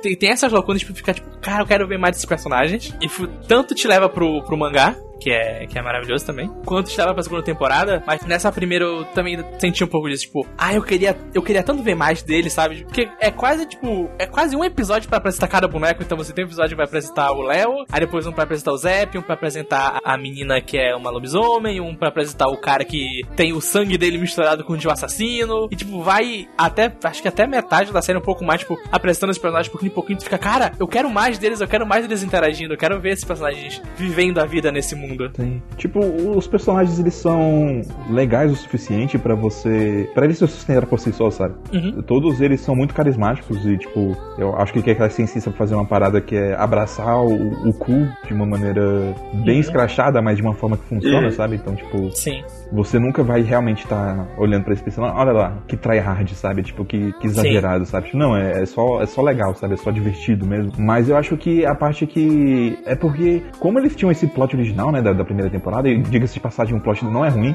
tem, 0.00 0.16
tem 0.16 0.30
essas 0.30 0.50
loucuras, 0.50 0.80
tipo, 0.80 0.94
ficar 0.94 1.12
tipo, 1.12 1.28
cara, 1.40 1.62
eu 1.62 1.66
quero 1.66 1.86
ver 1.86 1.98
mais 1.98 2.12
desses 2.12 2.26
personagens. 2.26 2.94
E 3.02 3.08
tanto 3.46 3.74
te 3.74 3.86
leva 3.86 4.08
pro, 4.08 4.42
pro 4.42 4.56
mangá, 4.56 4.96
que 5.24 5.30
é, 5.30 5.66
que 5.66 5.78
é 5.78 5.82
maravilhoso 5.82 6.26
também. 6.26 6.50
Quanto 6.66 6.90
estava 6.90 7.14
pra 7.14 7.22
segunda 7.22 7.42
temporada, 7.42 8.02
mas 8.06 8.20
nessa 8.26 8.52
primeira 8.52 8.84
eu 8.84 9.06
também 9.06 9.42
senti 9.58 9.82
um 9.82 9.86
pouco 9.86 10.06
disso, 10.06 10.24
tipo, 10.24 10.46
ah, 10.58 10.74
eu 10.74 10.82
queria, 10.82 11.16
eu 11.32 11.42
queria 11.42 11.62
tanto 11.62 11.82
ver 11.82 11.94
mais 11.94 12.22
dele, 12.22 12.50
sabe? 12.50 12.84
Porque 12.84 13.08
é 13.18 13.30
quase, 13.30 13.64
tipo, 13.64 14.10
é 14.18 14.26
quase 14.26 14.54
um 14.54 14.62
episódio 14.62 15.08
pra 15.08 15.16
apresentar 15.16 15.48
cada 15.48 15.66
boneco, 15.66 16.02
então 16.02 16.18
você 16.18 16.30
tem 16.30 16.44
um 16.44 16.48
episódio 16.48 16.72
que 16.72 16.76
vai 16.76 16.84
apresentar 16.84 17.32
o 17.32 17.40
Léo, 17.40 17.86
aí 17.90 18.00
depois 18.00 18.26
um 18.26 18.32
pra 18.32 18.44
apresentar 18.44 18.72
o 18.72 18.76
Zep, 18.76 19.16
um 19.16 19.22
pra 19.22 19.32
apresentar 19.32 19.98
a 20.04 20.18
menina 20.18 20.60
que 20.60 20.76
é 20.76 20.94
uma 20.94 21.10
lobisomem, 21.10 21.80
um 21.80 21.94
pra 21.94 22.08
apresentar 22.08 22.48
o 22.48 22.58
cara 22.58 22.84
que 22.84 23.22
tem 23.34 23.54
o 23.54 23.62
sangue 23.62 23.96
dele 23.96 24.18
misturado 24.18 24.62
com 24.62 24.74
o 24.74 24.76
de 24.76 24.86
um 24.86 24.90
assassino, 24.90 25.68
e 25.70 25.76
tipo, 25.76 26.02
vai 26.02 26.46
até, 26.58 26.92
acho 27.02 27.22
que 27.22 27.28
até 27.28 27.46
metade 27.46 27.90
da 27.90 28.02
série 28.02 28.18
um 28.18 28.22
pouco 28.22 28.44
mais, 28.44 28.60
tipo, 28.60 28.78
apresentando 28.92 29.30
os 29.30 29.38
personagens 29.38 29.70
pouquinho 29.70 29.90
em 29.90 29.94
pouquinho, 29.94 30.18
tu 30.18 30.24
fica, 30.24 30.36
cara, 30.36 30.72
eu 30.78 30.86
quero 30.86 31.08
mais 31.08 31.38
deles, 31.38 31.62
eu 31.62 31.68
quero 31.68 31.86
mais 31.86 32.06
deles 32.06 32.22
interagindo, 32.22 32.74
eu 32.74 32.78
quero 32.78 33.00
ver 33.00 33.12
esses 33.12 33.24
personagens 33.24 33.80
vivendo 33.96 34.38
a 34.38 34.44
vida 34.44 34.70
nesse 34.70 34.94
mundo 34.94 35.13
Sim. 35.34 35.62
Tipo, 35.76 36.00
os 36.00 36.46
personagens 36.46 36.98
eles 36.98 37.14
são 37.14 37.82
legais 38.10 38.52
o 38.52 38.56
suficiente 38.56 39.18
para 39.18 39.34
você. 39.34 40.08
para 40.14 40.24
eles 40.24 40.38
se 40.38 40.46
sustentarem 40.46 40.88
por 40.88 40.98
si 40.98 41.12
só, 41.12 41.30
sabe? 41.30 41.54
Uhum. 41.72 42.02
Todos 42.02 42.40
eles 42.40 42.60
são 42.60 42.74
muito 42.74 42.94
carismáticos 42.94 43.64
e, 43.66 43.76
tipo, 43.76 44.16
eu 44.38 44.54
acho 44.56 44.72
que 44.72 44.82
que 44.82 44.90
aquela 44.90 45.10
ciência 45.10 45.40
pra 45.40 45.52
fazer 45.52 45.74
uma 45.74 45.86
parada 45.86 46.20
que 46.20 46.36
é 46.36 46.54
abraçar 46.54 47.18
o, 47.18 47.68
o 47.68 47.72
cu 47.72 48.06
de 48.26 48.34
uma 48.34 48.46
maneira 48.46 49.14
bem 49.44 49.56
uhum. 49.56 49.60
escrachada, 49.60 50.20
mas 50.20 50.36
de 50.36 50.42
uma 50.42 50.54
forma 50.54 50.76
que 50.76 50.84
funciona, 50.84 51.26
uhum. 51.26 51.32
sabe? 51.32 51.56
Então, 51.56 51.74
tipo. 51.74 52.10
Sim. 52.12 52.42
Você 52.72 52.98
nunca 52.98 53.22
vai 53.22 53.42
realmente 53.42 53.84
estar 53.84 54.16
tá 54.16 54.26
olhando 54.38 54.64
pra 54.64 54.72
esse 54.72 54.82
personagem, 54.82 55.16
olha 55.16 55.32
lá, 55.32 55.58
que 55.66 55.76
tryhard, 55.76 56.34
sabe? 56.34 56.62
Tipo, 56.62 56.84
que, 56.84 57.12
que 57.14 57.26
exagerado, 57.26 57.84
Sim. 57.84 57.90
sabe? 57.90 58.06
Tipo, 58.06 58.18
não, 58.18 58.36
é, 58.36 58.62
é, 58.62 58.66
só, 58.66 59.02
é 59.02 59.06
só 59.06 59.22
legal, 59.22 59.54
sabe? 59.54 59.74
É 59.74 59.76
só 59.76 59.90
divertido 59.90 60.46
mesmo. 60.46 60.72
Mas 60.78 61.08
eu 61.08 61.16
acho 61.16 61.36
que 61.36 61.64
a 61.64 61.74
parte 61.74 62.06
que. 62.06 62.78
É 62.84 62.94
porque, 62.94 63.42
como 63.58 63.78
eles 63.78 63.94
tinham 63.94 64.10
esse 64.10 64.26
plot 64.26 64.56
original, 64.56 64.90
né, 64.90 65.00
da, 65.02 65.12
da 65.12 65.24
primeira 65.24 65.50
temporada, 65.50 65.88
e 65.88 66.00
diga-se 66.02 66.34
de 66.34 66.40
passagem, 66.40 66.74
um 66.74 66.80
plot 66.80 67.04
não 67.04 67.24
é 67.24 67.28
ruim. 67.28 67.54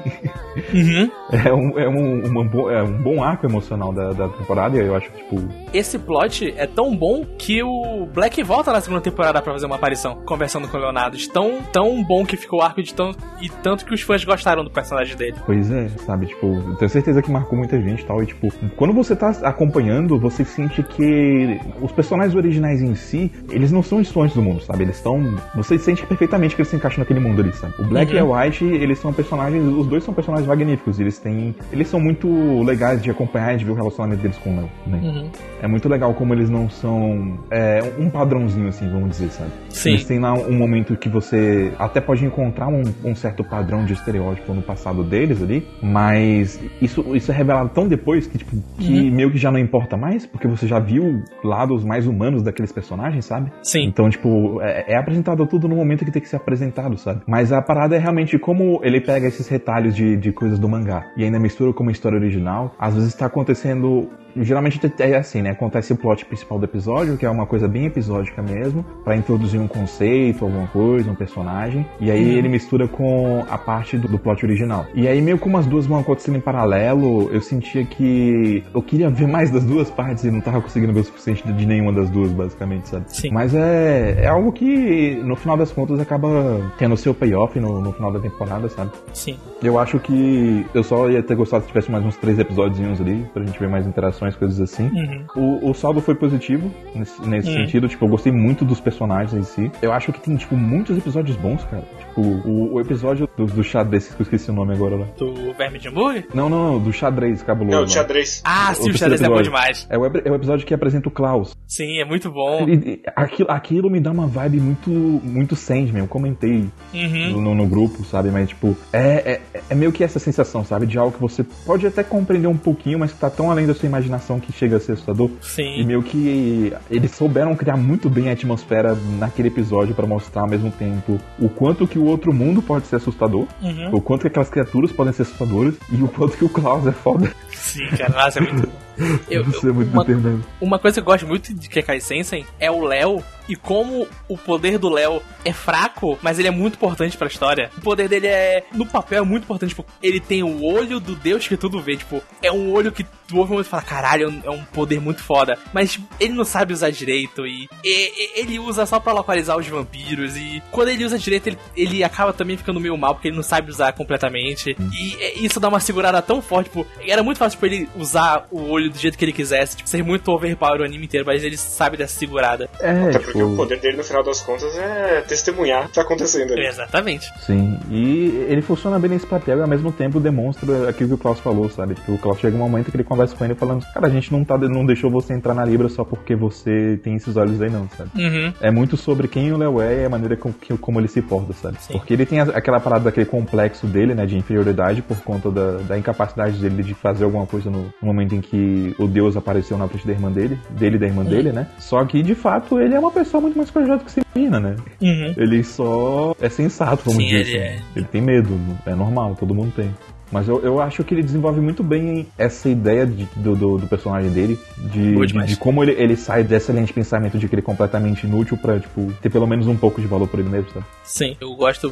Uhum. 0.73 1.11
é, 1.31 1.53
um, 1.53 1.79
é, 1.79 1.89
um, 1.89 2.25
uma, 2.27 2.73
é 2.73 2.83
um 2.83 3.01
bom 3.01 3.23
arco 3.23 3.45
emocional 3.45 3.91
da, 3.93 4.11
da 4.11 4.29
temporada, 4.29 4.77
e 4.77 4.85
eu 4.85 4.95
acho, 4.95 5.11
tipo. 5.11 5.37
Esse 5.73 5.97
plot 5.97 6.53
é 6.55 6.65
tão 6.65 6.95
bom 6.95 7.25
que 7.37 7.61
o 7.63 8.05
Black 8.13 8.41
volta 8.43 8.71
na 8.71 8.81
segunda 8.81 9.01
temporada 9.01 9.41
pra 9.41 9.53
fazer 9.53 9.65
uma 9.65 9.75
aparição, 9.75 10.15
conversando 10.25 10.67
com 10.67 10.77
o 10.77 10.79
Leonardo. 10.79 11.17
De 11.17 11.29
tão, 11.29 11.61
tão 11.73 12.03
bom 12.03 12.25
que 12.25 12.37
ficou 12.37 12.59
o 12.59 12.61
arco 12.61 12.81
de 12.81 12.93
tão. 12.93 13.11
E 13.41 13.49
tanto 13.49 13.85
que 13.85 13.93
os 13.93 14.01
fãs 14.01 14.23
gostaram 14.23 14.63
do 14.63 14.69
personagem 14.69 14.98
dele. 15.15 15.35
Pois 15.45 15.71
é, 15.71 15.87
sabe? 16.05 16.27
Tipo, 16.27 16.75
tenho 16.77 16.89
certeza 16.89 17.21
que 17.21 17.31
marcou 17.31 17.57
muita 17.57 17.79
gente 17.81 18.01
e 18.01 18.05
tal. 18.05 18.21
E, 18.21 18.25
tipo, 18.25 18.49
quando 18.75 18.93
você 18.93 19.15
tá 19.15 19.29
acompanhando, 19.43 20.19
você 20.19 20.43
sente 20.43 20.83
que 20.83 21.59
os 21.81 21.91
personagens 21.91 22.35
originais 22.35 22.81
em 22.81 22.95
si, 22.95 23.31
eles 23.49 23.71
não 23.71 23.81
são 23.81 23.99
instões 23.99 24.33
do 24.33 24.41
mundo, 24.41 24.61
sabe? 24.61 24.83
Eles 24.83 24.97
estão. 24.97 25.35
Você 25.55 25.77
sente 25.77 26.05
perfeitamente 26.05 26.55
que 26.55 26.61
eles 26.61 26.69
se 26.69 26.75
encaixam 26.75 26.99
naquele 26.99 27.19
mundo 27.19 27.41
ali, 27.41 27.53
sabe? 27.53 27.73
O 27.79 27.85
Black 27.85 28.11
uhum. 28.11 28.17
e 28.17 28.19
a 28.19 28.43
White, 28.43 28.65
eles 28.65 28.99
são 28.99 29.13
personagens. 29.13 29.63
Os 29.63 29.87
dois 29.87 30.03
são 30.03 30.13
personagens 30.13 30.47
magníficos. 30.47 30.99
Eles 30.99 31.19
têm. 31.19 31.55
Eles 31.71 31.87
são 31.87 31.99
muito 31.99 32.27
legais 32.63 33.01
de 33.01 33.09
acompanhar 33.09 33.53
e 33.53 33.57
de 33.57 33.65
ver 33.65 33.71
o 33.71 33.75
relacionamento 33.75 34.21
deles 34.21 34.37
com 34.37 34.53
o 34.53 34.55
Léo. 34.55 34.69
Né? 34.87 34.99
Uhum. 35.01 35.29
É 35.61 35.67
muito 35.67 35.87
legal 35.87 36.13
como 36.13 36.33
eles 36.33 36.49
não 36.49 36.69
são. 36.69 37.39
É, 37.49 37.81
um 37.97 38.09
padrãozinho, 38.09 38.67
assim, 38.67 38.89
vamos 38.89 39.09
dizer, 39.09 39.29
sabe? 39.29 39.51
Sim. 39.69 39.89
Eles 39.89 40.05
têm 40.05 40.19
lá 40.19 40.33
um 40.33 40.53
momento 40.53 40.95
que 40.95 41.09
você 41.09 41.71
até 41.77 42.01
pode 42.01 42.25
encontrar 42.25 42.67
um, 42.67 42.83
um 43.03 43.15
certo 43.15 43.43
padrão 43.43 43.85
de 43.85 43.93
estereótipo 43.93 44.53
no 44.53 44.61
passado 44.61 44.88
deles 45.03 45.41
ali, 45.41 45.65
mas 45.81 46.59
isso, 46.81 47.15
isso 47.15 47.31
é 47.31 47.35
revelado 47.35 47.69
tão 47.69 47.87
depois 47.87 48.27
que, 48.27 48.37
tipo, 48.37 48.55
que 48.77 48.93
uhum. 48.93 49.11
meio 49.11 49.31
que 49.31 49.37
já 49.37 49.51
não 49.51 49.59
importa 49.59 49.97
mais, 49.97 50.25
porque 50.25 50.47
você 50.47 50.67
já 50.67 50.79
viu 50.79 51.23
lados 51.43 51.83
mais 51.83 52.07
humanos 52.07 52.43
daqueles 52.43 52.71
personagens, 52.71 53.25
sabe? 53.25 53.51
Sim. 53.63 53.83
Então, 53.83 54.09
tipo, 54.09 54.61
é, 54.61 54.93
é 54.93 54.97
apresentado 54.97 55.45
tudo 55.45 55.67
no 55.67 55.75
momento 55.75 56.05
que 56.05 56.11
tem 56.11 56.21
que 56.21 56.29
ser 56.29 56.37
apresentado, 56.37 56.97
sabe? 56.97 57.21
Mas 57.27 57.51
a 57.51 57.61
parada 57.61 57.95
é 57.95 57.99
realmente 57.99 58.37
como 58.37 58.79
ele 58.83 59.01
pega 59.01 59.27
esses 59.27 59.47
retalhos 59.47 59.95
de, 59.95 60.17
de 60.17 60.31
coisas 60.31 60.59
do 60.59 60.67
mangá 60.67 61.11
e 61.15 61.23
ainda 61.23 61.39
mistura 61.39 61.73
com 61.73 61.83
uma 61.83 61.91
história 61.91 62.17
original. 62.17 62.73
Às 62.79 62.95
vezes 62.95 63.09
está 63.09 63.25
acontecendo 63.25 64.09
geralmente 64.35 64.79
é 64.99 65.15
assim, 65.15 65.41
né? 65.41 65.51
Acontece 65.51 65.93
o 65.93 65.95
plot 65.95 66.25
principal 66.25 66.59
do 66.59 66.65
episódio, 66.65 67.17
que 67.17 67.25
é 67.25 67.29
uma 67.29 67.45
coisa 67.45 67.67
bem 67.67 67.85
episódica 67.85 68.41
mesmo, 68.41 68.83
para 69.03 69.15
introduzir 69.15 69.59
um 69.59 69.67
conceito, 69.67 70.45
alguma 70.45 70.67
coisa, 70.67 71.09
um 71.09 71.15
personagem, 71.15 71.85
e 71.99 72.11
aí 72.11 72.31
uhum. 72.31 72.37
ele 72.37 72.49
mistura 72.49 72.87
com 72.87 73.45
a 73.49 73.57
parte 73.57 73.97
do, 73.97 74.07
do, 74.07 74.19
plot 74.19 74.45
original. 74.45 74.85
E 74.93 75.07
aí 75.07 75.21
meio 75.21 75.37
como 75.37 75.57
as 75.57 75.65
duas 75.65 75.85
vão 75.85 75.99
acontecendo 75.99 76.37
em 76.37 76.41
paralelo, 76.41 77.29
eu 77.31 77.41
sentia 77.41 77.83
que 77.85 78.63
eu 78.73 78.81
queria 78.81 79.09
ver 79.09 79.27
mais 79.27 79.51
das 79.51 79.63
duas 79.63 79.89
partes 79.89 80.23
e 80.23 80.31
não 80.31 80.41
tava 80.41 80.61
conseguindo 80.61 80.93
ver 80.93 81.01
o 81.01 81.03
suficiente 81.03 81.43
de, 81.51 81.65
nenhuma 81.65 81.93
das 81.93 82.09
duas, 82.09 82.31
basicamente, 82.31 82.89
sabe? 82.89 83.05
Sim. 83.07 83.31
Mas 83.31 83.53
é, 83.53 84.23
é 84.23 84.27
algo 84.27 84.51
que 84.51 85.15
no 85.23 85.35
final 85.35 85.57
das 85.57 85.71
contas 85.71 85.99
acaba 85.99 86.29
tendo 86.77 86.95
seu 86.97 87.13
payoff 87.13 87.59
no, 87.59 87.81
no 87.81 87.91
final 87.91 88.11
da 88.11 88.19
temporada, 88.19 88.67
sabe? 88.69 88.91
Sim. 89.13 89.37
Eu 89.61 89.77
acho 89.77 89.99
que 89.99 90.65
eu 90.73 90.83
só 90.83 91.09
ia 91.09 91.21
ter 91.21 91.35
gostado 91.35 91.63
se 91.63 91.67
tivesse 91.67 91.91
mais 91.91 92.03
uns 92.05 92.15
três 92.17 92.39
episódios 92.39 92.79
ali, 93.01 93.25
pra 93.33 93.43
gente 93.43 93.59
ver 93.59 93.69
mais 93.69 93.85
interações 94.19 94.35
coisas 94.35 94.59
assim. 94.59 94.89
Uhum. 94.89 95.25
O, 95.35 95.69
o, 95.69 95.73
saldo 95.73 96.01
foi 96.01 96.13
positivo 96.15 96.71
nesse, 96.93 97.21
nesse 97.27 97.49
uhum. 97.49 97.55
sentido. 97.55 97.87
Tipo, 97.87 98.05
eu 98.05 98.09
gostei 98.09 98.31
muito 98.31 98.65
dos 98.65 98.79
personagens 98.79 99.33
em 99.33 99.43
si. 99.43 99.71
Eu 99.81 99.91
acho 99.91 100.11
que 100.11 100.19
tem, 100.19 100.35
tipo, 100.35 100.55
muitos 100.55 100.97
episódios 100.97 101.37
bons, 101.37 101.63
cara. 101.65 101.83
Tipo, 101.97 102.08
o, 102.19 102.73
o 102.73 102.81
episódio 102.81 103.29
do, 103.37 103.45
do 103.45 103.63
xadrez, 103.63 104.07
que 104.07 104.21
eu 104.21 104.23
esqueci 104.23 104.49
o 104.49 104.53
nome 104.53 104.73
agora 104.73 104.95
lá. 104.95 105.05
Do 105.17 105.53
Verme 105.53 105.79
de 105.79 105.87
Hambúrguer? 105.87 106.27
Não, 106.33 106.49
não, 106.49 106.73
não, 106.73 106.79
do 106.79 106.91
xadrez 106.91 107.41
cabuloso. 107.43 107.77
Não, 107.77 107.83
o 107.83 107.87
xadrez. 107.87 108.41
Ah, 108.45 108.73
sim, 108.73 108.89
o, 108.89 108.93
o 108.93 108.97
xadrez 108.97 109.21
episódio. 109.21 109.25
é 109.25 109.37
bom 109.37 109.41
demais. 109.41 109.87
É 109.89 109.97
o, 109.97 110.05
é 110.05 110.31
o 110.31 110.35
episódio 110.35 110.65
que 110.65 110.73
apresenta 110.73 111.07
o 111.07 111.11
Klaus. 111.11 111.55
Sim, 111.67 111.99
é 111.99 112.05
muito 112.05 112.31
bom. 112.31 112.67
Ele, 112.67 113.01
aquilo, 113.15 113.51
aquilo 113.51 113.89
me 113.89 113.99
dá 113.99 114.11
uma 114.11 114.27
vibe 114.27 114.59
muito, 114.59 114.89
muito 114.89 115.55
Sandman. 115.55 115.99
Eu 115.99 116.07
comentei 116.07 116.67
uhum. 116.93 117.41
no, 117.41 117.55
no, 117.55 117.67
grupo, 117.67 118.03
sabe? 118.03 118.29
Mas, 118.29 118.49
tipo, 118.49 118.75
é, 118.91 119.41
é, 119.53 119.61
é 119.69 119.75
meio 119.75 119.91
que 119.91 120.03
essa 120.03 120.19
sensação, 120.19 120.65
sabe? 120.65 120.85
De 120.85 120.97
algo 120.97 121.13
que 121.13 121.21
você 121.21 121.43
pode 121.43 121.85
até 121.85 122.03
compreender 122.03 122.47
um 122.47 122.57
pouquinho, 122.57 122.99
mas 122.99 123.11
que 123.11 123.19
tá 123.19 123.29
tão 123.29 123.51
além 123.51 123.67
da 123.67 123.73
sua 123.73 123.87
imaginação 123.87 124.39
que 124.39 124.51
chega 124.51 124.77
a 124.77 124.79
ser 124.79 124.93
assustador. 124.93 125.29
Sim. 125.41 125.79
E 125.79 125.85
meio 125.85 126.01
que 126.01 126.73
eles 126.89 127.11
souberam 127.11 127.55
criar 127.55 127.77
muito 127.77 128.09
bem 128.09 128.29
a 128.29 128.33
atmosfera 128.33 128.97
naquele 129.17 129.49
episódio 129.49 129.93
para 129.93 130.07
mostrar 130.07 130.41
ao 130.41 130.49
mesmo 130.49 130.71
tempo 130.71 131.19
o 131.37 131.49
quanto 131.49 131.87
que 131.87 131.99
o 131.99 132.05
outro 132.09 132.33
mundo 132.33 132.61
pode 132.61 132.87
ser 132.87 132.97
assustador, 132.97 133.47
uhum. 133.61 133.89
o 133.93 134.01
quanto 134.01 134.21
que 134.21 134.27
aquelas 134.27 134.49
criaturas 134.49 134.91
podem 134.91 135.13
ser 135.13 135.23
assustadoras 135.23 135.75
e 135.91 136.01
o 136.01 136.07
quanto 136.07 136.37
que 136.37 136.45
o 136.45 136.49
Klaus 136.49 136.85
é 136.85 136.91
foda. 136.91 137.31
Sim, 137.49 137.87
cara, 137.97 138.23
nossa, 138.23 138.39
é 138.39 138.41
muito. 138.41 138.69
Eu, 139.29 139.43
eu, 139.43 139.69
é 139.69 139.73
muito 139.73 139.91
uma, 139.91 140.43
uma 140.59 140.79
coisa 140.79 140.95
que 140.95 140.99
eu 140.99 141.11
gosto 141.11 141.27
muito 141.27 141.53
de 141.53 141.69
Kekai 141.69 141.99
Sensen 141.99 142.45
é 142.59 142.69
o 142.69 142.83
Léo 142.83 143.23
e 143.49 143.55
como 143.55 144.07
o 144.27 144.37
poder 144.37 144.77
do 144.77 144.89
Léo 144.89 145.23
é 145.43 145.51
fraco, 145.51 146.19
mas 146.21 146.37
ele 146.37 146.47
é 146.47 146.51
muito 146.51 146.75
importante 146.75 147.17
pra 147.17 147.27
história. 147.27 147.71
O 147.75 147.81
poder 147.81 148.07
dele 148.07 148.27
é, 148.27 148.63
no 148.71 148.85
papel, 148.85 149.23
é 149.23 149.25
muito 149.25 149.43
importante. 149.43 149.69
Tipo, 149.69 149.83
ele 150.03 150.19
tem 150.19 150.43
o 150.43 150.63
olho 150.63 150.99
do 150.99 151.15
Deus 151.15 151.47
que 151.47 151.57
tudo 151.57 151.81
vê. 151.81 151.97
Tipo, 151.97 152.21
é 152.43 152.51
um 152.51 152.71
olho 152.71 152.91
que 152.91 153.03
tu 153.03 153.37
ouve 153.37 153.53
muito 153.53 153.65
e 153.65 153.69
fala, 153.69 153.81
caralho, 153.81 154.39
é 154.43 154.49
um 154.51 154.63
poder 154.65 155.01
muito 155.01 155.23
foda. 155.23 155.57
Mas 155.73 155.93
tipo, 155.93 156.07
ele 156.19 156.33
não 156.33 156.45
sabe 156.45 156.73
usar 156.73 156.91
direito 156.91 157.47
e, 157.47 157.67
e, 157.83 158.39
ele 158.39 158.59
usa 158.59 158.85
só 158.85 158.99
pra 158.99 159.13
localizar 159.13 159.57
os 159.57 159.67
vampiros. 159.67 160.37
E 160.37 160.61
quando 160.69 160.89
ele 160.89 161.03
usa 161.03 161.17
direito, 161.17 161.47
ele, 161.47 161.57
ele 161.75 162.03
acaba 162.03 162.31
também 162.31 162.55
ficando 162.55 162.79
meio 162.79 162.95
mal, 162.95 163.15
porque 163.15 163.29
ele 163.29 163.35
não 163.35 163.43
sabe 163.43 163.71
usar 163.71 163.93
completamente. 163.93 164.77
E 164.93 165.43
isso 165.43 165.59
dá 165.59 165.69
uma 165.69 165.79
segurada 165.79 166.21
tão 166.21 166.39
forte. 166.39 166.69
Tipo, 166.69 166.85
era 167.01 167.23
muito 167.23 167.39
fácil 167.39 167.57
pra 167.57 167.67
ele 167.67 167.89
usar 167.95 168.47
o 168.51 168.69
olho 168.69 168.88
do 168.89 168.97
jeito 168.99 169.17
que 169.17 169.25
ele 169.25 169.33
quisesse. 169.33 169.77
Tipo, 169.77 169.89
ser 169.89 170.03
muito 170.03 170.29
overpower 170.31 170.81
o 170.81 170.83
anime 170.83 171.05
inteiro, 171.05 171.25
mas 171.25 171.43
ele 171.43 171.57
sabe 171.57 171.97
dessa 171.97 172.17
segurada. 172.17 172.69
É, 172.79 173.09
Até 173.09 173.19
porque 173.19 173.41
o 173.41 173.55
poder 173.55 173.79
dele, 173.79 173.97
no 173.97 174.03
final 174.03 174.23
das 174.23 174.41
contas, 174.41 174.75
é 174.77 175.21
testemunhar 175.21 175.85
o 175.85 175.87
que 175.89 175.95
tá 175.95 176.01
acontecendo 176.01 176.53
ali. 176.53 176.65
Exatamente. 176.65 177.29
Sim, 177.45 177.79
e 177.89 178.45
ele 178.47 178.61
funciona 178.61 178.99
bem 178.99 179.11
nesse 179.11 179.25
papel 179.25 179.57
e 179.57 179.61
ao 179.61 179.67
mesmo 179.67 179.91
tempo 179.91 180.19
demonstra 180.19 180.89
aquilo 180.89 181.09
que 181.09 181.15
o 181.15 181.17
Klaus 181.17 181.39
falou, 181.39 181.69
sabe? 181.69 181.95
Que 181.95 182.11
o 182.11 182.17
Klaus 182.17 182.39
chega 182.39 182.55
um 182.55 182.59
momento 182.59 182.91
que 182.91 182.97
ele 182.97 183.03
conversa 183.03 183.35
com 183.35 183.45
ele 183.45 183.55
falando, 183.55 183.85
cara, 183.93 184.07
a 184.07 184.09
gente 184.09 184.31
não, 184.31 184.43
tá, 184.43 184.57
não 184.57 184.85
deixou 184.85 185.09
você 185.09 185.33
entrar 185.33 185.53
na 185.53 185.65
Libra 185.65 185.89
só 185.89 186.03
porque 186.03 186.35
você 186.35 186.99
tem 187.03 187.15
esses 187.15 187.35
olhos 187.35 187.61
aí 187.61 187.69
não, 187.69 187.87
sabe? 187.97 188.09
Uhum. 188.15 188.53
É 188.61 188.71
muito 188.71 188.97
sobre 188.97 189.27
quem 189.27 189.51
o 189.51 189.57
Léo 189.57 189.81
é 189.81 190.01
e 190.01 190.05
a 190.05 190.09
maneira 190.09 190.35
com, 190.35 190.51
que, 190.51 190.77
como 190.77 190.99
ele 190.99 191.07
se 191.07 191.21
porta, 191.21 191.53
sabe? 191.53 191.77
Sim. 191.81 191.93
Porque 191.93 192.13
ele 192.13 192.25
tem 192.25 192.39
aquela 192.39 192.79
parada 192.79 193.05
daquele 193.05 193.25
complexo 193.25 193.87
dele, 193.87 194.13
né, 194.13 194.25
de 194.25 194.37
inferioridade 194.37 195.01
por 195.01 195.17
conta 195.21 195.51
da, 195.51 195.77
da 195.77 195.97
incapacidade 195.97 196.57
dele 196.57 196.83
de 196.83 196.93
fazer 196.93 197.23
alguma 197.23 197.45
coisa 197.45 197.69
no, 197.69 197.83
no 198.01 198.07
momento 198.07 198.35
em 198.35 198.41
que 198.41 198.78
o 198.97 199.07
Deus 199.07 199.35
apareceu 199.35 199.77
na 199.77 199.87
frente 199.87 200.05
da 200.05 200.13
irmã 200.13 200.31
dele, 200.31 200.57
dele 200.71 200.95
e 200.95 200.99
da 200.99 201.05
irmã 201.05 201.23
uhum. 201.23 201.29
dele, 201.29 201.51
né? 201.51 201.67
Só 201.77 202.03
que, 202.05 202.21
de 202.21 202.35
fato, 202.35 202.79
ele 202.79 202.93
é 202.93 202.99
uma 202.99 203.11
pessoa 203.11 203.41
muito 203.41 203.57
mais 203.57 203.69
corajosa 203.69 204.03
que 204.03 204.11
se 204.11 204.21
imagina, 204.35 204.59
né? 204.59 204.75
Uhum. 205.01 205.33
Ele 205.37 205.63
só 205.63 206.35
é 206.39 206.49
sensato, 206.49 207.03
vamos 207.05 207.23
Sim, 207.23 207.29
dizer 207.29 207.39
ele 207.39 207.57
assim. 207.57 207.75
É. 207.75 207.79
Ele 207.95 208.05
tem 208.05 208.21
medo, 208.21 208.59
é 208.85 208.95
normal, 208.95 209.35
todo 209.35 209.53
mundo 209.53 209.71
tem. 209.75 209.93
Mas 210.31 210.47
eu, 210.47 210.61
eu 210.61 210.81
acho 210.81 211.03
que 211.03 211.13
ele 211.13 211.23
desenvolve 211.23 211.59
muito 211.59 211.83
bem 211.83 212.27
essa 212.37 212.69
ideia 212.69 213.05
de, 213.05 213.27
do, 213.35 213.55
do, 213.55 213.77
do, 213.77 213.87
personagem 213.87 214.31
dele, 214.31 214.59
de, 214.77 215.15
de, 215.25 215.45
de, 215.45 215.55
como 215.57 215.83
ele, 215.83 215.91
ele 215.93 216.15
sai 216.15 216.43
desse 216.43 216.69
excelente 216.69 216.93
pensamento 216.93 217.37
de 217.37 217.47
que 217.47 217.55
ele 217.55 217.61
é 217.61 217.65
completamente 217.65 218.25
inútil 218.25 218.57
pra, 218.57 218.79
tipo, 218.79 219.11
ter 219.21 219.29
pelo 219.29 219.47
menos 219.47 219.67
um 219.67 219.75
pouco 219.75 219.99
de 219.99 220.07
valor 220.07 220.27
por 220.27 220.39
ele 220.39 220.49
mesmo, 220.49 220.69
sabe? 220.71 220.85
Sim, 221.03 221.35
eu 221.41 221.53
gosto, 221.55 221.91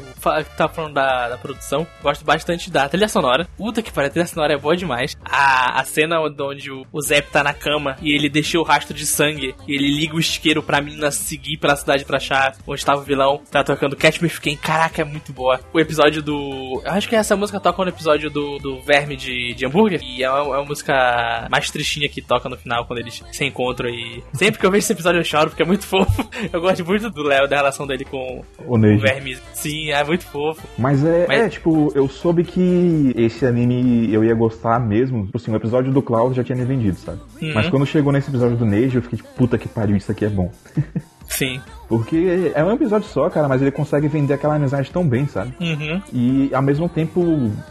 tá 0.55 0.67
falando 0.67 0.93
da, 0.93 1.29
da 1.29 1.37
produção, 1.37 1.85
gosto 2.01 2.23
bastante 2.23 2.69
da 2.69 2.87
trilha 2.87 3.07
sonora. 3.07 3.47
Puta 3.57 3.81
que 3.81 3.91
pariu, 3.91 4.07
a 4.07 4.11
trilha 4.11 4.27
sonora 4.27 4.53
é 4.53 4.57
boa 4.57 4.77
demais. 4.77 5.17
A, 5.25 5.79
a 5.79 5.83
cena 5.83 6.19
onde 6.21 6.71
o, 6.71 6.85
o 6.91 7.01
Zep 7.01 7.31
tá 7.31 7.43
na 7.43 7.53
cama 7.53 7.97
e 8.01 8.13
ele 8.13 8.29
deixou 8.29 8.61
o 8.61 8.65
rastro 8.65 8.93
de 8.93 9.05
sangue 9.05 9.55
e 9.67 9.75
ele 9.75 9.91
liga 9.91 10.15
o 10.15 10.19
isqueiro 10.19 10.61
pra 10.61 10.81
menina 10.81 11.09
seguir 11.11 11.57
pela 11.57 11.75
cidade 11.75 12.05
pra 12.05 12.17
achar 12.17 12.55
onde 12.67 12.79
estava 12.79 13.01
o 13.01 13.03
vilão, 13.03 13.41
tá 13.49 13.63
tocando 13.63 13.95
Catch 13.95 14.21
Me 14.21 14.29
Fiquem, 14.29 14.55
caraca, 14.55 15.01
é 15.01 15.05
muito 15.05 15.33
boa. 15.33 15.59
O 15.73 15.79
episódio 15.79 16.21
do. 16.21 16.81
Eu 16.85 16.91
acho 16.91 17.09
que 17.09 17.15
essa 17.15 17.35
música 17.35 17.59
toca 17.59 17.81
no 17.83 17.89
episódio 17.89 18.26
do, 18.29 18.57
do 18.57 18.81
Verme 18.81 19.15
de, 19.15 19.53
de 19.53 19.65
hambúrguer. 19.65 20.01
E 20.03 20.23
é 20.23 20.29
uma, 20.29 20.55
é 20.55 20.57
uma 20.59 20.65
música 20.65 21.47
mais 21.49 21.69
tristinha 21.69 22.09
que 22.09 22.21
toca 22.21 22.49
no 22.49 22.57
final 22.57 22.85
quando 22.85 22.99
eles 22.99 23.23
se 23.31 23.45
encontram. 23.45 23.89
E 23.89 24.23
sempre 24.33 24.59
que 24.59 24.65
eu 24.65 24.71
vejo 24.71 24.83
esse 24.83 24.93
episódio 24.93 25.19
eu 25.19 25.23
choro 25.23 25.49
porque 25.49 25.63
é 25.63 25.65
muito 25.65 25.85
fofo. 25.87 26.27
Eu 26.51 26.61
gosto 26.61 26.85
muito 26.85 27.09
do 27.09 27.23
Léo, 27.23 27.47
da 27.47 27.57
relação 27.57 27.85
dele 27.87 28.05
com 28.05 28.43
o, 28.65 28.75
o 28.75 28.99
Verme. 28.99 29.37
Sim, 29.53 29.91
é 29.91 30.03
muito 30.03 30.25
fofo. 30.25 30.67
Mas 30.77 31.03
é, 31.03 31.25
Mas 31.27 31.41
é, 31.41 31.49
tipo, 31.49 31.91
eu 31.95 32.07
soube 32.07 32.43
que 32.43 33.13
esse 33.15 33.45
anime 33.45 34.13
eu 34.13 34.23
ia 34.23 34.33
gostar 34.33 34.79
mesmo. 34.79 35.25
Tipo 35.25 35.37
assim, 35.37 35.51
o 35.51 35.55
episódio 35.55 35.91
do 35.91 36.01
Klaus 36.01 36.35
já 36.35 36.43
tinha 36.43 36.57
me 36.57 36.65
vendido, 36.65 36.97
sabe? 36.97 37.19
Uhum. 37.41 37.53
Mas 37.53 37.69
quando 37.69 37.85
chegou 37.85 38.11
nesse 38.11 38.29
episódio 38.29 38.57
do 38.57 38.65
Neji, 38.65 38.97
eu 38.97 39.01
fiquei 39.01 39.17
tipo, 39.17 39.29
puta 39.35 39.57
que 39.57 39.67
pariu, 39.67 39.95
isso 39.95 40.11
aqui 40.11 40.25
é 40.25 40.29
bom. 40.29 40.51
Sim. 41.27 41.61
Porque 41.87 42.51
é 42.53 42.63
um 42.63 42.71
episódio 42.71 43.07
só, 43.07 43.29
cara, 43.29 43.47
mas 43.47 43.61
ele 43.61 43.71
consegue 43.71 44.07
vender 44.07 44.33
aquela 44.33 44.55
amizade 44.55 44.91
tão 44.91 45.07
bem, 45.07 45.27
sabe? 45.27 45.53
Uhum. 45.59 46.01
E 46.13 46.53
ao 46.53 46.61
mesmo 46.61 46.89
tempo 46.89 47.21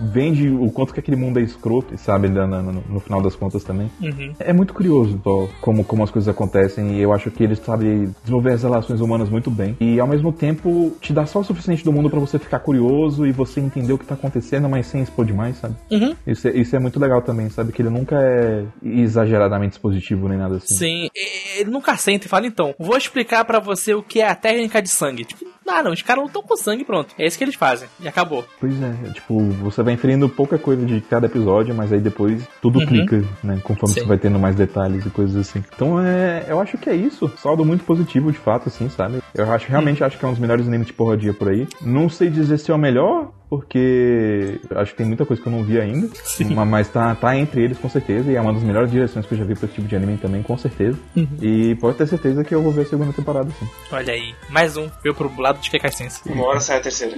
vende 0.01 0.49
o 0.49 0.71
quanto 0.71 0.93
que 0.95 1.01
aquele 1.01 1.17
mundo 1.17 1.39
é 1.39 1.43
escroto, 1.43 1.97
sabe? 1.99 2.29
No, 2.29 2.47
no, 2.47 2.73
no 2.89 3.01
final 3.01 3.21
das 3.21 3.37
contas 3.37 3.63
também. 3.65 3.91
Uhum. 4.01 4.33
É 4.39 4.53
muito 4.53 4.73
curioso 4.73 5.21
ó, 5.25 5.47
como, 5.61 5.85
como 5.85 6.03
as 6.03 6.11
coisas 6.11 6.29
acontecem 6.29 6.97
e 6.97 7.03
eu 7.03 7.13
acho 7.13 7.31
que 7.31 7.43
eles 7.45 7.59
sabem 7.59 8.15
desenvolver 8.23 8.53
as 8.53 8.63
relações 8.63 9.01
humanas 9.01 9.29
muito 9.29 9.51
bem. 9.51 9.77
E 9.81 10.01
ao 10.01 10.07
mesmo 10.07 10.33
tempo 10.33 10.97
te 11.01 11.13
dá 11.13 11.27
só 11.27 11.41
o 11.41 11.45
suficiente 11.45 11.85
do 11.85 11.93
mundo 11.93 12.09
para 12.09 12.21
você 12.21 12.39
ficar 12.39 12.61
curioso 12.61 13.27
e 13.27 13.33
você 13.33 13.61
entender 13.61 13.93
o 13.93 13.99
que 13.99 14.07
tá 14.07 14.15
acontecendo, 14.15 14.69
mas 14.69 14.87
sem 14.87 15.03
expor 15.03 15.25
demais, 15.25 15.57
sabe? 15.57 15.75
Uhum. 15.91 16.15
Isso, 16.27 16.49
é, 16.49 16.57
isso 16.57 16.75
é 16.75 16.79
muito 16.79 16.99
legal 16.99 17.23
também, 17.23 17.49
sabe? 17.51 17.73
Que 17.73 17.83
ele 17.83 17.91
nunca 17.91 18.17
é 18.17 18.65
exageradamente 18.83 19.73
expositivo 19.73 20.29
nem 20.29 20.39
nada 20.39 20.57
assim. 20.57 20.75
Sim, 20.75 21.09
ele 21.57 21.71
nunca 21.71 21.97
senta 21.97 22.27
e 22.27 22.29
fala, 22.29 22.47
então, 22.47 22.75
vou 22.79 22.97
explicar 22.97 23.45
para 23.45 23.61
você 23.61 23.95
o 23.95 24.03
que 24.09 24.21
é 24.21 24.29
a 24.29 24.35
técnica 24.35 24.81
de 24.81 24.89
sangue. 24.89 25.25
Tipo, 25.25 25.56
ah, 25.69 25.83
não, 25.83 25.93
os 25.93 26.03
caras 26.03 26.23
não 26.23 26.27
estão 26.27 26.43
com 26.43 26.57
sangue 26.57 26.85
pronto. 26.85 27.15
É 27.19 27.27
isso 27.27 27.37
que 27.37 27.45
eles 27.45 27.55
fazem. 27.55 27.89
E 28.01 28.09
acabou. 28.09 28.45
Pois 28.61 28.75
é, 28.83 29.11
tipo, 29.13 29.39
você 29.39 29.83
vai 29.83 29.95
inferindo 29.95 30.29
pouca 30.29 30.59
coisa 30.59 30.85
de 30.85 31.01
cada 31.01 31.27
episódio, 31.27 31.75
mas 31.75 31.93
aí 31.93 32.01
depois 32.01 32.47
tudo 32.61 32.79
uhum. 32.79 32.87
clica, 32.87 33.25
né? 33.43 33.61
Conforme 33.63 33.95
Sim. 33.95 34.01
você 34.01 34.07
vai 34.07 34.19
tendo 34.19 34.39
mais 34.39 34.57
detalhes 34.57 35.05
e 35.05 35.11
coisas 35.11 35.37
assim. 35.37 35.63
Então 35.75 36.01
é. 36.01 36.45
Eu 36.49 36.61
acho 36.61 36.79
que 36.79 36.91
é 36.91 36.95
isso. 36.95 37.31
Saldo 37.37 37.65
muito 37.65 37.85
positivo, 37.85 38.31
de 38.31 38.39
fato, 38.39 38.69
assim, 38.69 38.89
sabe? 38.89 39.21
Eu 39.35 39.51
acho 39.53 39.69
realmente 39.69 40.01
uhum. 40.01 40.07
acho 40.07 40.19
que 40.19 40.25
é 40.25 40.29
um 40.29 40.33
dos 40.33 40.41
melhores 40.41 40.67
animes 40.67 40.87
de 40.87 40.93
porradia 40.93 41.35
por 41.35 41.49
aí. 41.49 41.67
Não 41.81 42.09
sei 42.09 42.31
dizer 42.31 42.59
se 42.59 42.71
é 42.71 42.75
o 42.75 42.79
melhor, 42.79 43.33
porque 43.49 44.61
acho 44.75 44.93
que 44.93 44.99
tem 44.99 45.07
muita 45.07 45.25
coisa 45.25 45.41
que 45.41 45.49
eu 45.49 45.53
não 45.53 45.63
vi 45.63 45.81
ainda. 45.81 46.09
Sim. 46.25 46.55
Mas 46.55 46.89
tá, 46.89 47.15
tá 47.15 47.37
entre 47.37 47.63
eles 47.63 47.79
com 47.79 47.89
certeza. 47.89 48.31
E 48.31 48.37
é 48.37 48.41
uma 48.41 48.53
das 48.53 48.63
melhores 48.63 48.91
direções 48.91 49.25
que 49.27 49.35
eu 49.35 49.39
já 49.39 49.45
vi 49.45 49.55
pra 49.55 49.67
esse 49.67 49.75
tipo 49.75 49.87
de 49.87 49.97
anime 49.97 50.17
também, 50.17 50.43
com 50.43 50.57
certeza. 50.57 50.99
Uhum. 51.17 51.29
E 51.41 51.75
pode 51.77 51.97
ter 51.97 52.07
certeza 52.07 52.45
que 52.45 52.55
eu 52.55 52.63
vou 52.63 52.73
ver 52.73 52.83
a 52.83 52.87
segunda 52.87 53.13
temporada, 53.13 53.49
sim. 53.59 53.69
Olha 53.93 54.13
aí, 54.13 54.35
mais 54.49 54.77
um. 54.77 54.89
Veio 55.03 55.15
pro 55.15 55.31
lado 55.41 55.56
de 55.61 55.71
Kekasense. 55.71 56.21
Uma 56.27 56.45
hora 56.45 56.61
sai 56.61 56.79
a 56.79 56.81
terceira. 56.81 57.17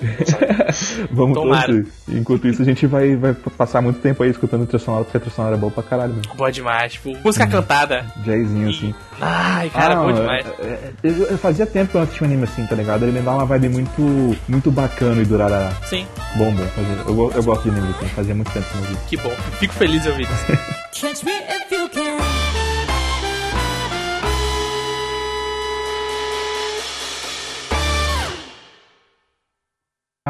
Vamos 1.11 1.35
torcer. 1.35 1.87
Enquanto 2.09 2.49
isso, 2.49 2.63
a 2.63 2.65
gente 2.65 2.87
vai, 2.87 3.17
vai 3.17 3.35
passar 3.35 3.81
muito 3.81 4.01
tempo 4.01 4.23
aí 4.23 4.31
escutando 4.31 4.63
o 4.63 4.67
trilha 4.67 4.83
sonora, 4.83 5.05
porque 5.05 5.17
a 5.17 5.21
trilha 5.21 5.35
sonora 5.35 5.57
é 5.57 5.59
boa 5.59 5.73
pra 5.73 5.83
caralho. 5.83 6.15
Mano. 6.15 6.35
Boa 6.37 6.51
demais. 6.51 6.93
Tipo, 6.95 7.17
música 7.19 7.45
hum. 7.45 7.51
cantada. 7.51 8.07
Jazzinho, 8.25 8.71
e... 8.71 8.75
assim. 8.75 8.95
Ai, 9.21 9.71
cara, 9.71 9.95
ah, 9.95 10.05
bom 10.05 10.13
demais. 10.13 10.47
É, 10.61 10.67
é, 10.67 10.93
eu, 11.03 11.27
eu, 11.27 11.39
fazia 11.39 11.67
tempo 11.67 11.91
que 11.91 11.97
eu 11.97 12.01
não 12.01 12.07
assistia 12.07 12.27
um 12.27 12.31
anime 12.31 12.45
assim, 12.45 12.67
tá 12.67 12.75
ligado? 12.75 13.03
Ele 13.03 13.13
me 13.13 13.21
dá 13.21 13.33
uma 13.33 13.47
vibe 13.47 13.69
muito, 13.69 14.37
muito 14.49 14.71
bacana 14.71 15.21
e 15.21 15.25
durará. 15.25 15.73
Sim. 15.85 16.07
Bom, 16.37 16.53
bom. 16.55 16.65
Eu, 17.07 17.33
eu 17.35 17.43
gosto 17.43 17.63
de 17.65 17.71
anime 17.71 17.95
assim, 17.97 18.09
fazia 18.09 18.35
muito 18.35 18.53
tempo 18.53 18.67
que 18.69 18.77
não 18.77 18.85
vi. 18.85 18.97
Que 19.09 19.17
bom. 19.17 19.33
Fico 19.59 19.75
feliz 19.75 20.03
de 20.03 20.09
ouvir 20.09 20.23
isso. 20.23 20.47
Catch 20.93 21.25
me 21.25 21.33
if 21.33 21.73
you 21.73 21.89
can. 21.89 22.38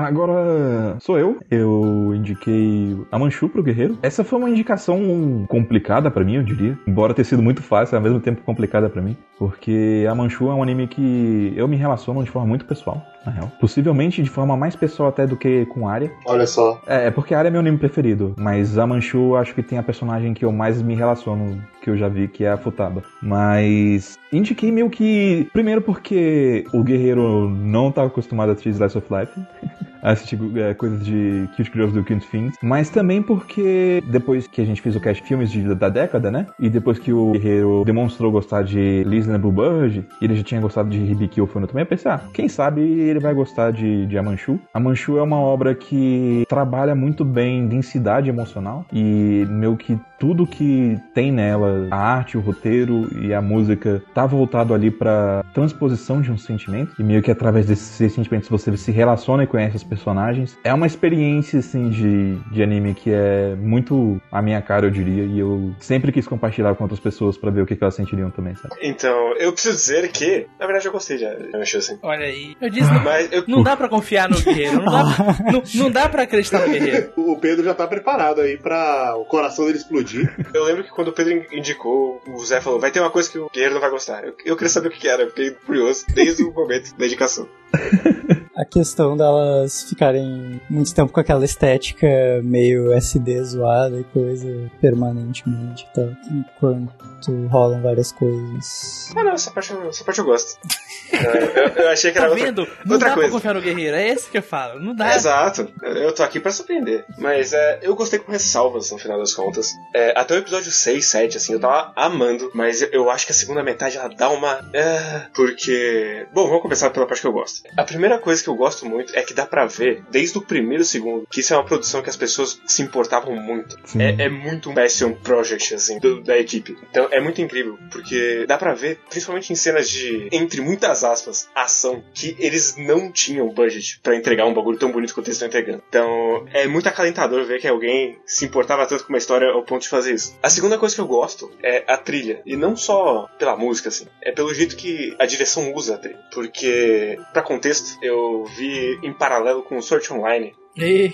Agora 0.06 0.96
sou 1.00 1.18
eu. 1.18 1.38
Eu 1.50 2.12
indiquei 2.14 2.96
a 3.10 3.18
Manchu 3.18 3.48
pro 3.48 3.62
Guerreiro. 3.62 3.98
Essa 4.02 4.22
foi 4.22 4.38
uma 4.38 4.50
indicação 4.50 5.44
complicada 5.48 6.10
para 6.10 6.24
mim, 6.24 6.36
eu 6.36 6.42
diria. 6.42 6.78
Embora 6.86 7.14
ter 7.14 7.24
sido 7.24 7.42
muito 7.42 7.62
fácil, 7.62 7.96
ao 7.96 8.02
mesmo 8.02 8.20
tempo 8.20 8.42
complicada 8.42 8.88
para 8.88 9.02
mim. 9.02 9.16
Porque 9.38 10.06
a 10.08 10.14
Manchu 10.14 10.50
é 10.50 10.54
um 10.54 10.62
anime 10.62 10.86
que 10.86 11.52
eu 11.56 11.68
me 11.68 11.76
relaciono 11.76 12.22
de 12.22 12.30
forma 12.30 12.48
muito 12.48 12.64
pessoal, 12.64 13.02
na 13.28 13.34
real. 13.34 13.52
Possivelmente 13.60 14.22
de 14.22 14.30
forma 14.30 14.56
mais 14.56 14.74
pessoal 14.74 15.10
até 15.10 15.26
do 15.26 15.36
que 15.36 15.66
com 15.66 15.88
a 15.88 15.92
Arya. 15.92 16.12
Olha 16.26 16.46
só. 16.46 16.80
É, 16.86 17.06
é 17.06 17.10
porque 17.10 17.34
Arya 17.34 17.48
é 17.48 17.50
meu 17.50 17.60
anime 17.60 17.78
preferido. 17.78 18.34
Mas 18.38 18.78
a 18.78 18.86
Manchu 18.86 19.36
acho 19.36 19.54
que 19.54 19.62
tem 19.62 19.78
a 19.78 19.82
personagem 19.82 20.34
que 20.34 20.44
eu 20.44 20.52
mais 20.52 20.80
me 20.82 20.94
relaciono, 20.94 21.62
que 21.82 21.90
eu 21.90 21.96
já 21.96 22.08
vi, 22.08 22.28
que 22.28 22.44
é 22.44 22.50
a 22.50 22.56
Futaba. 22.56 23.02
Mas 23.22 24.18
indiquei 24.32 24.72
meio 24.72 24.90
que. 24.90 25.48
Primeiro 25.52 25.82
porque 25.82 26.64
o 26.72 26.82
guerreiro 26.82 27.48
não 27.48 27.92
tá 27.92 28.04
acostumado 28.04 28.50
a 28.50 28.52
assistir 28.52 28.70
Slice 28.70 28.98
of 28.98 29.06
Life. 29.12 29.40
assistir 30.02 30.38
é, 30.56 30.74
coisas 30.74 31.04
de 31.04 31.48
Cute 31.56 31.70
Girls 31.72 31.94
do 31.94 32.04
Cute 32.04 32.26
Things, 32.28 32.56
mas 32.62 32.90
também 32.90 33.22
porque 33.22 34.02
depois 34.10 34.46
que 34.46 34.60
a 34.60 34.64
gente 34.64 34.80
fez 34.80 34.96
o 34.96 35.00
cast 35.00 35.22
filmes 35.22 35.50
de, 35.50 35.74
da 35.74 35.88
década, 35.88 36.30
né? 36.30 36.46
E 36.58 36.68
depois 36.68 36.98
que 36.98 37.12
o 37.12 37.32
Guerreiro 37.32 37.82
demonstrou 37.84 38.30
gostar 38.30 38.62
de 38.62 39.04
Liz 39.04 39.28
and 39.28 39.40
Blue 39.40 39.52
Bird, 39.52 40.06
e 40.20 40.24
ele 40.24 40.36
já 40.36 40.42
tinha 40.42 40.60
gostado 40.60 40.88
de 40.88 40.98
Hibiki 40.98 41.40
Ofano 41.40 41.66
também, 41.66 41.82
eu 41.82 41.86
pensei, 41.86 42.10
ah, 42.10 42.20
quem 42.32 42.48
sabe 42.48 42.80
ele 42.80 43.20
vai 43.20 43.34
gostar 43.34 43.72
de, 43.72 44.06
de 44.06 44.18
Amanchu. 44.18 44.58
Amanchu 44.72 45.18
é 45.18 45.22
uma 45.22 45.38
obra 45.38 45.74
que 45.74 46.44
trabalha 46.48 46.94
muito 46.94 47.24
bem 47.24 47.66
densidade 47.66 48.28
emocional 48.28 48.84
e 48.92 49.46
meio 49.48 49.76
que 49.76 49.98
tudo 50.18 50.46
que 50.46 50.98
tem 51.14 51.32
nela, 51.32 51.88
a 51.90 51.96
arte, 51.96 52.36
o 52.36 52.40
roteiro 52.40 53.08
e 53.22 53.32
a 53.32 53.40
música, 53.40 54.02
tá 54.12 54.26
voltado 54.26 54.74
ali 54.74 54.90
para 54.90 55.44
transposição 55.54 56.20
de 56.20 56.30
um 56.30 56.36
sentimento 56.36 56.94
e 56.98 57.02
meio 57.02 57.22
que 57.22 57.30
através 57.30 57.66
desses 57.66 58.12
sentimentos 58.12 58.48
você 58.48 58.76
se 58.76 58.90
relaciona 58.90 59.44
e 59.44 59.46
conhece 59.46 59.76
as 59.76 59.84
personagens. 59.84 60.58
É 60.64 60.74
uma 60.74 60.86
experiência 60.86 61.60
assim 61.60 61.88
de, 61.88 62.36
de 62.50 62.62
anime 62.62 62.94
que 62.94 63.10
é 63.10 63.54
muito 63.54 64.20
a 64.30 64.42
minha 64.42 64.60
cara, 64.60 64.86
eu 64.86 64.90
diria, 64.90 65.24
e 65.24 65.38
eu 65.38 65.72
sempre 65.78 66.10
quis 66.12 66.26
compartilhar 66.26 66.74
com 66.74 66.84
outras 66.84 67.00
pessoas 67.00 67.36
para 67.36 67.50
ver 67.50 67.62
o 67.62 67.66
que, 67.66 67.76
que 67.76 67.82
elas 67.82 67.94
sentiriam 67.94 68.30
também, 68.30 68.54
sabe? 68.56 68.74
Então, 68.82 69.34
eu 69.38 69.52
preciso 69.52 69.76
dizer 69.76 70.08
que, 70.10 70.46
na 70.58 70.66
verdade, 70.66 70.86
eu 70.86 70.92
gostei 70.92 71.18
já, 71.18 71.28
eu 71.28 71.60
achei 71.60 71.78
assim. 71.78 71.98
Olha 72.02 72.24
aí. 72.24 72.56
Eu 72.60 72.70
disse, 72.70 72.92
não, 72.92 73.04
Mas 73.04 73.32
eu... 73.32 73.44
não 73.46 73.62
dá 73.62 73.76
para 73.76 73.88
confiar 73.88 74.28
no 74.28 74.40
guerreiro, 74.40 74.82
não 74.82 74.92
dá, 74.92 75.02
não, 75.52 75.62
não 75.74 75.90
dá 75.90 76.08
para 76.08 76.22
acreditar 76.24 76.60
no 76.60 76.72
guerreiro. 76.72 77.12
O 77.16 77.36
Pedro 77.36 77.64
já 77.64 77.74
tá 77.74 77.86
preparado 77.86 78.40
aí 78.40 78.56
para 78.56 79.14
o 79.16 79.24
coração 79.24 79.66
dele 79.66 79.78
explodir 79.78 80.07
explodir. 80.08 80.34
Eu 80.54 80.64
lembro 80.64 80.84
que 80.84 80.90
quando 80.90 81.08
o 81.08 81.12
Pedro 81.12 81.46
indicou, 81.52 82.22
o 82.26 82.44
Zé 82.44 82.60
falou: 82.60 82.80
vai 82.80 82.90
ter 82.90 83.00
uma 83.00 83.10
coisa 83.10 83.30
que 83.30 83.38
o 83.38 83.50
guerreiro 83.50 83.74
não 83.74 83.80
vai 83.80 83.90
gostar. 83.90 84.24
Eu, 84.24 84.34
eu 84.44 84.56
queria 84.56 84.68
saber 84.68 84.88
o 84.88 84.90
que 84.90 85.08
era, 85.08 85.22
eu 85.22 85.28
fiquei 85.28 85.50
curioso 85.50 86.04
desde 86.08 86.42
o 86.42 86.52
momento 86.52 86.94
da 86.96 87.06
indicação. 87.06 87.48
A 88.58 88.64
questão 88.64 89.16
delas 89.16 89.84
ficarem 89.84 90.60
muito 90.68 90.92
tempo 90.92 91.12
com 91.12 91.20
aquela 91.20 91.44
estética 91.44 92.08
meio 92.42 92.92
SD 92.92 93.40
zoada 93.44 94.00
e 94.00 94.02
coisa 94.04 94.48
permanentemente 94.80 95.86
e 95.88 95.94
tal. 95.94 96.10
Enquanto 96.28 97.46
rolam 97.48 97.80
várias 97.80 98.10
coisas. 98.10 99.12
Ah, 99.16 99.22
não, 99.22 99.32
essa 99.32 99.52
parte, 99.52 99.72
essa 99.88 100.02
parte 100.02 100.18
eu 100.18 100.24
gosto. 100.24 100.58
eu, 101.12 101.84
eu, 101.84 101.88
achei 101.88 102.10
que 102.10 102.18
era 102.18 102.26
tá 102.26 102.32
outra, 102.32 102.46
vendo? 102.46 102.68
Não 102.84 102.94
outra 102.94 103.08
dá 103.10 103.14
coisa. 103.14 103.28
pra 103.28 103.38
confiar 103.38 103.54
no 103.54 103.60
guerreiro, 103.60 103.96
é 103.96 104.08
esse 104.08 104.28
que 104.28 104.38
eu 104.38 104.42
falo. 104.42 104.80
Não 104.80 104.92
dá. 104.92 105.14
Exato. 105.14 105.72
Eu 105.82 106.12
tô 106.12 106.24
aqui 106.24 106.40
pra 106.40 106.50
surpreender. 106.50 107.04
Mas 107.16 107.52
é, 107.52 107.78
eu 107.82 107.94
gostei 107.94 108.18
com 108.18 108.32
ressalvas 108.32 108.90
no 108.90 108.98
final 108.98 109.18
das 109.18 109.34
contas. 109.34 109.72
É, 109.94 110.18
até 110.18 110.34
o 110.34 110.38
episódio 110.38 110.72
6, 110.72 111.06
7, 111.06 111.36
assim, 111.36 111.52
eu 111.52 111.60
tava 111.60 111.92
amando. 111.94 112.50
Mas 112.54 112.82
eu 112.92 113.08
acho 113.08 113.24
que 113.24 113.32
a 113.32 113.34
segunda 113.34 113.62
metade 113.62 113.96
ela 113.96 114.08
dá 114.08 114.28
uma. 114.30 114.68
É, 114.72 115.26
porque. 115.32 116.26
Bom, 116.34 116.46
vamos 116.48 116.62
começar 116.62 116.90
pela 116.90 117.06
parte 117.06 117.20
que 117.20 117.28
eu 117.28 117.32
gosto. 117.32 117.62
A 117.76 117.84
primeira 117.84 118.18
coisa 118.18 118.42
que 118.42 118.47
eu 118.48 118.56
gosto 118.56 118.86
muito 118.86 119.16
é 119.16 119.22
que 119.22 119.34
dá 119.34 119.46
pra 119.46 119.66
ver, 119.66 120.02
desde 120.10 120.38
o 120.38 120.42
primeiro 120.42 120.84
segundo, 120.84 121.26
que 121.30 121.40
isso 121.40 121.52
é 121.54 121.56
uma 121.56 121.64
produção 121.64 122.02
que 122.02 122.10
as 122.10 122.16
pessoas 122.16 122.60
se 122.66 122.82
importavam 122.82 123.34
muito. 123.36 123.76
É, 123.98 124.24
é, 124.24 124.28
muito 124.28 124.70
um 124.70 124.74
passion 124.74 125.12
project, 125.12 125.74
assim, 125.74 125.98
do, 125.98 126.22
da 126.22 126.38
equipe. 126.38 126.76
Então 126.90 127.08
é 127.10 127.20
muito 127.20 127.40
incrível, 127.40 127.78
porque 127.90 128.44
dá 128.46 128.56
pra 128.56 128.74
ver, 128.74 129.00
principalmente 129.08 129.52
em 129.52 129.56
cenas 129.56 129.88
de, 129.88 130.28
entre 130.32 130.60
muitas 130.60 131.04
aspas, 131.04 131.48
ação, 131.54 132.02
que 132.14 132.36
eles 132.38 132.76
não 132.76 133.10
tinham 133.10 133.48
budget 133.48 134.00
para 134.02 134.16
entregar 134.16 134.46
um 134.46 134.54
bagulho 134.54 134.78
tão 134.78 134.90
bonito 134.90 135.14
quanto 135.14 135.28
eles 135.28 135.36
estão 135.36 135.48
entregando. 135.48 135.82
Então 135.88 136.46
é 136.52 136.66
muito 136.66 136.88
acalentador 136.88 137.44
ver 137.44 137.60
que 137.60 137.68
alguém 137.68 138.18
se 138.26 138.44
importava 138.44 138.86
tanto 138.86 139.04
com 139.04 139.12
uma 139.12 139.18
história 139.18 139.48
ao 139.48 139.64
ponto 139.64 139.82
de 139.82 139.88
fazer 139.88 140.14
isso. 140.14 140.36
A 140.42 140.50
segunda 140.50 140.78
coisa 140.78 140.94
que 140.94 141.00
eu 141.00 141.06
gosto 141.06 141.50
é 141.62 141.84
a 141.86 141.96
trilha. 141.96 142.40
E 142.44 142.56
não 142.56 142.76
só 142.76 143.28
pela 143.38 143.56
música, 143.56 143.88
assim, 143.88 144.06
é 144.22 144.32
pelo 144.32 144.52
jeito 144.54 144.76
que 144.76 145.14
a 145.18 145.26
direção 145.26 145.72
usa 145.74 145.94
a 145.94 145.98
trilha. 145.98 146.20
Porque, 146.32 147.18
para 147.32 147.42
contexto, 147.42 147.98
eu 148.02 148.37
vi 148.46 148.98
em 149.02 149.12
paralelo 149.12 149.62
com 149.62 149.78
o 149.78 149.82
Search 149.82 150.12
Online 150.12 150.54
E... 150.78 151.12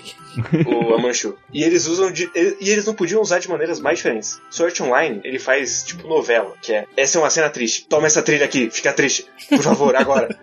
o 0.67 0.93
Amanchu. 0.93 1.35
E 1.51 1.63
eles 1.63 1.87
usam 1.87 2.11
de. 2.11 2.29
E 2.35 2.69
eles 2.69 2.85
não 2.85 2.93
podiam 2.93 3.21
usar 3.21 3.39
de 3.39 3.49
maneiras 3.49 3.79
mais 3.79 3.97
diferentes. 3.97 4.39
Sword 4.49 4.81
Online, 4.83 5.21
ele 5.23 5.39
faz 5.39 5.83
tipo 5.83 6.07
novela, 6.07 6.53
que 6.61 6.73
é. 6.73 6.85
Essa 6.95 7.17
é 7.17 7.21
uma 7.21 7.29
cena 7.29 7.49
triste. 7.49 7.87
Toma 7.87 8.05
essa 8.05 8.21
trilha 8.21 8.45
aqui, 8.45 8.69
fica 8.69 8.93
triste. 8.93 9.25
Por 9.49 9.63
favor, 9.63 9.95
agora. 9.95 10.37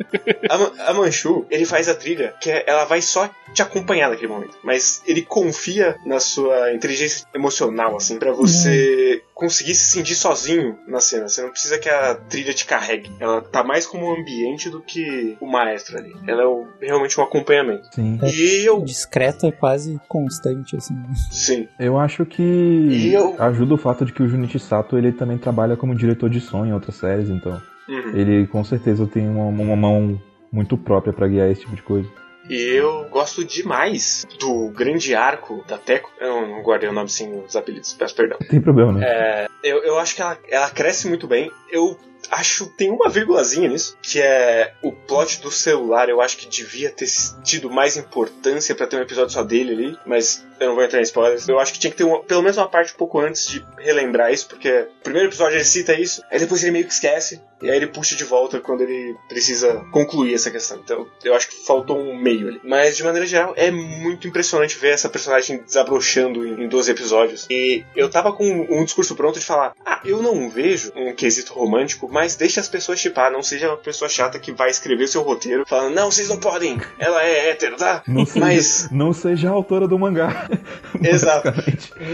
a, 0.49 0.91
a 0.91 0.95
Manchu, 0.95 1.47
ele 1.51 1.65
faz 1.65 1.89
a 1.89 1.95
trilha 1.95 2.35
que 2.41 2.51
é, 2.51 2.65
ela 2.67 2.85
vai 2.85 3.01
só 3.01 3.31
te 3.55 3.63
acompanhar 3.63 4.11
naquele 4.11 4.33
momento. 4.33 4.59
Mas 4.63 5.03
ele 5.07 5.23
confia 5.23 5.97
na 6.05 6.19
sua 6.19 6.73
inteligência 6.73 7.27
emocional, 7.35 7.97
assim, 7.97 8.19
para 8.19 8.33
você 8.33 9.23
conseguir 9.43 9.75
se 9.75 9.91
sentir 9.91 10.15
sozinho 10.15 10.79
na 10.87 11.01
cena. 11.01 11.29
Você 11.29 11.43
não 11.43 11.51
precisa 11.51 11.79
que 11.79 11.89
a 11.89 12.15
trilha 12.15 12.55
te 12.55 12.65
carregue. 12.65 13.11
Ela 13.19 13.41
tá 13.43 13.65
mais 13.65 13.87
como 13.87 14.07
um 14.07 14.21
ambiente 14.21 14.71
do 14.71 14.81
que 14.81 15.37
o 15.41 15.47
maestro 15.47 15.99
ali. 15.99 16.15
Ela 16.27 16.43
é 16.43 16.47
o, 16.47 16.67
realmente 16.81 17.19
um 17.19 17.25
acompanhamento. 17.25 17.89
Sim. 17.93 18.19
E 18.23 18.65
eu. 18.65 18.83
Discreta 18.83 19.47
e 19.49 19.53
quase 19.53 20.01
constante, 20.09 20.77
assim. 20.77 20.95
Sim. 21.31 21.67
Eu 21.79 21.99
acho 21.99 22.25
que 22.25 22.43
E 22.43 23.13
eu- 23.13 23.35
ajuda 23.39 23.75
o 23.75 23.79
fato 23.79 24.05
de 24.05 24.13
que 24.13 24.23
o 24.23 24.29
Junichi 24.29 24.59
Sato 24.59 24.97
ele 24.97 25.11
também 25.13 25.37
trabalha 25.39 25.77
como 25.77 25.95
diretor 25.95 26.31
de 26.31 26.41
som 26.41 26.65
em 26.65 26.73
outras 26.73 26.95
séries, 26.97 27.29
então 27.29 27.61
Uhum. 27.89 28.17
ele 28.17 28.47
com 28.47 28.63
certeza 28.63 29.07
tem 29.07 29.29
uma, 29.29 29.45
uma 29.47 29.75
mão 29.77 30.21
muito 30.53 30.77
própria 30.77 31.13
pra 31.13 31.27
guiar 31.27 31.51
esse 31.51 31.63
tipo 31.63 31.75
de 31.75 31.83
coisa. 31.83 32.09
E 32.53 32.75
eu 32.75 33.09
gosto 33.09 33.43
demais 33.43 34.27
do 34.39 34.69
grande 34.69 35.15
arco 35.15 35.65
da 35.67 35.79
Teco. 35.79 36.13
Eu 36.21 36.47
não 36.47 36.63
guardei 36.63 36.87
o 36.87 36.93
nome 36.93 37.09
sem 37.09 37.33
os 37.41 37.57
apelidos, 37.57 37.95
peço 37.95 38.15
perdão. 38.15 38.37
Não 38.39 38.47
tem 38.47 38.61
problema, 38.61 38.93
né? 38.93 39.07
É, 39.07 39.47
eu, 39.65 39.83
eu 39.83 39.99
acho 39.99 40.15
que 40.15 40.21
ela, 40.21 40.39
ela 40.51 40.69
cresce 40.69 41.09
muito 41.09 41.27
bem. 41.27 41.51
Eu 41.71 41.99
acho 42.31 42.67
tem 42.77 42.91
uma 42.91 43.09
vírgulazinha 43.09 43.71
nisso, 43.71 43.97
que 44.03 44.21
é 44.21 44.75
o 44.83 44.93
plot 44.93 45.41
do 45.41 45.51
celular. 45.51 46.11
Eu 46.11 46.21
acho 46.21 46.37
que 46.37 46.47
devia 46.47 46.91
ter 46.91 47.09
tido 47.43 47.71
mais 47.71 47.97
importância 47.97 48.75
pra 48.75 48.87
ter 48.87 48.97
um 48.97 49.03
episódio 49.03 49.33
só 49.33 49.43
dele 49.43 49.73
ali, 49.73 49.99
mas 50.05 50.47
eu 50.63 50.69
não 50.69 50.75
vou 50.75 50.85
entrar 50.85 51.01
em 51.01 51.03
spoilers. 51.03 51.49
Eu 51.49 51.59
acho 51.59 51.73
que 51.73 51.79
tinha 51.79 51.91
que 51.91 51.97
ter 51.97 52.05
uma- 52.05 52.23
pelo 52.23 52.43
menos 52.43 52.57
uma 52.57 52.69
parte 52.69 52.93
um 52.95 52.97
pouco 52.97 53.21
antes 53.21 53.47
de 53.47 53.65
relembrar 53.79 54.33
isso, 54.33 54.49
porque 54.49 54.69
o 55.01 55.03
primeiro 55.03 55.29
episódio 55.29 55.57
ele 55.57 55.65
cita 55.65 55.93
isso, 55.95 56.23
aí 56.31 56.39
depois 56.39 56.63
ele 56.63 56.73
meio 56.73 56.85
que 56.87 56.93
esquece, 56.93 57.41
e 57.61 57.71
aí 57.71 57.77
ele 57.77 57.87
puxa 57.87 58.17
de 58.17 58.25
volta 58.25 58.59
quando 58.61 58.81
ele 58.83 59.15
precisa 59.29 59.85
concluir 59.93 60.35
essa 60.35 60.51
questão. 60.51 60.81
Então 60.85 61.07
eu 61.25 61.35
acho 61.35 61.49
que 61.49 61.65
faltou 61.67 61.97
um 61.99 62.17
meio 62.17 62.49
ali. 62.49 62.61
Mas 62.65 62.97
de 62.97 63.05
maneira 63.05 63.27
geral, 63.27 63.53
é 63.57 63.71
muito 63.71 64.27
impressionante 64.27 64.77
ver 64.79 64.89
essa 64.95 65.09
personagem 65.09 65.59
desabrochando 65.63 66.47
em 66.47 66.53
em 66.63 66.69
12 66.69 66.91
episódios. 66.93 67.47
E 67.51 67.83
eu 67.97 68.09
tava 68.11 68.33
com 68.33 68.45
um 68.45 68.85
discurso 68.85 69.17
pronto 69.17 69.39
de 69.41 69.45
falar: 69.45 69.73
ah, 69.85 70.01
eu 70.05 70.23
não 70.23 70.49
vejo 70.49 70.93
um 70.95 71.13
quesito 71.15 71.53
romântico, 71.55 72.09
mas 72.11 72.37
deixa 72.37 72.61
as 72.61 72.69
pessoas 72.69 72.99
chipar, 73.01 73.33
não 73.33 73.43
seja 73.43 73.69
uma 73.69 73.77
pessoa 73.77 74.09
chata 74.09 74.39
que 74.39 74.53
vai 74.53 74.71
escrever 74.71 75.09
seu 75.09 75.23
roteiro 75.23 75.65
falando: 75.67 75.95
não, 75.95 76.11
vocês 76.11 76.29
não 76.29 76.39
podem, 76.39 76.81
ela 76.99 77.25
é 77.25 77.49
hétero, 77.51 77.77
tá? 77.77 78.03
Não 78.07 78.25
seja, 78.25 78.41
Mas 78.45 78.89
não 78.93 79.13
seja 79.13 79.49
a 79.49 79.53
autora 79.53 79.89
do 79.89 79.99
mangá. 79.99 80.49
Exato. 81.03 81.53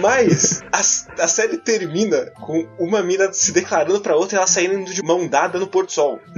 Mas 0.00 0.62
a, 0.72 0.78
a 0.78 1.28
série 1.28 1.58
termina 1.58 2.26
com 2.40 2.66
uma 2.78 3.02
mina 3.02 3.32
se 3.32 3.52
declarando 3.52 4.00
pra 4.00 4.16
outra 4.16 4.36
e 4.36 4.38
ela 4.38 4.46
saindo 4.46 4.92
de 4.92 5.02
mão 5.02 5.26
dada 5.26 5.58
no 5.58 5.66
pôr 5.66 5.86
do 5.86 5.92
sol. 5.92 6.20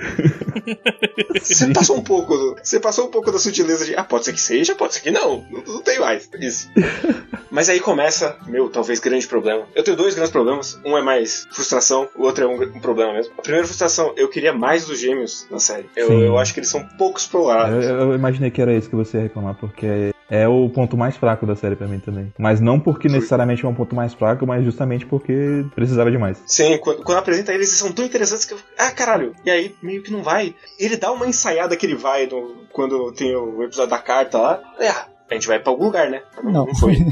Você 1.41 1.73
passou 1.73 1.97
um 1.97 2.03
pouco, 2.03 2.57
você 2.63 2.79
passou 2.81 3.07
um 3.07 3.11
pouco 3.11 3.31
da 3.31 3.39
sutileza 3.39 3.85
de, 3.85 3.95
ah, 3.97 4.05
pode 4.05 4.25
ser 4.25 4.33
que 4.33 4.41
seja, 4.41 4.75
pode 4.75 4.95
ser 4.95 5.01
que 5.01 5.11
não, 5.11 5.45
não, 5.51 5.63
não 5.75 5.83
tem 5.83 5.99
mais 5.99 6.29
isso. 6.41 6.69
Mas 7.51 7.69
aí 7.69 7.81
começa, 7.81 8.37
meu, 8.47 8.69
talvez 8.69 9.01
grande 9.01 9.27
problema. 9.27 9.67
Eu 9.75 9.83
tenho 9.83 9.97
dois 9.97 10.15
grandes 10.15 10.31
problemas, 10.31 10.79
um 10.85 10.97
é 10.97 11.03
mais 11.03 11.47
frustração, 11.51 12.09
o 12.17 12.23
outro 12.23 12.45
é 12.45 12.47
um, 12.47 12.63
um 12.63 12.81
problema 12.81 13.13
mesmo. 13.15 13.33
A 13.39 13.43
primeira 13.43 13.67
frustração, 13.67 14.13
eu 14.17 14.29
queria 14.29 14.53
mais 14.53 14.85
dos 14.87 15.01
gêmeos 15.01 15.47
na 15.51 15.59
série. 15.59 15.89
Eu, 15.97 16.13
eu 16.21 16.39
acho 16.39 16.53
que 16.55 16.61
eles 16.61 16.69
são 16.69 16.85
pouco 16.99 17.19
Eu, 17.19 17.23
explorados. 17.23 17.85
eu 17.85 18.15
imaginei 18.15 18.51
que 18.51 18.63
era 18.63 18.73
isso 18.73 18.89
que 18.89 18.97
você 18.97 19.17
ia 19.17 19.23
reclamar, 19.25 19.55
porque 19.55 20.13
é 20.31 20.47
o 20.49 20.69
ponto 20.69 20.97
mais 20.97 21.17
fraco 21.17 21.45
da 21.45 21.57
série 21.57 21.77
pra 21.77 21.89
mim 21.89 21.99
também. 21.99 22.33
Mas 22.39 22.61
não 22.61 22.79
porque 22.79 23.09
necessariamente 23.09 23.65
é 23.65 23.69
um 23.69 23.75
ponto 23.75 23.95
mais 23.95 24.15
fraco, 24.15 24.47
mas 24.47 24.65
justamente 24.65 25.05
porque 25.05 25.65
precisava 25.75 26.11
de 26.11 26.19
mais. 26.19 26.43
Sim, 26.47 26.79
quando, 26.79 27.03
quando 27.03 27.19
apresenta 27.19 27.53
eles, 27.53 27.69
eles 27.69 27.79
são 27.79 27.93
tão 27.93 28.05
interessantes 28.05 28.45
que 28.45 28.55
eu. 28.55 28.59
Ah, 28.79 28.91
caralho! 28.91 29.35
E 29.45 29.51
aí, 29.51 29.75
meio 29.83 30.03
que 30.03 30.13
não 30.13 30.23
vai. 30.23 30.55
Ele 30.79 30.97
dá 30.97 31.11
uma 31.11 31.27
ensaiada 31.27 31.77
que 31.77 31.85
ele 31.85 31.97
vai 31.97 32.27
no, 32.27 32.65
quando 32.73 33.13
tem 33.13 33.35
o 33.35 33.63
episódio 33.63 33.91
da 33.91 33.99
carta 33.99 34.39
lá. 34.39 34.63
É, 34.79 34.89
ah, 34.89 35.07
a 35.31 35.35
gente 35.35 35.47
vai 35.47 35.61
pra 35.61 35.71
algum 35.71 35.85
lugar, 35.85 36.11
né? 36.11 36.23
Não. 36.43 36.67
Não 36.67 36.75
foi. 36.75 36.97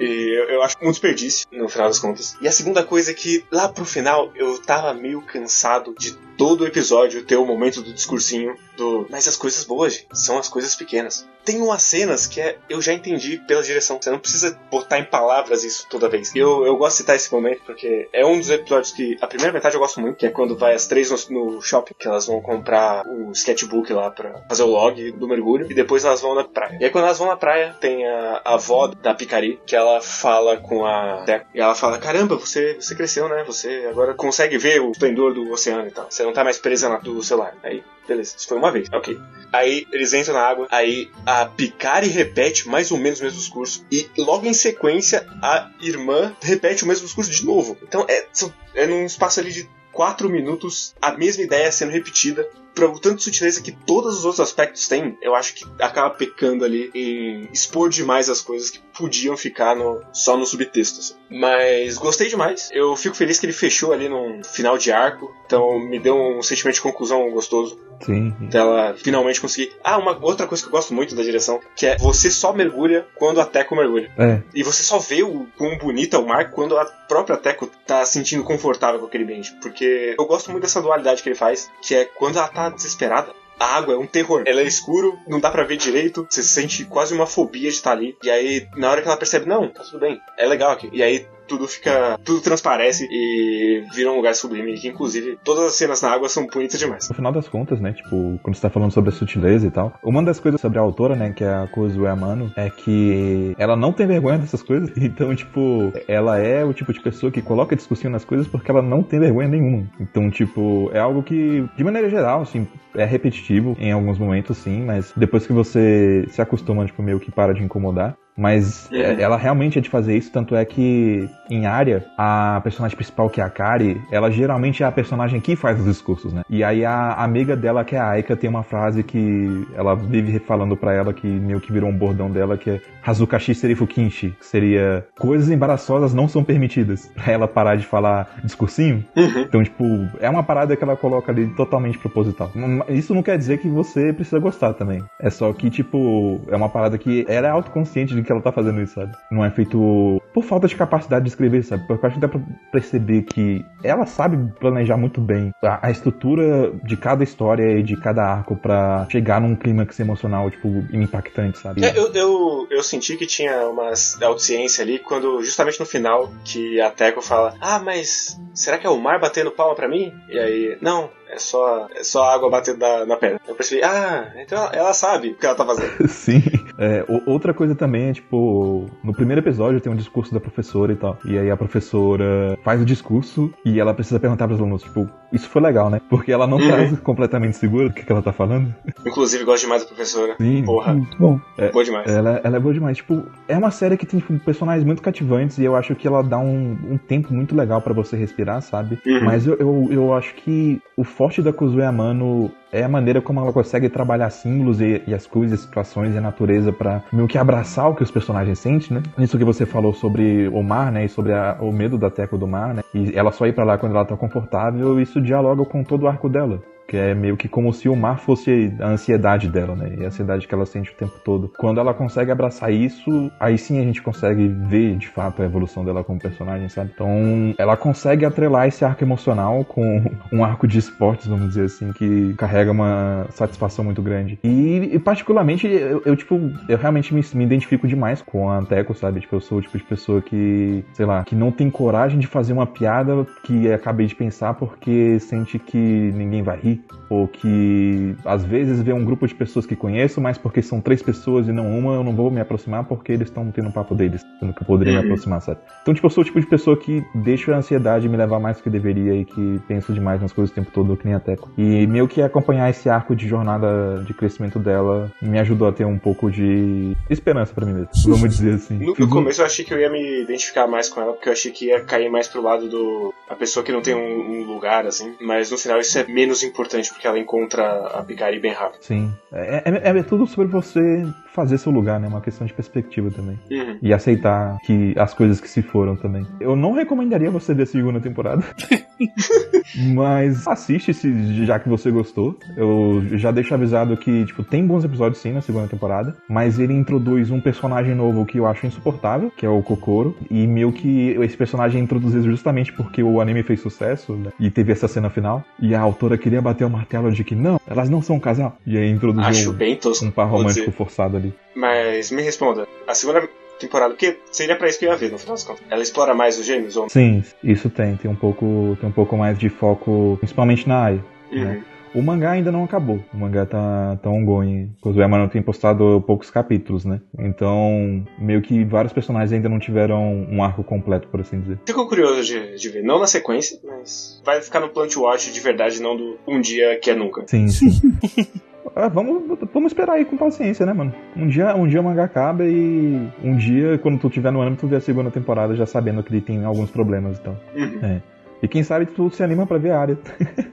E 0.00 0.36
eu, 0.36 0.56
eu 0.56 0.62
acho 0.62 0.76
um 0.82 0.90
desperdício, 0.90 1.46
no 1.52 1.68
final 1.68 1.86
das 1.86 1.98
contas. 1.98 2.36
E 2.40 2.48
a 2.48 2.52
segunda 2.52 2.82
coisa 2.82 3.12
é 3.12 3.14
que, 3.14 3.44
lá 3.52 3.68
pro 3.68 3.84
final, 3.84 4.32
eu 4.34 4.60
tava 4.60 4.92
meio 4.94 5.22
cansado 5.22 5.94
de 5.96 6.16
todo 6.40 6.66
episódio 6.66 7.22
ter 7.22 7.36
o 7.36 7.44
momento 7.44 7.82
do 7.82 7.92
discursinho 7.92 8.56
do. 8.74 9.06
Mas 9.10 9.28
as 9.28 9.36
coisas 9.36 9.62
boas, 9.62 9.92
gente, 9.92 10.06
são 10.14 10.38
as 10.38 10.48
coisas 10.48 10.74
pequenas. 10.74 11.28
Tem 11.44 11.60
umas 11.60 11.82
cenas 11.82 12.26
que 12.26 12.40
é, 12.40 12.56
eu 12.66 12.80
já 12.80 12.94
entendi 12.94 13.36
pela 13.46 13.62
direção. 13.62 13.98
Você 14.00 14.10
não 14.10 14.18
precisa 14.18 14.58
botar 14.70 14.98
em 14.98 15.04
palavras 15.04 15.64
isso 15.64 15.86
toda 15.90 16.08
vez. 16.08 16.34
Eu, 16.34 16.64
eu 16.64 16.78
gosto 16.78 16.92
de 16.92 16.96
citar 16.98 17.16
esse 17.16 17.30
momento 17.30 17.60
porque 17.66 18.08
é 18.10 18.24
um 18.24 18.38
dos 18.38 18.48
episódios 18.48 18.90
que 18.90 19.18
a 19.20 19.26
primeira 19.26 19.52
metade 19.52 19.74
eu 19.74 19.80
gosto 19.80 20.00
muito, 20.00 20.16
que 20.16 20.26
é 20.26 20.30
quando 20.30 20.56
vai 20.56 20.74
as 20.74 20.86
três 20.86 21.10
no, 21.10 21.50
no 21.54 21.60
shopping, 21.60 21.94
que 21.98 22.08
elas 22.08 22.26
vão 22.26 22.40
comprar 22.40 23.06
o 23.06 23.32
sketchbook 23.32 23.92
lá 23.92 24.10
pra 24.10 24.42
fazer 24.48 24.62
o 24.62 24.66
log 24.66 25.12
do 25.12 25.28
mergulho, 25.28 25.70
e 25.70 25.74
depois 25.74 26.06
elas 26.06 26.22
vão 26.22 26.34
na 26.34 26.44
praia. 26.44 26.78
E 26.80 26.84
aí 26.84 26.90
quando 26.90 27.04
elas 27.04 27.18
vão 27.18 27.28
na 27.28 27.36
praia, 27.36 27.76
tem 27.78 28.06
a, 28.06 28.40
a 28.44 28.54
avó 28.54 28.86
da 28.86 29.14
Picari, 29.14 29.60
que 29.66 29.76
ela 29.76 30.00
fala 30.00 30.56
com 30.56 30.86
a 30.86 31.22
e 31.54 31.60
ela 31.60 31.74
fala, 31.74 31.98
caramba, 31.98 32.36
você, 32.36 32.74
você 32.74 32.94
cresceu, 32.94 33.28
né? 33.28 33.44
Você 33.46 33.86
agora 33.90 34.14
consegue 34.14 34.56
ver 34.56 34.80
o 34.80 34.92
esplendor 34.92 35.34
do 35.34 35.50
oceano 35.50 35.86
e 35.86 35.90
tal. 35.90 36.06
Você 36.08 36.29
não 36.30 36.34
tá 36.34 36.44
mais 36.44 36.58
presa 36.58 36.88
na, 36.88 36.96
do 36.98 37.22
celular. 37.22 37.54
Aí, 37.62 37.82
beleza, 38.06 38.36
isso 38.36 38.48
foi 38.48 38.56
uma 38.56 38.72
vez, 38.72 38.88
ok. 38.92 39.18
Aí 39.52 39.86
eles 39.92 40.12
entram 40.12 40.34
na 40.34 40.42
água, 40.42 40.68
aí 40.70 41.10
a 41.26 41.44
Picari 41.44 42.08
repete 42.08 42.68
mais 42.68 42.90
ou 42.90 42.98
menos 42.98 43.20
o 43.20 43.24
mesmo 43.24 43.38
discurso, 43.38 43.84
e 43.90 44.08
logo 44.16 44.46
em 44.46 44.54
sequência 44.54 45.26
a 45.42 45.68
irmã 45.80 46.34
repete 46.40 46.84
o 46.84 46.86
mesmo 46.86 47.04
discurso 47.04 47.30
de 47.30 47.44
novo. 47.44 47.76
Então 47.82 48.06
é, 48.08 48.26
é 48.74 48.86
num 48.86 49.04
espaço 49.04 49.40
ali 49.40 49.52
de 49.52 49.68
quatro 49.92 50.30
minutos 50.30 50.94
a 51.02 51.12
mesma 51.12 51.42
ideia 51.42 51.70
sendo 51.72 51.90
repetida. 51.90 52.48
O 52.78 52.98
tanto 52.98 53.16
de 53.16 53.22
sutileza 53.24 53.60
que 53.62 53.72
todos 53.72 54.18
os 54.18 54.24
outros 54.24 54.40
aspectos 54.40 54.88
têm, 54.88 55.18
eu 55.20 55.34
acho 55.34 55.54
que 55.54 55.64
acaba 55.80 56.10
pecando 56.10 56.64
ali 56.64 56.90
em 56.94 57.48
expor 57.52 57.88
demais 57.90 58.30
as 58.30 58.40
coisas 58.40 58.70
que 58.70 58.78
podiam 58.96 59.36
ficar 59.36 59.74
no- 59.76 60.00
só 60.12 60.36
no 60.36 60.46
subtexto. 60.46 61.00
assim. 61.00 61.14
Mas 61.30 61.96
gostei 61.98 62.28
demais. 62.28 62.68
Eu 62.72 62.96
fico 62.96 63.14
feliz 63.16 63.38
que 63.38 63.46
ele 63.46 63.52
fechou 63.52 63.92
ali 63.92 64.08
num 64.08 64.42
final 64.44 64.76
de 64.76 64.90
arco. 64.92 65.32
Então 65.46 65.78
me 65.78 65.98
deu 65.98 66.16
um 66.16 66.42
sentimento 66.42 66.74
de 66.76 66.80
conclusão 66.80 67.30
gostoso 67.30 67.78
Sim. 68.04 68.30
dela 68.50 68.94
finalmente 68.96 69.40
conseguir. 69.40 69.72
Ah, 69.84 69.98
uma 69.98 70.18
outra 70.24 70.46
coisa 70.46 70.62
que 70.62 70.68
eu 70.68 70.72
gosto 70.72 70.92
muito 70.94 71.14
da 71.14 71.22
direção, 71.22 71.60
que 71.76 71.86
é 71.86 71.96
você 71.98 72.30
só 72.30 72.52
mergulha 72.52 73.06
quando 73.16 73.40
a 73.40 73.44
Teco 73.46 73.76
mergulha. 73.76 74.10
É, 74.18 74.42
E 74.54 74.62
você 74.62 74.82
só 74.82 74.98
vê 74.98 75.22
o 75.22 75.46
quão 75.56 75.76
bonito 75.78 76.16
é 76.16 76.18
o 76.18 76.26
mar 76.26 76.50
quando 76.50 76.76
a 76.78 76.84
própria 76.84 77.36
Teco 77.36 77.66
tá 77.86 78.04
se 78.04 78.12
sentindo 78.14 78.42
confortável 78.44 79.00
com 79.00 79.06
aquele 79.06 79.24
ambiente. 79.24 79.52
Porque 79.62 80.14
eu 80.18 80.26
gosto 80.26 80.50
muito 80.50 80.62
dessa 80.62 80.82
dualidade 80.82 81.22
que 81.22 81.28
ele 81.28 81.36
faz, 81.36 81.70
que 81.82 81.94
é 81.94 82.04
quando 82.04 82.38
ela 82.38 82.48
tá 82.48 82.59
desesperada. 82.68 83.32
A 83.58 83.76
água 83.76 83.94
é 83.94 83.98
um 83.98 84.06
terror. 84.06 84.42
Ela 84.46 84.60
é 84.62 84.64
escuro, 84.64 85.18
não 85.28 85.38
dá 85.38 85.50
pra 85.50 85.64
ver 85.64 85.76
direito. 85.76 86.26
Você 86.28 86.42
sente 86.42 86.84
quase 86.86 87.14
uma 87.14 87.26
fobia 87.26 87.68
de 87.68 87.76
estar 87.76 87.92
ali. 87.92 88.16
E 88.22 88.30
aí, 88.30 88.66
na 88.74 88.90
hora 88.90 89.02
que 89.02 89.08
ela 89.08 89.16
percebe, 89.16 89.46
não, 89.46 89.68
tá 89.68 89.82
tudo 89.82 90.00
bem. 90.00 90.18
É 90.38 90.46
legal 90.46 90.70
aqui. 90.70 90.88
E 90.92 91.02
aí 91.02 91.26
tudo 91.50 91.66
fica. 91.66 92.16
Tudo 92.24 92.40
transparece 92.40 93.08
e 93.10 93.84
vira 93.92 94.12
um 94.12 94.16
lugar 94.16 94.34
sublime. 94.36 94.74
Que 94.74 94.88
inclusive 94.88 95.36
todas 95.42 95.64
as 95.64 95.74
cenas 95.74 96.00
na 96.00 96.12
água 96.12 96.28
são 96.28 96.46
bonitas 96.46 96.78
demais. 96.78 97.08
No 97.08 97.16
final 97.16 97.32
das 97.32 97.48
contas, 97.48 97.80
né, 97.80 97.92
tipo, 97.92 98.38
quando 98.42 98.54
você 98.54 98.62
tá 98.62 98.70
falando 98.70 98.92
sobre 98.92 99.10
a 99.10 99.12
sutileza 99.12 99.66
e 99.66 99.70
tal, 99.70 99.92
uma 100.04 100.22
das 100.22 100.38
coisas 100.38 100.60
sobre 100.60 100.78
a 100.78 100.82
autora, 100.82 101.16
né, 101.16 101.32
que 101.32 101.42
é 101.42 101.52
a 101.52 101.66
Kozue 101.66 102.06
Amano, 102.06 102.52
é 102.56 102.70
que 102.70 103.54
ela 103.58 103.74
não 103.74 103.92
tem 103.92 104.06
vergonha 104.06 104.38
dessas 104.38 104.62
coisas, 104.62 104.90
então, 104.96 105.34
tipo, 105.34 105.92
ela 106.06 106.38
é 106.38 106.64
o 106.64 106.72
tipo 106.72 106.92
de 106.92 107.00
pessoa 107.00 107.32
que 107.32 107.42
coloca 107.42 107.74
discussão 107.74 108.10
nas 108.10 108.24
coisas 108.24 108.46
porque 108.46 108.70
ela 108.70 108.82
não 108.82 109.02
tem 109.02 109.18
vergonha 109.18 109.48
nenhuma. 109.48 109.90
Então, 109.98 110.30
tipo, 110.30 110.90
é 110.92 111.00
algo 111.00 111.22
que, 111.22 111.68
de 111.76 111.82
maneira 111.82 112.08
geral, 112.08 112.42
assim, 112.42 112.66
é 112.94 113.04
repetitivo 113.04 113.76
em 113.80 113.90
alguns 113.90 114.18
momentos, 114.18 114.56
sim, 114.58 114.84
mas 114.84 115.12
depois 115.16 115.46
que 115.46 115.52
você 115.52 116.24
se 116.28 116.40
acostuma, 116.40 116.86
tipo, 116.86 117.02
meio 117.02 117.18
que 117.18 117.32
para 117.32 117.52
de 117.52 117.62
incomodar. 117.62 118.16
Mas 118.40 118.88
Uhum. 118.90 118.98
é- 118.98 119.20
ela 119.20 119.36
realmente 119.36 119.78
é 119.78 119.82
de 119.82 119.90
fazer 119.90 120.16
isso, 120.16 120.32
tanto 120.32 120.56
é 120.56 120.64
que 120.64 121.28
em 121.50 121.66
área, 121.66 122.04
a 122.16 122.60
personagem 122.62 122.96
principal, 122.96 123.28
que 123.28 123.40
é 123.40 123.44
a 123.44 123.50
Kari, 123.50 124.00
ela 124.10 124.30
geralmente 124.30 124.82
é 124.82 124.86
a 124.86 124.92
personagem 124.92 125.40
que 125.40 125.54
faz 125.56 125.78
os 125.78 125.84
discursos, 125.84 126.32
né? 126.32 126.42
E 126.48 126.62
aí 126.64 126.84
a 126.84 127.12
amiga 127.14 127.56
dela, 127.56 127.84
que 127.84 127.94
é 127.96 127.98
a 127.98 128.08
Aika, 128.10 128.36
tem 128.36 128.48
uma 128.48 128.62
frase 128.62 129.02
que 129.02 129.66
ela 129.74 129.94
vive 129.94 130.38
falando 130.38 130.76
pra 130.76 130.94
ela, 130.94 131.12
que 131.12 131.26
meio 131.26 131.60
que 131.60 131.72
virou 131.72 131.90
um 131.90 131.96
bordão 131.96 132.30
dela, 132.30 132.56
que 132.56 132.70
é 132.70 132.80
Hazukashi 133.04 133.54
Serifu 133.54 133.86
Kinshi, 133.86 134.34
que 134.38 134.46
seria 134.46 135.04
coisas 135.18 135.50
embaraçosas 135.50 136.14
não 136.14 136.28
são 136.28 136.42
permitidas. 136.44 137.10
Pra 137.20 137.32
ela 137.32 137.46
parar 137.48 137.76
de 137.76 137.84
falar 137.84 138.28
discursinho. 138.44 139.04
Uhum. 139.16 139.40
Então, 139.42 139.62
tipo, 139.62 139.84
é 140.20 140.30
uma 140.30 140.42
parada 140.42 140.74
que 140.76 140.82
ela 140.82 140.96
coloca 140.96 141.30
ali 141.30 141.48
totalmente 141.48 141.98
proposital. 141.98 142.50
Hum, 142.56 142.80
Isso 142.88 143.14
não 143.14 143.22
quer 143.22 143.36
dizer 143.36 143.58
que 143.58 143.68
você 143.68 144.12
precisa 144.12 144.38
gostar 144.38 144.72
também. 144.74 145.02
É 145.20 145.28
só 145.30 145.52
que, 145.52 145.68
tipo, 145.68 146.40
é 146.48 146.56
uma 146.56 146.68
parada 146.68 146.96
que 146.96 147.24
ela 147.28 147.46
é 147.48 147.50
autoconsciente 147.50 148.14
de 148.14 148.22
que 148.30 148.32
ela 148.32 148.42
tá 148.42 148.52
fazendo 148.52 148.80
isso, 148.80 148.94
sabe? 148.94 149.12
Não 149.30 149.44
é 149.44 149.50
feito 149.50 150.22
por 150.32 150.44
falta 150.44 150.68
de 150.68 150.76
capacidade 150.76 151.24
de 151.24 151.30
escrever, 151.30 151.64
sabe? 151.64 151.84
Porque 151.86 152.04
eu 152.04 152.08
acho 152.08 152.14
que 152.14 152.20
dá 152.20 152.28
pra 152.28 152.40
perceber 152.70 153.22
que 153.22 153.64
ela 153.82 154.06
sabe 154.06 154.52
planejar 154.60 154.96
muito 154.96 155.20
bem 155.20 155.52
a, 155.62 155.88
a 155.88 155.90
estrutura 155.90 156.72
de 156.84 156.96
cada 156.96 157.24
história 157.24 157.78
e 157.78 157.82
de 157.82 157.96
cada 157.96 158.22
arco 158.22 158.54
para 158.54 159.06
chegar 159.10 159.40
num 159.40 159.56
clímax 159.56 159.98
emocional, 159.98 160.48
tipo, 160.50 160.68
impactante, 160.92 161.58
sabe? 161.58 161.84
É, 161.84 161.98
eu, 161.98 162.12
eu, 162.14 162.66
eu 162.70 162.82
senti 162.82 163.16
que 163.16 163.26
tinha 163.26 163.68
uma 163.68 163.92
autociência 164.22 164.84
ali 164.84 164.98
quando, 164.98 165.42
justamente 165.42 165.80
no 165.80 165.86
final, 165.86 166.30
que 166.44 166.80
a 166.80 166.90
Teco 166.90 167.20
fala: 167.20 167.54
Ah, 167.60 167.80
mas 167.80 168.40
será 168.54 168.78
que 168.78 168.86
é 168.86 168.90
o 168.90 168.98
mar 168.98 169.18
batendo 169.18 169.50
palma 169.50 169.74
pra 169.74 169.88
mim? 169.88 170.12
E 170.28 170.38
aí, 170.38 170.78
não, 170.80 171.10
é 171.28 171.38
só, 171.38 171.88
é 171.94 172.02
só 172.02 172.24
água 172.24 172.50
batendo 172.50 172.78
na, 172.78 173.06
na 173.06 173.16
pedra. 173.16 173.40
Eu 173.46 173.54
percebi, 173.54 173.82
ah, 173.82 174.32
então 174.36 174.58
ela, 174.58 174.72
ela 174.74 174.92
sabe 174.92 175.30
o 175.30 175.34
que 175.36 175.46
ela 175.46 175.54
tá 175.54 175.64
fazendo. 175.64 176.06
Sim. 176.08 176.42
É, 176.80 177.04
outra 177.26 177.52
coisa 177.52 177.74
também 177.74 178.08
é, 178.08 178.12
tipo, 178.14 178.86
no 179.04 179.12
primeiro 179.12 179.42
episódio 179.42 179.80
tem 179.80 179.92
um 179.92 179.96
discurso 179.96 180.32
da 180.32 180.40
professora 180.40 180.92
e 180.92 180.96
tal. 180.96 181.18
E 181.26 181.38
aí 181.38 181.50
a 181.50 181.56
professora 181.56 182.58
faz 182.64 182.80
o 182.80 182.84
discurso 182.86 183.52
e 183.64 183.78
ela 183.78 183.92
precisa 183.92 184.18
perguntar 184.18 184.46
para 184.46 184.54
os 184.54 184.60
alunos, 184.60 184.82
tipo, 184.82 185.06
isso 185.30 185.48
foi 185.48 185.60
legal, 185.60 185.90
né? 185.90 186.00
Porque 186.08 186.32
ela 186.32 186.46
não 186.46 186.56
uhum. 186.56 186.96
tá 186.96 186.96
completamente 187.02 187.56
segura 187.58 187.88
do 187.88 187.94
que, 187.94 188.04
que 188.04 188.10
ela 188.10 188.22
tá 188.22 188.32
falando. 188.32 188.74
Inclusive, 189.06 189.44
gosto 189.44 189.64
demais 189.64 189.82
da 189.82 189.88
professora. 189.88 190.36
Sim. 190.40 190.64
Porra. 190.64 190.94
Muito 190.94 191.18
bom. 191.18 191.38
É, 191.58 191.70
boa 191.70 191.84
demais. 191.84 192.10
Ela, 192.10 192.40
ela 192.42 192.56
é 192.56 192.60
boa 192.60 192.72
demais. 192.72 192.96
Tipo, 192.96 193.26
é 193.46 193.58
uma 193.58 193.70
série 193.70 193.98
que 193.98 194.06
tem 194.06 194.18
tipo, 194.18 194.38
personagens 194.40 194.84
muito 194.84 195.02
cativantes 195.02 195.58
e 195.58 195.64
eu 195.64 195.76
acho 195.76 195.94
que 195.94 196.06
ela 196.06 196.22
dá 196.22 196.38
um, 196.38 196.78
um 196.90 196.96
tempo 196.96 197.32
muito 197.34 197.54
legal 197.54 197.82
para 197.82 197.92
você 197.92 198.16
respirar, 198.16 198.62
sabe? 198.62 198.98
Uhum. 199.06 199.24
Mas 199.24 199.46
eu, 199.46 199.54
eu, 199.56 199.88
eu 199.90 200.14
acho 200.14 200.34
que 200.34 200.80
o 200.96 201.04
forte 201.04 201.42
da 201.42 201.52
Kuzue 201.52 201.82
Amano 201.82 202.50
é 202.72 202.82
a 202.82 202.88
maneira 202.88 203.20
como 203.20 203.40
ela 203.40 203.52
consegue 203.52 203.88
trabalhar 203.88 204.30
símbolos 204.30 204.80
e, 204.80 205.02
e 205.06 205.14
as 205.14 205.26
coisas, 205.26 205.60
situações 205.60 206.14
e 206.14 206.18
a 206.18 206.20
natureza 206.20 206.72
para 206.72 207.02
meio 207.12 207.28
que 207.28 207.38
abraçar 207.38 207.88
o 207.88 207.94
que 207.94 208.02
os 208.02 208.10
personagens 208.10 208.58
sentem, 208.58 208.96
né? 208.96 209.02
Isso 209.18 209.38
que 209.38 209.44
você 209.44 209.66
falou 209.66 209.92
sobre 209.92 210.48
o 210.48 210.62
mar, 210.62 210.92
né? 210.92 211.04
E 211.04 211.08
sobre 211.08 211.32
a, 211.32 211.56
o 211.60 211.72
medo 211.72 211.98
da 211.98 212.10
Teco 212.10 212.38
do 212.38 212.46
mar, 212.46 212.74
né? 212.74 212.82
E 212.94 213.16
ela 213.16 213.32
só 213.32 213.46
ir 213.46 213.52
para 213.52 213.64
lá 213.64 213.78
quando 213.78 213.94
ela 213.94 214.04
tá 214.04 214.16
confortável, 214.16 215.00
isso 215.00 215.20
dialoga 215.20 215.64
com 215.64 215.82
todo 215.82 216.04
o 216.04 216.08
arco 216.08 216.28
dela 216.28 216.60
que 216.90 216.96
é 216.96 217.14
meio 217.14 217.36
que 217.36 217.48
como 217.48 217.72
se 217.72 217.88
o 217.88 217.94
mar 217.94 218.18
fosse 218.18 218.74
a 218.80 218.88
ansiedade 218.88 219.48
dela, 219.48 219.76
né? 219.76 219.94
E 219.96 220.04
a 220.04 220.08
ansiedade 220.08 220.48
que 220.48 220.52
ela 220.52 220.66
sente 220.66 220.90
o 220.90 220.94
tempo 220.94 221.20
todo. 221.24 221.48
Quando 221.56 221.78
ela 221.78 221.94
consegue 221.94 222.32
abraçar 222.32 222.72
isso, 222.72 223.30
aí 223.38 223.56
sim 223.56 223.78
a 223.78 223.84
gente 223.84 224.02
consegue 224.02 224.48
ver 224.48 224.96
de 224.96 225.06
fato 225.06 225.40
a 225.40 225.44
evolução 225.44 225.84
dela 225.84 226.02
como 226.02 226.18
personagem, 226.18 226.68
sabe? 226.68 226.90
Então, 226.92 227.54
ela 227.56 227.76
consegue 227.76 228.24
atrelar 228.24 228.66
esse 228.66 228.84
arco 228.84 229.04
emocional 229.04 229.64
com 229.64 230.02
um 230.32 230.44
arco 230.44 230.66
de 230.66 230.80
esportes, 230.80 231.28
vamos 231.28 231.50
dizer 231.50 231.66
assim, 231.66 231.92
que 231.92 232.34
carrega 232.34 232.72
uma 232.72 233.24
satisfação 233.30 233.84
muito 233.84 234.02
grande. 234.02 234.40
E, 234.42 234.90
e 234.92 234.98
particularmente, 234.98 235.68
eu, 235.68 236.02
eu, 236.04 236.16
tipo, 236.16 236.40
eu 236.68 236.76
realmente 236.76 237.14
me, 237.14 237.24
me 237.34 237.44
identifico 237.44 237.86
demais 237.86 238.20
com 238.20 238.50
a 238.50 238.58
Anteco, 238.58 238.96
sabe? 238.96 239.20
Tipo, 239.20 239.36
eu 239.36 239.40
sou 239.40 239.58
o 239.58 239.62
tipo 239.62 239.78
de 239.78 239.84
pessoa 239.84 240.20
que, 240.20 240.84
sei 240.92 241.06
lá, 241.06 241.22
que 241.22 241.36
não 241.36 241.52
tem 241.52 241.70
coragem 241.70 242.18
de 242.18 242.26
fazer 242.26 242.52
uma 242.52 242.66
piada 242.66 243.24
que 243.44 243.72
acabei 243.72 244.08
de 244.08 244.16
pensar 244.16 244.54
porque 244.54 245.20
sente 245.20 245.56
que 245.56 245.78
ninguém 245.78 246.42
vai 246.42 246.58
rir 246.58 246.79
ou 247.08 247.26
que 247.26 248.14
às 248.24 248.44
vezes 248.44 248.80
vê 248.80 248.92
um 248.92 249.04
grupo 249.04 249.26
de 249.26 249.34
pessoas 249.34 249.66
que 249.66 249.74
conheço, 249.74 250.20
mas 250.20 250.38
porque 250.38 250.62
são 250.62 250.80
três 250.80 251.02
pessoas 251.02 251.48
e 251.48 251.52
não 251.52 251.66
uma, 251.76 251.94
eu 251.94 252.04
não 252.04 252.14
vou 252.14 252.30
me 252.30 252.40
aproximar 252.40 252.84
porque 252.84 253.12
eles 253.12 253.28
estão 253.28 253.50
tendo 253.50 253.68
um 253.68 253.72
papo 253.72 253.94
deles, 253.94 254.22
sendo 254.38 254.52
que 254.52 254.62
eu 254.62 254.66
poderia 254.66 254.94
uhum. 254.94 255.00
me 255.00 255.06
aproximar, 255.06 255.40
sabe? 255.42 255.60
Então, 255.82 255.92
tipo, 255.92 256.06
eu 256.06 256.10
sou 256.10 256.22
o 256.22 256.24
tipo 256.24 256.40
de 256.40 256.46
pessoa 256.46 256.76
que 256.76 257.04
deixa 257.14 257.52
a 257.54 257.58
ansiedade 257.58 258.08
me 258.08 258.16
levar 258.16 258.38
mais 258.38 258.58
do 258.58 258.62
que 258.62 258.70
deveria 258.70 259.14
e 259.14 259.24
que 259.24 259.60
penso 259.66 259.92
demais 259.92 260.20
nas 260.20 260.32
coisas 260.32 260.52
o 260.52 260.54
tempo 260.54 260.70
todo, 260.72 260.96
que 260.96 261.04
nem 261.04 261.14
a 261.14 261.20
Teco. 261.20 261.50
E 261.58 261.86
meio 261.86 262.06
que 262.06 262.22
acompanhar 262.22 262.70
esse 262.70 262.88
arco 262.88 263.16
de 263.16 263.26
jornada 263.26 264.02
de 264.06 264.14
crescimento 264.14 264.58
dela 264.58 265.10
me 265.20 265.38
ajudou 265.38 265.68
a 265.68 265.72
ter 265.72 265.84
um 265.84 265.98
pouco 265.98 266.30
de 266.30 266.96
esperança 267.08 267.52
para 267.52 267.66
mim 267.66 267.72
mesmo, 267.72 267.88
vamos 268.06 268.36
dizer 268.36 268.54
assim. 268.54 268.78
No, 268.78 268.94
no 268.96 269.08
começo 269.08 269.40
eu 269.40 269.46
achei 269.46 269.64
que 269.64 269.74
eu 269.74 269.80
ia 269.80 269.90
me 269.90 270.22
identificar 270.22 270.66
mais 270.66 270.88
com 270.88 271.00
ela, 271.00 271.12
porque 271.12 271.28
eu 271.28 271.32
achei 271.32 271.50
que 271.50 271.66
ia 271.66 271.80
cair 271.80 272.10
mais 272.10 272.28
pro 272.28 272.42
lado 272.42 272.68
do 272.68 273.12
a 273.28 273.34
pessoa 273.34 273.64
que 273.64 273.72
não 273.72 273.80
tem 273.80 273.94
um, 273.94 274.40
um 274.40 274.44
lugar, 274.44 274.86
assim, 274.86 275.14
mas 275.20 275.50
no 275.50 275.58
final 275.58 275.78
isso 275.78 275.98
é 275.98 276.04
menos 276.04 276.42
importante, 276.42 276.69
porque 276.92 277.06
ela 277.06 277.18
encontra 277.18 277.86
a 277.86 278.02
Picari 278.02 278.38
bem 278.38 278.52
rápido. 278.52 278.82
Sim. 278.82 279.12
É, 279.32 279.62
é, 279.64 279.98
é, 279.98 280.02
tudo 280.02 280.26
sobre 280.26 280.48
você 280.48 281.06
fazer 281.32 281.58
seu 281.58 281.72
lugar, 281.72 282.00
né? 282.00 282.08
Uma 282.08 282.20
questão 282.20 282.46
de 282.46 282.52
perspectiva 282.52 283.10
também. 283.10 283.38
Uhum. 283.50 283.78
E 283.82 283.92
aceitar 283.92 284.58
que 284.64 284.94
as 284.98 285.14
coisas 285.14 285.40
que 285.40 285.48
se 285.48 285.62
foram 285.62 285.96
também. 285.96 286.26
Eu 286.40 286.56
não 286.56 286.72
recomendaria 286.72 287.30
você 287.30 287.54
ver 287.54 287.64
a 287.64 287.66
segunda 287.66 288.00
temporada. 288.00 288.44
mas 289.94 290.46
assiste 290.46 290.92
se 290.92 291.44
já 291.44 291.58
que 291.58 291.68
você 291.68 291.90
gostou. 291.90 292.36
Eu 292.56 293.02
já 293.12 293.30
deixo 293.30 293.54
avisado 293.54 293.96
que, 293.96 294.24
tipo, 294.26 294.42
tem 294.42 294.66
bons 294.66 294.84
episódios 294.84 295.20
sim 295.20 295.32
na 295.32 295.40
segunda 295.40 295.68
temporada. 295.68 296.16
Mas 296.28 296.58
ele 296.58 296.74
introduz 296.74 297.30
um 297.30 297.40
personagem 297.40 297.94
novo 297.94 298.26
que 298.26 298.38
eu 298.38 298.46
acho 298.46 298.66
insuportável, 298.66 299.32
que 299.36 299.46
é 299.46 299.48
o 299.48 299.62
Kokoro. 299.62 300.16
E 300.30 300.46
meio 300.46 300.72
que 300.72 301.10
esse 301.20 301.36
personagem 301.36 301.80
é 301.80 301.84
introduzido 301.84 302.24
justamente 302.24 302.72
porque 302.72 303.02
o 303.02 303.20
anime 303.20 303.42
fez 303.42 303.60
sucesso, 303.60 304.14
né? 304.14 304.30
E 304.38 304.50
teve 304.50 304.72
essa 304.72 304.88
cena 304.88 305.10
final. 305.10 305.44
E 305.60 305.74
a 305.74 305.80
autora 305.80 306.18
queria 306.18 306.42
bater 306.42 306.64
o 306.64 306.70
martelo 306.70 307.10
de 307.12 307.24
que 307.24 307.34
não, 307.34 307.60
elas 307.66 307.88
não 307.88 308.02
são 308.02 308.16
um 308.16 308.20
casal. 308.20 308.56
E 308.66 308.76
aí 308.76 308.90
introduziu 308.90 309.28
Acho 309.28 309.52
bem 309.52 309.76
tosco, 309.76 310.04
um 310.04 310.10
par 310.10 310.28
romântico 310.28 310.70
forçado 310.72 311.19
ali. 311.20 311.34
Mas 311.54 312.10
me 312.10 312.22
responda, 312.22 312.66
a 312.86 312.94
segunda 312.94 313.28
temporada, 313.58 313.94
porque 313.94 314.18
seria 314.30 314.56
para 314.56 314.68
isso 314.68 314.78
que 314.78 314.86
eu 314.86 314.90
ia 314.90 314.96
ver, 314.96 315.10
no 315.10 315.18
final 315.18 315.34
das 315.34 315.44
contas. 315.44 315.62
Ela 315.70 315.82
explora 315.82 316.14
mais 316.14 316.38
os 316.38 316.46
gêmeos 316.46 316.76
ou 316.76 316.88
Sim, 316.88 317.22
isso 317.44 317.68
tem, 317.68 317.96
tem 317.96 318.10
um 318.10 318.16
pouco, 318.16 318.76
tem 318.80 318.88
um 318.88 318.92
pouco 318.92 319.16
mais 319.16 319.38
de 319.38 319.48
foco, 319.48 320.16
principalmente 320.18 320.66
na 320.68 320.84
Ai. 320.84 321.00
Uhum. 321.30 321.44
Né? 321.44 321.64
O 321.92 322.00
mangá 322.02 322.30
ainda 322.30 322.52
não 322.52 322.62
acabou. 322.62 323.02
O 323.12 323.16
mangá 323.16 323.44
tá, 323.44 323.98
tá 324.00 324.08
ongoing. 324.08 324.72
O 324.82 324.92
não 324.92 325.28
tem 325.28 325.42
postado 325.42 326.02
poucos 326.06 326.30
capítulos, 326.30 326.84
né? 326.84 327.00
Então, 327.18 328.04
meio 328.16 328.40
que 328.40 328.64
vários 328.64 328.92
personagens 328.92 329.32
ainda 329.32 329.48
não 329.48 329.58
tiveram 329.58 330.26
um 330.30 330.42
arco 330.42 330.62
completo, 330.62 331.08
por 331.08 331.20
assim 331.20 331.40
dizer. 331.40 331.58
Fico 331.66 331.88
curioso 331.88 332.22
de, 332.22 332.56
de 332.56 332.68
ver. 332.68 332.82
Não 332.82 333.00
na 333.00 333.08
sequência, 333.08 333.58
mas 333.64 334.22
vai 334.24 334.40
ficar 334.40 334.60
no 334.60 334.68
Plant 334.68 334.96
Watch 334.96 335.32
de 335.32 335.40
verdade, 335.40 335.82
não 335.82 335.96
do 335.96 336.16
um 336.28 336.40
dia 336.40 336.78
que 336.78 336.90
é 336.90 336.94
nunca. 336.94 337.24
Sim, 337.26 337.48
sim. 337.48 337.70
Ah, 338.74 338.88
vamos, 338.88 339.38
vamos 339.52 339.72
esperar 339.72 339.94
aí 339.94 340.04
com 340.04 340.16
paciência, 340.16 340.64
né, 340.64 340.72
mano? 340.72 340.94
Um 341.16 341.28
dia, 341.28 341.54
um 341.54 341.66
dia 341.66 341.80
o 341.80 341.84
mangá 341.84 342.04
acaba 342.04 342.44
e 342.44 343.08
um 343.22 343.36
dia, 343.36 343.78
quando 343.78 343.98
tu 343.98 344.08
tiver 344.08 344.30
no 344.30 344.40
ano, 344.40 344.56
tu 344.56 344.66
vê 344.66 344.76
a 344.76 344.80
segunda 344.80 345.10
temporada 345.10 345.54
já 345.56 345.66
sabendo 345.66 346.02
que 346.02 346.12
ele 346.12 346.20
tem 346.20 346.44
alguns 346.44 346.70
problemas 346.70 347.18
então. 347.18 347.36
Uhum. 347.54 347.78
É. 347.82 348.00
E 348.42 348.48
quem 348.48 348.62
sabe 348.62 348.86
tu 348.86 349.10
se 349.10 349.22
anima 349.22 349.46
para 349.46 349.58
ver 349.58 349.70
a 349.72 349.80
área. 349.80 349.98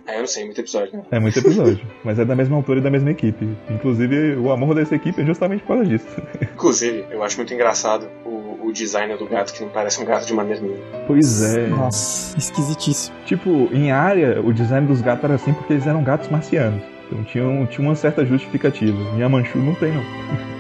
É, 0.06 0.16
eu 0.16 0.20
não 0.20 0.28
sei, 0.28 0.46
muito 0.46 0.60
episódio. 0.60 0.98
Né? 0.98 1.04
É 1.12 1.20
muito 1.20 1.40
episódio. 1.40 1.80
mas 2.04 2.20
é 2.20 2.26
da 2.26 2.36
mesma 2.36 2.58
autora 2.58 2.80
e 2.80 2.82
da 2.82 2.90
mesma 2.90 3.12
equipe. 3.12 3.48
Inclusive, 3.70 4.36
o 4.36 4.52
amor 4.52 4.76
dessa 4.76 4.96
equipe 4.96 5.22
é 5.22 5.26
justamente 5.26 5.62
por 5.62 5.76
causa 5.76 5.86
disso. 5.86 6.08
Inclusive, 6.42 7.06
eu 7.12 7.24
acho 7.24 7.38
muito 7.38 7.54
engraçado 7.54 8.10
o, 8.26 8.68
o 8.68 8.74
design 8.74 9.16
do 9.16 9.26
gato, 9.26 9.54
que 9.54 9.64
não 9.64 9.70
parece 9.70 10.02
um 10.02 10.06
gato 10.06 10.26
de 10.26 10.34
maneira 10.34 10.62
nenhuma. 10.62 10.84
Pois 11.08 11.44
é. 11.56 11.68
Nossa, 11.68 12.38
esquisitíssimo. 12.38 13.16
Tipo, 13.26 13.70
em 13.72 13.92
área, 13.92 14.42
o 14.42 14.54
design 14.54 14.86
dos 14.88 15.02
gatos 15.02 15.24
era 15.24 15.36
assim 15.36 15.54
porque 15.54 15.74
eles 15.74 15.88
eram 15.88 16.04
gatos 16.04 16.28
marcianos. 16.30 16.97
Então 17.08 17.24
tinha, 17.24 17.68
tinha 17.68 17.88
uma 17.88 17.96
certa 17.96 18.26
justificativa. 18.26 18.98
Em 19.18 19.24
Amanchu 19.24 19.58
não 19.58 19.74
tem, 19.76 19.94
não. 19.94 20.04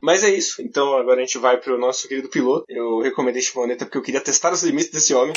Mas 0.00 0.24
é 0.24 0.30
isso. 0.30 0.62
Então 0.62 0.96
agora 0.96 1.18
a 1.18 1.20
gente 1.20 1.36
vai 1.36 1.58
pro 1.58 1.78
nosso 1.78 2.08
querido 2.08 2.28
piloto. 2.28 2.64
Eu 2.68 3.00
recomendei 3.00 3.42
Chimoneta 3.42 3.84
porque 3.84 3.98
eu 3.98 4.02
queria 4.02 4.20
testar 4.20 4.52
os 4.52 4.62
limites 4.62 4.90
desse 4.90 5.12
homem. 5.12 5.34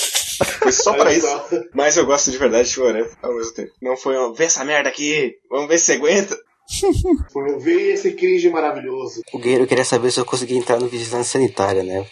Foi 0.59 0.72
só 0.72 0.93
pra 0.93 1.13
isso. 1.13 1.28
Mas 1.76 1.97
eu 1.97 2.05
gosto 2.05 2.32
de 2.32 2.38
verdade 2.38 2.69
de 2.69 2.76
Chimoneta 2.76 3.17
ao 3.22 3.36
mesmo 3.36 3.53
tempo. 3.53 3.74
Não 3.82 3.97
foi 3.97 4.17
um, 4.17 4.32
vê 4.34 4.45
essa 4.45 4.63
merda 4.63 4.88
aqui, 4.88 5.36
vamos 5.49 5.67
ver 5.67 5.78
se 5.78 5.88
você 5.88 5.93
aguenta. 5.93 6.38
Vê 7.59 7.91
esse 7.91 8.13
cringe 8.13 8.49
maravilhoso. 8.49 9.22
O 9.34 9.39
guerreiro 9.39 9.67
queria 9.67 9.84
saber 9.84 10.09
se 10.09 10.22
eu 10.22 10.26
conseguia 10.26 10.57
entrar 10.57 10.80
no 10.80 10.88
vigilância 10.88 11.34
sanitária, 11.34 11.84
né? 11.84 12.07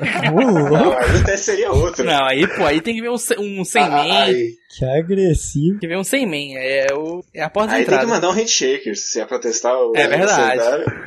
Não, 0.00 0.98
aí 0.98 1.20
até 1.20 1.36
seria 1.36 1.70
outro. 1.70 2.04
Não, 2.04 2.24
aí, 2.24 2.46
pô, 2.46 2.64
aí 2.64 2.80
tem 2.80 2.94
que 2.94 3.02
ver 3.02 3.10
um, 3.10 3.16
um 3.60 3.64
sem 3.64 3.82
ah, 3.82 4.26
Que 4.76 4.84
agressivo. 4.84 5.78
Tem 5.78 5.80
que 5.80 5.88
ver 5.88 5.98
um 5.98 6.04
sem 6.04 6.26
man, 6.26 6.58
é, 6.58 6.86
o, 6.94 7.24
é 7.34 7.42
a 7.42 7.50
porta 7.50 7.72
aí 7.72 7.78
de 7.78 7.82
entrada. 7.82 8.02
Aí 8.02 8.06
tem 8.06 8.14
que 8.14 8.20
mandar 8.20 8.30
um 8.30 8.40
handshaker, 8.40 8.96
se 8.96 9.20
é 9.20 9.24
pra 9.26 9.38
testar 9.38 9.76
o... 9.76 9.92
É 9.94 10.06
verdade. 10.06 10.62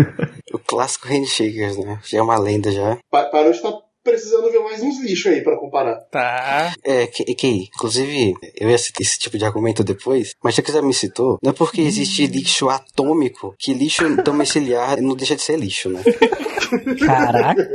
o 0.53 0.59
clássico 0.59 1.07
handshakers, 1.07 1.77
né? 1.77 1.99
Já 2.05 2.19
é 2.19 2.21
uma 2.21 2.37
lenda 2.37 2.71
já. 2.71 2.97
Parou 3.09 3.51
de 3.51 3.57
estar 3.57 3.71
precisando 4.05 4.51
ver 4.51 4.59
mais 4.59 4.81
uns 4.81 5.01
lixos 5.01 5.33
aí 5.33 5.41
para 5.41 5.57
comparar. 5.57 5.95
Tá. 6.11 6.73
É, 6.83 7.07
que, 7.07 7.25
que 7.33 7.47
inclusive, 7.47 8.35
eu 8.55 8.69
ia 8.69 8.77
citar 8.77 9.01
esse 9.01 9.17
tipo 9.17 9.37
de 9.37 9.43
argumento 9.43 9.83
depois, 9.83 10.35
mas 10.43 10.53
já 10.53 10.61
que 10.61 10.71
você 10.71 10.81
me 10.81 10.93
citou, 10.93 11.39
não 11.41 11.49
é 11.49 11.53
porque 11.53 11.81
existe 11.81 12.27
lixo 12.27 12.69
atômico 12.69 13.55
que 13.57 13.73
lixo 13.73 14.03
domiciliar 14.23 15.01
não 15.01 15.15
deixa 15.15 15.35
de 15.35 15.41
ser 15.41 15.57
lixo, 15.57 15.89
né? 15.89 16.03
Caraca! 17.03 17.69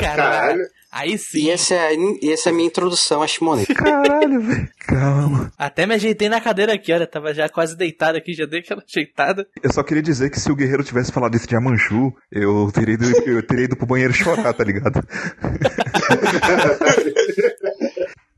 Caralho! 0.00 0.64
Aí 0.94 1.18
sim. 1.18 1.46
E 1.46 1.50
essa 1.50 1.74
é, 1.74 1.96
e 2.22 2.32
essa 2.32 2.50
é 2.50 2.52
a 2.52 2.54
minha 2.54 2.68
introdução 2.68 3.20
a 3.20 3.26
Shimone. 3.26 3.66
Caralho, 3.66 4.40
velho. 4.40 4.68
Calma. 4.78 5.52
Até 5.58 5.86
me 5.86 5.94
ajeitei 5.94 6.28
na 6.28 6.40
cadeira 6.40 6.72
aqui, 6.72 6.92
olha. 6.92 7.04
Tava 7.04 7.34
já 7.34 7.48
quase 7.48 7.76
deitado 7.76 8.16
aqui, 8.16 8.32
já 8.32 8.46
dei 8.46 8.60
aquela 8.60 8.80
ajeitada. 8.88 9.44
Eu 9.60 9.72
só 9.72 9.82
queria 9.82 10.02
dizer 10.02 10.30
que 10.30 10.38
se 10.38 10.52
o 10.52 10.54
guerreiro 10.54 10.84
tivesse 10.84 11.10
falado 11.10 11.34
isso 11.34 11.48
de 11.48 11.56
Amanchu, 11.56 12.14
eu 12.30 12.70
teria 12.72 12.94
ido, 12.94 13.06
eu 13.28 13.44
teria 13.44 13.64
ido 13.64 13.76
pro 13.76 13.86
banheiro 13.86 14.12
chorar, 14.12 14.54
tá 14.54 14.62
ligado? 14.62 15.02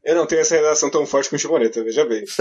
Eu 0.07 0.15
não 0.15 0.24
tenho 0.27 0.41
essa 0.41 0.55
relação 0.55 0.89
tão 0.89 1.05
forte 1.05 1.28
com 1.28 1.35
o 1.35 1.39
Shimoneta, 1.39 1.83
veja 1.83 2.05
bem. 2.07 2.23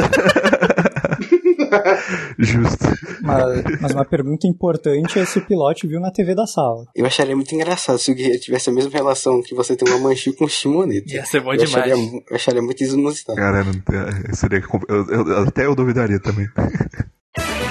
Justo. 2.38 2.86
Mas, 3.22 3.64
mas 3.82 3.92
uma 3.92 4.06
pergunta 4.06 4.46
importante 4.48 5.18
é 5.20 5.26
se 5.26 5.40
o 5.40 5.46
pilote 5.46 5.88
viu 5.88 6.00
na 6.00 6.12
TV 6.12 6.36
da 6.36 6.46
sala. 6.46 6.86
Eu 6.96 7.06
acharia 7.06 7.36
muito 7.36 7.54
engraçado 7.56 7.98
se 7.98 8.12
o 8.12 8.16
Guerreiro 8.16 8.40
tivesse 8.40 8.70
a 8.70 8.74
mesma 8.74 8.92
relação 8.92 9.42
que 9.42 9.56
você 9.56 9.76
tem 9.76 9.88
uma 9.92 10.00
manchi 10.00 10.32
com 10.32 10.46
o 10.46 10.50
Shimoneta. 10.50 11.12
Ia 11.14 11.26
ser 11.26 11.42
bom 11.42 11.54
eu 11.54 11.58
demais. 11.66 11.92
acharia, 11.92 12.22
eu 12.30 12.36
acharia 12.36 12.62
muito 12.62 12.84
inusitado. 12.84 13.38
Cara, 13.38 13.66
seria, 14.34 14.62
eu- 14.88 15.08
eu- 15.10 15.38
até 15.48 15.66
eu 15.66 15.76
duvidaria 15.76 16.20
também. 16.20 16.48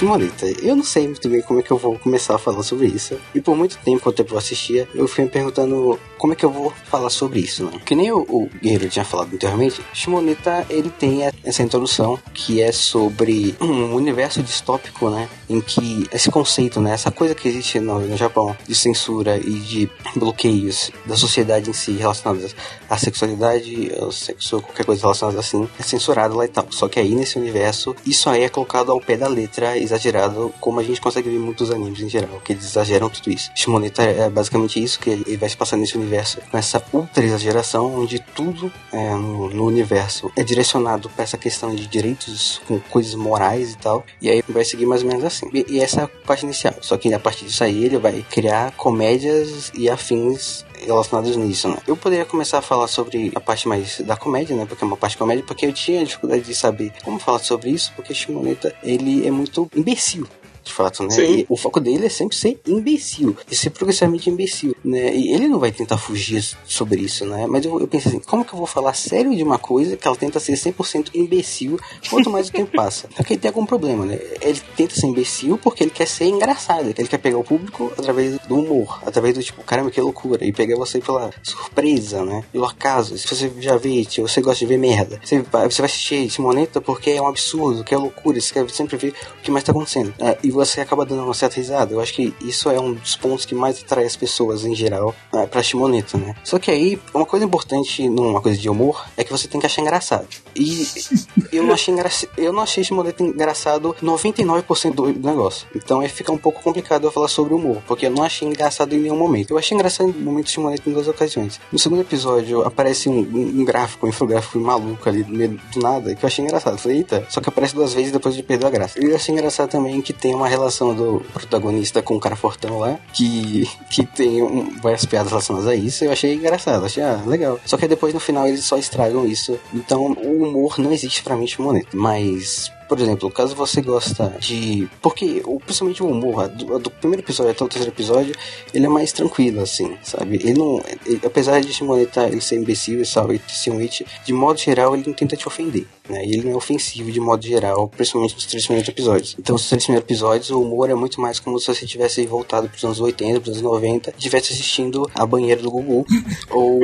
Shimoneta, 0.00 0.46
eu 0.62 0.74
não 0.74 0.82
sei 0.82 1.06
muito 1.06 1.28
bem 1.28 1.42
como 1.42 1.60
é 1.60 1.62
que 1.62 1.70
eu 1.70 1.76
vou 1.76 1.98
começar 1.98 2.34
a 2.34 2.38
falar 2.38 2.62
sobre 2.62 2.86
isso. 2.86 3.20
E 3.34 3.40
por 3.42 3.54
muito 3.54 3.76
tempo, 3.84 4.00
quando 4.02 4.18
eu 4.18 4.38
assistia, 4.38 4.88
eu 4.94 5.06
fui 5.06 5.24
me 5.24 5.30
perguntando 5.30 6.00
como 6.20 6.34
é 6.34 6.36
que 6.36 6.44
eu 6.44 6.50
vou 6.50 6.70
falar 6.84 7.08
sobre 7.08 7.40
isso, 7.40 7.64
né? 7.64 7.72
Que 7.84 7.94
nem 7.94 8.12
o, 8.12 8.18
o 8.28 8.50
Guerreiro 8.62 8.90
tinha 8.90 9.04
falado 9.06 9.32
anteriormente, 9.34 9.80
Shimoneta, 9.94 10.66
ele 10.68 10.90
tem 10.90 11.26
a- 11.26 11.32
essa 11.42 11.62
introdução 11.62 12.18
que 12.34 12.60
é 12.60 12.70
sobre 12.72 13.56
um 13.60 13.94
universo 13.94 14.42
distópico, 14.42 15.08
né? 15.08 15.28
Em 15.48 15.60
que 15.62 16.06
esse 16.12 16.30
conceito, 16.30 16.78
né? 16.78 16.92
Essa 16.92 17.10
coisa 17.10 17.34
que 17.34 17.48
existe 17.48 17.80
no, 17.80 17.98
no 18.00 18.16
Japão 18.18 18.54
de 18.68 18.74
censura 18.74 19.38
e 19.38 19.50
de 19.60 19.90
bloqueios 20.14 20.90
da 21.06 21.16
sociedade 21.16 21.70
em 21.70 21.72
si 21.72 21.92
relacionadas 21.92 22.54
à 22.88 22.98
sexualidade, 22.98 23.90
ao 23.98 24.12
sexo, 24.12 24.60
qualquer 24.60 24.84
coisa 24.84 25.00
relacionada 25.02 25.40
assim, 25.40 25.66
é 25.78 25.82
censurado 25.82 26.36
lá 26.36 26.44
e 26.44 26.48
tal. 26.48 26.66
Só 26.70 26.86
que 26.86 27.00
aí 27.00 27.14
nesse 27.14 27.38
universo, 27.38 27.96
isso 28.04 28.28
aí 28.28 28.42
é 28.42 28.48
colocado 28.50 28.92
ao 28.92 29.00
pé 29.00 29.16
da 29.16 29.26
letra, 29.26 29.78
exagerado, 29.78 30.52
como 30.60 30.80
a 30.80 30.82
gente 30.82 31.00
consegue 31.00 31.30
ver 31.30 31.36
em 31.36 31.38
muitos 31.40 31.70
animes 31.70 32.00
em 32.00 32.08
geral, 32.10 32.40
que 32.44 32.52
eles 32.52 32.64
exageram 32.66 33.08
tudo 33.08 33.30
isso. 33.30 33.50
Shimoneta 33.54 34.02
é 34.02 34.28
basicamente 34.28 34.82
isso, 34.82 35.00
que 35.00 35.08
ele 35.10 35.36
vai 35.38 35.48
se 35.48 35.56
passar 35.56 35.76
nesse 35.78 35.96
universo 35.96 36.09
com 36.50 36.58
essa 36.58 36.82
ultra 36.92 37.24
exageração, 37.24 37.94
onde 37.94 38.18
tudo 38.18 38.72
é, 38.92 39.10
no, 39.14 39.48
no 39.50 39.64
universo 39.64 40.30
é 40.36 40.42
direcionado 40.42 41.08
para 41.10 41.24
essa 41.24 41.38
questão 41.38 41.74
de 41.74 41.86
direitos 41.86 42.60
com 42.66 42.78
coisas 42.78 43.14
morais 43.14 43.72
e 43.72 43.76
tal. 43.76 44.04
E 44.20 44.30
aí 44.30 44.42
vai 44.48 44.64
seguir 44.64 44.86
mais 44.86 45.02
ou 45.02 45.08
menos 45.08 45.24
assim. 45.24 45.48
E, 45.52 45.64
e 45.68 45.80
essa 45.80 46.02
é 46.02 46.04
a 46.04 46.08
parte 46.08 46.44
inicial. 46.44 46.74
Só 46.80 46.96
que 46.96 47.12
a 47.12 47.18
partir 47.18 47.44
disso 47.44 47.64
aí 47.64 47.84
ele 47.84 47.98
vai 47.98 48.24
criar 48.30 48.72
comédias 48.72 49.70
e 49.74 49.88
afins 49.88 50.64
relacionados 50.86 51.36
nisso, 51.36 51.68
né? 51.68 51.76
Eu 51.86 51.96
poderia 51.96 52.24
começar 52.24 52.58
a 52.58 52.62
falar 52.62 52.88
sobre 52.88 53.30
a 53.34 53.40
parte 53.40 53.68
mais 53.68 54.00
da 54.00 54.16
comédia, 54.16 54.56
né? 54.56 54.64
Porque 54.66 54.82
é 54.82 54.86
uma 54.86 54.96
parte 54.96 55.16
comédia, 55.16 55.44
porque 55.46 55.66
eu 55.66 55.72
tinha 55.72 56.04
dificuldade 56.04 56.42
de 56.42 56.54
saber 56.54 56.92
como 57.04 57.18
falar 57.18 57.40
sobre 57.40 57.70
isso, 57.70 57.92
porque 57.94 58.14
Shimoneta, 58.14 58.74
ele 58.82 59.26
é 59.26 59.30
muito 59.30 59.70
imbecil. 59.74 60.26
De 60.64 60.72
fato, 60.72 61.02
né? 61.02 61.10
Sim. 61.10 61.22
E 61.22 61.46
o 61.48 61.56
foco 61.56 61.80
dele 61.80 62.06
é 62.06 62.08
sempre 62.08 62.36
ser 62.36 62.60
imbecil, 62.66 63.36
e 63.50 63.54
ser 63.54 63.70
progressivamente 63.70 64.28
imbecil, 64.28 64.74
né? 64.84 65.14
E 65.14 65.32
ele 65.32 65.48
não 65.48 65.58
vai 65.58 65.72
tentar 65.72 65.98
fugir 65.98 66.44
sobre 66.64 67.00
isso, 67.00 67.24
né? 67.24 67.46
Mas 67.46 67.64
eu, 67.64 67.80
eu 67.80 67.88
pensei 67.88 68.10
assim, 68.12 68.20
como 68.20 68.44
que 68.44 68.52
eu 68.52 68.58
vou 68.58 68.66
falar 68.66 68.94
sério 68.94 69.34
de 69.34 69.42
uma 69.42 69.58
coisa 69.58 69.96
que 69.96 70.06
ela 70.06 70.16
tenta 70.16 70.38
ser 70.40 70.52
100% 70.52 71.10
imbecil 71.14 71.78
quanto 72.08 72.30
mais 72.30 72.48
o 72.48 72.52
tempo 72.52 72.72
passa? 72.72 73.08
Porque 73.16 73.34
ele 73.34 73.40
tem 73.40 73.48
algum 73.48 73.66
problema, 73.66 74.04
né? 74.04 74.18
Ele 74.40 74.60
tenta 74.76 74.94
ser 74.94 75.06
imbecil 75.06 75.58
porque 75.58 75.84
ele 75.84 75.90
quer 75.90 76.06
ser 76.06 76.26
engraçado, 76.26 76.86
ele 76.96 77.08
quer 77.08 77.18
pegar 77.18 77.38
o 77.38 77.44
público 77.44 77.92
através 77.98 78.38
do 78.40 78.56
humor, 78.56 79.00
através 79.04 79.34
do 79.34 79.42
tipo, 79.42 79.62
caramba, 79.62 79.90
que 79.90 80.00
loucura, 80.00 80.44
e 80.44 80.52
pegar 80.52 80.76
você 80.76 81.00
pela 81.00 81.30
surpresa, 81.42 82.24
né? 82.24 82.44
Pelo 82.52 82.64
acaso. 82.64 83.16
Se 83.18 83.26
você 83.26 83.50
já 83.58 83.76
vê, 83.76 84.04
tipo, 84.04 84.26
você 84.26 84.40
gosta 84.40 84.58
de 84.58 84.66
ver 84.66 84.78
merda, 84.78 85.20
você 85.22 85.40
vai, 85.42 85.70
você 85.70 85.82
vai 85.82 85.90
assistir 85.90 86.30
Simoneta 86.30 86.80
porque 86.80 87.10
é 87.10 87.22
um 87.22 87.28
absurdo, 87.28 87.84
que 87.84 87.94
é 87.94 87.98
loucura, 87.98 88.40
você 88.40 88.52
quer 88.52 88.68
sempre 88.70 88.96
ver 88.96 89.14
o 89.38 89.42
que 89.42 89.50
mais 89.50 89.64
tá 89.64 89.72
acontecendo. 89.72 90.14
É, 90.18 90.38
e 90.50 90.52
você 90.52 90.80
acaba 90.80 91.06
dando 91.06 91.22
uma 91.22 91.32
certa 91.32 91.56
risada. 91.56 91.94
Eu 91.94 92.00
acho 92.00 92.12
que 92.12 92.34
isso 92.40 92.68
é 92.68 92.80
um 92.80 92.92
dos 92.92 93.14
pontos 93.14 93.44
que 93.44 93.54
mais 93.54 93.80
atrai 93.80 94.04
as 94.04 94.16
pessoas 94.16 94.64
em 94.64 94.74
geral 94.74 95.14
é, 95.32 95.46
pra 95.46 95.62
Shimoneta, 95.62 96.18
né? 96.18 96.34
Só 96.42 96.58
que 96.58 96.72
aí, 96.72 97.00
uma 97.14 97.24
coisa 97.24 97.44
importante 97.44 98.08
numa 98.08 98.40
coisa 98.40 98.58
de 98.58 98.68
humor 98.68 99.06
é 99.16 99.22
que 99.22 99.30
você 99.30 99.46
tem 99.46 99.60
que 99.60 99.66
achar 99.66 99.80
engraçado. 99.80 100.26
E 100.56 100.86
eu 101.52 101.62
não 101.62 101.72
achei 101.72 101.94
engra... 101.94 102.10
eu 102.36 102.52
não 102.52 102.62
achei 102.62 102.82
Shimoneta 102.82 103.22
engraçado 103.22 103.94
99% 104.02 104.92
do 104.92 105.06
negócio. 105.06 105.68
Então 105.74 106.00
aí 106.00 106.08
fica 106.08 106.32
um 106.32 106.38
pouco 106.38 106.60
complicado 106.62 107.06
eu 107.06 107.12
falar 107.12 107.28
sobre 107.28 107.54
humor, 107.54 107.80
porque 107.86 108.06
eu 108.06 108.10
não 108.10 108.24
achei 108.24 108.48
engraçado 108.48 108.92
em 108.92 108.98
nenhum 108.98 109.16
momento. 109.16 109.52
Eu 109.52 109.58
achei 109.58 109.76
engraçado 109.76 110.08
no 110.08 110.20
momento 110.20 110.46
de 110.46 110.52
Shimoneta 110.52 110.90
em 110.90 110.92
duas 110.92 111.06
ocasiões. 111.06 111.60
No 111.70 111.78
segundo 111.78 112.00
episódio 112.00 112.62
aparece 112.62 113.08
um, 113.08 113.20
um, 113.20 113.60
um 113.60 113.64
gráfico, 113.64 114.04
um 114.04 114.08
infográfico 114.08 114.58
maluco 114.58 115.08
ali 115.08 115.22
no 115.22 115.36
meio 115.36 115.60
do 115.72 115.80
nada, 115.80 116.12
que 116.12 116.24
eu 116.24 116.26
achei 116.26 116.44
engraçado. 116.44 116.74
Eu 116.74 116.78
Falei, 116.78 116.98
eita, 116.98 117.24
só 117.28 117.40
que 117.40 117.48
aparece 117.48 117.74
duas 117.74 117.94
vezes 117.94 118.10
depois 118.10 118.34
de 118.34 118.42
perder 118.42 118.66
a 118.66 118.70
graça. 118.70 118.98
Eu 118.98 119.14
achei 119.14 119.32
engraçado 119.32 119.70
também 119.70 120.00
que 120.02 120.12
tem 120.12 120.34
uma 120.40 120.48
relação 120.48 120.94
do 120.94 121.24
protagonista 121.32 122.02
com 122.02 122.16
o 122.16 122.20
cara 122.20 122.34
fortão 122.34 122.78
lá, 122.78 122.98
que, 123.12 123.68
que 123.90 124.04
tem 124.04 124.42
um, 124.42 124.78
várias 124.80 125.04
piadas 125.04 125.30
relacionadas 125.30 125.68
a 125.68 125.74
isso. 125.74 126.04
Eu 126.04 126.12
achei 126.12 126.34
engraçado, 126.34 126.84
achei 126.84 127.02
ah, 127.02 127.22
legal. 127.26 127.60
Só 127.64 127.76
que 127.76 127.86
depois 127.86 128.14
no 128.14 128.20
final 128.20 128.46
eles 128.46 128.64
só 128.64 128.78
estragam 128.78 129.26
isso. 129.26 129.58
Então 129.72 130.12
o 130.12 130.42
humor 130.44 130.78
não 130.78 130.92
existe 130.92 131.22
pra 131.22 131.36
mim 131.36 131.44
de 131.44 131.52
Shimoneta. 131.52 131.88
Mas 131.92 132.72
por 132.90 132.98
exemplo, 133.00 133.30
caso 133.30 133.54
você 133.54 133.80
gosta 133.80 134.34
de. 134.40 134.88
Porque, 135.00 135.40
principalmente 135.64 136.02
o 136.02 136.08
humor, 136.08 136.48
do, 136.48 136.76
do 136.80 136.90
primeiro 136.90 137.22
episódio 137.24 137.52
até 137.52 137.64
o 137.64 137.68
terceiro 137.68 137.94
episódio, 137.94 138.34
ele 138.74 138.84
é 138.86 138.88
mais 138.88 139.12
tranquilo, 139.12 139.60
assim, 139.60 139.96
sabe? 140.02 140.34
Ele 140.42 140.54
não. 140.54 140.82
ele- 141.06 141.20
apesar 141.24 141.60
de 141.60 141.72
Shimoneta 141.72 142.26
ele 142.26 142.40
ser 142.40 142.56
imbecil 142.56 143.00
e 143.00 143.06
sal- 143.06 143.32
e 143.32 143.40
ser 143.48 143.70
um 143.70 143.78
it, 143.78 144.04
de 144.24 144.32
modo 144.32 144.58
geral, 144.58 144.94
ele 144.96 145.04
não 145.06 145.14
tenta 145.14 145.36
te 145.36 145.46
ofender, 145.46 145.86
né? 146.08 146.24
E 146.26 146.32
ele 146.34 146.42
não 146.46 146.52
é 146.52 146.56
ofensivo 146.56 147.12
de 147.12 147.20
modo 147.20 147.46
geral, 147.46 147.86
principalmente 147.88 148.34
nos 148.34 148.46
três 148.46 148.64
primeiros 148.66 148.88
episódios. 148.88 149.36
Então, 149.38 149.54
os 149.54 149.68
três 149.68 149.84
primeiros 149.84 150.04
episódios, 150.04 150.50
o 150.50 150.60
humor 150.60 150.90
é 150.90 150.94
muito 150.96 151.20
mais 151.20 151.38
como 151.38 151.60
se 151.60 151.68
você 151.68 151.86
tivesse 151.86 152.26
voltado 152.26 152.68
pros 152.68 152.82
anos 152.84 152.98
80, 152.98 153.38
pros 153.40 153.50
anos 153.56 153.62
90, 153.62 154.10
e 154.10 154.14
estivesse 154.18 154.52
assistindo 154.52 155.08
a 155.14 155.24
banheira 155.24 155.62
do 155.62 155.70
Gugu, 155.70 156.04
ou 156.50 156.80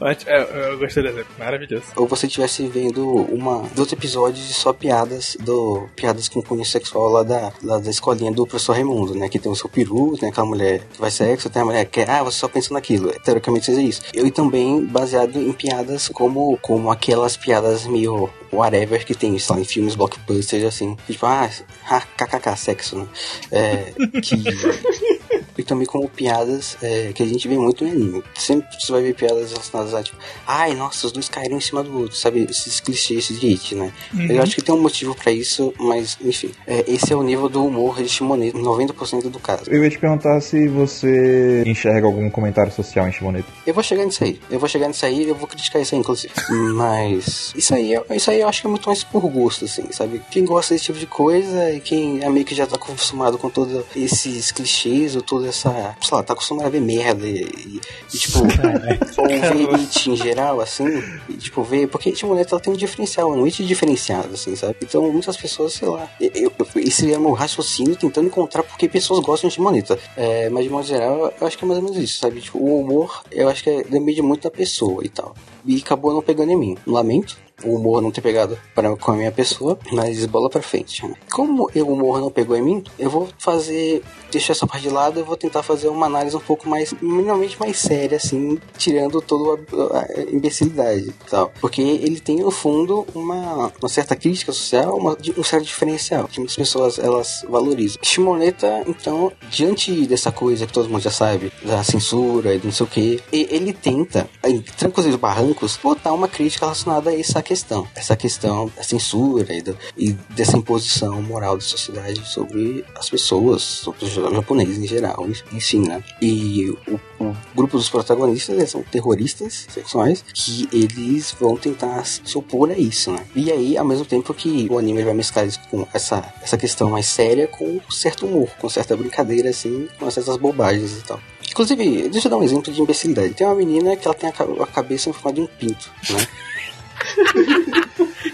Ótimo, 0.00 0.30
é, 0.30 0.70
eu 0.72 0.78
gostei 0.78 1.02
do 1.02 1.08
exemplo, 1.10 1.34
maravilhoso. 1.38 1.84
ou 1.96 2.06
você 2.06 2.26
estivesse 2.26 2.66
vendo 2.66 3.04
uma 3.06 3.68
dois 3.74 3.92
episódios 3.92 4.50
só 4.54 4.72
piadas 4.72 5.36
do 5.40 5.88
piadas 5.94 6.28
com 6.28 6.42
cunho 6.42 6.64
sexual 6.64 7.08
lá 7.08 7.22
da, 7.22 7.52
lá 7.62 7.78
da 7.78 7.90
escolinha 7.90 8.32
do 8.32 8.46
professor 8.46 8.72
Raimundo, 8.72 9.14
né? 9.14 9.28
Que 9.28 9.38
tem 9.38 9.50
o 9.50 9.56
seu 9.56 9.68
peru, 9.68 10.16
tem 10.18 10.28
aquela 10.28 10.46
mulher 10.46 10.80
que 10.92 11.00
vai 11.00 11.10
sexo, 11.10 11.50
tem 11.50 11.62
a 11.62 11.64
mulher 11.64 11.84
que 11.86 12.00
ah, 12.00 12.22
você 12.22 12.38
só 12.38 12.48
pensa 12.48 12.72
naquilo. 12.72 13.12
Teoricamente 13.24 13.66
seja 13.66 13.82
isso. 13.82 14.02
Eu 14.12 14.26
e 14.26 14.30
também 14.30 14.84
baseado 14.84 15.36
em 15.38 15.52
piadas 15.52 16.08
como, 16.08 16.56
como 16.58 16.90
aquelas 16.90 17.36
piadas 17.36 17.86
meio 17.86 18.30
whatever 18.52 19.04
que 19.04 19.14
tem, 19.14 19.38
sei 19.38 19.56
lá, 19.56 19.60
em 19.60 19.64
filmes 19.64 19.94
blockbusters 19.94 20.64
assim. 20.64 20.96
Tipo, 21.06 21.26
ah, 21.26 21.50
ah 21.88 22.00
kkk, 22.00 22.56
sexo, 22.56 22.96
né? 22.96 23.06
É, 23.50 23.92
que 24.20 24.36
e 25.56 25.62
também 25.62 25.86
como 25.86 26.08
piadas 26.08 26.76
é, 26.82 27.12
que 27.12 27.22
a 27.22 27.26
gente 27.26 27.46
vê 27.48 27.56
muito 27.56 27.84
no 27.84 27.90
anime. 27.90 28.22
Sempre 28.34 28.68
você 28.78 28.92
vai 28.92 29.02
ver 29.02 29.14
piadas 29.14 29.50
relacionadas 29.50 29.94
a 29.94 30.02
tipo, 30.02 30.16
ai, 30.46 30.74
nossa, 30.74 31.06
os 31.06 31.12
dois 31.12 31.28
caíram 31.28 31.56
em 31.56 31.60
cima 31.60 31.82
do 31.82 31.98
outro, 31.98 32.16
sabe? 32.16 32.46
Esses 32.48 32.80
clichês 32.80 33.28
de 33.28 33.46
it, 33.48 33.74
né? 33.74 33.92
Eu 34.28 34.42
acho 34.42 34.54
que 34.54 34.62
tem 34.62 34.74
um 34.74 34.80
motivo 34.80 35.14
pra 35.14 35.32
isso, 35.32 35.72
mas 35.78 36.16
enfim. 36.24 36.50
É, 36.66 36.84
esse 36.88 37.12
é 37.12 37.16
o 37.16 37.22
nível 37.22 37.48
do 37.48 37.64
humor 37.64 38.02
de 38.02 38.08
Shimoneta, 38.08 38.58
90% 38.58 39.30
do 39.30 39.38
caso. 39.38 39.64
Eu 39.68 39.82
ia 39.82 39.90
te 39.90 39.98
perguntar 39.98 40.40
se 40.40 40.68
você 40.68 41.62
enxerga 41.66 42.06
algum 42.06 42.28
comentário 42.30 42.72
social 42.72 43.06
em 43.08 43.12
Shimoneta. 43.12 43.48
Eu 43.66 43.74
vou 43.74 43.82
chegar 43.82 44.04
nisso 44.04 44.22
aí. 44.22 44.40
Eu 44.50 44.58
vou 44.58 44.68
chegar 44.68 44.88
nisso 44.88 45.04
aí 45.04 45.24
eu 45.28 45.34
vou 45.34 45.46
criticar 45.46 45.80
isso 45.80 45.94
aí, 45.94 46.00
inclusive. 46.00 46.32
Mas 46.74 47.52
isso 47.56 47.74
aí, 47.74 47.94
isso 48.10 48.30
aí 48.30 48.40
eu 48.40 48.48
acho 48.48 48.60
que 48.60 48.66
é 48.66 48.70
muito 48.70 48.86
mais 48.86 49.04
por 49.04 49.28
gosto, 49.28 49.64
assim, 49.64 49.90
sabe? 49.90 50.22
Quem 50.30 50.44
gosta 50.44 50.74
desse 50.74 50.86
tipo 50.86 50.98
de 50.98 51.06
coisa 51.06 51.70
e 51.72 51.80
quem 51.80 52.22
é 52.22 52.28
meio 52.28 52.44
que 52.44 52.54
já 52.54 52.66
tá 52.66 52.76
acostumado 52.76 53.38
com 53.38 53.48
todos 53.48 53.84
esses 53.96 54.50
clichês 54.50 55.16
ou 55.16 55.22
toda 55.44 55.48
essa. 55.48 55.96
sei 56.00 56.16
lá, 56.16 56.22
tá 56.22 56.32
acostumado 56.32 56.66
a 56.66 56.70
ver 56.70 56.80
merda 56.80 57.26
e, 57.26 57.42
e- 57.42 57.80
e, 58.12 58.18
tipo. 58.18 58.38
ou 59.18 59.28
ver 59.28 59.74
it 59.74 60.10
em 60.10 60.16
geral, 60.16 60.60
assim. 60.60 60.86
E, 61.28 61.34
tipo, 61.34 61.62
ver. 61.62 61.88
Porque 61.88 62.14
Shimoneta 62.14 62.54
ela 62.54 62.60
tem 62.60 62.72
um 62.72 62.76
diferencial, 62.76 63.30
um 63.30 63.44
it 63.44 63.64
diferenciado, 63.64 64.34
assim, 64.34 64.56
sabe? 64.56 64.76
Então 64.82 65.10
muitas 65.12 65.36
pessoas, 65.36 65.74
sei 65.74 65.88
lá. 65.88 66.08
Eu, 66.20 66.30
eu, 66.34 66.52
esse 66.76 67.12
é 67.12 67.18
o 67.18 67.20
meu 67.20 67.32
raciocínio 67.32 67.96
tentando 67.96 68.26
encontrar 68.26 68.62
porque 68.62 68.88
pessoas 68.88 69.20
gostam 69.20 69.48
de 69.48 69.54
Shimoneta. 69.54 69.98
É, 70.16 70.48
mas 70.48 70.64
de 70.64 70.70
modo 70.70 70.86
geral, 70.86 71.32
eu 71.40 71.46
acho 71.46 71.58
que 71.58 71.64
é 71.64 71.68
mais 71.68 71.78
ou 71.78 71.84
menos 71.84 72.02
isso, 72.02 72.20
sabe? 72.20 72.40
Tipo, 72.40 72.58
o 72.58 72.80
humor, 72.80 73.22
eu 73.30 73.48
acho 73.48 73.62
que 73.62 73.70
é, 73.70 73.82
depende 73.82 74.22
muito 74.22 74.42
da 74.42 74.50
pessoa 74.50 75.04
e 75.04 75.08
tal. 75.08 75.34
E 75.66 75.76
acabou 75.78 76.12
não 76.12 76.22
pegando 76.22 76.52
em 76.52 76.56
mim. 76.56 76.76
Lamento 76.86 77.36
o 77.62 77.74
humor 77.76 78.02
não 78.02 78.10
ter 78.10 78.20
pegado 78.20 78.58
para 78.74 78.94
com 78.96 79.12
a 79.12 79.16
minha 79.16 79.30
pessoa, 79.32 79.78
mas 79.92 80.24
bola 80.26 80.50
pra 80.50 80.60
frente. 80.62 81.02
Como 81.32 81.68
o 81.74 81.82
humor 81.92 82.20
não 82.20 82.30
pegou 82.30 82.56
em 82.56 82.62
mim, 82.62 82.84
eu 82.98 83.08
vou 83.08 83.28
fazer, 83.38 84.02
deixar 84.30 84.52
essa 84.52 84.66
parte 84.66 84.82
de 84.82 84.90
lado, 84.90 85.20
eu 85.20 85.24
vou 85.24 85.36
tentar 85.36 85.62
fazer 85.62 85.88
uma 85.88 86.06
análise 86.06 86.36
um 86.36 86.40
pouco 86.40 86.68
mais, 86.68 86.92
minimamente 87.00 87.58
mais 87.60 87.78
séria, 87.78 88.16
assim, 88.16 88.58
tirando 88.76 89.20
toda 89.20 89.62
a, 89.98 90.22
imbecilidade 90.32 91.08
e 91.08 91.30
tal. 91.30 91.52
Porque 91.60 91.80
ele 91.80 92.20
tem, 92.20 92.36
no 92.36 92.50
fundo, 92.50 93.06
uma, 93.14 93.72
uma 93.80 93.88
certa 93.88 94.16
crítica 94.16 94.52
social, 94.52 94.96
uma- 94.96 95.16
um 95.36 95.42
certo 95.44 95.64
diferencial, 95.64 96.26
que 96.28 96.38
muitas 96.38 96.56
pessoas, 96.56 96.98
elas 96.98 97.44
valorizam. 97.48 97.98
Shimoneta, 98.02 98.82
então, 98.86 99.30
diante 99.50 100.06
dessa 100.06 100.32
coisa 100.32 100.66
que 100.66 100.72
todo 100.72 100.88
mundo 100.88 101.02
já 101.02 101.10
sabe, 101.10 101.52
da 101.62 101.82
censura 101.84 102.54
e 102.54 102.60
não 102.62 102.72
sei 102.72 102.86
o 102.86 102.88
que, 102.88 103.20
ele 103.32 103.72
tenta, 103.72 104.28
em 104.44 104.60
trancos 104.60 105.06
e 105.06 105.16
barrancos, 105.16 105.78
botar 105.82 106.12
uma 106.12 106.28
crítica 106.28 106.64
relacionada 106.66 107.10
a 107.10 107.18
essa 107.18 107.42
questão. 107.44 107.86
Essa 107.94 108.16
questão 108.16 108.70
da 108.74 108.82
censura 108.82 109.54
e, 109.54 109.62
do, 109.62 109.78
e 109.96 110.12
dessa 110.30 110.56
imposição 110.56 111.22
moral 111.22 111.56
da 111.56 111.62
sociedade 111.62 112.26
sobre 112.26 112.84
as 112.96 113.08
pessoas, 113.08 113.62
sobre 113.62 114.04
os 114.04 114.12
japoneses 114.12 114.78
em 114.78 114.86
geral, 114.86 115.28
enfim, 115.52 115.86
né? 115.86 116.02
E 116.20 116.70
o, 116.88 117.00
o 117.20 117.36
grupo 117.54 117.76
dos 117.76 117.88
protagonistas 117.88 118.56
eles 118.56 118.70
são 118.70 118.82
terroristas 118.82 119.66
sexuais 119.68 120.24
que 120.34 120.68
eles 120.72 121.34
vão 121.38 121.56
tentar 121.56 122.04
se 122.04 122.36
opor 122.36 122.70
a 122.70 122.78
isso, 122.78 123.12
né? 123.12 123.24
E 123.36 123.52
aí, 123.52 123.76
ao 123.76 123.84
mesmo 123.84 124.04
tempo 124.04 124.34
que 124.34 124.66
o 124.70 124.78
anime 124.78 125.04
vai 125.04 125.14
mesclar 125.14 125.46
isso 125.46 125.60
com 125.70 125.86
essa, 125.92 126.32
essa 126.42 126.56
questão 126.56 126.90
mais 126.90 127.06
séria 127.06 127.46
com 127.46 127.80
certo 127.90 128.26
humor, 128.26 128.48
com 128.58 128.68
certa 128.68 128.96
brincadeira, 128.96 129.50
assim, 129.50 129.88
com 129.98 130.06
essas 130.06 130.36
bobagens 130.36 130.98
e 130.98 131.04
tal. 131.04 131.20
Inclusive, 131.50 132.08
deixa 132.08 132.26
eu 132.26 132.30
dar 132.30 132.38
um 132.38 132.42
exemplo 132.42 132.72
de 132.72 132.80
imbecilidade. 132.80 133.34
Tem 133.34 133.46
uma 133.46 133.54
menina 133.54 133.96
que 133.96 134.06
ela 134.06 134.14
tem 134.14 134.28
a, 134.28 134.62
a 134.62 134.66
cabeça 134.66 135.10
em 135.10 135.12
forma 135.12 135.34
de 135.34 135.40
um 135.42 135.46
pinto, 135.46 135.90
né? 136.10 136.26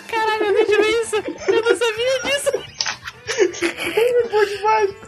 Caralho, 0.08 0.44
eu 0.44 0.54
vejo 0.54 0.80
isso! 1.02 1.16
Eu 1.48 1.62
não 1.62 1.76
sabia 1.76 2.22
disso! 2.24 2.70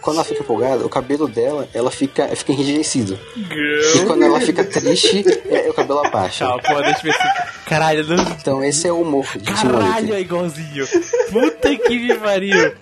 Quando 0.01 0.17
ela 0.17 0.25
fica 0.25 0.41
empolgada, 0.43 0.87
o 0.87 0.89
cabelo 0.89 1.29
dela, 1.29 1.69
ela 1.75 1.91
fica, 1.91 2.29
fica 2.29 2.53
enrijecido. 2.53 3.19
E 3.37 4.05
quando 4.07 4.23
ela 4.25 4.41
fica 4.41 4.65
triste, 4.65 5.25
é, 5.49 5.69
o 5.69 5.75
cabelo 5.75 6.05
abaixa. 6.05 6.47
Calma, 6.47 6.63
pô, 6.63 6.83
deixa 6.83 7.01
eu 7.01 7.03
ver 7.03 7.13
se... 7.13 7.69
Caralho, 7.69 8.07
não... 8.07 8.23
Então 8.25 8.65
esse 8.65 8.89
é 8.89 8.93
o 8.93 9.01
humor 9.01 9.27
de 9.37 9.53
Caralho, 9.53 10.15
é 10.15 10.21
igualzinho. 10.21 10.87
Puta 11.31 11.77
que 11.77 11.99
me 11.99 12.15
pariu. 12.15 12.73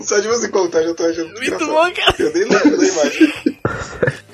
Só 0.00 0.18
de 0.20 0.28
você 0.28 0.48
contar, 0.48 0.82
já 0.82 0.94
tô 0.94 1.04
achando 1.04 1.32
Muito 1.32 1.66
bom, 1.66 1.92
cara. 1.92 2.14
Eu 2.18 2.32
nem 2.32 2.44
lembro 2.44 2.76
da 2.76 2.86
imagem. 2.86 3.34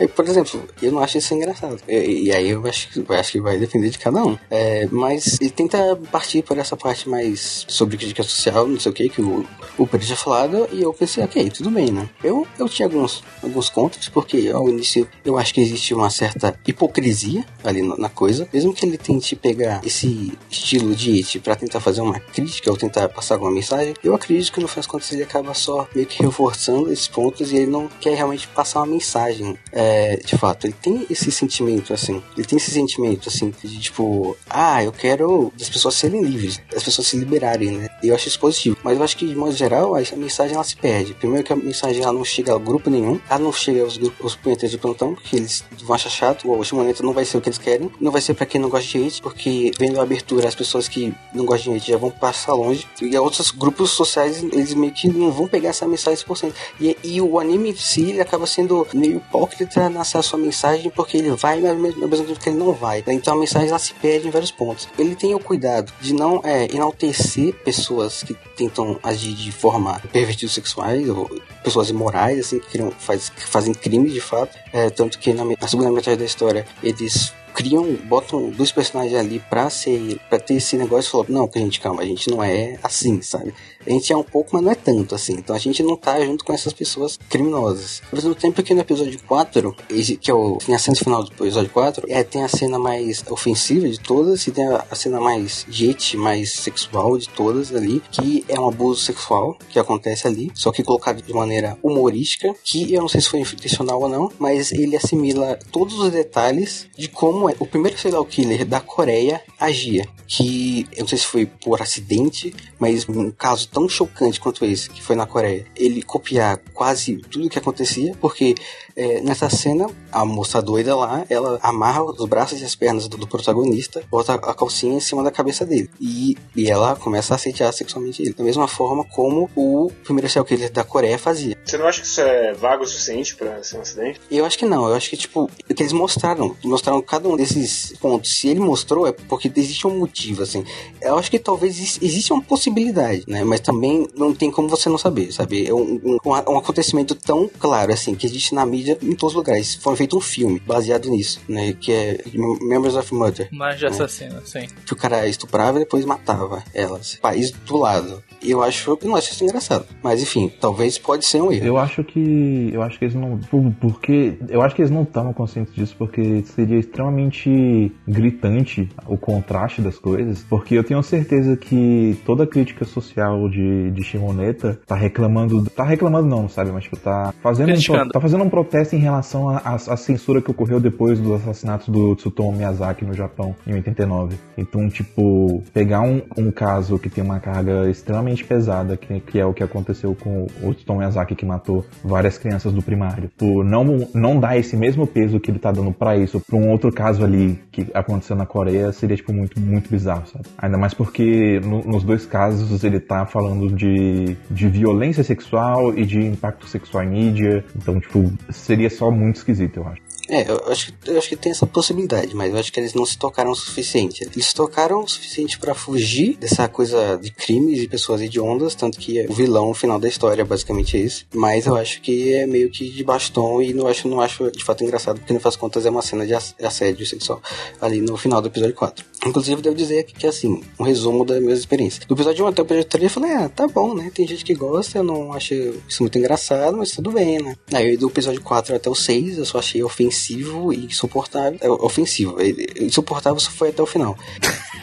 É, 0.03 0.07
por 0.09 0.27
exemplo, 0.27 0.69
eu 0.83 0.91
não 0.91 1.01
acho 1.01 1.19
isso 1.19 1.33
engraçado. 1.35 1.79
E, 1.89 2.25
e 2.25 2.33
aí 2.33 2.51
eu 2.51 2.67
acho, 2.67 2.89
eu 3.09 3.15
acho 3.15 3.33
que 3.33 3.41
vai 3.41 3.57
depender 3.59 3.91
de 3.91 3.99
cada 3.99 4.25
um. 4.25 4.37
É, 4.51 4.89
mas 4.91 5.41
ele 5.41 5.51
tenta 5.51 5.97
partir 6.11 6.43
por 6.43 6.59
essa 6.59 6.77
parte 6.77 7.09
mais 7.09 7.65
sobre 7.69 7.97
crítica 7.97 8.23
social, 8.23 8.67
não 8.67 8.81
sei 8.81 8.91
o 8.91 8.95
que, 8.95 9.09
que 9.09 9.23
o, 9.23 9.47
o 9.79 9.87
Pedro 9.87 10.07
tinha 10.07 10.17
falado, 10.17 10.69
e 10.73 10.83
eu 10.83 10.93
pensei, 10.93 11.23
ok, 11.23 11.51
tudo 11.51 11.71
bem, 11.71 11.91
né? 11.91 12.09
Eu, 12.23 12.47
eu 12.59 12.69
tinha 12.69 12.87
alguns, 12.87 13.23
alguns 13.43 13.69
contras, 13.69 14.09
porque 14.09 14.51
ao 14.53 14.69
início 14.69 15.07
eu 15.25 15.39
acho 15.39 15.55
que 15.55 15.61
existe 15.61 15.95
uma 15.95 16.11
certa 16.11 16.59
hipocrisia 16.67 17.45
ali 17.63 17.83
na, 17.83 17.97
na 17.97 18.09
coisa, 18.09 18.49
mesmo 18.53 18.75
que 18.75 18.85
ele 18.85 18.99
tente 18.99 19.37
pegar 19.37 19.81
esse 19.85 20.37
estilo 20.51 20.95
de 20.95 21.19
It 21.19 21.39
pra 21.41 21.55
tentar 21.55 21.81
fazer 21.81 22.01
uma 22.01 22.19
crítica 22.19 22.71
ou 22.71 22.77
tentar 22.77 23.09
passar 23.09 23.35
alguma 23.35 23.53
mensagem, 23.53 23.95
eu 24.03 24.15
acredito 24.15 24.53
que 24.53 24.61
no 24.61 24.69
fim 24.69 24.77
das 24.77 24.87
contas 24.87 25.13
ele 25.13 25.23
acaba 25.23 25.55
só 25.55 25.87
meio 25.95 26.07
que 26.07 26.23
reforçando 26.23 26.93
esses 26.93 27.07
pontos 27.09 27.53
e 27.53 27.57
ele 27.57 27.67
não 27.67 27.89
quer 28.01 28.17
realmente 28.17 28.49
passar 28.49 28.81
uma 28.81 28.87
mensagem. 28.87 29.57
É, 29.71 29.92
de 30.25 30.37
fato, 30.37 30.67
ele 30.67 30.75
tem 30.81 31.07
esse 31.11 31.31
sentimento 31.31 31.93
assim, 31.93 32.23
ele 32.37 32.47
tem 32.47 32.57
esse 32.57 32.71
sentimento 32.71 33.29
assim 33.29 33.53
de 33.63 33.79
tipo, 33.79 34.37
ah, 34.49 34.83
eu 34.83 34.93
quero 34.93 35.53
as 35.61 35.69
pessoas 35.69 35.95
serem 35.95 36.23
livres, 36.23 36.61
as 36.75 36.83
pessoas 36.83 37.07
se 37.07 37.17
liberarem, 37.17 37.73
né? 37.73 37.89
E 38.03 38.09
eu 38.09 38.15
acho 38.15 38.29
isso 38.29 38.39
positivo. 38.39 38.77
Mas 38.83 38.99
eu 38.99 39.05
acho 39.05 39.17
que 39.17 39.27
de 39.27 39.37
modo 39.37 39.55
geral 39.55 39.95
a 39.95 40.17
mensagem 40.17 40.55
ela 40.55 40.65
se 40.65 40.77
perde. 40.77 41.15
Primeiro 41.15 41.45
que 41.45 41.53
a 41.53 41.57
mensagem 41.57 42.03
ela 42.03 42.13
não 42.13 42.25
chega 42.25 42.55
a 42.55 42.59
grupo 42.59 42.91
nenhum, 42.91 43.21
ela 43.29 43.39
não 43.39 43.53
chega 43.53 43.83
aos 43.83 43.97
grupos, 43.97 44.33
os 44.33 44.37
punheteiros 44.37 44.71
de 44.71 44.79
plantão, 44.79 45.15
porque 45.15 45.37
eles 45.37 45.65
vão 45.83 45.95
achar 45.95 46.11
chato, 46.11 46.51
o 46.51 46.65
Shimoneta 46.65 47.03
não 47.03 47.13
vai 47.13 47.25
ser 47.25 47.37
o 47.37 47.41
que 47.41 47.49
eles 47.49 47.59
querem, 47.59 47.91
não 48.01 48.11
vai 48.11 48.21
ser 48.21 48.35
pra 48.35 48.47
quem 48.47 48.61
não 48.61 48.69
gosta 48.69 48.87
de 48.87 49.07
hate, 49.07 49.23
porque 49.23 49.71
vendo 49.79 49.99
a 50.01 50.03
abertura 50.03 50.49
as 50.49 50.55
pessoas 50.55 50.89
que 50.89 51.15
não 51.35 51.45
gostam 51.45 51.73
de 51.73 51.79
hate 51.79 51.93
já 51.93 51.99
vão 51.99 52.11
passar 52.11 52.55
longe, 52.55 52.87
e 53.01 53.17
outros 53.17 53.51
grupos 53.51 53.91
sociais 53.91 54.43
eles 54.43 54.75
meio 54.75 54.93
que 54.93 55.09
não 55.09 55.31
vão 55.31 55.47
pegar 55.47 55.71
essa 55.71 55.87
mensagem 55.87 56.25
100%. 56.25 56.53
E, 56.81 56.97
e 57.03 57.21
o 57.21 57.39
anime 57.39 57.71
em 57.71 57.77
si 57.77 58.11
ele 58.11 58.21
acaba 58.21 58.47
sendo 58.47 58.87
meio 58.93 59.17
hipócrita 59.17 59.82
nessa 59.89 60.23
sua 60.23 60.39
mensagem, 60.39 60.91
porque 60.91 61.17
ele 61.17 61.31
vai, 61.31 61.61
mas 61.61 61.73
ao 61.73 62.09
mesmo 62.09 62.27
tempo 62.27 62.41
que 62.41 62.49
ele 62.49 62.59
não 62.59 62.73
vai. 62.73 63.03
Então 63.07 63.35
a 63.35 63.37
mensagem 63.37 63.69
ela 63.69 63.79
se 63.79 63.95
perde 63.95 64.29
em 64.29 64.31
vários 64.31 64.51
pontos. 64.51 64.89
Ele 64.99 65.15
tem 65.15 65.35
o 65.35 65.41
cuidado 65.41 65.93
de 66.01 66.13
não 66.13 66.41
é, 66.45 66.65
enaltecer 66.75 67.55
pessoas 67.65 68.23
que 68.23 68.35
tentam 68.57 68.99
agir 69.03 69.35
de 69.35 69.53
forma 69.53 70.01
pervertidos 70.13 70.55
sexuais 70.55 71.09
ou 71.09 71.29
pessoas 71.63 71.91
imorais, 71.91 72.39
assim, 72.39 72.59
que, 72.59 72.79
faz, 72.99 73.29
que 73.31 73.45
fazem 73.45 73.75
crimes 73.75 74.13
de 74.13 74.21
fato. 74.21 74.57
É, 74.73 74.91
tanto 74.91 75.19
que 75.19 75.33
na, 75.33 75.45
na 75.45 75.69
segunda 75.69 75.91
metade 75.91 76.17
da 76.17 76.25
história 76.25 76.67
eles 76.83 77.33
criam, 77.55 77.85
botam 78.09 78.51
dois 78.51 78.73
personagens 78.73 79.15
ali 79.19 79.41
pra 79.51 79.69
ser, 79.71 80.19
pra 80.29 80.39
ter 80.39 80.55
esse 80.55 80.77
negócio 80.77 81.09
e 81.09 81.13
falar, 81.13 81.25
não, 81.29 81.51
gente, 81.55 81.81
calma, 81.81 82.03
a 82.03 82.07
gente 82.07 82.31
não 82.31 82.43
é 82.43 82.79
assim, 82.83 83.21
sabe? 83.23 83.53
A 83.85 83.91
gente 83.91 84.13
é 84.13 84.17
um 84.17 84.23
pouco, 84.23 84.51
mas 84.53 84.63
não 84.63 84.71
é 84.71 84.75
tanto 84.77 85.15
assim. 85.15 85.33
Então 85.35 85.57
a 85.57 85.59
gente 85.59 85.83
não 85.83 85.97
tá 85.97 86.21
junto 86.25 86.45
com 86.45 86.53
essas 86.53 86.73
pessoas 86.73 87.19
criminosas. 87.29 88.01
Ao 88.13 88.17
mesmo 88.17 88.33
tempo 88.35 88.63
que 88.63 88.73
no 88.75 88.81
episódio 88.81 89.21
4, 89.27 89.75
esse- 89.91 90.17
que 90.17 90.31
é 90.31 90.35
o 90.35 90.59
tem 90.59 90.73
a 90.75 90.79
cena 90.79 90.97
final 90.97 91.25
do 91.25 91.33
episódio 91.33 91.71
4, 91.71 92.07
é, 92.09 92.23
tem 92.23 92.45
a 92.45 92.49
cena 92.49 92.79
mais 92.79 93.25
ofensiva 93.29 93.89
de 93.89 93.99
todas 93.99 94.47
e 94.47 94.53
tem 94.53 94.65
a, 94.69 94.85
a 94.89 94.95
cena 94.95 95.21
mais 95.21 95.67
jet, 95.69 96.17
mais 96.17 96.53
sexual 96.53 97.19
de 97.19 97.29
todas 97.29 97.75
ali, 97.75 98.01
que 98.13 98.45
é 98.49 98.59
um 98.59 98.69
abuso 98.69 99.01
sexual 99.01 99.59
que 99.69 99.79
acontece 99.81 100.29
ali, 100.29 100.53
só 100.55 100.71
que 100.71 100.85
colocado 100.85 101.21
de 101.21 101.33
maneira 101.35 101.77
humorística, 101.83 102.55
que 102.63 102.95
eu 102.95 103.01
não 103.01 103.09
sei 103.09 103.21
se 103.21 103.29
foi 103.29 103.41
intencional 103.41 104.01
ou 104.01 104.09
não, 104.09 104.31
mas 104.39 104.71
ele 104.71 104.97
assimila 104.97 105.59
todos 105.73 105.99
os 105.99 106.11
detalhes 106.13 106.87
de 106.97 107.09
como 107.09 107.42
é 107.49 107.55
o 107.59 107.67
primeiro 107.67 107.99
serial 107.99 108.25
killer 108.25 108.65
da 108.65 108.81
Coreia 108.81 109.43
agia. 109.59 110.07
Que 110.27 110.87
eu 110.93 111.01
não 111.01 111.09
sei 111.09 111.19
se 111.19 111.27
foi 111.27 111.47
por 111.47 111.83
acidente, 111.83 112.55
mas 112.79 113.07
um 113.09 113.31
caso 113.31 113.69
tão 113.69 113.89
chocante 113.89 114.41
quanto 114.41 114.65
esse, 114.65 114.89
que 114.89 115.03
foi 115.03 115.15
na 115.15 115.27
Coreia, 115.27 115.67
ele 115.77 116.03
copiar 116.03 116.59
quase 116.73 117.17
tudo 117.31 117.49
que 117.49 117.59
acontecia, 117.59 118.15
porque 118.21 118.55
é, 118.97 119.21
nessa 119.21 119.49
cena, 119.49 119.87
a 120.11 120.25
moça 120.25 120.61
doida 120.61 120.95
lá, 120.97 121.25
ela 121.29 121.59
amarra 121.63 122.03
os 122.03 122.25
braços 122.27 122.61
e 122.61 122.65
as 122.65 122.75
pernas 122.75 123.09
do, 123.09 123.17
do 123.17 123.27
protagonista, 123.27 124.03
bota 124.11 124.35
a 124.35 124.55
calcinha 124.55 124.97
em 124.97 125.01
cima 125.01 125.23
da 125.23 125.31
cabeça 125.31 125.65
dele. 125.65 125.91
E, 126.01 126.37
e 126.55 126.71
ela 126.71 126.97
começa 126.97 127.35
a 127.35 127.37
assediar 127.37 127.73
sexualmente 127.73 128.23
ele. 128.23 128.33
Da 128.33 128.45
mesma 128.45 128.69
forma 128.69 129.05
como 129.05 129.51
o 129.57 129.91
primeiro 130.05 130.29
serial 130.29 130.45
killer 130.45 130.71
da 130.71 130.85
Coreia 130.85 131.19
fazia. 131.19 131.57
Você 131.65 131.79
não 131.79 131.87
acha 131.87 132.01
que 132.01 132.07
isso 132.07 132.21
é 132.21 132.53
vago 132.53 132.85
o 132.85 132.87
suficiente 132.87 133.35
pra 133.35 133.63
ser 133.63 133.79
um 133.79 133.81
acidente? 133.81 134.21
Eu 134.31 134.45
acho 134.45 134.59
que 134.59 134.67
não, 134.67 134.89
eu 134.89 134.95
acho 134.95 135.11
que, 135.11 135.17
tipo, 135.17 135.51
o 135.69 135.75
que 135.75 135.83
eles 135.83 135.93
mostraram, 135.93 136.57
mostraram 136.65 137.01
cada 137.03 137.29
um 137.29 137.32
desses 137.37 137.93
pontos. 138.01 138.35
Se 138.39 138.49
ele 138.49 138.61
mostrou, 138.61 139.07
é 139.07 139.13
porque 139.13 139.51
existe 139.57 139.87
um 139.87 139.99
motivo, 139.99 140.43
assim. 140.43 140.65
Eu 141.01 141.19
acho 141.19 141.31
que 141.31 141.39
talvez 141.39 141.79
exi- 141.79 141.99
existe 142.03 142.33
uma 142.33 142.43
possibilidade, 142.43 143.25
né? 143.27 143.45
Mas 143.45 143.61
também 143.61 144.09
não 144.17 144.35
tem 144.35 144.51
como 144.51 144.69
você 144.69 144.89
não 144.89 144.99
saber, 144.99 145.33
sabe? 145.33 145.67
É 145.67 145.75
um, 145.75 146.01
um, 146.05 146.19
um 146.25 146.59
acontecimento 146.59 147.15
tão 147.15 147.49
claro, 147.59 147.93
assim, 147.93 148.15
que 148.15 148.27
existe 148.27 148.55
na 148.55 148.65
mídia 148.67 148.99
em 149.03 149.15
todos 149.15 149.33
os 149.35 149.37
lugares. 149.37 149.75
Foi 149.77 149.97
feito 149.97 150.17
um 150.17 150.21
filme 150.21 150.61
baseado 150.61 151.09
nisso, 151.11 151.41
né? 151.49 151.73
Que 151.73 151.93
é 151.93 152.21
Members 152.35 152.95
of 152.97 153.15
Murder. 153.15 153.49
Mas 153.53 153.79
de 153.79 153.87
assassino, 153.87 154.41
sim. 154.45 154.67
Que 154.87 154.93
o 154.93 154.97
cara 154.97 155.27
estuprava 155.29 155.79
e 155.79 155.81
depois 155.81 156.05
matava 156.05 156.63
elas. 156.75 157.17
País 157.21 157.51
do 157.51 157.77
lado. 157.77 158.23
E 158.43 158.51
eu 158.51 158.63
acho, 158.63 158.91
eu 158.91 158.99
não 159.09 159.17
acho 159.17 159.33
isso 159.33 159.45
engraçado. 159.45 159.85
Mas 160.03 160.23
enfim, 160.23 160.51
talvez 160.61 160.99
pode 160.99 161.25
ser 161.27 161.41
um 161.43 161.53
erro. 161.53 161.65
Eu 161.67 161.77
acho 161.79 162.03
que. 162.05 162.71
Eu 162.73 162.83
acho 162.83 162.99
que 162.99 163.05
eles 163.05 163.15
não. 163.15 163.39
por- 163.39 163.73
Porque. 163.81 164.35
Eu 164.49 164.63
acho 164.63 164.75
que 164.75 164.83
eles 164.83 164.91
não 164.91 165.03
estão 165.03 165.33
conscientes 165.33 165.75
disso, 165.75 165.95
porque 165.99 166.43
seria 166.43 166.79
extremamente 166.79 167.93
gritante 168.07 168.89
o 169.07 169.17
contraste 169.17 169.81
das 169.83 169.99
coisas. 169.99 170.43
Porque 170.49 170.75
eu 170.75 170.85
tenho 170.85 171.03
certeza 171.03 171.57
que 171.57 172.17
toda 172.25 172.45
a 172.45 172.47
crítica 172.47 172.85
social 172.85 173.49
de, 173.49 173.91
de 173.91 174.03
Shimoneta 174.03 174.81
tá 174.87 174.95
reclamando. 174.95 175.65
Tá 175.71 175.85
reclamando 175.85 176.29
não, 176.29 176.49
sabe? 176.49 176.71
Mas 176.73 176.85
tipo, 176.85 176.97
tá 176.97 177.33
fazendo, 177.43 177.69
um, 177.73 178.09
tá 178.09 178.21
fazendo 178.21 178.45
um 178.45 178.49
protesto 178.51 178.97
em 178.97 178.99
relação 178.99 179.49
à 179.49 179.57
à- 179.65 179.75
à 179.75 179.97
censura 179.97 180.41
que 180.43 180.51
ocorreu 180.51 180.81
depois 180.81 181.19
dos 181.21 181.33
assassinatos 181.43 181.89
do 181.89 182.15
Tsutomu 182.17 182.53
Miyazaki 182.53 183.05
no 183.05 183.15
Japão, 183.15 183.55
em 183.67 183.75
89. 183.75 184.37
Então, 184.57 184.89
tipo, 184.89 185.63
pegar 185.73 186.01
um, 186.03 186.23
um 186.37 186.51
caso 186.51 186.99
que 186.99 187.09
tem 187.09 187.23
uma 187.23 187.41
carga 187.41 187.89
extremamente 187.89 188.32
pesada, 188.41 188.97
que, 188.97 189.19
que 189.21 189.39
é 189.41 189.45
o 189.45 189.53
que 189.53 189.63
aconteceu 189.63 190.15
com 190.15 190.47
o 190.63 190.73
Tsutomu 190.73 191.01
Miyazaki, 191.01 191.35
que 191.35 191.45
matou 191.45 191.85
várias 192.05 192.39
crianças 192.39 192.73
do 192.73 192.81
primário, 192.83 193.29
por 193.37 193.65
não, 193.65 194.09
não 194.15 194.39
dar 194.39 194.57
esse 194.57 194.77
mesmo 194.77 195.07
peso 195.07 195.41
que 195.41 195.51
ele 195.51 195.59
tá 195.59 195.73
dando 195.73 195.93
pra 195.93 196.17
isso, 196.17 196.39
pra 196.41 196.57
um 196.57 196.71
outro 196.71 196.93
caso 196.93 197.25
ali 197.25 197.59
que 197.73 197.87
aconteceu 197.93 198.37
na 198.37 198.47
Coreia, 198.47 198.93
seria, 198.93 199.17
tipo, 199.17 199.33
muito, 199.33 199.59
muito 199.61 199.91
bizarro, 199.91 200.27
sabe? 200.27 200.45
Ainda 200.57 200.79
mais 200.79 200.95
porque 200.95 201.61
no- 201.65 201.83
nos 201.85 202.05
dois 202.05 202.25
casos 202.25 202.85
ele 202.85 203.01
tá 203.01 203.27
falando 203.27 203.69
de, 203.75 204.37
de 204.51 204.69
violência 204.69 205.25
sexual 205.25 205.97
e 205.99 206.05
de 206.05 206.21
impacto 206.25 206.67
sexual 206.69 207.03
em 207.05 207.09
mídia, 207.11 207.65
então, 207.75 207.99
tipo, 207.99 208.31
seria 208.51 208.89
só 208.89 209.11
muito 209.11 209.37
esquisito, 209.37 209.79
eu 209.79 209.87
acho. 209.89 210.12
É, 210.35 210.51
eu 210.51 210.73
acho, 210.73 210.95
eu 211.07 211.19
acho 211.19 211.29
que 211.29 211.37
tem 211.37 211.53
essa 211.53 211.67
possibilidade, 211.67 212.35
mas 212.35 212.51
eu 212.55 212.59
acho 212.59 212.73
que 212.73 212.81
eles 212.81 212.95
não 212.95 213.05
se 213.05 213.19
tocaram 213.19 213.51
o 213.51 213.55
suficiente. 213.55 214.25
Eles 214.25 214.47
se 214.47 214.55
tocaram 214.55 215.03
o 215.05 215.07
suficiente 215.09 215.59
pra 215.59 215.75
fugir 215.75 216.39
dessa 216.39 216.67
coisa 216.69 217.19
de 217.21 217.31
crimes 217.31 217.81
e 217.83 217.87
pessoas 217.87 218.23
hediondas, 218.23 218.75
tanto 218.75 218.99
que 218.99 219.27
o 219.29 219.33
vilão 219.35 219.69
no 219.69 219.75
final 219.75 220.01
da 220.01 220.09
história 220.09 220.41
é 220.41 220.45
basicamente. 220.45 221.27
Mas 221.35 221.67
eu 221.67 221.77
acho 221.77 222.01
que 222.01 222.33
é 222.33 222.47
meio 222.47 222.71
que 222.71 222.89
de 222.89 223.05
bastom 223.05 223.61
e 223.61 223.75
não 223.75 223.87
acho, 223.87 224.09
não 224.09 224.23
acho 224.23 224.51
de 224.51 224.65
fato 224.65 224.83
engraçado, 224.83 225.19
porque 225.19 225.35
no 225.35 225.41
faz 225.41 225.55
contas 225.55 225.85
é 225.85 225.91
uma 225.91 226.01
cena 226.01 226.27
de 226.27 226.33
ass- 226.33 226.55
assédio 226.63 227.05
sexual 227.07 227.43
ali 227.79 228.01
no 228.01 228.17
final 228.17 228.41
do 228.41 228.49
episódio 228.49 228.75
4. 228.75 229.05
Inclusive, 229.27 229.61
devo 229.61 229.77
dizer 229.77 230.05
que, 230.05 230.15
que 230.15 230.27
assim, 230.27 230.63
um 230.81 230.83
resumo 230.83 231.27
das 231.27 231.43
minhas 231.43 231.59
experiências. 231.59 232.07
Do 232.07 232.15
episódio 232.15 232.47
1 232.47 232.49
até 232.49 232.63
o 232.63 232.65
episódio 232.65 232.89
3, 232.89 233.05
eu 233.05 233.11
falei, 233.11 233.33
ah, 233.33 233.49
tá 233.51 233.69
bom, 233.69 233.95
né? 233.95 234.11
Tem 234.15 234.27
gente 234.27 234.47
que 234.47 234.55
gosta, 234.55 234.97
eu 234.99 235.05
não 235.05 235.35
acho 235.35 235.53
isso 235.87 236.03
muito 236.03 236.17
engraçado, 236.17 236.75
mas 236.79 236.93
tudo 236.93 237.11
bem, 237.13 237.39
né? 237.39 237.55
Aí 237.75 237.99
do 237.99 238.09
episódio 238.09 238.41
4 238.41 238.75
até 238.75 238.89
o 238.89 238.95
6, 238.95 239.37
eu 239.37 239.45
só 239.45 239.59
achei 239.59 239.83
ofensivo 239.83 240.22
e 240.31 240.85
insuportável. 240.87 241.59
É, 241.61 241.69
ofensivo. 241.71 242.41
Ele- 242.41 242.67
Insuportável 242.81 243.39
só 243.41 243.51
foi 243.51 243.71
até 243.71 243.83
o 243.83 243.87
final. 243.87 244.17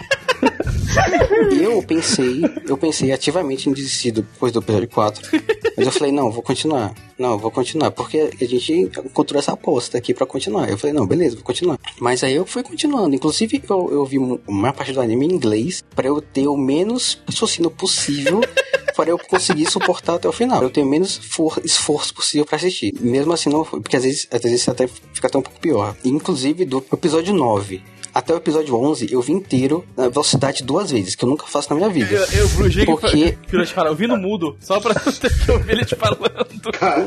eu 1.61 1.81
pensei, 1.83 2.41
eu 2.67 2.77
pensei 2.77 3.11
ativamente 3.11 3.69
em 3.69 3.73
desistir 3.73 4.11
depois 4.11 4.51
do 4.51 4.59
episódio 4.59 4.89
4. 4.89 5.29
Mas 5.77 5.85
eu 5.85 5.91
falei, 5.91 6.11
não, 6.11 6.31
vou 6.31 6.41
continuar. 6.41 6.93
Não, 7.17 7.37
vou 7.37 7.51
continuar, 7.51 7.91
porque 7.91 8.29
a 8.39 8.45
gente 8.45 8.73
encontrou 8.73 9.39
essa 9.39 9.53
aposta 9.53 9.97
aqui 9.97 10.13
pra 10.13 10.25
continuar. 10.25 10.69
Eu 10.69 10.77
falei, 10.77 10.93
não, 10.93 11.05
beleza, 11.05 11.35
vou 11.35 11.43
continuar. 11.43 11.79
Mas 11.99 12.23
aí 12.23 12.33
eu 12.33 12.45
fui 12.45 12.63
continuando. 12.63 13.15
Inclusive, 13.15 13.61
eu, 13.69 13.89
eu 13.91 14.05
vi 14.05 14.17
a 14.17 14.51
maior 14.51 14.73
parte 14.73 14.91
do 14.91 15.01
anime 15.01 15.25
em 15.25 15.33
inglês 15.33 15.83
pra 15.95 16.07
eu 16.07 16.21
ter 16.21 16.47
o 16.47 16.57
menos 16.57 17.21
raciocínio 17.27 17.71
possível 17.71 18.41
para 18.95 19.09
eu 19.09 19.17
conseguir 19.17 19.69
suportar 19.69 20.15
até 20.15 20.27
o 20.27 20.33
final. 20.33 20.61
Eu 20.61 20.69
tenho 20.69 20.87
menos 20.87 21.17
for, 21.17 21.61
esforço 21.63 22.13
possível 22.13 22.45
para 22.45 22.57
assistir. 22.57 22.93
Mesmo 22.99 23.33
assim, 23.33 23.49
não 23.49 23.63
porque 23.63 23.95
às 23.95 24.03
vezes, 24.03 24.27
às 24.31 24.41
vezes 24.41 24.67
até 24.67 24.87
fica 24.87 25.27
até 25.27 25.37
um 25.37 25.41
pouco 25.41 25.59
pior. 25.59 25.95
Inclusive, 26.03 26.65
do 26.65 26.83
episódio 26.91 27.33
9 27.33 27.81
até 28.19 28.33
o 28.33 28.37
episódio 28.37 28.75
11, 28.75 29.11
eu 29.11 29.21
vi 29.21 29.31
inteiro 29.33 29.83
na 29.95 30.07
velocidade 30.09 30.63
duas 30.63 30.91
vezes, 30.91 31.15
que 31.15 31.23
eu 31.23 31.29
nunca 31.29 31.45
faço 31.47 31.69
na 31.69 31.75
minha 31.77 31.89
vida. 31.89 32.13
Eu, 32.15 32.39
eu 32.41 32.49
Brugi, 32.49 32.85
Porque- 32.85 33.37
que 33.47 33.55
eu 33.55 33.65
te 33.65 33.73
falar, 33.73 33.89
eu 33.89 33.95
vi 33.95 34.07
no 34.07 34.17
mudo, 34.17 34.55
só 34.59 34.79
pra 34.79 34.93
não 35.05 35.11
ter 35.13 35.45
que 35.45 35.51
ouvir 35.51 35.71
ele 35.71 35.85
te 35.85 35.95
falando. 35.95 36.19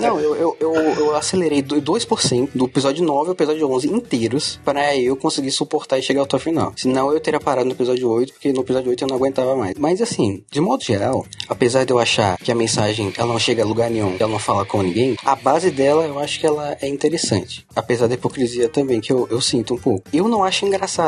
Não, 0.01 0.19
eu, 0.21 0.35
eu, 0.37 0.57
eu, 0.61 0.75
eu 0.75 1.17
acelerei 1.17 1.61
do- 1.63 1.81
2% 1.81 2.49
do 2.55 2.65
episódio 2.65 3.05
9 3.05 3.29
ao 3.29 3.35
episódio 3.35 3.71
11 3.71 3.89
inteiros 3.89 4.59
para 4.65 4.97
eu 4.97 5.15
conseguir 5.17 5.51
suportar 5.51 5.99
e 5.99 6.03
chegar 6.03 6.23
até 6.23 6.37
o 6.37 6.41
final. 6.41 6.73
Senão 6.77 7.13
eu 7.13 7.21
teria 7.21 7.39
parado 7.41 7.67
no 7.67 7.73
episódio 7.73 8.09
8, 8.09 8.33
porque 8.33 8.53
no 8.53 8.61
episódio 8.63 8.91
8 8.91 9.05
eu 9.05 9.09
não 9.09 9.17
aguentava 9.17 9.55
mais. 9.57 9.75
Mas 9.79 10.01
assim, 10.01 10.43
de 10.51 10.61
modo 10.61 10.83
geral, 10.83 11.27
apesar 11.49 11.85
de 11.85 11.93
eu 11.93 11.99
achar 11.99 12.37
que 12.39 12.51
a 12.51 12.55
mensagem 12.55 13.13
ela 13.17 13.29
não 13.33 13.39
chega 13.39 13.63
a 13.63 13.67
lugar 13.67 13.91
nenhum, 13.91 14.17
que 14.17 14.23
ela 14.23 14.33
não 14.33 14.39
fala 14.39 14.65
com 14.65 14.83
ninguém, 14.83 15.17
a 15.25 15.37
base 15.37 15.71
dela 15.71 16.05
eu 16.05 16.19
acho 16.19 16.41
que 16.41 16.47
ela 16.47 16.77
é 16.81 16.89
interessante. 16.89 17.67
Apesar 17.77 18.07
da 18.07 18.15
hipocrisia 18.15 18.69
também, 18.69 19.01
que 19.01 19.13
eu, 19.13 19.27
eu 19.31 19.41
sinto 19.41 19.75
um 19.75 19.79
pouco. 19.79 20.03
Eu 20.13 20.29
não 20.29 20.43
acho 20.45 20.65
engraçado 20.65 21.02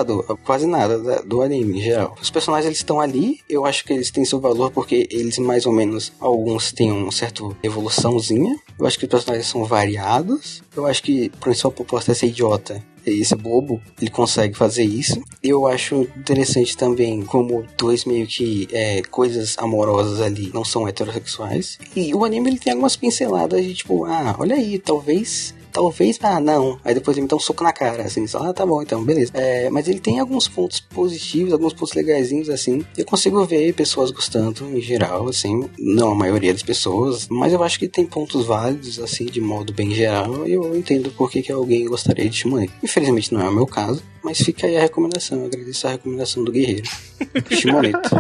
quase 0.45 0.67
nada 0.67 0.99
da- 0.99 1.21
do 1.23 1.43
anime 1.43 1.79
em 1.79 1.83
geral. 1.83 2.17
Os 2.21 2.31
personagens 2.31 2.67
eles 2.67 2.79
estão 2.79 3.01
ali, 3.01 3.41
eu 3.49 3.65
acho 3.65 3.85
que 3.85 3.93
eles 3.93 4.11
têm 4.11 4.25
seu 4.25 4.41
valor 4.41 4.71
porque 4.71 5.07
eles 5.11 5.39
mais 5.39 5.67
ou 5.67 5.73
menos, 5.73 6.13
alguns 6.19 6.73
têm 6.73 6.91
uma 6.91 7.13
certa 7.13 7.43
evoluçãozinha. 7.63 8.57
Eu 8.79 8.87
acho 8.87 8.99
que 8.99 9.05
os 9.05 9.11
personagens 9.11 9.47
são 9.47 9.65
variados. 9.65 10.63
Eu 10.77 10.87
acho 10.87 11.03
que, 11.03 11.31
a 11.47 11.71
proposta 11.71 12.13
é 12.13 12.15
ser 12.15 12.27
idiota. 12.27 12.83
Esse 13.07 13.35
bobo, 13.37 13.83
ele 14.01 14.11
consegue 14.11 14.57
fazer 14.57 14.83
isso. 14.85 15.21
Eu 15.43 15.67
acho 15.67 16.09
interessante 16.17 16.75
também 16.75 17.21
como 17.23 17.67
dois 17.77 18.07
meio 18.07 18.27
que 18.27 18.67
é, 18.73 19.03
coisas 19.03 19.57
amorosas 19.59 20.23
ali 20.23 20.51
não 20.55 20.65
são 20.65 20.89
heterossexuais. 20.89 21.79
E 21.95 22.15
o 22.15 22.25
anime 22.25 22.49
ele 22.51 22.59
tem 22.59 22.73
algumas 22.73 22.97
pinceladas 22.97 23.63
de 23.63 23.75
tipo, 23.75 24.07
ah, 24.07 24.35
olha 24.39 24.57
aí, 24.57 24.79
talvez 24.79 25.55
Talvez, 25.75 26.21
ah, 26.23 26.39
não. 26.39 26.79
Aí 26.85 26.95
depois 26.95 27.17
ele 27.17 27.23
me 27.23 27.29
dá 27.29 27.35
um 27.35 27.41
soco 27.41 27.65
na 27.65 27.73
cara, 27.73 28.05
assim, 28.05 28.25
só, 28.29 28.39
ah, 28.45 28.55
tá 28.55 28.65
bom, 28.65 28.81
então, 28.81 29.03
beleza. 29.05 29.33
É, 29.35 29.69
mas 29.69 29.89
ele 29.89 29.99
tem 29.99 30.21
alguns 30.21 30.47
pontos 30.47 30.79
positivos, 30.79 31.53
alguns 31.53 31.73
pontos 31.73 31.95
legaisinhos, 31.95 32.49
assim. 32.49 32.87
Eu 32.97 33.05
consigo 33.05 33.45
ver 33.45 33.75
pessoas 33.75 34.13
gostando, 34.13 34.65
em 34.73 34.81
geral, 34.81 35.29
assim. 35.29 35.69
Não 35.77 36.13
a 36.13 36.15
maioria 36.15 36.53
das 36.53 36.63
pessoas, 36.63 37.27
mas 37.29 37.53
eu 37.53 37.61
acho 37.65 37.77
que 37.81 37.89
tem 37.89 38.07
pontos 38.07 38.47
válidos, 38.47 39.01
assim, 39.01 39.25
de 39.25 39.41
modo 39.41 39.73
bem 39.73 39.93
geral. 39.93 40.47
E 40.47 40.53
eu 40.53 40.77
entendo 40.77 41.11
por 41.11 41.29
que, 41.29 41.43
que 41.43 41.51
alguém 41.51 41.87
gostaria 41.87 42.31
de 42.31 42.37
Shimonen. 42.37 42.71
Infelizmente 42.81 43.35
não 43.35 43.41
é 43.41 43.49
o 43.49 43.53
meu 43.53 43.67
caso, 43.67 44.01
mas 44.23 44.39
fica 44.39 44.69
aí 44.69 44.77
a 44.77 44.81
recomendação. 44.81 45.41
Eu 45.41 45.47
agradeço 45.47 45.89
a 45.89 45.91
recomendação 45.91 46.45
do 46.45 46.53
Guerreiro. 46.53 46.89
Shimoneto. 47.51 48.11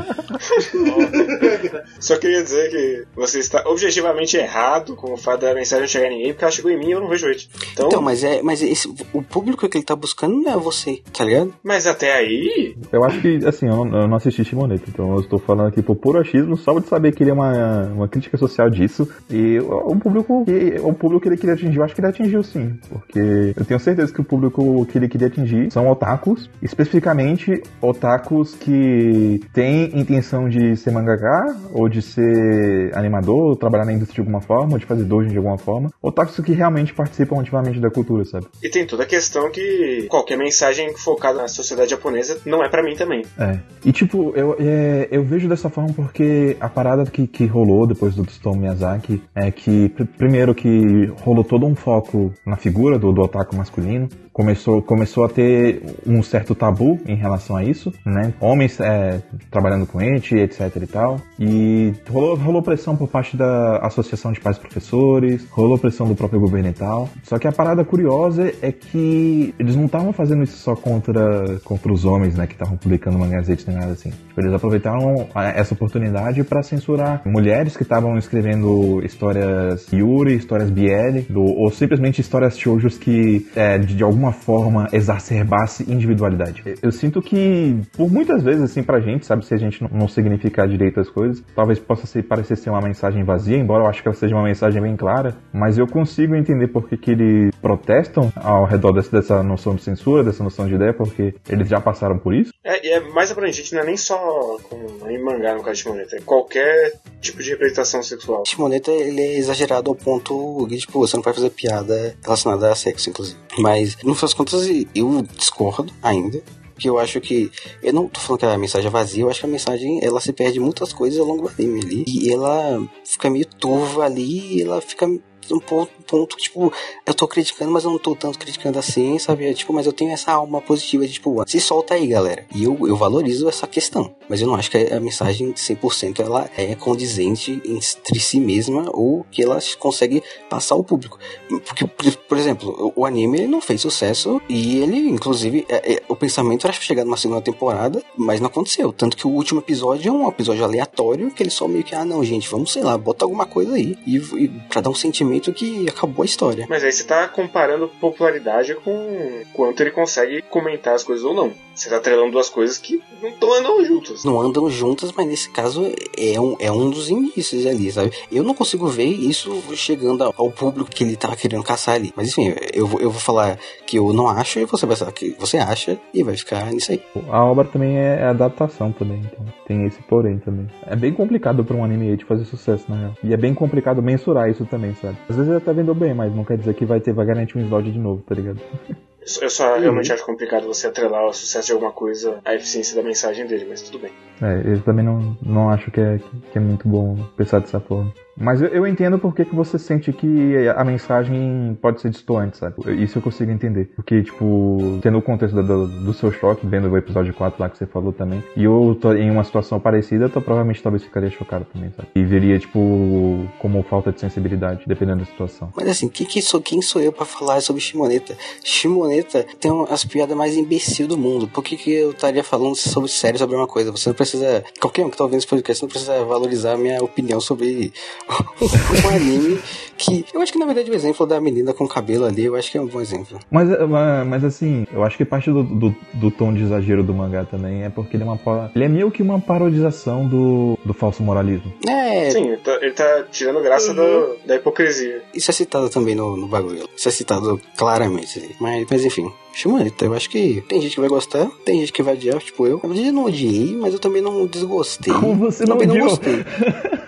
Só 2.00 2.16
queria 2.16 2.42
dizer 2.42 2.70
que 2.70 3.04
você 3.14 3.38
está 3.38 3.62
objetivamente 3.66 4.36
errado 4.36 4.94
com 4.94 5.12
o 5.12 5.16
fato 5.16 5.42
da 5.42 5.54
mensagem 5.54 5.82
não 5.82 5.88
chegar 5.88 6.06
em 6.06 6.16
ninguém, 6.16 6.32
porque 6.32 6.44
ela 6.44 6.52
chegou 6.52 6.70
em 6.70 6.78
mim 6.78 6.88
e 6.88 6.92
eu 6.92 7.00
não 7.00 7.08
vejo 7.08 7.28
hate. 7.28 7.48
Então, 7.72 7.86
Então, 7.86 8.02
mas 8.02 8.22
é. 8.24 8.42
Mas 8.42 8.62
esse, 8.62 8.92
o 9.12 9.22
público 9.22 9.68
que 9.68 9.78
ele 9.78 9.84
tá 9.84 9.96
buscando 9.96 10.34
não 10.36 10.52
é 10.52 10.56
você, 10.56 11.02
tá 11.12 11.24
ligado? 11.24 11.54
mas 11.62 11.86
até 11.86 12.14
aí, 12.14 12.76
Eu 12.92 13.04
acho 13.04 13.20
que, 13.20 13.36
assim, 13.46 13.66
eu 13.66 13.84
não, 13.84 14.02
eu 14.02 14.08
não 14.08 14.16
assisti 14.16 14.44
Shimoneto, 14.44 14.84
então 14.88 15.14
eu 15.14 15.20
estou 15.20 15.38
falando 15.38 15.68
aqui 15.68 15.82
por 15.82 15.96
puro 15.96 16.18
achismo, 16.18 16.56
só 16.56 16.78
de 16.78 16.86
saber 16.86 17.12
que 17.12 17.22
ele 17.22 17.30
é 17.30 17.34
uma, 17.34 17.84
uma 17.86 18.08
crítica 18.08 18.36
social 18.36 18.68
disso. 18.68 19.08
E 19.30 19.58
o, 19.60 19.96
público 19.96 20.44
que, 20.44 20.80
o 20.80 20.92
público 20.92 21.22
que 21.22 21.28
ele 21.28 21.36
queria 21.36 21.54
atingir, 21.54 21.76
eu 21.78 21.84
acho 21.84 21.94
que 21.94 22.00
ele 22.00 22.08
atingiu 22.08 22.42
sim. 22.42 22.78
Porque 22.88 23.54
eu 23.56 23.64
tenho 23.64 23.80
certeza 23.80 24.12
que 24.12 24.20
o 24.20 24.24
público 24.24 24.86
que 24.86 24.98
ele 24.98 25.08
queria 25.08 25.28
atingir 25.28 25.70
são 25.72 25.88
otakus, 25.88 26.50
especificamente 26.62 27.62
otakus 27.80 28.54
que 28.54 29.40
têm 29.52 29.98
intenção 29.98 30.48
de 30.48 30.76
ser 30.76 30.90
mangaka, 30.90 31.56
ou 31.72 31.88
de 31.88 31.93
ser 32.02 32.90
animador, 32.96 33.50
ou 33.50 33.56
trabalhar 33.56 33.84
na 33.84 33.92
indústria 33.92 34.14
de 34.16 34.20
alguma 34.28 34.40
forma, 34.40 34.72
ou 34.74 34.78
de 34.78 34.86
fazer 34.86 35.04
dojo 35.04 35.28
de 35.28 35.36
alguma 35.36 35.58
forma. 35.58 35.90
Otakus 36.02 36.38
que 36.40 36.52
realmente 36.52 36.92
participam 36.94 37.40
ativamente 37.40 37.80
da 37.80 37.90
cultura, 37.90 38.24
sabe? 38.24 38.46
e 38.62 38.68
tem 38.68 38.86
toda 38.86 39.02
a 39.02 39.06
questão 39.06 39.50
que 39.50 40.06
qualquer 40.08 40.36
mensagem 40.38 40.96
focada 40.96 41.42
na 41.42 41.48
sociedade 41.48 41.90
japonesa 41.90 42.38
não 42.46 42.62
é 42.64 42.68
pra 42.68 42.82
mim 42.82 42.94
também. 42.96 43.22
É. 43.38 43.58
E 43.84 43.92
tipo, 43.92 44.32
eu, 44.34 44.56
é, 44.58 45.08
eu 45.10 45.22
vejo 45.24 45.48
dessa 45.48 45.68
forma 45.68 45.92
porque 45.94 46.56
a 46.60 46.68
parada 46.68 47.04
que, 47.04 47.26
que 47.26 47.46
rolou 47.46 47.86
depois 47.86 48.14
do 48.14 48.24
Tsutomu 48.24 48.60
Miyazaki 48.60 49.22
é 49.34 49.50
que, 49.50 49.88
pr- 49.90 50.04
primeiro, 50.18 50.54
que 50.54 51.06
rolou 51.22 51.44
todo 51.44 51.66
um 51.66 51.74
foco 51.74 52.32
na 52.46 52.56
figura 52.56 52.98
do, 52.98 53.12
do 53.12 53.22
otaku 53.22 53.54
masculino. 53.56 54.08
Começou, 54.34 54.82
começou 54.82 55.24
a 55.24 55.28
ter 55.28 55.80
um 56.04 56.20
certo 56.20 56.56
tabu 56.56 56.98
em 57.06 57.14
relação 57.14 57.54
a 57.54 57.62
isso, 57.62 57.92
né? 58.04 58.34
Homens 58.40 58.80
é, 58.80 59.22
trabalhando 59.48 59.86
com 59.86 60.02
ente, 60.02 60.34
etc 60.34 60.74
e 60.74 60.86
tal. 60.88 61.20
E 61.38 61.92
rolou, 62.10 62.34
rolou 62.34 62.60
pressão 62.60 62.96
por 62.96 63.06
parte 63.06 63.36
da 63.36 63.78
Associação 63.78 64.32
de 64.32 64.40
Pais 64.40 64.56
e 64.56 64.60
Professores, 64.60 65.46
rolou 65.52 65.78
pressão 65.78 66.08
do 66.08 66.16
próprio 66.16 66.40
governo 66.40 66.68
e 66.68 66.72
tal. 66.72 67.08
Só 67.22 67.38
que 67.38 67.46
a 67.46 67.52
parada 67.52 67.84
curiosa 67.84 68.52
é 68.60 68.72
que 68.72 69.54
eles 69.56 69.76
não 69.76 69.86
estavam 69.86 70.12
fazendo 70.12 70.42
isso 70.42 70.56
só 70.56 70.74
contra, 70.74 71.60
contra 71.62 71.92
os 71.92 72.04
homens, 72.04 72.36
né? 72.36 72.48
Que 72.48 72.54
estavam 72.54 72.76
publicando 72.76 73.16
mangás 73.16 73.46
nem 73.46 73.76
nada 73.76 73.92
assim. 73.92 74.10
Tipo, 74.10 74.40
eles 74.40 74.52
aproveitaram 74.52 75.28
essa 75.54 75.74
oportunidade 75.74 76.42
para 76.42 76.60
censurar 76.64 77.22
mulheres 77.24 77.76
que 77.76 77.84
estavam 77.84 78.18
escrevendo 78.18 79.00
histórias 79.04 79.86
Yuri, 79.92 80.34
histórias 80.34 80.70
BL, 80.70 81.20
do, 81.30 81.40
ou 81.40 81.70
simplesmente 81.70 82.20
histórias 82.20 82.58
shoujos 82.58 82.98
que 82.98 83.46
é, 83.54 83.78
de, 83.78 83.94
de 83.94 84.02
alguma 84.02 84.23
forma 84.32 84.88
exacerbasse 84.92 85.90
individualidade. 85.90 86.62
Eu, 86.82 86.92
sinto 86.92 87.20
que, 87.20 87.76
por 87.96 88.10
muitas 88.10 88.42
vezes, 88.42 88.62
assim, 88.62 88.82
pra 88.82 89.00
gente, 89.00 89.26
sabe, 89.26 89.44
se 89.44 89.54
a 89.54 89.56
gente 89.56 89.82
não, 89.82 89.90
não 89.90 90.08
significar 90.08 90.68
direito 90.68 91.00
as 91.00 91.08
coisas, 91.08 91.42
talvez 91.54 91.78
possa 91.78 92.06
ser, 92.06 92.22
parecer 92.22 92.56
ser 92.56 92.70
uma 92.70 92.80
mensagem 92.80 93.24
vazia, 93.24 93.56
embora 93.56 93.84
eu 93.84 93.88
acho 93.88 94.02
que 94.02 94.08
ela 94.08 94.16
seja 94.16 94.34
uma 94.34 94.44
mensagem 94.44 94.80
bem 94.80 94.96
clara, 94.96 95.34
mas 95.52 95.78
eu 95.78 95.86
consigo 95.86 96.34
entender 96.34 96.68
por 96.68 96.88
que, 96.88 96.96
que 96.96 97.10
eles 97.10 97.54
protestam 97.60 98.32
ao 98.36 98.64
redor 98.64 98.92
dessa, 98.92 99.10
dessa 99.10 99.42
noção 99.42 99.74
de 99.74 99.82
censura, 99.82 100.22
dessa 100.22 100.42
noção 100.42 100.66
de 100.66 100.74
ideia, 100.74 100.92
porque 100.92 101.34
eles 101.48 101.68
já 101.68 101.80
passaram 101.80 102.18
por 102.18 102.34
isso. 102.34 102.52
É, 102.62 102.86
e 102.86 102.90
é 102.90 103.00
mais 103.00 103.30
abrangente, 103.30 103.74
não 103.74 103.82
é 103.82 103.86
nem 103.86 103.96
só 103.96 104.58
com 104.68 105.04
anime 105.04 105.24
mangá 105.24 105.54
no 105.54 105.62
caso 105.62 105.76
de 105.76 105.82
Shimoneta, 105.82 106.16
é 106.16 106.20
qualquer 106.20 106.92
tipo 107.20 107.42
de 107.42 107.50
representação 107.50 108.02
sexual. 108.02 108.44
Shimoneta, 108.46 108.90
ele 108.90 109.20
é 109.20 109.36
exagerado 109.38 109.90
ao 109.90 109.96
ponto 109.96 110.66
que, 110.68 110.76
tipo, 110.76 110.98
você 110.98 111.16
não 111.16 111.22
pode 111.22 111.36
fazer 111.36 111.50
piada 111.50 112.16
relacionada 112.22 112.70
a 112.70 112.74
sexo, 112.74 113.10
inclusive. 113.10 113.38
Mas, 113.58 113.96
no 114.02 114.13
final 114.14 114.28
das 114.28 114.34
contas, 114.34 114.68
eu 114.94 115.22
discordo 115.36 115.92
ainda. 116.02 116.42
Porque 116.74 116.88
eu 116.88 116.98
acho 116.98 117.20
que. 117.20 117.50
Eu 117.82 117.92
não 117.92 118.08
tô 118.08 118.18
falando 118.20 118.40
que 118.40 118.46
a 118.46 118.58
mensagem 118.58 118.88
é 118.88 118.90
vazia, 118.90 119.22
eu 119.22 119.30
acho 119.30 119.40
que 119.40 119.46
a 119.46 119.48
mensagem 119.48 120.00
ela 120.02 120.20
se 120.20 120.32
perde 120.32 120.58
muitas 120.58 120.92
coisas 120.92 121.20
ao 121.20 121.26
longo 121.26 121.42
do 121.42 121.54
anime 121.56 121.80
ali. 121.80 122.04
E 122.06 122.32
ela 122.32 122.84
fica 123.04 123.30
meio 123.30 123.46
turva 123.46 124.04
ali, 124.04 124.60
ela 124.60 124.80
fica 124.80 125.06
um 125.52 125.60
ponto, 125.60 125.92
ponto, 126.06 126.36
tipo, 126.36 126.72
eu 127.04 127.14
tô 127.14 127.28
criticando, 127.28 127.70
mas 127.70 127.84
eu 127.84 127.90
não 127.90 127.98
tô 127.98 128.14
tanto 128.14 128.38
criticando 128.38 128.78
assim, 128.78 129.18
sabe? 129.18 129.46
É, 129.46 129.54
Tipo, 129.54 129.72
mas 129.72 129.86
eu 129.86 129.92
tenho 129.92 130.10
essa 130.10 130.32
alma 130.32 130.60
positiva 130.60 131.06
de, 131.06 131.14
tipo, 131.14 131.42
se 131.46 131.60
solta 131.60 131.94
aí, 131.94 132.06
galera. 132.06 132.46
E 132.54 132.64
eu, 132.64 132.86
eu 132.86 132.96
valorizo 132.96 133.48
essa 133.48 133.66
questão. 133.66 134.14
Mas 134.28 134.40
eu 134.40 134.46
não 134.46 134.54
acho 134.54 134.70
que 134.70 134.76
a 134.78 135.00
mensagem 135.00 135.52
100% 135.52 136.20
ela 136.20 136.48
é 136.56 136.74
condizente 136.74 137.60
entre 137.64 138.18
si 138.20 138.40
mesma 138.40 138.88
ou 138.92 139.24
que 139.30 139.42
ela 139.42 139.58
consegue 139.78 140.22
passar 140.48 140.74
ao 140.74 140.84
público. 140.84 141.18
Porque, 141.66 141.86
por- 142.16 142.38
exemplo, 142.38 142.92
o 142.96 143.06
anime 143.06 143.46
não 143.46 143.60
fez 143.60 143.80
sucesso 143.80 144.40
e 144.48 144.80
ele, 144.80 144.96
inclusive, 145.08 145.64
é- 145.68 145.94
é- 145.94 146.02
o 146.08 146.16
pensamento 146.16 146.66
era 146.66 146.72
chegar 146.74 147.04
numa 147.04 147.16
segunda 147.16 147.40
temporada, 147.40 148.02
mas 148.16 148.40
não 148.40 148.48
aconteceu. 148.48 148.92
Tanto 148.92 149.16
que 149.16 149.26
o 149.26 149.30
último 149.30 149.60
episódio 149.60 150.08
é 150.08 150.12
um 150.12 150.28
episódio 150.28 150.64
aleatório 150.64 151.30
que 151.30 151.42
ele 151.42 151.50
só 151.50 151.66
meio 151.68 151.84
que, 151.84 151.94
ah, 151.94 152.04
não, 152.04 152.24
gente, 152.24 152.48
vamos, 152.48 152.72
sei 152.72 152.82
lá, 152.82 152.98
bota 152.98 153.24
alguma 153.24 153.46
coisa 153.46 153.74
aí. 153.74 153.96
E, 154.06 154.16
e 154.16 154.48
pra 154.68 154.80
dar 154.80 154.90
um 154.90 154.94
sentimento 154.94 155.52
que 155.52 155.88
acabou 155.88 156.22
a 156.22 156.26
história. 156.26 156.66
Mas 156.68 156.82
aí 156.84 156.92
você 156.92 157.04
tá 157.04 157.26
comparando 157.28 157.88
popularidade 158.00 158.74
com 158.76 159.42
quanto 159.52 159.80
ele 159.82 159.90
consegue 159.90 160.42
comentar 160.42 160.94
as 160.94 161.02
coisas 161.04 161.24
ou 161.24 161.34
não. 161.34 161.52
Você 161.74 161.88
tá 161.88 161.96
atrelando 161.96 162.32
duas 162.32 162.48
coisas 162.48 162.78
que 162.78 163.02
não 163.22 163.30
estão 163.30 163.52
andando 163.52 163.84
juntas. 164.14 164.24
não 164.24 164.40
andam 164.40 164.70
juntas, 164.70 165.12
mas 165.12 165.26
nesse 165.26 165.50
caso 165.50 165.82
é 166.16 166.40
um, 166.40 166.56
é 166.58 166.70
um 166.70 166.90
dos 166.90 167.10
indícios 167.10 167.66
ali, 167.66 167.90
sabe? 167.90 168.12
Eu 168.30 168.42
não 168.42 168.54
consigo 168.54 168.86
ver 168.86 169.04
isso 169.04 169.62
chegando 169.74 170.22
ao- 170.24 170.50
público 170.50 170.90
que 170.90 171.02
ele 171.04 171.16
tava 171.16 171.36
querendo 171.36 171.62
caçar 171.64 171.96
ali. 171.96 172.12
Mas 172.16 172.28
enfim, 172.28 172.54
eu, 172.72 172.88
eu 173.00 173.10
vou 173.10 173.20
falar 173.20 173.58
que 173.86 173.98
eu 173.98 174.12
não 174.12 174.28
acho 174.28 174.58
e 174.60 174.64
você 174.64 174.86
vai 174.86 174.96
falar 174.96 175.12
que 175.12 175.34
você 175.38 175.58
acha 175.58 175.98
e 176.12 176.22
vai 176.22 176.36
ficar 176.36 176.70
nisso 176.72 176.92
aí. 176.92 177.00
A 177.28 177.44
obra 177.44 177.64
também 177.64 177.96
é 177.98 178.22
adaptação 178.24 178.92
também, 178.92 179.20
então 179.20 179.44
tem 179.66 179.84
esse 179.86 180.00
porém 180.02 180.38
também. 180.38 180.66
É 180.86 180.94
bem 180.94 181.12
complicado 181.12 181.64
pra 181.64 181.76
um 181.76 181.84
anime 181.84 182.16
de 182.16 182.24
fazer 182.24 182.44
sucesso, 182.44 182.84
na 182.88 182.96
real. 182.96 183.14
E 183.22 183.32
é 183.32 183.36
bem 183.36 183.52
complicado 183.54 184.02
mensurar 184.02 184.48
isso 184.50 184.64
também, 184.66 184.94
sabe? 184.94 185.16
Às 185.28 185.36
vezes 185.36 185.48
ele 185.50 185.58
até 185.58 185.72
vendeu 185.72 185.94
bem, 185.94 186.14
mas 186.14 186.34
não 186.34 186.44
quer 186.44 186.56
dizer 186.58 186.74
que 186.74 186.84
vai 186.84 187.00
ter, 187.00 187.12
vai 187.12 187.26
garantir 187.26 187.58
um 187.58 187.62
slot 187.62 187.90
de 187.90 187.98
novo, 187.98 188.22
tá 188.22 188.34
ligado? 188.34 188.60
Eu 189.40 189.48
só 189.48 189.76
realmente 189.76 190.12
acho 190.12 190.24
complicado 190.24 190.66
você 190.66 190.86
atrelar 190.86 191.26
o 191.26 191.32
sucesso 191.32 191.68
de 191.68 191.72
alguma 191.72 191.92
coisa 191.92 192.40
à 192.44 192.54
eficiência 192.54 192.94
da 192.94 193.02
mensagem 193.02 193.46
dele, 193.46 193.66
mas 193.68 193.82
tudo 193.82 193.98
bem. 193.98 194.12
É, 194.42 194.72
eu 194.72 194.82
também 194.82 195.04
não, 195.04 195.36
não 195.42 195.70
acho 195.70 195.90
que 195.90 196.00
é, 196.00 196.18
que 196.52 196.58
é 196.58 196.60
muito 196.60 196.86
bom 196.86 197.16
pensar 197.36 197.60
dessa 197.60 197.80
forma. 197.80 198.12
Mas 198.36 198.60
eu, 198.60 198.86
entendo 198.86 199.18
porque 199.18 199.44
que 199.44 199.54
você 199.54 199.78
sente 199.78 200.12
que 200.12 200.68
a 200.76 200.84
mensagem 200.84 201.76
pode 201.80 202.00
ser 202.00 202.10
distoante, 202.10 202.56
sabe? 202.56 202.74
Isso 203.02 203.18
eu 203.18 203.22
consigo 203.22 203.50
entender. 203.50 203.90
Porque, 203.94 204.22
tipo, 204.22 204.98
tendo 205.02 205.18
o 205.18 205.22
contexto 205.22 205.62
do, 205.62 205.86
do 205.86 206.12
seu 206.12 206.32
choque, 206.32 206.66
vendo 206.66 206.88
o 206.88 206.96
episódio 206.96 207.32
4 207.32 207.60
lá 207.60 207.68
que 207.68 207.78
você 207.78 207.86
falou 207.86 208.12
também, 208.12 208.42
e 208.56 208.64
eu 208.64 208.96
tô 209.00 209.12
em 209.12 209.30
uma 209.30 209.44
situação 209.44 209.78
parecida, 209.78 210.30
eu 210.34 210.42
provavelmente 210.42 210.82
talvez 210.82 211.02
ficaria 211.02 211.30
chocado 211.30 211.66
também, 211.72 211.90
sabe? 211.96 212.08
E 212.14 212.24
veria, 212.24 212.58
tipo, 212.58 213.46
como 213.58 213.82
falta 213.82 214.12
de 214.12 214.20
sensibilidade, 214.20 214.84
dependendo 214.86 215.20
da 215.20 215.26
situação. 215.26 215.72
Mas 215.76 215.88
assim, 215.88 216.08
quem, 216.08 216.26
que 216.26 216.42
sou, 216.42 216.60
quem 216.60 216.82
sou 216.82 217.00
eu 217.00 217.12
pra 217.12 217.24
falar 217.24 217.60
sobre 217.60 217.80
Shimoneta? 217.80 218.36
Shimoneta 218.62 219.46
tem 219.60 219.70
as 219.90 220.04
piadas 220.04 220.36
mais 220.36 220.56
imbecil 220.56 221.06
do 221.06 221.16
mundo. 221.16 221.46
Por 221.48 221.62
que, 221.62 221.76
que 221.76 221.92
eu 221.92 222.10
estaria 222.10 222.42
falando 222.42 222.74
sobre 222.74 223.10
sério 223.10 223.38
sobre 223.38 223.56
uma 223.56 223.66
coisa? 223.66 223.90
Você 223.90 224.08
não 224.08 224.16
precisa. 224.16 224.64
Qualquer 224.80 225.04
um 225.04 225.10
que 225.10 225.16
tá 225.16 225.24
ouvindo 225.24 225.38
esse 225.38 225.46
podcast 225.46 225.82
não 225.82 225.88
precisa 225.88 226.24
valorizar 226.24 226.72
a 226.72 226.76
minha 226.76 227.02
opinião 227.02 227.40
sobre 227.40 227.92
um 228.60 229.10
anime 229.12 229.60
que. 229.96 230.24
Eu 230.32 230.40
acho 230.40 230.52
que 230.52 230.58
na 230.58 230.66
verdade 230.66 230.90
o 230.90 230.94
exemplo 230.94 231.26
da 231.26 231.40
menina 231.40 231.72
com 231.72 231.86
cabelo 231.86 232.24
ali, 232.24 232.44
eu 232.44 232.56
acho 232.56 232.70
que 232.70 232.78
é 232.78 232.80
um 232.80 232.86
bom 232.86 233.00
exemplo. 233.00 233.38
Mas, 233.50 233.68
mas, 233.88 234.26
mas 234.26 234.44
assim, 234.44 234.86
eu 234.92 235.02
acho 235.02 235.16
que 235.16 235.24
parte 235.24 235.50
do, 235.50 235.62
do, 235.62 235.94
do, 236.14 236.30
tom 236.30 236.52
de 236.52 236.62
exagero 236.62 237.02
do 237.02 237.14
mangá 237.14 237.44
também 237.44 237.84
é 237.84 237.90
porque 237.90 238.16
ele 238.16 238.24
é 238.24 238.26
uma. 238.26 238.70
Ele 238.74 238.84
é 238.84 238.88
meio 238.88 239.10
que 239.10 239.22
uma 239.22 239.40
parodização 239.40 240.26
do, 240.26 240.78
do 240.84 240.92
falso 240.92 241.22
moralismo. 241.22 241.72
É. 241.88 242.30
Sim, 242.30 242.48
ele 242.48 242.56
tá, 242.58 242.78
ele 242.80 242.92
tá 242.92 243.24
tirando 243.30 243.62
graça 243.62 243.90
uhum. 243.90 243.96
do, 243.96 244.46
da 244.46 244.56
hipocrisia. 244.56 245.22
Isso 245.34 245.50
é 245.50 245.54
citado 245.54 245.88
também 245.88 246.14
no, 246.14 246.36
no 246.36 246.46
bagulho. 246.46 246.88
Isso 246.96 247.08
é 247.08 247.12
citado 247.12 247.60
claramente. 247.76 248.56
Mas, 248.60 248.86
mas 248.90 249.04
enfim. 249.04 249.30
Shimoneta, 249.54 250.04
eu 250.04 250.14
acho 250.14 250.28
que 250.28 250.64
tem 250.68 250.80
gente 250.80 250.94
que 250.94 251.00
vai 251.00 251.08
gostar, 251.08 251.48
tem 251.64 251.78
gente 251.78 251.92
que 251.92 252.02
vai 252.02 252.14
odiar, 252.14 252.38
tipo 252.40 252.66
eu. 252.66 252.80
Eu 252.82 253.12
não 253.12 253.24
odiei, 253.24 253.76
mas 253.76 253.92
eu 253.92 254.00
também 254.00 254.20
não 254.20 254.46
desgostei. 254.46 255.14
Como 255.14 255.36
você 255.36 255.64
não 255.64 255.78
também 255.78 255.86
não 255.86 256.06
gostei. 256.06 256.44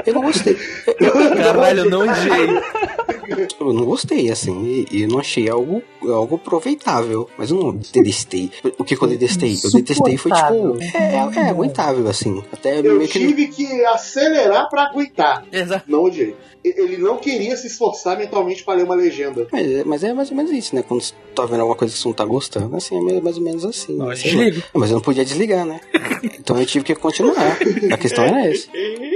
Eu 0.07 0.15
não 0.15 0.23
gostei. 0.23 0.57
Caralho, 1.37 1.81
eu 1.81 1.91
não 1.91 2.03
odiei. 2.03 2.47
Eu 3.59 3.73
não 3.73 3.85
gostei, 3.85 4.31
assim, 4.31 4.87
e, 4.91 5.03
e 5.03 5.07
não 5.07 5.19
achei 5.19 5.49
algo, 5.49 5.83
algo 6.03 6.37
aproveitável. 6.37 7.29
Mas 7.37 7.51
eu 7.51 7.57
não 7.57 7.75
detestei. 7.75 8.51
O 8.79 8.85
que, 8.85 8.97
que 8.97 9.03
eu 9.03 9.09
detestei? 9.09 9.59
Eu 9.63 9.71
detestei 9.73 10.17
foi 10.17 10.31
tipo. 10.33 10.79
É, 10.97 11.15
é, 11.15 11.47
é 11.47 11.49
aguentável, 11.51 12.07
assim. 12.09 12.43
Até 12.53 12.79
Eu 12.79 12.97
meio 12.97 13.09
que. 13.09 13.19
tive 13.19 13.49
que 13.49 13.85
acelerar 13.87 14.69
pra 14.69 14.85
aguentar. 14.85 15.45
Exato. 15.53 15.85
Não 15.91 16.05
odiei. 16.05 16.37
Ele 16.65 16.97
não 16.97 17.17
queria 17.17 17.57
se 17.57 17.69
esforçar 17.69 18.19
mentalmente 18.19 18.65
pra 18.65 18.75
ler 18.75 18.83
uma 18.85 18.95
legenda. 18.97 19.47
Mas, 19.53 19.71
é- 19.71 19.85
mas 19.85 20.03
é 20.05 20.13
mais 20.13 20.31
ou 20.31 20.37
menos 20.37 20.51
isso, 20.51 20.75
né? 20.75 20.83
Quando 20.83 21.01
você 21.01 21.13
tá 21.33 21.45
vendo 21.47 21.61
alguma 21.61 21.77
coisa 21.77 21.95
que 21.95 22.01
você 22.01 22.09
não 22.09 22.15
tá 22.15 22.25
gostando, 22.25 22.75
assim, 22.75 22.97
é 22.97 23.21
mais- 23.21 23.37
ou 23.37 23.43
menos 23.45 23.65
assim. 23.65 23.97
Não, 23.97 24.09
desliga. 24.13 24.63
Mas 24.75 24.91
eu 24.91 24.95
não 24.97 25.01
podia 25.01 25.25
desligar, 25.25 25.65
né? 25.65 25.81
Então 26.25 26.59
eu 26.59 26.67
tive 26.67 26.85
que 26.85 26.95
continuar. 26.97 27.57
A 27.93 27.97
questão 27.97 28.25
era 28.25 28.49
essa. 28.49 28.67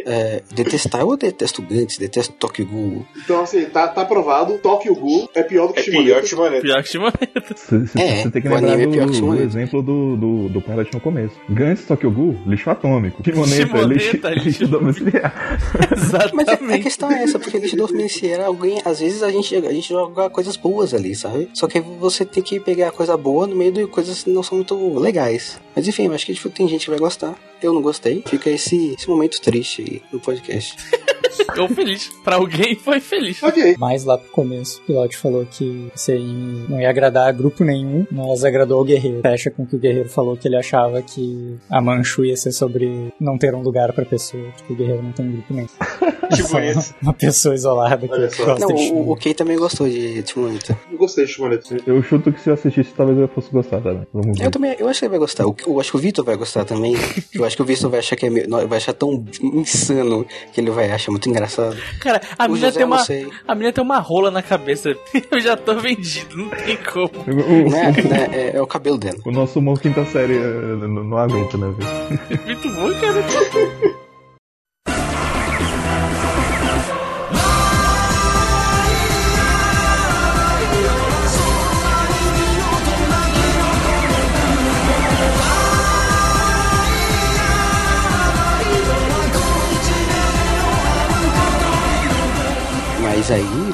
É, 0.07 0.43
detestar, 0.53 1.01
eu 1.01 1.17
detesto 1.17 1.61
Gantz, 1.63 1.99
detesto 1.99 2.33
Tokyo 2.35 2.67
Ghoul. 2.67 3.07
Então, 3.17 3.43
assim, 3.57 3.65
tá, 3.67 3.89
tá 3.89 4.05
provado. 4.05 4.59
Tokyo 4.59 4.95
Ghoul 4.95 5.29
é 5.35 5.43
pior 5.43 5.67
do 5.69 5.73
que 5.75 5.81
É 5.81 5.83
Shimoneta. 5.83 6.09
pior 6.11 6.21
que 6.23 6.29
Shimoneta. 6.29 6.63
Pior 6.63 6.83
que 6.83 6.89
Shimoneta. 6.89 7.55
Você, 7.57 8.01
É, 8.01 8.23
você 8.23 8.31
tem 8.31 8.43
que 8.43 8.49
lembrar 8.49 8.81
é 8.81 8.87
do, 8.87 8.93
pior 8.93 9.11
que 9.11 9.21
do 9.21 9.35
exemplo 9.43 9.83
do, 9.83 10.17
do, 10.17 10.49
do 10.49 10.61
Pilot 10.61 10.91
no 10.95 11.01
começo. 11.01 11.35
Gantz 11.49 11.85
Tokyo 11.85 12.11
Ghoul, 12.11 12.37
lixo 12.47 12.71
atômico. 12.71 13.23
Shimoneta, 13.25 13.67
Shimoneta, 13.67 13.87
lixo, 13.87 14.17
lixo- 14.17 14.45
lixo 14.45 14.67
domiciliar. 14.69 15.59
Mas 15.91 16.15
a, 16.15 16.19
a 16.19 16.25
Exatamente. 16.25 16.83
questão 16.83 17.11
é 17.11 17.23
essa, 17.23 17.39
porque 17.39 17.57
a 17.57 17.61
gente 17.61 17.77
do 17.77 17.91
era 18.25 18.47
alguém, 18.47 18.81
às 18.85 19.01
vezes 19.01 19.23
a 19.23 19.31
gente, 19.31 19.55
a 19.57 19.73
gente 19.73 19.89
joga 19.89 20.31
coisas 20.31 20.57
boas 20.57 20.95
ali, 20.95 21.15
sabe? 21.15 21.49
Só 21.55 21.67
que 21.67 21.81
você 21.81 22.25
tem 22.25 22.43
que 22.43 22.59
pegar 22.61 22.89
a 22.89 22.93
coisa 22.93 23.17
boa 23.17 23.47
no 23.47 23.57
meio 23.57 23.73
de 23.73 23.87
coisas 23.87 24.23
que 24.23 24.31
não 24.31 24.43
são 24.43 24.57
muito 24.59 24.99
legais. 24.99 25.61
Mas 25.75 25.87
enfim, 25.89 26.07
eu 26.07 26.13
acho 26.15 26.27
que 26.27 26.35
tipo, 26.35 26.49
tem 26.51 26.69
gente 26.69 26.85
que 26.85 26.91
vai 26.91 26.99
gostar. 26.99 27.35
Eu 27.63 27.73
não 27.73 27.83
gostei. 27.83 28.23
Fica 28.27 28.49
esse, 28.51 28.95
esse 28.95 29.09
momento 29.09 29.41
triste 29.41 29.83
aí 29.83 30.03
no 30.13 30.19
podcast. 30.21 30.77
Ficou 31.37 31.69
feliz. 31.69 32.11
Pra 32.25 32.37
alguém 32.37 32.75
foi 32.75 33.01
feliz. 33.01 33.43
Ok. 33.43 33.77
Mas 33.79 34.05
lá 34.05 34.19
pro 34.19 34.31
começo, 34.31 34.81
o 34.83 34.87
pilote 34.87 35.17
falou 35.17 35.47
que 35.47 35.91
esse 35.95 36.13
aí 36.13 36.65
não 36.69 36.81
ia 36.81 36.91
agradar 36.91 37.29
a 37.29 37.33
grupo 37.33 37.65
nenhum, 37.65 38.07
mas 38.11 38.45
agradou 38.45 38.81
o 38.81 38.85
guerreiro. 38.85 39.21
Fecha 39.23 39.51
com 39.51 39.67
que 39.67 39.77
o 39.77 39.79
guerreiro 39.79 40.09
falou 40.09 40.37
que 40.37 40.47
ele 40.49 40.57
achava 40.57 41.01
que 41.03 41.57
a 41.69 41.81
Manchu 41.81 42.25
ia 42.25 42.37
ser 42.37 42.53
sobre 42.53 43.13
não 43.21 43.39
ter 43.39 43.55
um 43.55 43.63
lugar 43.63 43.93
pra 43.93 44.05
pessoa, 44.05 44.43
porque 44.57 44.73
o 44.73 44.77
guerreiro 44.77 45.03
não 45.03 45.13
tem 45.13 45.31
grupo 45.31 45.55
nenhum. 45.55 45.69
Que 46.31 46.43
É 46.43 46.45
bonito. 46.45 46.95
uma 47.03 47.13
pessoa 47.13 47.57
isolada 47.57 48.07
que 48.07 48.07
gosta 48.07 48.45
Não, 48.61 48.69
de 48.73 48.93
o, 48.93 49.11
o 49.11 49.17
Kei 49.17 49.35
também 49.35 49.59
gostou 49.59 49.89
de 49.89 50.23
Timonita. 50.23 50.79
Eu 50.89 50.97
gostei 50.97 51.25
de 51.25 51.33
Shimoneta. 51.33 51.77
Eu 51.85 52.01
chuto 52.05 52.33
que 52.33 52.41
se 52.41 52.49
eu 52.51 52.55
assistisse, 52.55 52.93
talvez 52.97 53.19
eu 53.19 53.27
fosse 53.27 53.51
gostar 53.51 53.81
também. 53.81 54.07
Vamos 54.15 54.39
ver. 54.39 54.47
Eu 54.47 54.51
também, 54.53 54.77
eu 54.79 54.89
acho 54.89 55.01
que 55.01 55.07
ele 55.07 55.11
vai 55.11 55.19
gostar. 55.19 55.45
O- 55.49 55.57
Eu 55.67 55.81
acho 55.81 55.91
que 55.91 55.97
o 55.97 56.01
Vitor 56.01 56.25
vai 56.25 56.37
gostar 56.37 56.65
também. 56.65 56.95
Eu 57.35 57.45
acho 57.45 57.57
que 57.57 57.63
o 57.63 57.65
Vitor 57.65 57.91
vai 57.91 57.99
achar 57.99 58.15
que 58.15 58.27
é 58.27 58.31
meio- 58.31 58.49
vai 58.69 58.77
achar 58.79 58.93
tão 58.93 59.25
insano 59.43 60.25
que 60.53 60.61
ele 60.61 60.71
vai 60.71 60.89
achar 60.93 61.11
muito 61.11 61.20
engraçado. 61.29 61.77
Cara, 62.01 62.21
a 62.39 62.45
O 62.47 62.49
menina 62.53 62.69
José 62.69 62.79
tem 62.79 62.87
uma. 62.87 63.03
A 63.49 63.55
menina 63.55 63.73
tem 63.73 63.85
uma 63.85 63.99
rola 63.99 64.31
na 64.31 64.43
cabeça. 64.43 64.95
Eu 65.31 65.41
já 65.41 65.57
tô 65.57 65.75
vendido, 65.75 66.37
não 66.37 66.49
tem 66.51 66.77
como. 66.77 67.11
O, 67.27 67.67
o- 67.67 67.71
Né? 67.71 67.93
né? 68.09 68.29
É, 68.33 68.57
é 68.57 68.63
o 68.63 68.67
cabelo 68.67 68.97
dela. 68.99 69.19
o 69.25 69.31
nosso 69.31 69.59
humor 69.59 69.81
quinta 69.81 70.05
série 70.07 70.37
eh, 70.37 70.77
não, 70.81 71.05
não 71.05 71.19
aguenta, 71.19 71.57
né? 71.57 71.67
Muito 72.47 72.69
bom, 72.71 72.91
cara. 73.01 74.00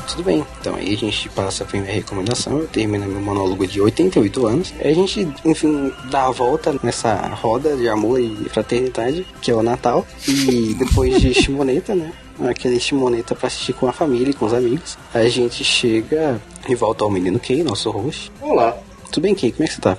Tudo 0.07 0.23
bem. 0.23 0.45
Então 0.61 0.74
aí 0.74 0.95
a 0.95 0.97
gente 0.97 1.28
passa 1.31 1.65
a 1.65 1.66
primeira 1.66 1.95
recomendação, 1.95 2.59
eu 2.59 2.69
termino 2.69 3.07
meu 3.07 3.20
monólogo 3.20 3.66
de 3.66 3.81
88 3.81 4.47
anos. 4.47 4.74
Aí 4.81 4.91
a 4.91 4.95
gente, 4.95 5.28
enfim, 5.45 5.93
dá 6.11 6.27
a 6.27 6.31
volta 6.31 6.74
nessa 6.83 7.15
roda 7.35 7.77
de 7.77 7.89
amor 7.89 8.20
e 8.20 8.35
fraternidade, 8.49 9.27
que 9.41 9.51
é 9.51 9.55
o 9.55 9.62
Natal. 9.62 10.07
E 10.28 10.74
depois 10.78 11.20
de 11.20 11.35
Shimoneta, 11.35 11.95
né? 11.95 12.12
Aquele 12.49 12.78
Shimoneta 12.78 13.35
pra 13.35 13.47
assistir 13.47 13.73
com 13.73 13.89
a 13.89 13.93
família 13.93 14.31
e 14.31 14.35
com 14.35 14.47
os 14.47 14.53
amigos. 14.53 14.99
A 15.15 15.24
gente 15.28 15.65
chega 15.65 16.41
e 16.69 16.74
volta 16.74 17.05
ao 17.05 17.11
menino 17.11 17.39
Kei, 17.39 17.62
nosso 17.62 17.91
host. 17.91 18.31
Olá. 18.41 18.77
Tudo 19.11 19.23
bem, 19.23 19.35
Kei? 19.35 19.53
Como 19.53 19.65
é 19.65 19.66
que 19.66 19.74
você 19.74 19.81
tá? 19.81 19.97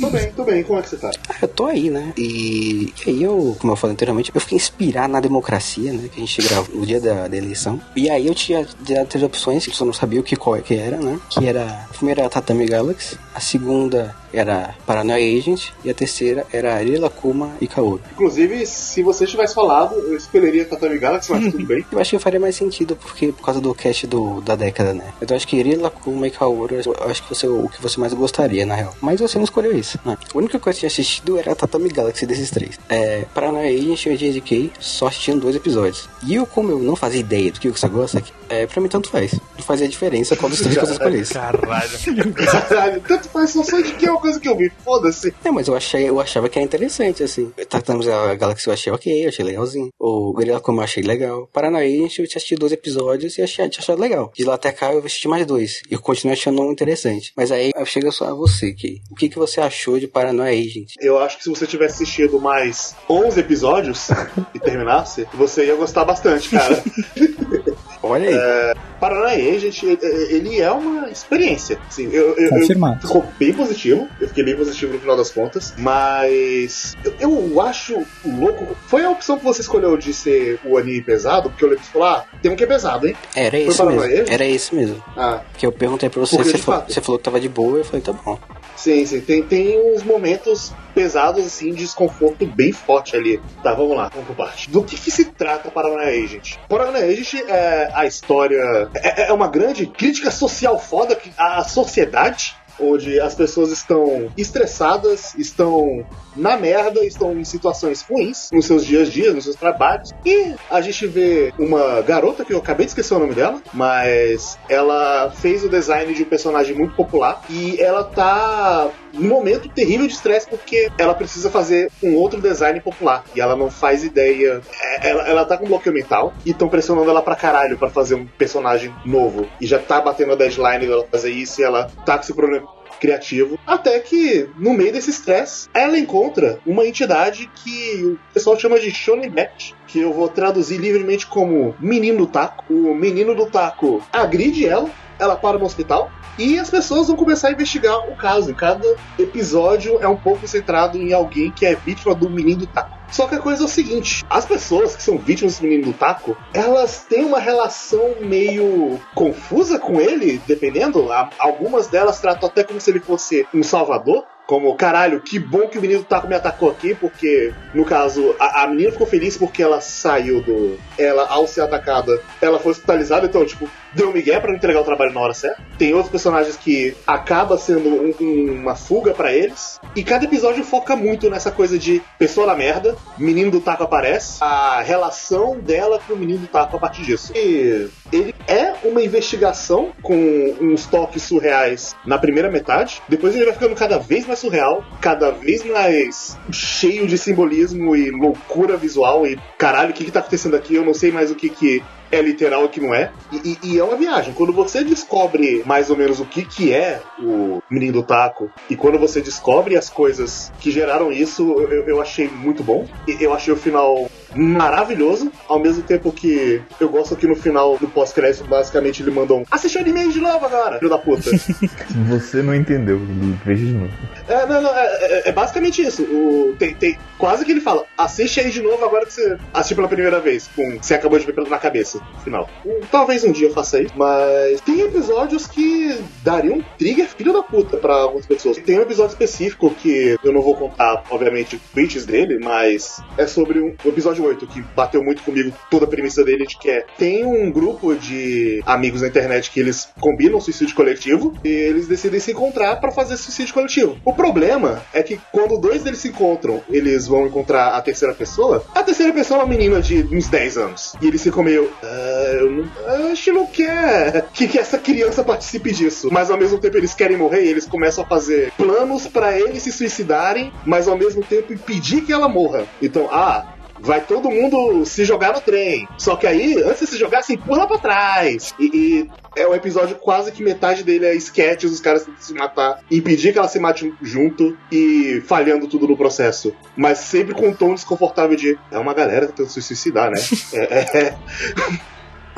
Tô 0.00 0.10
bem, 0.10 0.32
tô 0.32 0.44
bem. 0.44 0.62
Como 0.62 0.78
é 0.78 0.82
que 0.82 0.88
você 0.88 0.96
tá? 0.96 1.10
Ah, 1.28 1.36
eu 1.42 1.48
tô 1.48 1.66
aí, 1.66 1.90
né? 1.90 2.12
E, 2.16 2.92
e 3.06 3.10
aí 3.10 3.22
eu, 3.22 3.56
como 3.58 3.72
eu 3.72 3.76
falei 3.76 3.94
anteriormente, 3.94 4.30
eu 4.34 4.40
fiquei 4.40 4.56
inspirado 4.56 5.12
na 5.12 5.20
democracia, 5.20 5.92
né? 5.92 6.08
Que 6.12 6.22
a 6.22 6.26
gente 6.26 6.42
gravou 6.42 6.76
no 6.76 6.86
dia 6.86 7.00
da, 7.00 7.28
da 7.28 7.36
eleição. 7.36 7.80
E 7.94 8.08
aí 8.08 8.26
eu 8.26 8.34
tinha 8.34 8.66
dado 8.88 9.06
três 9.06 9.24
opções, 9.24 9.64
que 9.64 9.70
eu 9.70 9.74
só 9.74 9.84
não 9.84 9.92
sabia 9.92 10.20
o 10.20 10.22
que 10.22 10.36
qual 10.36 10.56
é 10.56 10.60
que 10.60 10.74
era, 10.74 10.96
né? 10.96 11.18
Que 11.28 11.46
era. 11.46 11.86
A 11.90 11.94
primeira 11.94 12.22
era 12.22 12.26
a 12.28 12.30
Tatami 12.30 12.66
Galaxy, 12.66 13.18
a 13.34 13.40
segunda 13.40 14.14
era 14.32 14.74
Paranoia 14.86 15.38
Agent 15.38 15.68
e 15.84 15.90
a 15.90 15.94
terceira 15.94 16.46
era 16.52 16.74
Arila 16.74 17.10
Kuma 17.10 17.52
e 17.60 17.66
Kaoru. 17.66 18.00
Inclusive, 18.12 18.66
se 18.66 19.02
você 19.02 19.26
tivesse 19.26 19.54
falado, 19.54 19.94
eu 19.94 20.16
escolheria 20.16 20.64
Tatami 20.64 20.98
Galaxy, 20.98 21.30
mas 21.30 21.50
tudo 21.52 21.66
bem. 21.66 21.84
Eu 21.90 21.98
acho 21.98 22.10
que 22.10 22.18
faria 22.18 22.38
mais 22.38 22.54
sentido 22.54 22.96
porque 22.96 23.32
por 23.32 23.44
causa 23.44 23.60
do 23.60 23.74
cast 23.74 24.06
do, 24.06 24.40
da 24.40 24.54
década, 24.54 24.94
né? 24.94 25.12
Então 25.20 25.34
eu 25.34 25.36
acho 25.36 25.46
que 25.46 25.58
Arila 25.58 25.90
Kuma 25.90 26.26
e 26.26 26.30
Kaoru, 26.30 26.74
eu 26.74 27.10
acho 27.10 27.22
que 27.22 27.28
você 27.28 27.46
o 27.46 27.68
que 27.68 27.82
você 27.82 27.98
mais 27.98 28.12
gostaria, 28.14 28.64
na 28.64 28.74
real. 28.74 28.94
Mas 29.00 29.20
você 29.20 29.38
não 29.38 29.44
escolheu 29.44 29.76
isso, 29.76 29.98
né? 30.04 30.16
A 30.32 30.38
única 30.38 30.58
coisa 30.58 30.78
que 30.78 30.86
eu 30.86 30.90
tinha 30.90 31.02
assistido 31.02 31.38
era 31.38 31.52
a 31.52 31.54
Tatami 31.54 31.88
Galaxy 31.88 32.26
desses 32.26 32.50
três. 32.50 32.78
É, 32.88 33.24
Paranoia 33.34 33.68
Agent 33.68 34.06
e 34.06 34.16
JDK 34.16 34.72
só 34.78 35.08
assistindo 35.08 35.40
dois 35.40 35.56
episódios. 35.56 36.08
E 36.24 36.34
eu, 36.34 36.46
como 36.46 36.70
eu 36.70 36.78
não 36.78 36.94
fazia 36.94 37.20
ideia 37.20 37.50
do 37.50 37.60
que 37.60 37.68
você 37.68 37.88
gosta, 37.88 38.22
é, 38.48 38.66
pra 38.66 38.80
mim 38.80 38.88
tanto 38.88 39.10
faz. 39.10 39.32
Não 39.32 39.64
fazia 39.64 39.88
diferença 39.88 40.36
qual 40.36 40.50
dos 40.50 40.60
três 40.60 40.76
que 40.76 40.84
escolhesse. 40.84 41.34
Caralho. 41.34 42.34
Caralho, 42.68 43.00
tanto 43.06 43.28
faz, 43.28 43.50
só 43.50 43.62
sei 43.64 43.82
de 43.82 43.92
que 43.94 44.06
é 44.06 44.10
uma 44.10 44.19
coisa 44.20 44.38
que 44.38 44.48
eu 44.48 44.56
vi. 44.56 44.70
Foda-se. 44.84 45.34
É, 45.44 45.50
mas 45.50 45.68
eu 45.68 45.76
achei, 45.76 46.08
eu 46.08 46.20
achava 46.20 46.48
que 46.48 46.58
era 46.58 46.64
interessante, 46.64 47.22
assim. 47.22 47.52
Tratamos 47.68 48.06
a 48.08 48.34
Galaxy 48.34 48.66
eu 48.66 48.72
achei 48.72 48.92
ok, 48.92 49.24
eu 49.24 49.28
achei 49.28 49.44
legalzinho. 49.44 49.90
O 49.98 50.32
Gorilla 50.32 50.60
Como 50.60 50.80
eu 50.80 50.84
achei 50.84 51.02
legal. 51.02 51.48
Paranoia, 51.52 51.88
eu 51.88 52.08
tinha 52.08 52.24
assistido 52.24 52.60
dois 52.60 52.72
episódios 52.72 53.36
e 53.38 53.42
achei, 53.42 53.68
tinha 53.68 53.82
achado 53.82 54.00
legal. 54.00 54.32
De 54.34 54.44
lá 54.44 54.54
até 54.54 54.72
cá 54.72 54.92
eu 54.92 55.00
assisti 55.00 55.28
mais 55.28 55.46
dois. 55.46 55.80
E 55.90 55.94
eu 55.94 56.00
continuo 56.00 56.32
achando 56.32 56.62
um 56.62 56.72
interessante. 56.72 57.32
Mas 57.36 57.50
aí 57.50 57.70
chega 57.86 58.10
só 58.10 58.26
a 58.26 58.34
você, 58.34 58.72
que 58.72 59.02
O 59.10 59.14
que, 59.14 59.28
que 59.28 59.38
você 59.38 59.60
achou 59.60 59.98
de 59.98 60.06
Paranoia 60.06 60.52
Agent? 60.52 60.94
Eu 61.00 61.18
acho 61.18 61.38
que 61.38 61.44
se 61.44 61.50
você 61.50 61.66
tivesse 61.66 62.02
assistido 62.02 62.40
mais 62.40 62.94
11 63.08 63.40
episódios 63.40 64.08
e 64.54 64.58
terminasse, 64.58 65.26
você 65.34 65.66
ia 65.66 65.74
gostar 65.74 66.04
bastante, 66.04 66.48
cara. 66.50 66.82
Olha 68.02 68.28
aí. 68.28 68.74
Paranoia 68.98 69.54
Agent, 69.56 69.82
ele- 69.82 69.98
ele 70.30 70.60
é 70.60 70.70
uma 70.70 71.08
experiência. 71.10 71.78
Assim, 71.88 72.08
eu, 72.12 72.34
eu, 72.36 72.44
eu 72.44 72.50
Confirmado. 72.50 73.06
ficou 73.06 73.24
bem 73.38 73.52
positivo. 73.52 74.06
Eu 74.20 74.28
fiquei 74.28 74.44
bem 74.44 74.56
positivo 74.56 74.92
no 74.92 74.98
final 75.00 75.16
das 75.16 75.30
contas. 75.30 75.72
Mas 75.78 76.96
eu, 77.04 77.14
eu 77.20 77.60
acho 77.60 78.04
louco. 78.24 78.76
Foi 78.88 79.04
a 79.04 79.10
opção 79.10 79.38
que 79.38 79.44
você 79.44 79.60
escolheu 79.62 79.96
de 79.96 80.12
ser 80.12 80.58
o 80.64 80.76
anime 80.78 81.00
pesado, 81.02 81.48
porque 81.50 81.64
eu 81.64 81.68
lembro 81.70 81.84
você 81.84 81.90
falou, 81.92 82.08
ah, 82.08 82.24
tem 82.42 82.50
um 82.50 82.56
que 82.56 82.64
é 82.64 82.66
pesado, 82.66 83.06
hein? 83.08 83.16
Era 83.34 83.50
Foi 83.52 83.60
esse 83.66 83.78
Paranoia 83.78 84.00
mesmo. 84.08 84.22
Agent? 84.22 84.32
Era 84.34 84.44
esse 84.46 84.74
mesmo. 84.74 85.04
Ah, 85.16 85.40
Que 85.56 85.66
eu 85.66 85.72
perguntei 85.72 86.08
pra 86.08 86.20
você, 86.20 86.36
Porque, 86.36 86.50
você 86.50 86.56
de 86.58 86.62
falou, 86.62 86.84
você 86.88 87.00
falou 87.00 87.18
que 87.18 87.24
tava 87.24 87.40
de 87.40 87.48
boa, 87.48 87.78
eu 87.78 87.84
falei, 87.84 88.00
tá 88.02 88.12
bom. 88.12 88.38
Sim, 88.76 89.04
sim. 89.04 89.20
Tem, 89.20 89.42
tem 89.42 89.78
uns 89.94 90.02
momentos 90.02 90.72
pesados, 91.00 91.46
assim, 91.46 91.72
de 91.72 91.78
desconforto 91.84 92.46
bem 92.46 92.72
forte 92.72 93.16
ali. 93.16 93.40
Tá, 93.62 93.72
vamos 93.72 93.96
lá, 93.96 94.08
vamos 94.08 94.26
por 94.26 94.36
parte. 94.36 94.70
Do 94.70 94.84
que, 94.84 94.96
que 94.96 95.10
se 95.10 95.24
trata 95.24 95.70
Paranoia 95.70 96.24
Agent? 96.24 96.56
Paranoia 96.68 97.06
Agent 97.06 97.48
é 97.48 97.90
a 97.94 98.04
história. 98.04 98.90
É, 98.94 99.28
é 99.28 99.32
uma 99.32 99.48
grande 99.48 99.86
crítica 99.86 100.30
social 100.30 100.78
foda 100.78 101.18
a 101.38 101.64
sociedade 101.64 102.54
onde 102.78 103.20
as 103.20 103.34
pessoas 103.34 103.70
estão 103.70 104.30
estressadas, 104.36 105.34
estão 105.36 106.04
na 106.36 106.56
merda, 106.56 107.04
estão 107.04 107.32
em 107.38 107.44
situações 107.44 108.02
ruins 108.02 108.50
nos 108.52 108.66
seus 108.66 108.84
dias 108.84 109.08
a 109.08 109.10
dias, 109.10 109.34
nos 109.34 109.44
seus 109.44 109.56
trabalhos. 109.56 110.10
E 110.24 110.54
a 110.70 110.80
gente 110.80 111.06
vê 111.06 111.52
uma 111.58 112.00
garota 112.02 112.44
que 112.44 112.52
eu 112.52 112.58
acabei 112.58 112.86
de 112.86 112.90
esquecer 112.90 113.14
o 113.14 113.18
nome 113.18 113.34
dela, 113.34 113.60
mas 113.72 114.58
ela 114.68 115.30
fez 115.30 115.64
o 115.64 115.68
design 115.68 116.12
de 116.14 116.22
um 116.22 116.26
personagem 116.26 116.76
muito 116.76 116.94
popular 116.94 117.42
e 117.48 117.80
ela 117.80 118.04
tá 118.04 118.90
num 119.12 119.28
momento 119.28 119.68
terrível 119.68 120.06
de 120.06 120.12
estresse 120.12 120.48
porque 120.48 120.90
ela 120.96 121.14
precisa 121.14 121.50
fazer 121.50 121.90
um 122.02 122.14
outro 122.14 122.40
design 122.40 122.80
popular 122.80 123.24
e 123.34 123.40
ela 123.40 123.56
não 123.56 123.70
faz 123.70 124.04
ideia. 124.04 124.60
É, 124.80 125.10
ela, 125.10 125.28
ela 125.28 125.44
tá 125.44 125.56
com 125.56 125.66
bloqueio 125.66 125.94
mental 125.94 126.32
e 126.44 126.50
estão 126.50 126.68
pressionando 126.68 127.10
ela 127.10 127.22
pra 127.22 127.34
caralho 127.34 127.76
pra 127.76 127.90
fazer 127.90 128.14
um 128.14 128.26
personagem 128.26 128.94
novo 129.04 129.48
e 129.60 129.66
já 129.66 129.78
tá 129.78 130.00
batendo 130.00 130.32
a 130.32 130.36
deadline 130.36 130.86
dela 130.86 131.06
fazer 131.10 131.30
isso 131.30 131.60
e 131.60 131.64
ela 131.64 131.90
tá 132.04 132.16
com 132.16 132.24
esse 132.24 132.34
problema 132.34 132.79
criativo. 133.00 133.58
Até 133.66 133.98
que, 133.98 134.48
no 134.56 134.72
meio 134.74 134.92
desse 134.92 135.10
estresse, 135.10 135.68
ela 135.74 135.98
encontra 135.98 136.60
uma 136.66 136.86
entidade 136.86 137.50
que 137.54 138.04
o 138.04 138.18
pessoal 138.32 138.58
chama 138.58 138.78
de 138.78 138.90
Shonen 138.90 139.30
Bat, 139.30 139.74
que 139.86 139.98
eu 139.98 140.12
vou 140.12 140.28
traduzir 140.28 140.76
livremente 140.76 141.26
como 141.26 141.74
menino 141.80 142.18
do 142.18 142.26
taco. 142.26 142.64
O 142.72 142.94
menino 142.94 143.34
do 143.34 143.46
taco 143.46 144.02
agride 144.12 144.66
ela, 144.66 144.88
ela 145.18 145.34
para 145.34 145.58
no 145.58 145.64
hospital. 145.64 146.12
E 146.38 146.58
as 146.58 146.70
pessoas 146.70 147.08
vão 147.08 147.16
começar 147.16 147.48
a 147.48 147.52
investigar 147.52 148.08
o 148.08 148.16
caso. 148.16 148.54
Cada 148.54 148.96
episódio 149.18 149.98
é 150.00 150.08
um 150.08 150.16
pouco 150.16 150.46
centrado 150.46 150.96
em 150.96 151.12
alguém 151.12 151.50
que 151.50 151.66
é 151.66 151.74
vítima 151.74 152.14
do 152.14 152.30
menino 152.30 152.60
do 152.60 152.66
taco. 152.66 152.99
Só 153.10 153.26
que 153.26 153.34
a 153.34 153.40
coisa 153.40 153.62
é 153.62 153.66
o 153.66 153.68
seguinte: 153.68 154.24
as 154.30 154.46
pessoas 154.46 154.94
que 154.94 155.02
são 155.02 155.18
vítimas 155.18 155.54
desse 155.54 155.64
menino 155.64 155.92
do 155.92 155.92
taco, 155.92 156.36
elas 156.54 157.04
têm 157.08 157.24
uma 157.24 157.40
relação 157.40 158.16
meio 158.20 159.00
confusa 159.14 159.78
com 159.78 160.00
ele, 160.00 160.40
dependendo. 160.46 161.08
Algumas 161.38 161.88
delas 161.88 162.20
tratam 162.20 162.48
até 162.48 162.62
como 162.62 162.80
se 162.80 162.90
ele 162.90 163.00
fosse 163.00 163.46
um 163.52 163.62
salvador. 163.62 164.24
Como, 164.46 164.74
caralho, 164.74 165.20
que 165.20 165.38
bom 165.38 165.68
que 165.68 165.78
o 165.78 165.80
menino 165.80 166.00
do 166.00 166.06
taco 166.06 166.26
me 166.26 166.34
atacou 166.34 166.70
aqui, 166.70 166.92
porque, 166.92 167.54
no 167.72 167.84
caso, 167.84 168.34
a, 168.36 168.64
a 168.64 168.66
menina 168.66 168.90
ficou 168.90 169.06
feliz 169.06 169.36
porque 169.36 169.62
ela 169.62 169.80
saiu 169.80 170.42
do. 170.42 170.76
Ela, 170.98 171.28
ao 171.28 171.46
ser 171.46 171.60
atacada, 171.60 172.20
ela 172.42 172.58
foi 172.58 172.72
hospitalizada, 172.72 173.26
então, 173.26 173.46
tipo, 173.46 173.70
deu 173.94 174.12
migué 174.12 174.38
para 174.40 174.54
entregar 174.54 174.80
o 174.80 174.84
trabalho 174.84 175.12
na 175.12 175.20
hora 175.20 175.34
certa. 175.34 175.62
Tem 175.78 175.92
outros 175.92 176.10
personagens 176.10 176.56
que 176.56 176.96
acaba 177.06 177.58
sendo 177.58 177.88
um, 177.88 178.14
um, 178.20 178.60
uma 178.60 178.74
fuga 178.74 179.12
para 179.12 179.32
eles. 179.32 179.80
E 179.94 180.02
cada 180.02 180.24
episódio 180.24 180.64
foca 180.64 180.94
muito 180.96 181.28
nessa 181.30 181.50
coisa 181.50 181.78
de 181.78 182.02
pessoa 182.18 182.46
na 182.46 182.54
merda, 182.54 182.96
menino 183.18 183.50
do 183.50 183.60
taco 183.60 183.82
aparece, 183.82 184.38
a 184.40 184.80
relação 184.82 185.58
dela 185.58 186.00
com 186.06 186.14
o 186.14 186.16
menino 186.16 186.40
do 186.40 186.46
taco 186.46 186.76
a 186.76 186.80
partir 186.80 187.02
disso. 187.02 187.32
E 187.34 187.88
ele 188.12 188.34
é 188.46 188.74
uma 188.84 189.02
investigação 189.02 189.92
com 190.02 190.54
uns 190.60 190.86
toques 190.86 191.22
surreais 191.22 191.94
na 192.04 192.18
primeira 192.18 192.50
metade. 192.50 193.02
Depois 193.08 193.34
ele 193.34 193.44
vai 193.44 193.54
ficando 193.54 193.74
cada 193.74 193.98
vez 193.98 194.26
mais 194.26 194.38
surreal, 194.38 194.84
cada 195.00 195.30
vez 195.30 195.64
mais 195.64 196.38
cheio 196.52 197.06
de 197.06 197.16
simbolismo 197.16 197.94
e 197.94 198.10
loucura 198.10 198.76
visual. 198.76 199.26
E 199.26 199.38
caralho, 199.58 199.90
o 199.90 199.92
que, 199.92 200.04
que 200.04 200.10
tá 200.10 200.20
acontecendo 200.20 200.56
aqui? 200.56 200.74
Eu 200.74 200.84
não 200.84 200.94
sei 200.94 201.10
mais 201.10 201.30
o 201.30 201.34
que, 201.34 201.48
que 201.48 201.82
é 202.10 202.20
literal 202.20 202.64
e 202.64 202.68
que 202.68 202.80
não 202.80 202.94
é. 202.94 203.12
E, 203.32 203.58
e, 203.62 203.72
e, 203.72 203.78
é 203.78 203.84
uma 203.84 203.96
viagem. 203.96 204.34
Quando 204.34 204.52
você 204.52 204.82
descobre 204.82 205.62
mais 205.64 205.90
ou 205.90 205.96
menos 205.96 206.20
o 206.20 206.24
que, 206.24 206.44
que 206.44 206.72
é 206.72 207.00
o 207.18 207.62
Menino 207.70 207.94
do 207.94 208.02
Taco, 208.02 208.50
e 208.68 208.76
quando 208.76 208.98
você 208.98 209.20
descobre 209.20 209.76
as 209.76 209.88
coisas 209.88 210.52
que 210.60 210.70
geraram 210.70 211.12
isso, 211.12 211.42
eu, 211.60 211.86
eu 211.86 212.00
achei 212.00 212.28
muito 212.28 212.62
bom. 212.62 212.86
Eu 213.20 213.32
achei 213.32 213.52
o 213.52 213.56
final 213.56 214.08
maravilhoso, 214.34 215.30
ao 215.48 215.58
mesmo 215.58 215.82
tempo 215.82 216.12
que 216.12 216.62
eu 216.80 216.88
gosto 216.88 217.16
que 217.16 217.26
no 217.26 217.36
final 217.36 217.76
do 217.78 217.88
pós-crédito, 217.88 218.44
basicamente, 218.44 219.02
ele 219.02 219.10
mandou 219.10 219.40
um 219.40 219.44
assiste 219.50 219.78
o 219.78 219.80
anime 219.80 220.12
de 220.12 220.20
novo 220.20 220.44
agora, 220.44 220.78
filho 220.78 220.90
da 220.90 220.98
puta. 220.98 221.30
Você 222.08 222.42
não 222.42 222.54
entendeu, 222.54 223.00
veja 223.44 223.64
de 223.64 223.72
novo. 223.72 223.92
É, 224.28 224.46
não, 224.46 224.62
não, 224.62 224.70
é, 224.74 224.86
é, 224.86 225.28
é 225.28 225.32
basicamente 225.32 225.82
isso. 225.82 226.02
O, 226.02 226.54
tem, 226.58 226.74
tem, 226.74 226.98
quase 227.18 227.44
que 227.44 227.50
ele 227.50 227.60
fala, 227.60 227.84
assiste 227.96 228.40
aí 228.40 228.50
de 228.50 228.62
novo 228.62 228.84
agora 228.84 229.06
que 229.06 229.12
você 229.12 229.36
assistiu 229.52 229.76
pela 229.76 229.88
primeira 229.88 230.20
vez, 230.20 230.48
com 230.54 230.78
você 230.80 230.94
acabou 230.94 231.18
de 231.18 231.26
ver 231.26 231.32
pelo 231.32 231.48
na 231.48 231.58
cabeça, 231.58 232.00
final. 232.22 232.48
Talvez 232.90 233.24
um 233.24 233.32
dia 233.32 233.48
eu 233.48 233.52
faça 233.52 233.80
isso, 233.80 233.92
mas 233.96 234.60
tem 234.60 234.80
episódios 234.80 235.46
que 235.46 235.98
dariam 236.22 236.58
um 236.58 236.62
trigger 236.78 237.08
filho 237.08 237.32
da 237.32 237.42
puta 237.42 237.76
pra 237.76 237.94
algumas 237.94 238.26
pessoas. 238.26 238.56
Tem 238.58 238.78
um 238.78 238.82
episódio 238.82 239.12
específico 239.12 239.70
que 239.74 240.16
eu 240.22 240.32
não 240.32 240.42
vou 240.42 240.56
contar, 240.56 241.04
obviamente, 241.10 241.60
tweets 241.72 242.06
dele, 242.06 242.38
mas 242.38 243.02
é 243.18 243.26
sobre 243.26 243.60
um 243.60 243.74
episódio 243.84 244.19
episódio 244.20 244.24
8, 244.24 244.46
que 244.46 244.62
bateu 244.74 245.02
muito 245.02 245.22
comigo 245.22 245.52
toda 245.70 245.86
a 245.86 245.88
premissa 245.88 246.22
dele, 246.22 246.46
de 246.46 246.58
que 246.58 246.70
é 246.70 246.84
tem 246.98 247.24
um 247.24 247.50
grupo 247.50 247.94
de 247.94 248.62
amigos 248.66 249.00
na 249.00 249.08
internet 249.08 249.50
que 249.50 249.60
eles 249.60 249.88
combinam 250.00 250.40
suicídio 250.40 250.74
coletivo 250.74 251.34
e 251.42 251.48
eles 251.48 251.88
decidem 251.88 252.20
se 252.20 252.32
encontrar 252.32 252.76
para 252.76 252.92
fazer 252.92 253.16
suicídio 253.16 253.54
coletivo. 253.54 253.96
O 254.04 254.12
problema 254.12 254.82
é 254.92 255.02
que 255.02 255.18
quando 255.32 255.58
dois 255.58 255.82
deles 255.82 256.00
se 256.00 256.08
encontram, 256.08 256.62
eles 256.68 257.06
vão 257.06 257.26
encontrar 257.26 257.68
a 257.68 257.80
terceira 257.80 258.14
pessoa. 258.14 258.64
A 258.74 258.82
terceira 258.82 259.12
pessoa 259.12 259.40
é 259.40 259.42
uma 259.42 259.48
menina 259.48 259.80
de 259.80 260.06
uns 260.12 260.28
10 260.28 260.58
anos. 260.58 260.94
E 261.00 261.06
eles 261.06 261.22
ficam 261.22 261.42
meio. 261.42 261.70
Ah, 261.82 262.36
eu 262.40 262.50
não, 262.50 262.68
a 262.86 263.14
gente 263.14 263.32
não 263.32 263.46
quer 263.46 264.26
que, 264.32 264.48
que 264.48 264.58
essa 264.58 264.78
criança 264.78 265.24
participe 265.24 265.72
disso. 265.72 266.08
Mas 266.10 266.30
ao 266.30 266.38
mesmo 266.38 266.58
tempo 266.58 266.76
eles 266.76 266.94
querem 266.94 267.16
morrer 267.16 267.44
e 267.44 267.48
eles 267.48 267.66
começam 267.66 268.04
a 268.04 268.06
fazer 268.06 268.52
planos 268.56 269.06
para 269.06 269.38
eles 269.38 269.62
se 269.62 269.72
suicidarem, 269.72 270.52
mas 270.66 270.88
ao 270.88 270.96
mesmo 270.96 271.22
tempo 271.22 271.52
impedir 271.52 272.02
que 272.02 272.12
ela 272.12 272.28
morra. 272.28 272.66
Então, 272.82 273.08
ah, 273.10 273.54
vai 273.80 274.00
todo 274.00 274.30
mundo 274.30 274.84
se 274.84 275.04
jogar 275.04 275.32
no 275.32 275.40
trem. 275.40 275.88
Só 275.98 276.16
que 276.16 276.26
aí, 276.26 276.62
antes 276.62 276.80
de 276.80 276.86
se 276.86 276.98
jogar, 276.98 277.22
se 277.22 277.34
empurra 277.34 277.66
pra 277.66 277.78
trás. 277.78 278.54
E, 278.58 278.64
e 278.64 279.10
é 279.36 279.46
um 279.46 279.54
episódio 279.54 279.96
quase 279.96 280.32
que 280.32 280.42
metade 280.42 280.82
dele 280.82 281.06
é 281.06 281.14
sketches, 281.14 281.72
os 281.72 281.80
caras 281.80 282.06
se 282.18 282.34
matar, 282.34 282.80
impedir 282.90 283.32
que 283.32 283.38
ela 283.38 283.48
se 283.48 283.58
mate 283.58 283.92
junto 284.02 284.56
e 284.70 285.22
falhando 285.26 285.66
tudo 285.66 285.88
no 285.88 285.96
processo. 285.96 286.54
Mas 286.76 286.98
sempre 286.98 287.34
com 287.34 287.48
um 287.48 287.54
tom 287.54 287.74
desconfortável 287.74 288.36
de 288.36 288.58
é 288.70 288.78
uma 288.78 288.94
galera 288.94 289.26
tentando 289.26 289.48
se 289.48 289.62
suicidar, 289.62 290.10
né? 290.10 290.20
é, 290.52 290.58
é, 290.58 290.98
é. 290.98 291.16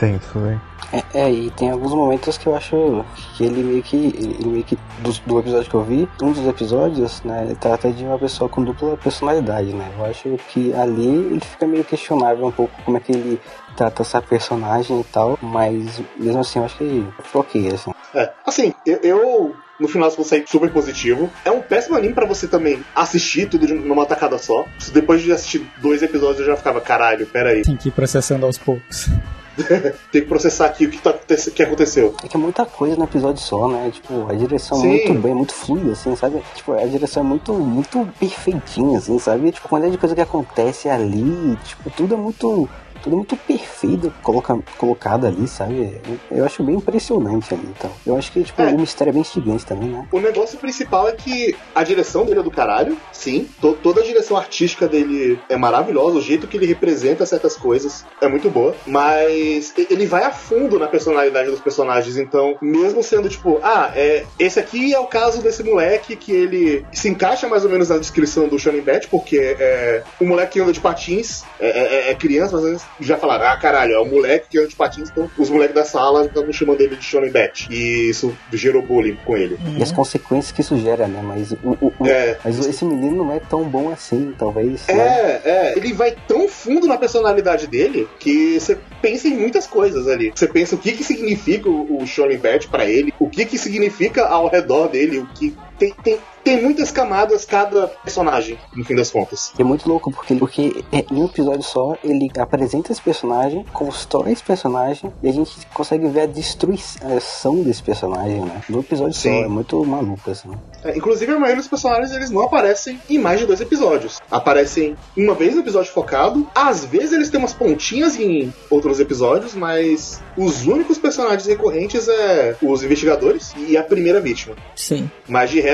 Tenso, 0.02 0.40
velho. 0.40 0.60
É, 0.92 1.04
é, 1.14 1.30
e 1.30 1.50
tem 1.52 1.70
alguns 1.70 1.94
momentos 1.94 2.36
que 2.36 2.48
eu 2.48 2.56
acho 2.56 3.04
que 3.36 3.44
ele 3.44 3.62
meio 3.62 3.82
que. 3.84 3.96
Ele 3.96 4.48
meio 4.48 4.64
que. 4.64 4.76
Do, 4.98 5.12
do 5.24 5.38
episódio 5.38 5.70
que 5.70 5.76
eu 5.76 5.84
vi, 5.84 6.08
um 6.20 6.32
dos 6.32 6.44
episódios, 6.44 7.22
né, 7.22 7.44
ele 7.44 7.54
trata 7.54 7.88
de 7.92 8.04
uma 8.04 8.18
pessoa 8.18 8.50
com 8.50 8.64
dupla 8.64 8.96
personalidade, 8.96 9.72
né? 9.72 9.88
Eu 9.96 10.04
acho 10.04 10.36
que 10.48 10.74
ali 10.74 11.06
ele 11.06 11.40
fica 11.40 11.68
meio 11.68 11.84
questionável 11.84 12.44
um 12.44 12.50
pouco 12.50 12.74
como 12.82 12.96
é 12.96 13.00
que 13.00 13.12
ele 13.12 13.40
trata 13.76 14.02
essa 14.02 14.20
personagem 14.20 15.00
e 15.00 15.04
tal, 15.04 15.38
mas 15.40 16.02
mesmo 16.16 16.40
assim 16.40 16.58
eu 16.58 16.64
acho 16.64 16.78
que 16.78 17.06
ok, 17.32 17.68
assim. 17.68 17.92
É, 18.12 18.32
assim, 18.44 18.74
eu, 18.84 18.98
eu 19.04 19.56
no 19.78 19.86
final 19.86 20.10
você 20.10 20.16
consegue 20.16 20.50
super 20.50 20.70
positivo. 20.72 21.30
É 21.44 21.50
um 21.52 21.62
péssimo 21.62 21.96
anime 21.96 22.12
para 22.12 22.26
você 22.26 22.48
também 22.48 22.84
assistir 22.92 23.48
tudo 23.48 23.68
de 23.68 23.72
numa 23.72 24.04
tacada 24.04 24.36
só. 24.36 24.66
Depois 24.92 25.22
de 25.22 25.30
assistir 25.30 25.64
dois 25.80 26.02
episódios 26.02 26.40
eu 26.40 26.46
já 26.46 26.56
ficava, 26.56 26.80
caralho, 26.80 27.24
pera 27.24 27.50
aí. 27.50 27.62
Tem 27.62 27.76
que 27.76 27.88
ir 27.88 27.92
processando 27.92 28.44
aos 28.44 28.58
poucos. 28.58 29.08
Tem 30.10 30.22
que 30.22 30.28
processar 30.28 30.66
aqui 30.66 30.86
o 30.86 30.90
que, 30.90 30.98
tá, 30.98 31.12
que 31.54 31.62
aconteceu. 31.62 32.14
É 32.24 32.28
que 32.28 32.36
é 32.36 32.40
muita 32.40 32.64
coisa 32.64 32.96
no 32.96 33.04
episódio 33.04 33.42
só, 33.42 33.68
né? 33.68 33.90
Tipo, 33.92 34.30
a 34.30 34.34
direção 34.34 34.80
é 34.82 34.86
muito 34.86 35.14
bem, 35.14 35.34
muito 35.34 35.54
fluida, 35.54 35.92
assim, 35.92 36.14
sabe? 36.16 36.42
Tipo, 36.54 36.72
a 36.72 36.86
direção 36.86 37.22
é 37.22 37.26
muito, 37.26 37.52
muito 37.54 38.08
perfeitinha, 38.18 38.98
assim, 38.98 39.18
sabe? 39.18 39.52
Tipo, 39.52 39.68
quando 39.68 39.86
é 39.86 39.90
de 39.90 39.98
coisa 39.98 40.14
que 40.14 40.20
acontece 40.20 40.88
ali, 40.88 41.56
tipo, 41.64 41.90
tudo 41.90 42.14
é 42.14 42.16
muito 42.16 42.68
tudo 43.02 43.16
muito 43.16 43.36
perfeito 43.36 44.12
coloca, 44.22 44.58
colocado 44.78 45.26
ali, 45.26 45.46
sabe? 45.48 46.00
Eu 46.30 46.44
acho 46.44 46.62
bem 46.62 46.76
impressionante 46.76 47.52
ali, 47.52 47.66
então. 47.76 47.90
Eu 48.06 48.16
acho 48.16 48.32
que, 48.32 48.42
tipo, 48.42 48.60
é. 48.62 48.66
o 48.68 48.78
mistério 48.78 49.10
é 49.10 49.14
bem 49.14 49.24
gigante 49.24 49.66
também, 49.66 49.88
né? 49.88 50.06
O 50.12 50.20
negócio 50.20 50.58
principal 50.58 51.08
é 51.08 51.12
que 51.12 51.54
a 51.74 51.82
direção 51.82 52.24
dele 52.24 52.40
é 52.40 52.42
do 52.42 52.50
caralho, 52.50 52.96
sim. 53.12 53.48
To 53.60 53.74
toda 53.74 54.00
a 54.00 54.04
direção 54.04 54.36
artística 54.36 54.86
dele 54.86 55.38
é 55.48 55.56
maravilhosa, 55.56 56.18
o 56.18 56.22
jeito 56.22 56.46
que 56.46 56.56
ele 56.56 56.66
representa 56.66 57.26
certas 57.26 57.56
coisas 57.56 58.04
é 58.20 58.28
muito 58.28 58.48
boa, 58.48 58.74
mas 58.86 59.72
ele 59.76 60.06
vai 60.06 60.24
a 60.24 60.30
fundo 60.30 60.78
na 60.78 60.86
personalidade 60.86 61.50
dos 61.50 61.60
personagens, 61.60 62.16
então, 62.16 62.56
mesmo 62.60 63.02
sendo 63.02 63.28
tipo, 63.28 63.58
ah, 63.62 63.92
é, 63.94 64.24
esse 64.38 64.60
aqui 64.60 64.94
é 64.94 64.98
o 64.98 65.06
caso 65.06 65.42
desse 65.42 65.62
moleque 65.62 66.16
que 66.16 66.32
ele 66.32 66.84
se 66.92 67.08
encaixa 67.08 67.48
mais 67.48 67.64
ou 67.64 67.70
menos 67.70 67.88
na 67.88 67.98
descrição 67.98 68.48
do 68.48 68.58
Shonen 68.58 68.82
Bet, 68.82 69.08
porque 69.08 69.56
é 69.58 70.02
o 70.20 70.24
moleque 70.24 70.52
que 70.52 70.60
anda 70.60 70.72
de 70.72 70.80
patins, 70.80 71.44
é, 71.58 72.08
é, 72.08 72.10
é 72.10 72.14
criança, 72.14 72.56
às 72.56 72.62
vezes 72.62 72.82
já 73.01 73.16
falaram, 73.16 73.47
ah, 73.47 73.56
caralho, 73.56 73.94
é 73.94 73.98
o 73.98 74.05
moleque 74.05 74.47
que 74.51 74.66
de 74.66 74.77
patins, 74.77 75.10
então 75.10 75.31
os 75.36 75.51
moleques 75.51 75.74
da 75.74 75.85
sala 75.85 76.24
estavam 76.24 76.52
chamando 76.52 76.81
ele 76.81 76.97
de 76.97 77.05
Shonen 77.05 77.31
Bet. 77.31 77.66
E 77.70 78.10
isso 78.10 78.36
gerou 78.52 78.82
bullying 78.82 79.16
com 79.24 79.36
ele. 79.36 79.59
E 79.77 79.82
as 79.82 79.93
consequências 79.93 80.52
que 80.52 80.60
isso 80.60 80.77
gera, 80.78 81.06
né? 81.06 81.20
Mas, 81.23 81.52
o, 81.52 81.77
o, 81.81 81.93
o 81.98 82.06
é. 82.06 82.39
mas 82.44 82.59
esse 82.66 82.85
menino 82.85 83.24
não 83.24 83.32
é 83.32 83.40
tão 83.40 83.64
bom 83.64 83.90
assim, 83.90 84.35
talvez. 84.39 84.89
É, 84.89 84.94
né? 84.94 85.40
é. 85.44 85.73
Ele 85.77 85.93
vai 85.93 86.14
tão 86.27 86.48
fundo 86.48 86.86
na 86.86 86.97
personalidade 86.97 87.66
dele 87.66 88.09
que 88.19 88.59
você 88.59 88.78
pensa 89.01 89.28
em 89.28 89.36
muitas 89.36 89.66
coisas 89.66 90.06
ali. 90.09 90.32
Você 90.35 90.47
pensa 90.47 90.74
o 90.74 90.78
que 90.78 90.93
que 90.93 91.05
significa 91.05 91.69
o, 91.69 92.02
o 92.02 92.06
Shonen 92.06 92.39
Bet 92.39 92.69
pra 92.69 92.85
ele, 92.85 93.12
o 93.19 93.28
que 93.28 93.44
que 93.44 93.59
significa 93.59 94.27
ao 94.27 94.48
redor 94.48 94.89
dele, 94.89 95.19
o 95.19 95.27
que 95.27 95.55
tem, 95.82 95.94
tem, 96.02 96.18
tem 96.44 96.62
muitas 96.62 96.92
camadas 96.92 97.44
cada 97.44 97.88
personagem, 97.88 98.56
no 98.74 98.84
fim 98.84 98.94
das 98.94 99.10
contas. 99.10 99.52
É 99.59 99.64
muito 99.64 99.88
louco, 99.88 100.12
porque, 100.12 100.34
porque 100.36 100.84
é, 100.92 101.04
em 101.10 101.22
um 101.22 101.24
episódio 101.24 101.62
só 101.62 101.96
ele 102.04 102.30
apresenta 102.38 102.92
esse 102.92 103.02
personagem, 103.02 103.64
constrói 103.72 104.32
esse 104.32 104.42
personagem 104.44 105.12
e 105.22 105.28
a 105.28 105.32
gente 105.32 105.66
consegue 105.74 106.06
ver 106.09 106.20
a 106.20 106.26
destruição 106.26 107.62
desse 107.62 107.82
personagem, 107.82 108.40
né? 108.40 108.62
No 108.68 108.80
episódio 108.80 109.14
Sim. 109.14 109.40
só. 109.40 109.44
É 109.44 109.48
muito 109.48 109.84
maluco, 109.84 110.30
assim. 110.30 110.50
É, 110.84 110.96
inclusive, 110.96 111.32
a 111.32 111.38
maioria 111.38 111.56
dos 111.56 111.68
personagens 111.68 112.12
eles 112.12 112.30
não 112.30 112.42
aparecem 112.42 113.00
em 113.10 113.18
mais 113.18 113.40
de 113.40 113.46
dois 113.46 113.60
episódios. 113.60 114.20
Aparecem 114.30 114.96
uma 115.16 115.34
vez 115.34 115.54
no 115.54 115.62
episódio 115.62 115.92
focado, 115.92 116.46
às 116.54 116.84
vezes 116.84 117.12
eles 117.12 117.28
têm 117.28 117.40
umas 117.40 117.52
pontinhas 117.52 118.18
em 118.18 118.52
outros 118.70 119.00
episódios, 119.00 119.54
mas 119.54 120.20
os 120.36 120.64
únicos 120.64 120.98
personagens 120.98 121.46
recorrentes 121.46 122.06
é 122.09 122.56
os 122.62 122.84
investigadores 122.84 123.52
e 123.56 123.76
a 123.76 123.82
primeira 123.82 124.20
vítima. 124.20 124.54
Sim. 124.76 125.10
Mas 125.28 125.50
de 125.50 125.60
resto, 125.60 125.71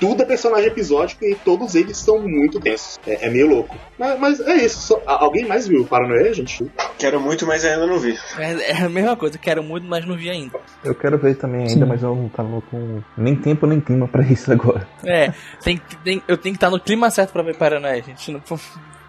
tudo 0.00 0.22
é 0.22 0.26
personagem 0.26 0.68
episódico 0.68 1.24
e 1.24 1.34
todos 1.34 1.74
eles 1.74 1.96
são 1.96 2.20
muito 2.20 2.58
densos. 2.58 2.98
É, 3.06 3.26
é 3.26 3.30
meio 3.30 3.48
louco. 3.48 3.76
Mas, 3.98 4.18
mas 4.18 4.40
é 4.40 4.56
isso. 4.56 4.78
Só- 4.80 5.02
alguém 5.06 5.46
mais 5.46 5.66
viu 5.68 5.84
Paranoia, 5.84 6.32
gente? 6.34 6.70
Quero 6.98 7.20
muito, 7.20 7.46
mas 7.46 7.64
ainda 7.64 7.86
não 7.86 7.98
vi. 7.98 8.16
É, 8.38 8.72
é 8.72 8.76
a 8.82 8.88
mesma 8.88 9.16
coisa, 9.16 9.38
quero 9.38 9.62
muito, 9.62 9.86
mas 9.86 10.04
não 10.06 10.16
vi 10.16 10.30
ainda. 10.30 10.58
Eu 10.84 10.94
quero 10.94 11.18
ver 11.18 11.36
também 11.36 11.60
ainda, 11.62 11.72
Sim. 11.72 11.84
mas 11.84 12.02
eu 12.02 12.14
não 12.14 12.28
tava 12.28 12.60
com 12.62 13.00
nem 13.16 13.34
tempo 13.36 13.66
nem 13.66 13.80
clima 13.80 14.06
pra 14.08 14.22
isso 14.22 14.50
agora. 14.52 14.86
É, 15.04 15.32
tem, 15.62 15.76
que- 15.78 15.96
tem- 15.98 16.22
eu 16.28 16.36
tenho 16.36 16.54
que 16.54 16.56
estar 16.58 16.70
no 16.70 16.80
clima 16.80 17.10
certo 17.10 17.32
pra 17.32 17.42
ver 17.42 17.56
Paranoia, 17.56 18.02
gente. 18.02 18.30
Não, 18.32 18.42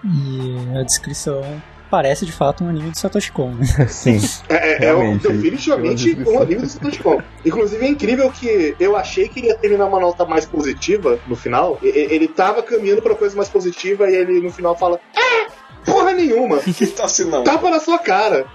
E 0.04 0.78
a 0.80 0.84
descrição 0.84 1.42
parece 1.90 2.26
de 2.26 2.32
fato 2.32 2.64
um 2.64 2.70
anime 2.70 2.92
de 2.92 3.00
Satoshi 3.00 3.32
Kon, 3.32 3.52
né? 3.52 3.66
Sim. 3.90 4.20
É, 4.48 4.56
é, 4.56 4.74
é 4.74 4.78
Realmente, 4.80 5.28
definitivamente 5.28 6.18
um 6.28 6.42
anime 6.42 6.62
do 6.62 6.70
Satoshi 6.70 7.00
Kon. 7.00 7.22
Inclusive 7.46 7.86
é 7.86 7.90
incrível 7.90 8.30
que 8.32 8.76
eu 8.80 8.96
achei 8.96 9.28
que 9.28 9.40
ele 9.40 9.48
ia 9.48 9.56
terminar 9.58 9.86
uma 9.86 10.00
nota 10.00 10.26
mais 10.26 10.46
positiva 10.46 11.20
no 11.28 11.36
final. 11.36 11.78
E- 11.82 11.88
e- 11.88 12.14
Ele 12.14 12.28
tava 12.28 12.62
caminhando 12.64 13.02
pra 13.02 13.16
coisa 13.16 13.36
mais 13.36 13.50
positiva 13.50 14.10
e 14.10 14.16
ele 14.16 14.42
no 14.42 14.52
final 14.52 14.76
fala: 14.78 15.00
É! 15.16 15.48
Porra 15.86 16.14
nenhuma! 16.14 16.58
tá 16.96 17.06
assinando? 17.06 17.44
Tapa 17.44 17.70
na 17.70 17.80
sua 17.80 18.00
cara! 18.00 18.46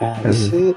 É, 0.00 0.14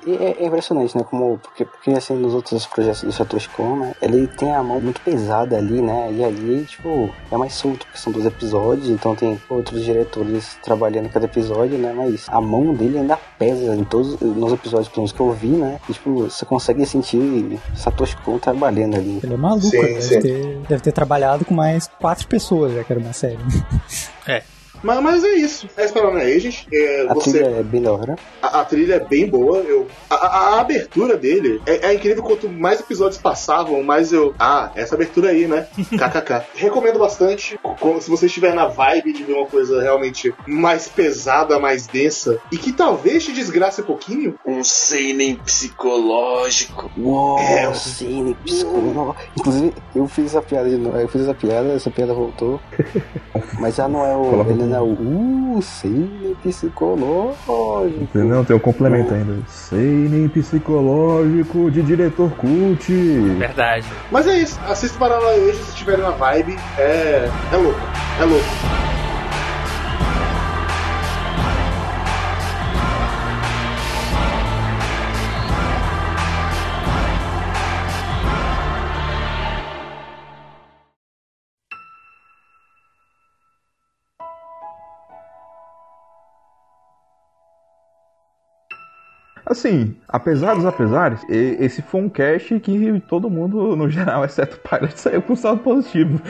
e 0.05 0.15
é, 0.15 0.43
é 0.43 0.45
impressionante, 0.45 0.97
né? 0.97 1.03
Como, 1.03 1.38
porque, 1.38 1.65
porque 1.65 1.91
assim, 1.91 2.15
nos 2.15 2.34
outros 2.34 2.65
projetos 2.65 3.03
do 3.03 3.11
Satoshi 3.11 3.49
Kon, 3.49 3.77
né? 3.77 3.93
Ele 4.01 4.27
tem 4.27 4.51
a 4.51 4.63
mão 4.63 4.80
muito 4.80 5.01
pesada 5.01 5.57
ali, 5.57 5.81
né? 5.81 6.11
E 6.11 6.23
ali, 6.23 6.65
tipo, 6.65 7.13
é 7.31 7.38
mais 7.38 7.53
solto, 7.53 7.85
porque 7.85 7.99
são 7.99 8.11
dois 8.11 8.26
episódios, 8.26 8.89
então 8.89 9.15
tem 9.15 9.39
outros 9.49 9.84
diretores 9.84 10.57
trabalhando 10.63 11.05
em 11.05 11.09
cada 11.09 11.26
episódio, 11.26 11.77
né? 11.77 11.93
Mas 11.95 12.26
a 12.30 12.41
mão 12.41 12.73
dele 12.73 12.99
ainda 12.99 13.18
pesa 13.38 13.76
em 13.76 13.84
todos 13.84 14.19
nos 14.19 14.53
episódios 14.53 14.88
pelo 14.88 15.01
menos, 15.01 15.11
que 15.11 15.19
eu 15.19 15.31
vi, 15.31 15.47
né? 15.47 15.80
E, 15.89 15.93
tipo, 15.93 16.23
você 16.23 16.45
consegue 16.45 16.85
sentir 16.85 17.59
Satoshi 17.76 18.18
Kon 18.18 18.38
trabalhando 18.38 18.95
ali. 18.95 19.19
Ele 19.23 19.34
é 19.34 19.38
maluco, 19.38 19.68
Sim, 19.68 19.81
deve, 19.81 20.01
sim. 20.01 20.22
Ter, 20.22 20.57
deve 20.68 20.81
ter 20.81 20.91
trabalhado 20.91 21.45
com 21.45 21.53
mais 21.53 21.88
quatro 21.99 22.27
pessoas, 22.27 22.73
já 22.73 22.84
que 22.84 22.91
era 22.91 22.99
uma 22.99 23.13
série. 23.13 23.39
Mas, 24.84 24.99
mas 25.02 25.24
é 25.24 25.34
isso. 25.36 25.68
É 25.78 25.88
Paranoia 25.88 26.36
Agent. 26.36 26.66
É, 26.72 27.06
A 27.10 27.14
você, 27.14 27.32
trilha 27.40 27.45
é 27.60 27.64
bem 27.64 27.82
da 27.82 27.91
hora. 27.91 28.16
a, 28.41 28.62
a 28.62 28.66
trilha 28.66 28.95
é 28.95 28.99
bem 28.99 29.28
boa. 29.28 29.58
Eu, 29.60 29.88
a, 30.10 30.16
a- 30.16 30.56
a 30.56 30.62
abertura 30.62 31.16
dele 31.18 31.62
é, 31.66 31.88
é 31.90 31.94
incrível. 31.94 32.24
Quanto 32.24 32.49
mais 32.49 32.80
episódios 32.80 33.20
passavam, 33.22 33.84
mais 33.84 34.12
eu. 34.14 34.34
Ah, 34.40 34.72
essa 34.76 34.95
abertura 34.95 35.30
aí, 35.30 35.45
né? 35.48 35.68
KKK. 35.91 36.45
Recomendo 36.56 36.99
bastante. 36.99 37.60
Se 38.02 38.10
você 38.10 38.26
estiver 38.26 38.53
na 38.53 38.68
vibe 38.68 39.14
de 39.14 39.24
ver 39.24 39.34
uma 39.34 39.45
coisa 39.48 39.82
realmente 39.82 40.34
mais 40.48 40.88
pesada, 40.88 41.60
mais 41.60 41.88
densa 41.88 42.40
e 42.52 42.58
que 42.58 42.72
talvez 42.74 43.24
te 43.26 43.32
desgrace 43.34 43.82
um 43.82 43.86
pouquinho, 43.86 44.36
Um 44.45 44.64
seinen 44.64 45.36
psicológico. 45.36 46.90
Uou, 46.98 47.40
É. 47.40 47.74
sim, 47.74 48.36
psicólogo. 48.44 49.16
Inclusive, 49.38 49.74
eu 49.95 50.08
fiz 50.08 50.26
essa 50.28 50.41
piada 50.41 50.70
de 50.70 50.78
novo. 50.78 50.98
Eu 50.98 51.08
fiz 51.08 51.22
essa 51.22 51.34
piada, 51.34 51.74
essa 51.74 51.90
piada 51.91 52.14
voltou. 52.14 52.60
Mas 53.60 53.76
já 53.76 53.88
não 53.88 54.06
é 54.06 54.16
o. 54.16 54.22
É 54.72 54.80
o. 54.80 54.85
Uh, 54.85 55.61
sim, 55.61 56.35
psicológico. 56.41 58.18
Não, 58.18 58.45
tem 58.45 58.56
o 58.56 58.60
complemento 58.60 59.14
ainda. 59.14 59.38
Seinen 59.48 60.30
psicológico 60.30 61.69
de 61.69 61.81
diretor 61.81 62.31
cult. 62.31 62.89
verdade. 63.38 63.85
Mas 64.11 64.27
é 64.27 64.39
isso. 64.39 64.60
Assista 64.68 64.98
Paranoia 64.98 65.41
hoje 65.41 65.57
se 65.57 65.72
estiverem 65.72 66.02
na 66.02 66.11
vibe. 66.11 66.57
É. 66.77 67.30
É 67.52 67.56
louco. 67.57 67.80
É 68.19 68.23
louco. 68.23 68.90
Assim, 89.52 89.94
apesar 90.07 90.56
dos 90.56 90.65
apesares, 90.65 91.19
esse 91.30 91.82
foi 91.82 92.02
um 92.02 92.10
cast 92.10 92.60
que 92.60 93.02
todo 93.07 93.30
mundo, 93.30 93.76
no 93.76 93.90
geral, 93.90 94.23
exceto 94.23 94.57
o 94.64 94.69
Pilot, 94.69 94.94
saiu 94.99 95.22
com 95.22 95.36
saldo 95.36 95.61
positivo. 95.61 96.22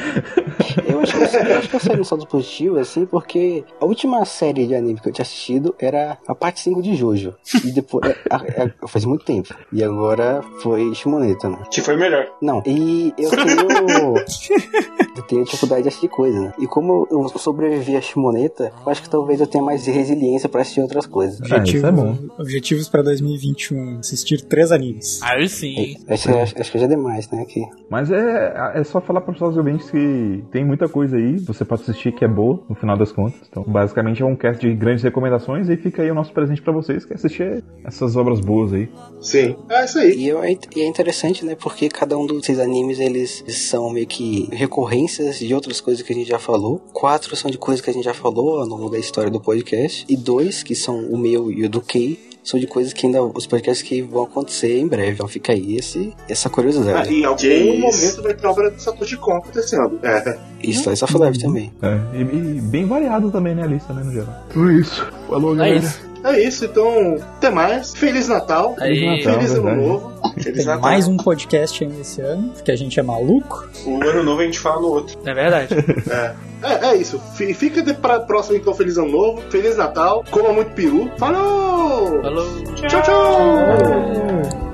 Eu 0.88 1.00
acho, 1.02 1.14
que 1.18 1.24
eu, 1.38 1.42
eu 1.44 1.58
acho 1.60 1.70
que 1.70 1.76
eu 1.76 1.80
saí 1.80 1.96
no 1.98 2.06
saldo 2.06 2.26
positivo, 2.28 2.80
assim, 2.80 3.06
porque 3.06 3.64
a 3.80 3.86
última 3.86 4.24
série 4.26 4.66
de 4.66 4.76
anime 4.76 5.00
que 5.00 5.10
eu 5.10 5.14
tinha 5.14 5.24
assistido 5.24 5.76
era 5.80 6.18
a 6.28 6.34
parte 6.36 6.60
5 6.62 6.82
de 6.82 6.96
Jojo. 6.96 7.34
E 7.64 7.72
depois. 7.72 8.10
é, 8.10 8.16
a- 8.30 8.64
a- 8.84 8.88
faz 8.88 9.06
muito 9.06 9.24
tempo. 9.26 9.54
E 9.72 9.84
agora 9.84 10.42
foi 10.62 10.94
Shimoneta, 10.96 11.50
né? 11.50 11.58
Que 11.72 11.82
foi 11.82 11.96
melhor. 11.96 12.26
Não, 12.42 12.62
e 12.66 13.14
eu 13.18 13.30
tenho. 13.30 14.16
eu 15.16 15.24
tenho 15.24 15.44
dificuldade 15.44 15.84
de 15.84 15.88
assistir 15.90 16.08
coisa, 16.10 16.40
né? 16.40 16.54
E 16.60 16.68
como 16.68 17.08
eu 17.12 17.28
sobrevivi 17.38 17.96
a 17.96 18.02
Shimoneta, 18.02 18.72
eu 18.86 18.92
acho 18.92 19.02
que 19.04 19.10
talvez 19.10 19.40
eu 19.40 19.48
tenha 19.48 19.64
mais 19.64 19.86
resiliência 19.86 20.50
pra 20.50 20.62
assistir 20.62 20.82
outras 20.82 21.06
coisas. 21.06 21.40
Ah, 21.52 21.64
isso 21.64 21.86
é 21.86 21.92
bom. 21.92 22.18
Objetivos 22.40 22.90
pra 22.90 23.02
2021: 23.20 24.00
assistir 24.00 24.42
três 24.42 24.72
animes. 24.72 25.20
Aí 25.22 25.48
sim. 25.50 25.98
Acho, 26.08 26.28
que- 26.30 26.34
acho, 26.38 26.60
acho 26.62 26.72
que 26.72 26.80
já 26.80 26.86
é 26.86 26.88
demais, 26.88 27.30
né? 27.32 27.46
Que 27.46 27.62
Mas 27.90 28.12
é, 28.12 28.54
é 28.76 28.84
só 28.84 29.02
falar 29.02 29.22
para 29.22 29.32
os 29.34 29.38
seus 29.38 29.58
ouvintes 29.58 29.90
que 29.90 30.44
tem 30.52 30.66
muita 30.66 30.88
coisa 30.88 31.18
aí, 31.18 31.38
você 31.40 31.64
pode 31.66 31.82
assistir 31.84 32.12
que 32.14 32.24
é 32.24 32.28
boa, 32.28 32.64
no 32.70 32.76
final 32.76 32.98
das 32.98 33.12
contas. 33.12 33.40
Então, 33.50 33.64
basicamente 33.64 34.22
é 34.22 34.26
um 34.26 34.36
cast 34.36 34.66
de 34.66 34.74
grandes 34.76 35.04
recomendações 35.04 35.70
e 35.70 35.78
fica 35.78 36.02
aí 36.02 36.12
o 36.12 36.16
nosso 36.16 36.34
presente 36.34 36.62
para 36.62 36.74
vocês, 36.74 37.06
que 37.06 37.14
é 37.14 37.16
assistir 37.16 37.64
essas 37.86 38.16
obras 38.16 38.40
boas 38.40 38.74
aí. 38.74 38.90
Sim. 39.22 39.56
É 39.70 39.86
isso 39.86 40.00
aí. 40.00 40.16
E 40.16 40.28
eu- 40.28 40.44
e 40.44 40.82
é 40.82 40.86
interessante, 40.88 41.44
né? 41.46 41.56
Porque 41.56 41.90
cada 41.90 42.18
um 42.18 42.26
desses 42.28 42.60
animes, 42.60 43.00
eles 43.00 43.44
são 43.48 43.90
meio 43.92 44.08
que 44.08 44.48
recorrências 44.52 45.40
de 45.40 45.54
outras 45.54 45.80
coisas 45.82 46.02
que 46.04 46.12
a 46.12 46.16
gente 46.16 46.28
já 46.30 46.40
falou. 46.40 46.80
Quatro 46.94 47.36
são 47.36 47.50
de 47.52 47.58
coisas 47.58 47.84
que 47.84 47.90
a 47.90 47.94
gente 47.94 48.04
já 48.06 48.14
falou 48.14 48.60
ao 48.60 48.66
longo 48.68 48.90
da 48.90 48.98
história 48.98 49.30
do 49.30 49.40
podcast. 49.40 50.06
E 50.10 50.16
dois, 50.16 50.64
que 50.64 50.74
são 50.76 51.06
o 51.06 51.18
meu 51.18 51.52
e 51.52 51.66
o 51.66 51.70
do 51.70 51.82
Kei, 51.82 52.20
são 52.44 52.60
de 52.60 52.68
coisas 52.68 52.92
que 52.94 53.06
ainda... 53.06 53.22
Os 53.24 53.46
podcasts 53.48 53.88
que 53.88 54.02
vão 54.02 54.24
acontecer 54.24 54.78
em 54.80 54.88
breve. 54.88 55.12
Então 55.14 55.28
fica 55.28 55.52
aí 55.54 55.76
esse, 55.76 56.14
essa 56.30 56.48
Ah, 56.48 56.52
curiosidade. 56.52 57.14
em 57.14 57.24
algum 57.26 57.80
momento 57.80 58.22
vai 58.24 58.34
ter 58.34 58.48
obra 58.48 58.72
do 58.72 58.82
Satoshi 58.82 59.18
Kon 59.18 59.38
acontecendo. 59.38 60.00
É. 60.04 60.38
E 60.64 60.72
Slice 60.72 61.04
of 61.04 61.18
Life 61.18 61.40
também. 61.40 61.72
É, 61.82 62.00
e, 62.18 62.22
e 62.22 62.62
bem 62.62 62.86
variado 62.86 63.32
também, 63.32 63.54
né, 63.56 63.64
a 63.64 63.68
lista, 63.68 63.94
né, 63.94 64.04
no 64.04 64.12
geral. 64.12 64.44
É 64.56 64.74
isso. 64.74 65.12
Falou, 65.28 65.54
É 65.54 65.58
galera. 65.58 65.80
isso. 65.80 66.11
É 66.24 66.40
isso, 66.40 66.66
então, 66.66 67.18
até 67.38 67.50
mais. 67.50 67.94
Feliz 67.96 68.28
Natal. 68.28 68.76
Aí. 68.80 69.06
Natal. 69.18 69.34
Feliz 69.34 69.52
Ano 69.54 69.64
verdade. 69.64 69.88
Novo. 69.88 70.12
Tem 70.44 70.56
já 70.62 70.78
mais 70.78 71.08
um 71.08 71.18
podcast 71.18 71.84
ainda 71.84 72.00
esse 72.02 72.22
ano, 72.22 72.50
porque 72.54 72.72
a 72.72 72.76
gente 72.76 73.00
é 73.00 73.04
maluco. 73.04 73.68
O 73.86 74.02
ano 74.04 74.24
novo 74.24 74.42
a 74.42 74.46
gente 74.46 74.60
fala 74.60 74.82
no 74.82 74.88
outro. 74.88 75.18
É 75.26 75.34
verdade. 75.34 75.74
É, 76.10 76.36
é, 76.64 76.86
é 76.92 76.96
isso. 76.96 77.20
Fi- 77.36 77.54
Fica 77.54 77.82
de 77.82 77.94
pra 77.94 78.20
próximo, 78.20 78.56
então, 78.58 78.74
Feliz 78.74 78.98
Ano 78.98 79.12
Novo. 79.12 79.42
Feliz 79.50 79.78
Natal. 79.78 80.24
Coma 80.30 80.54
muito 80.54 80.72
peru. 80.74 81.12
Falou! 81.18 82.22
Falou. 82.22 82.64
Tchau, 82.88 83.02
tchau! 83.02 84.71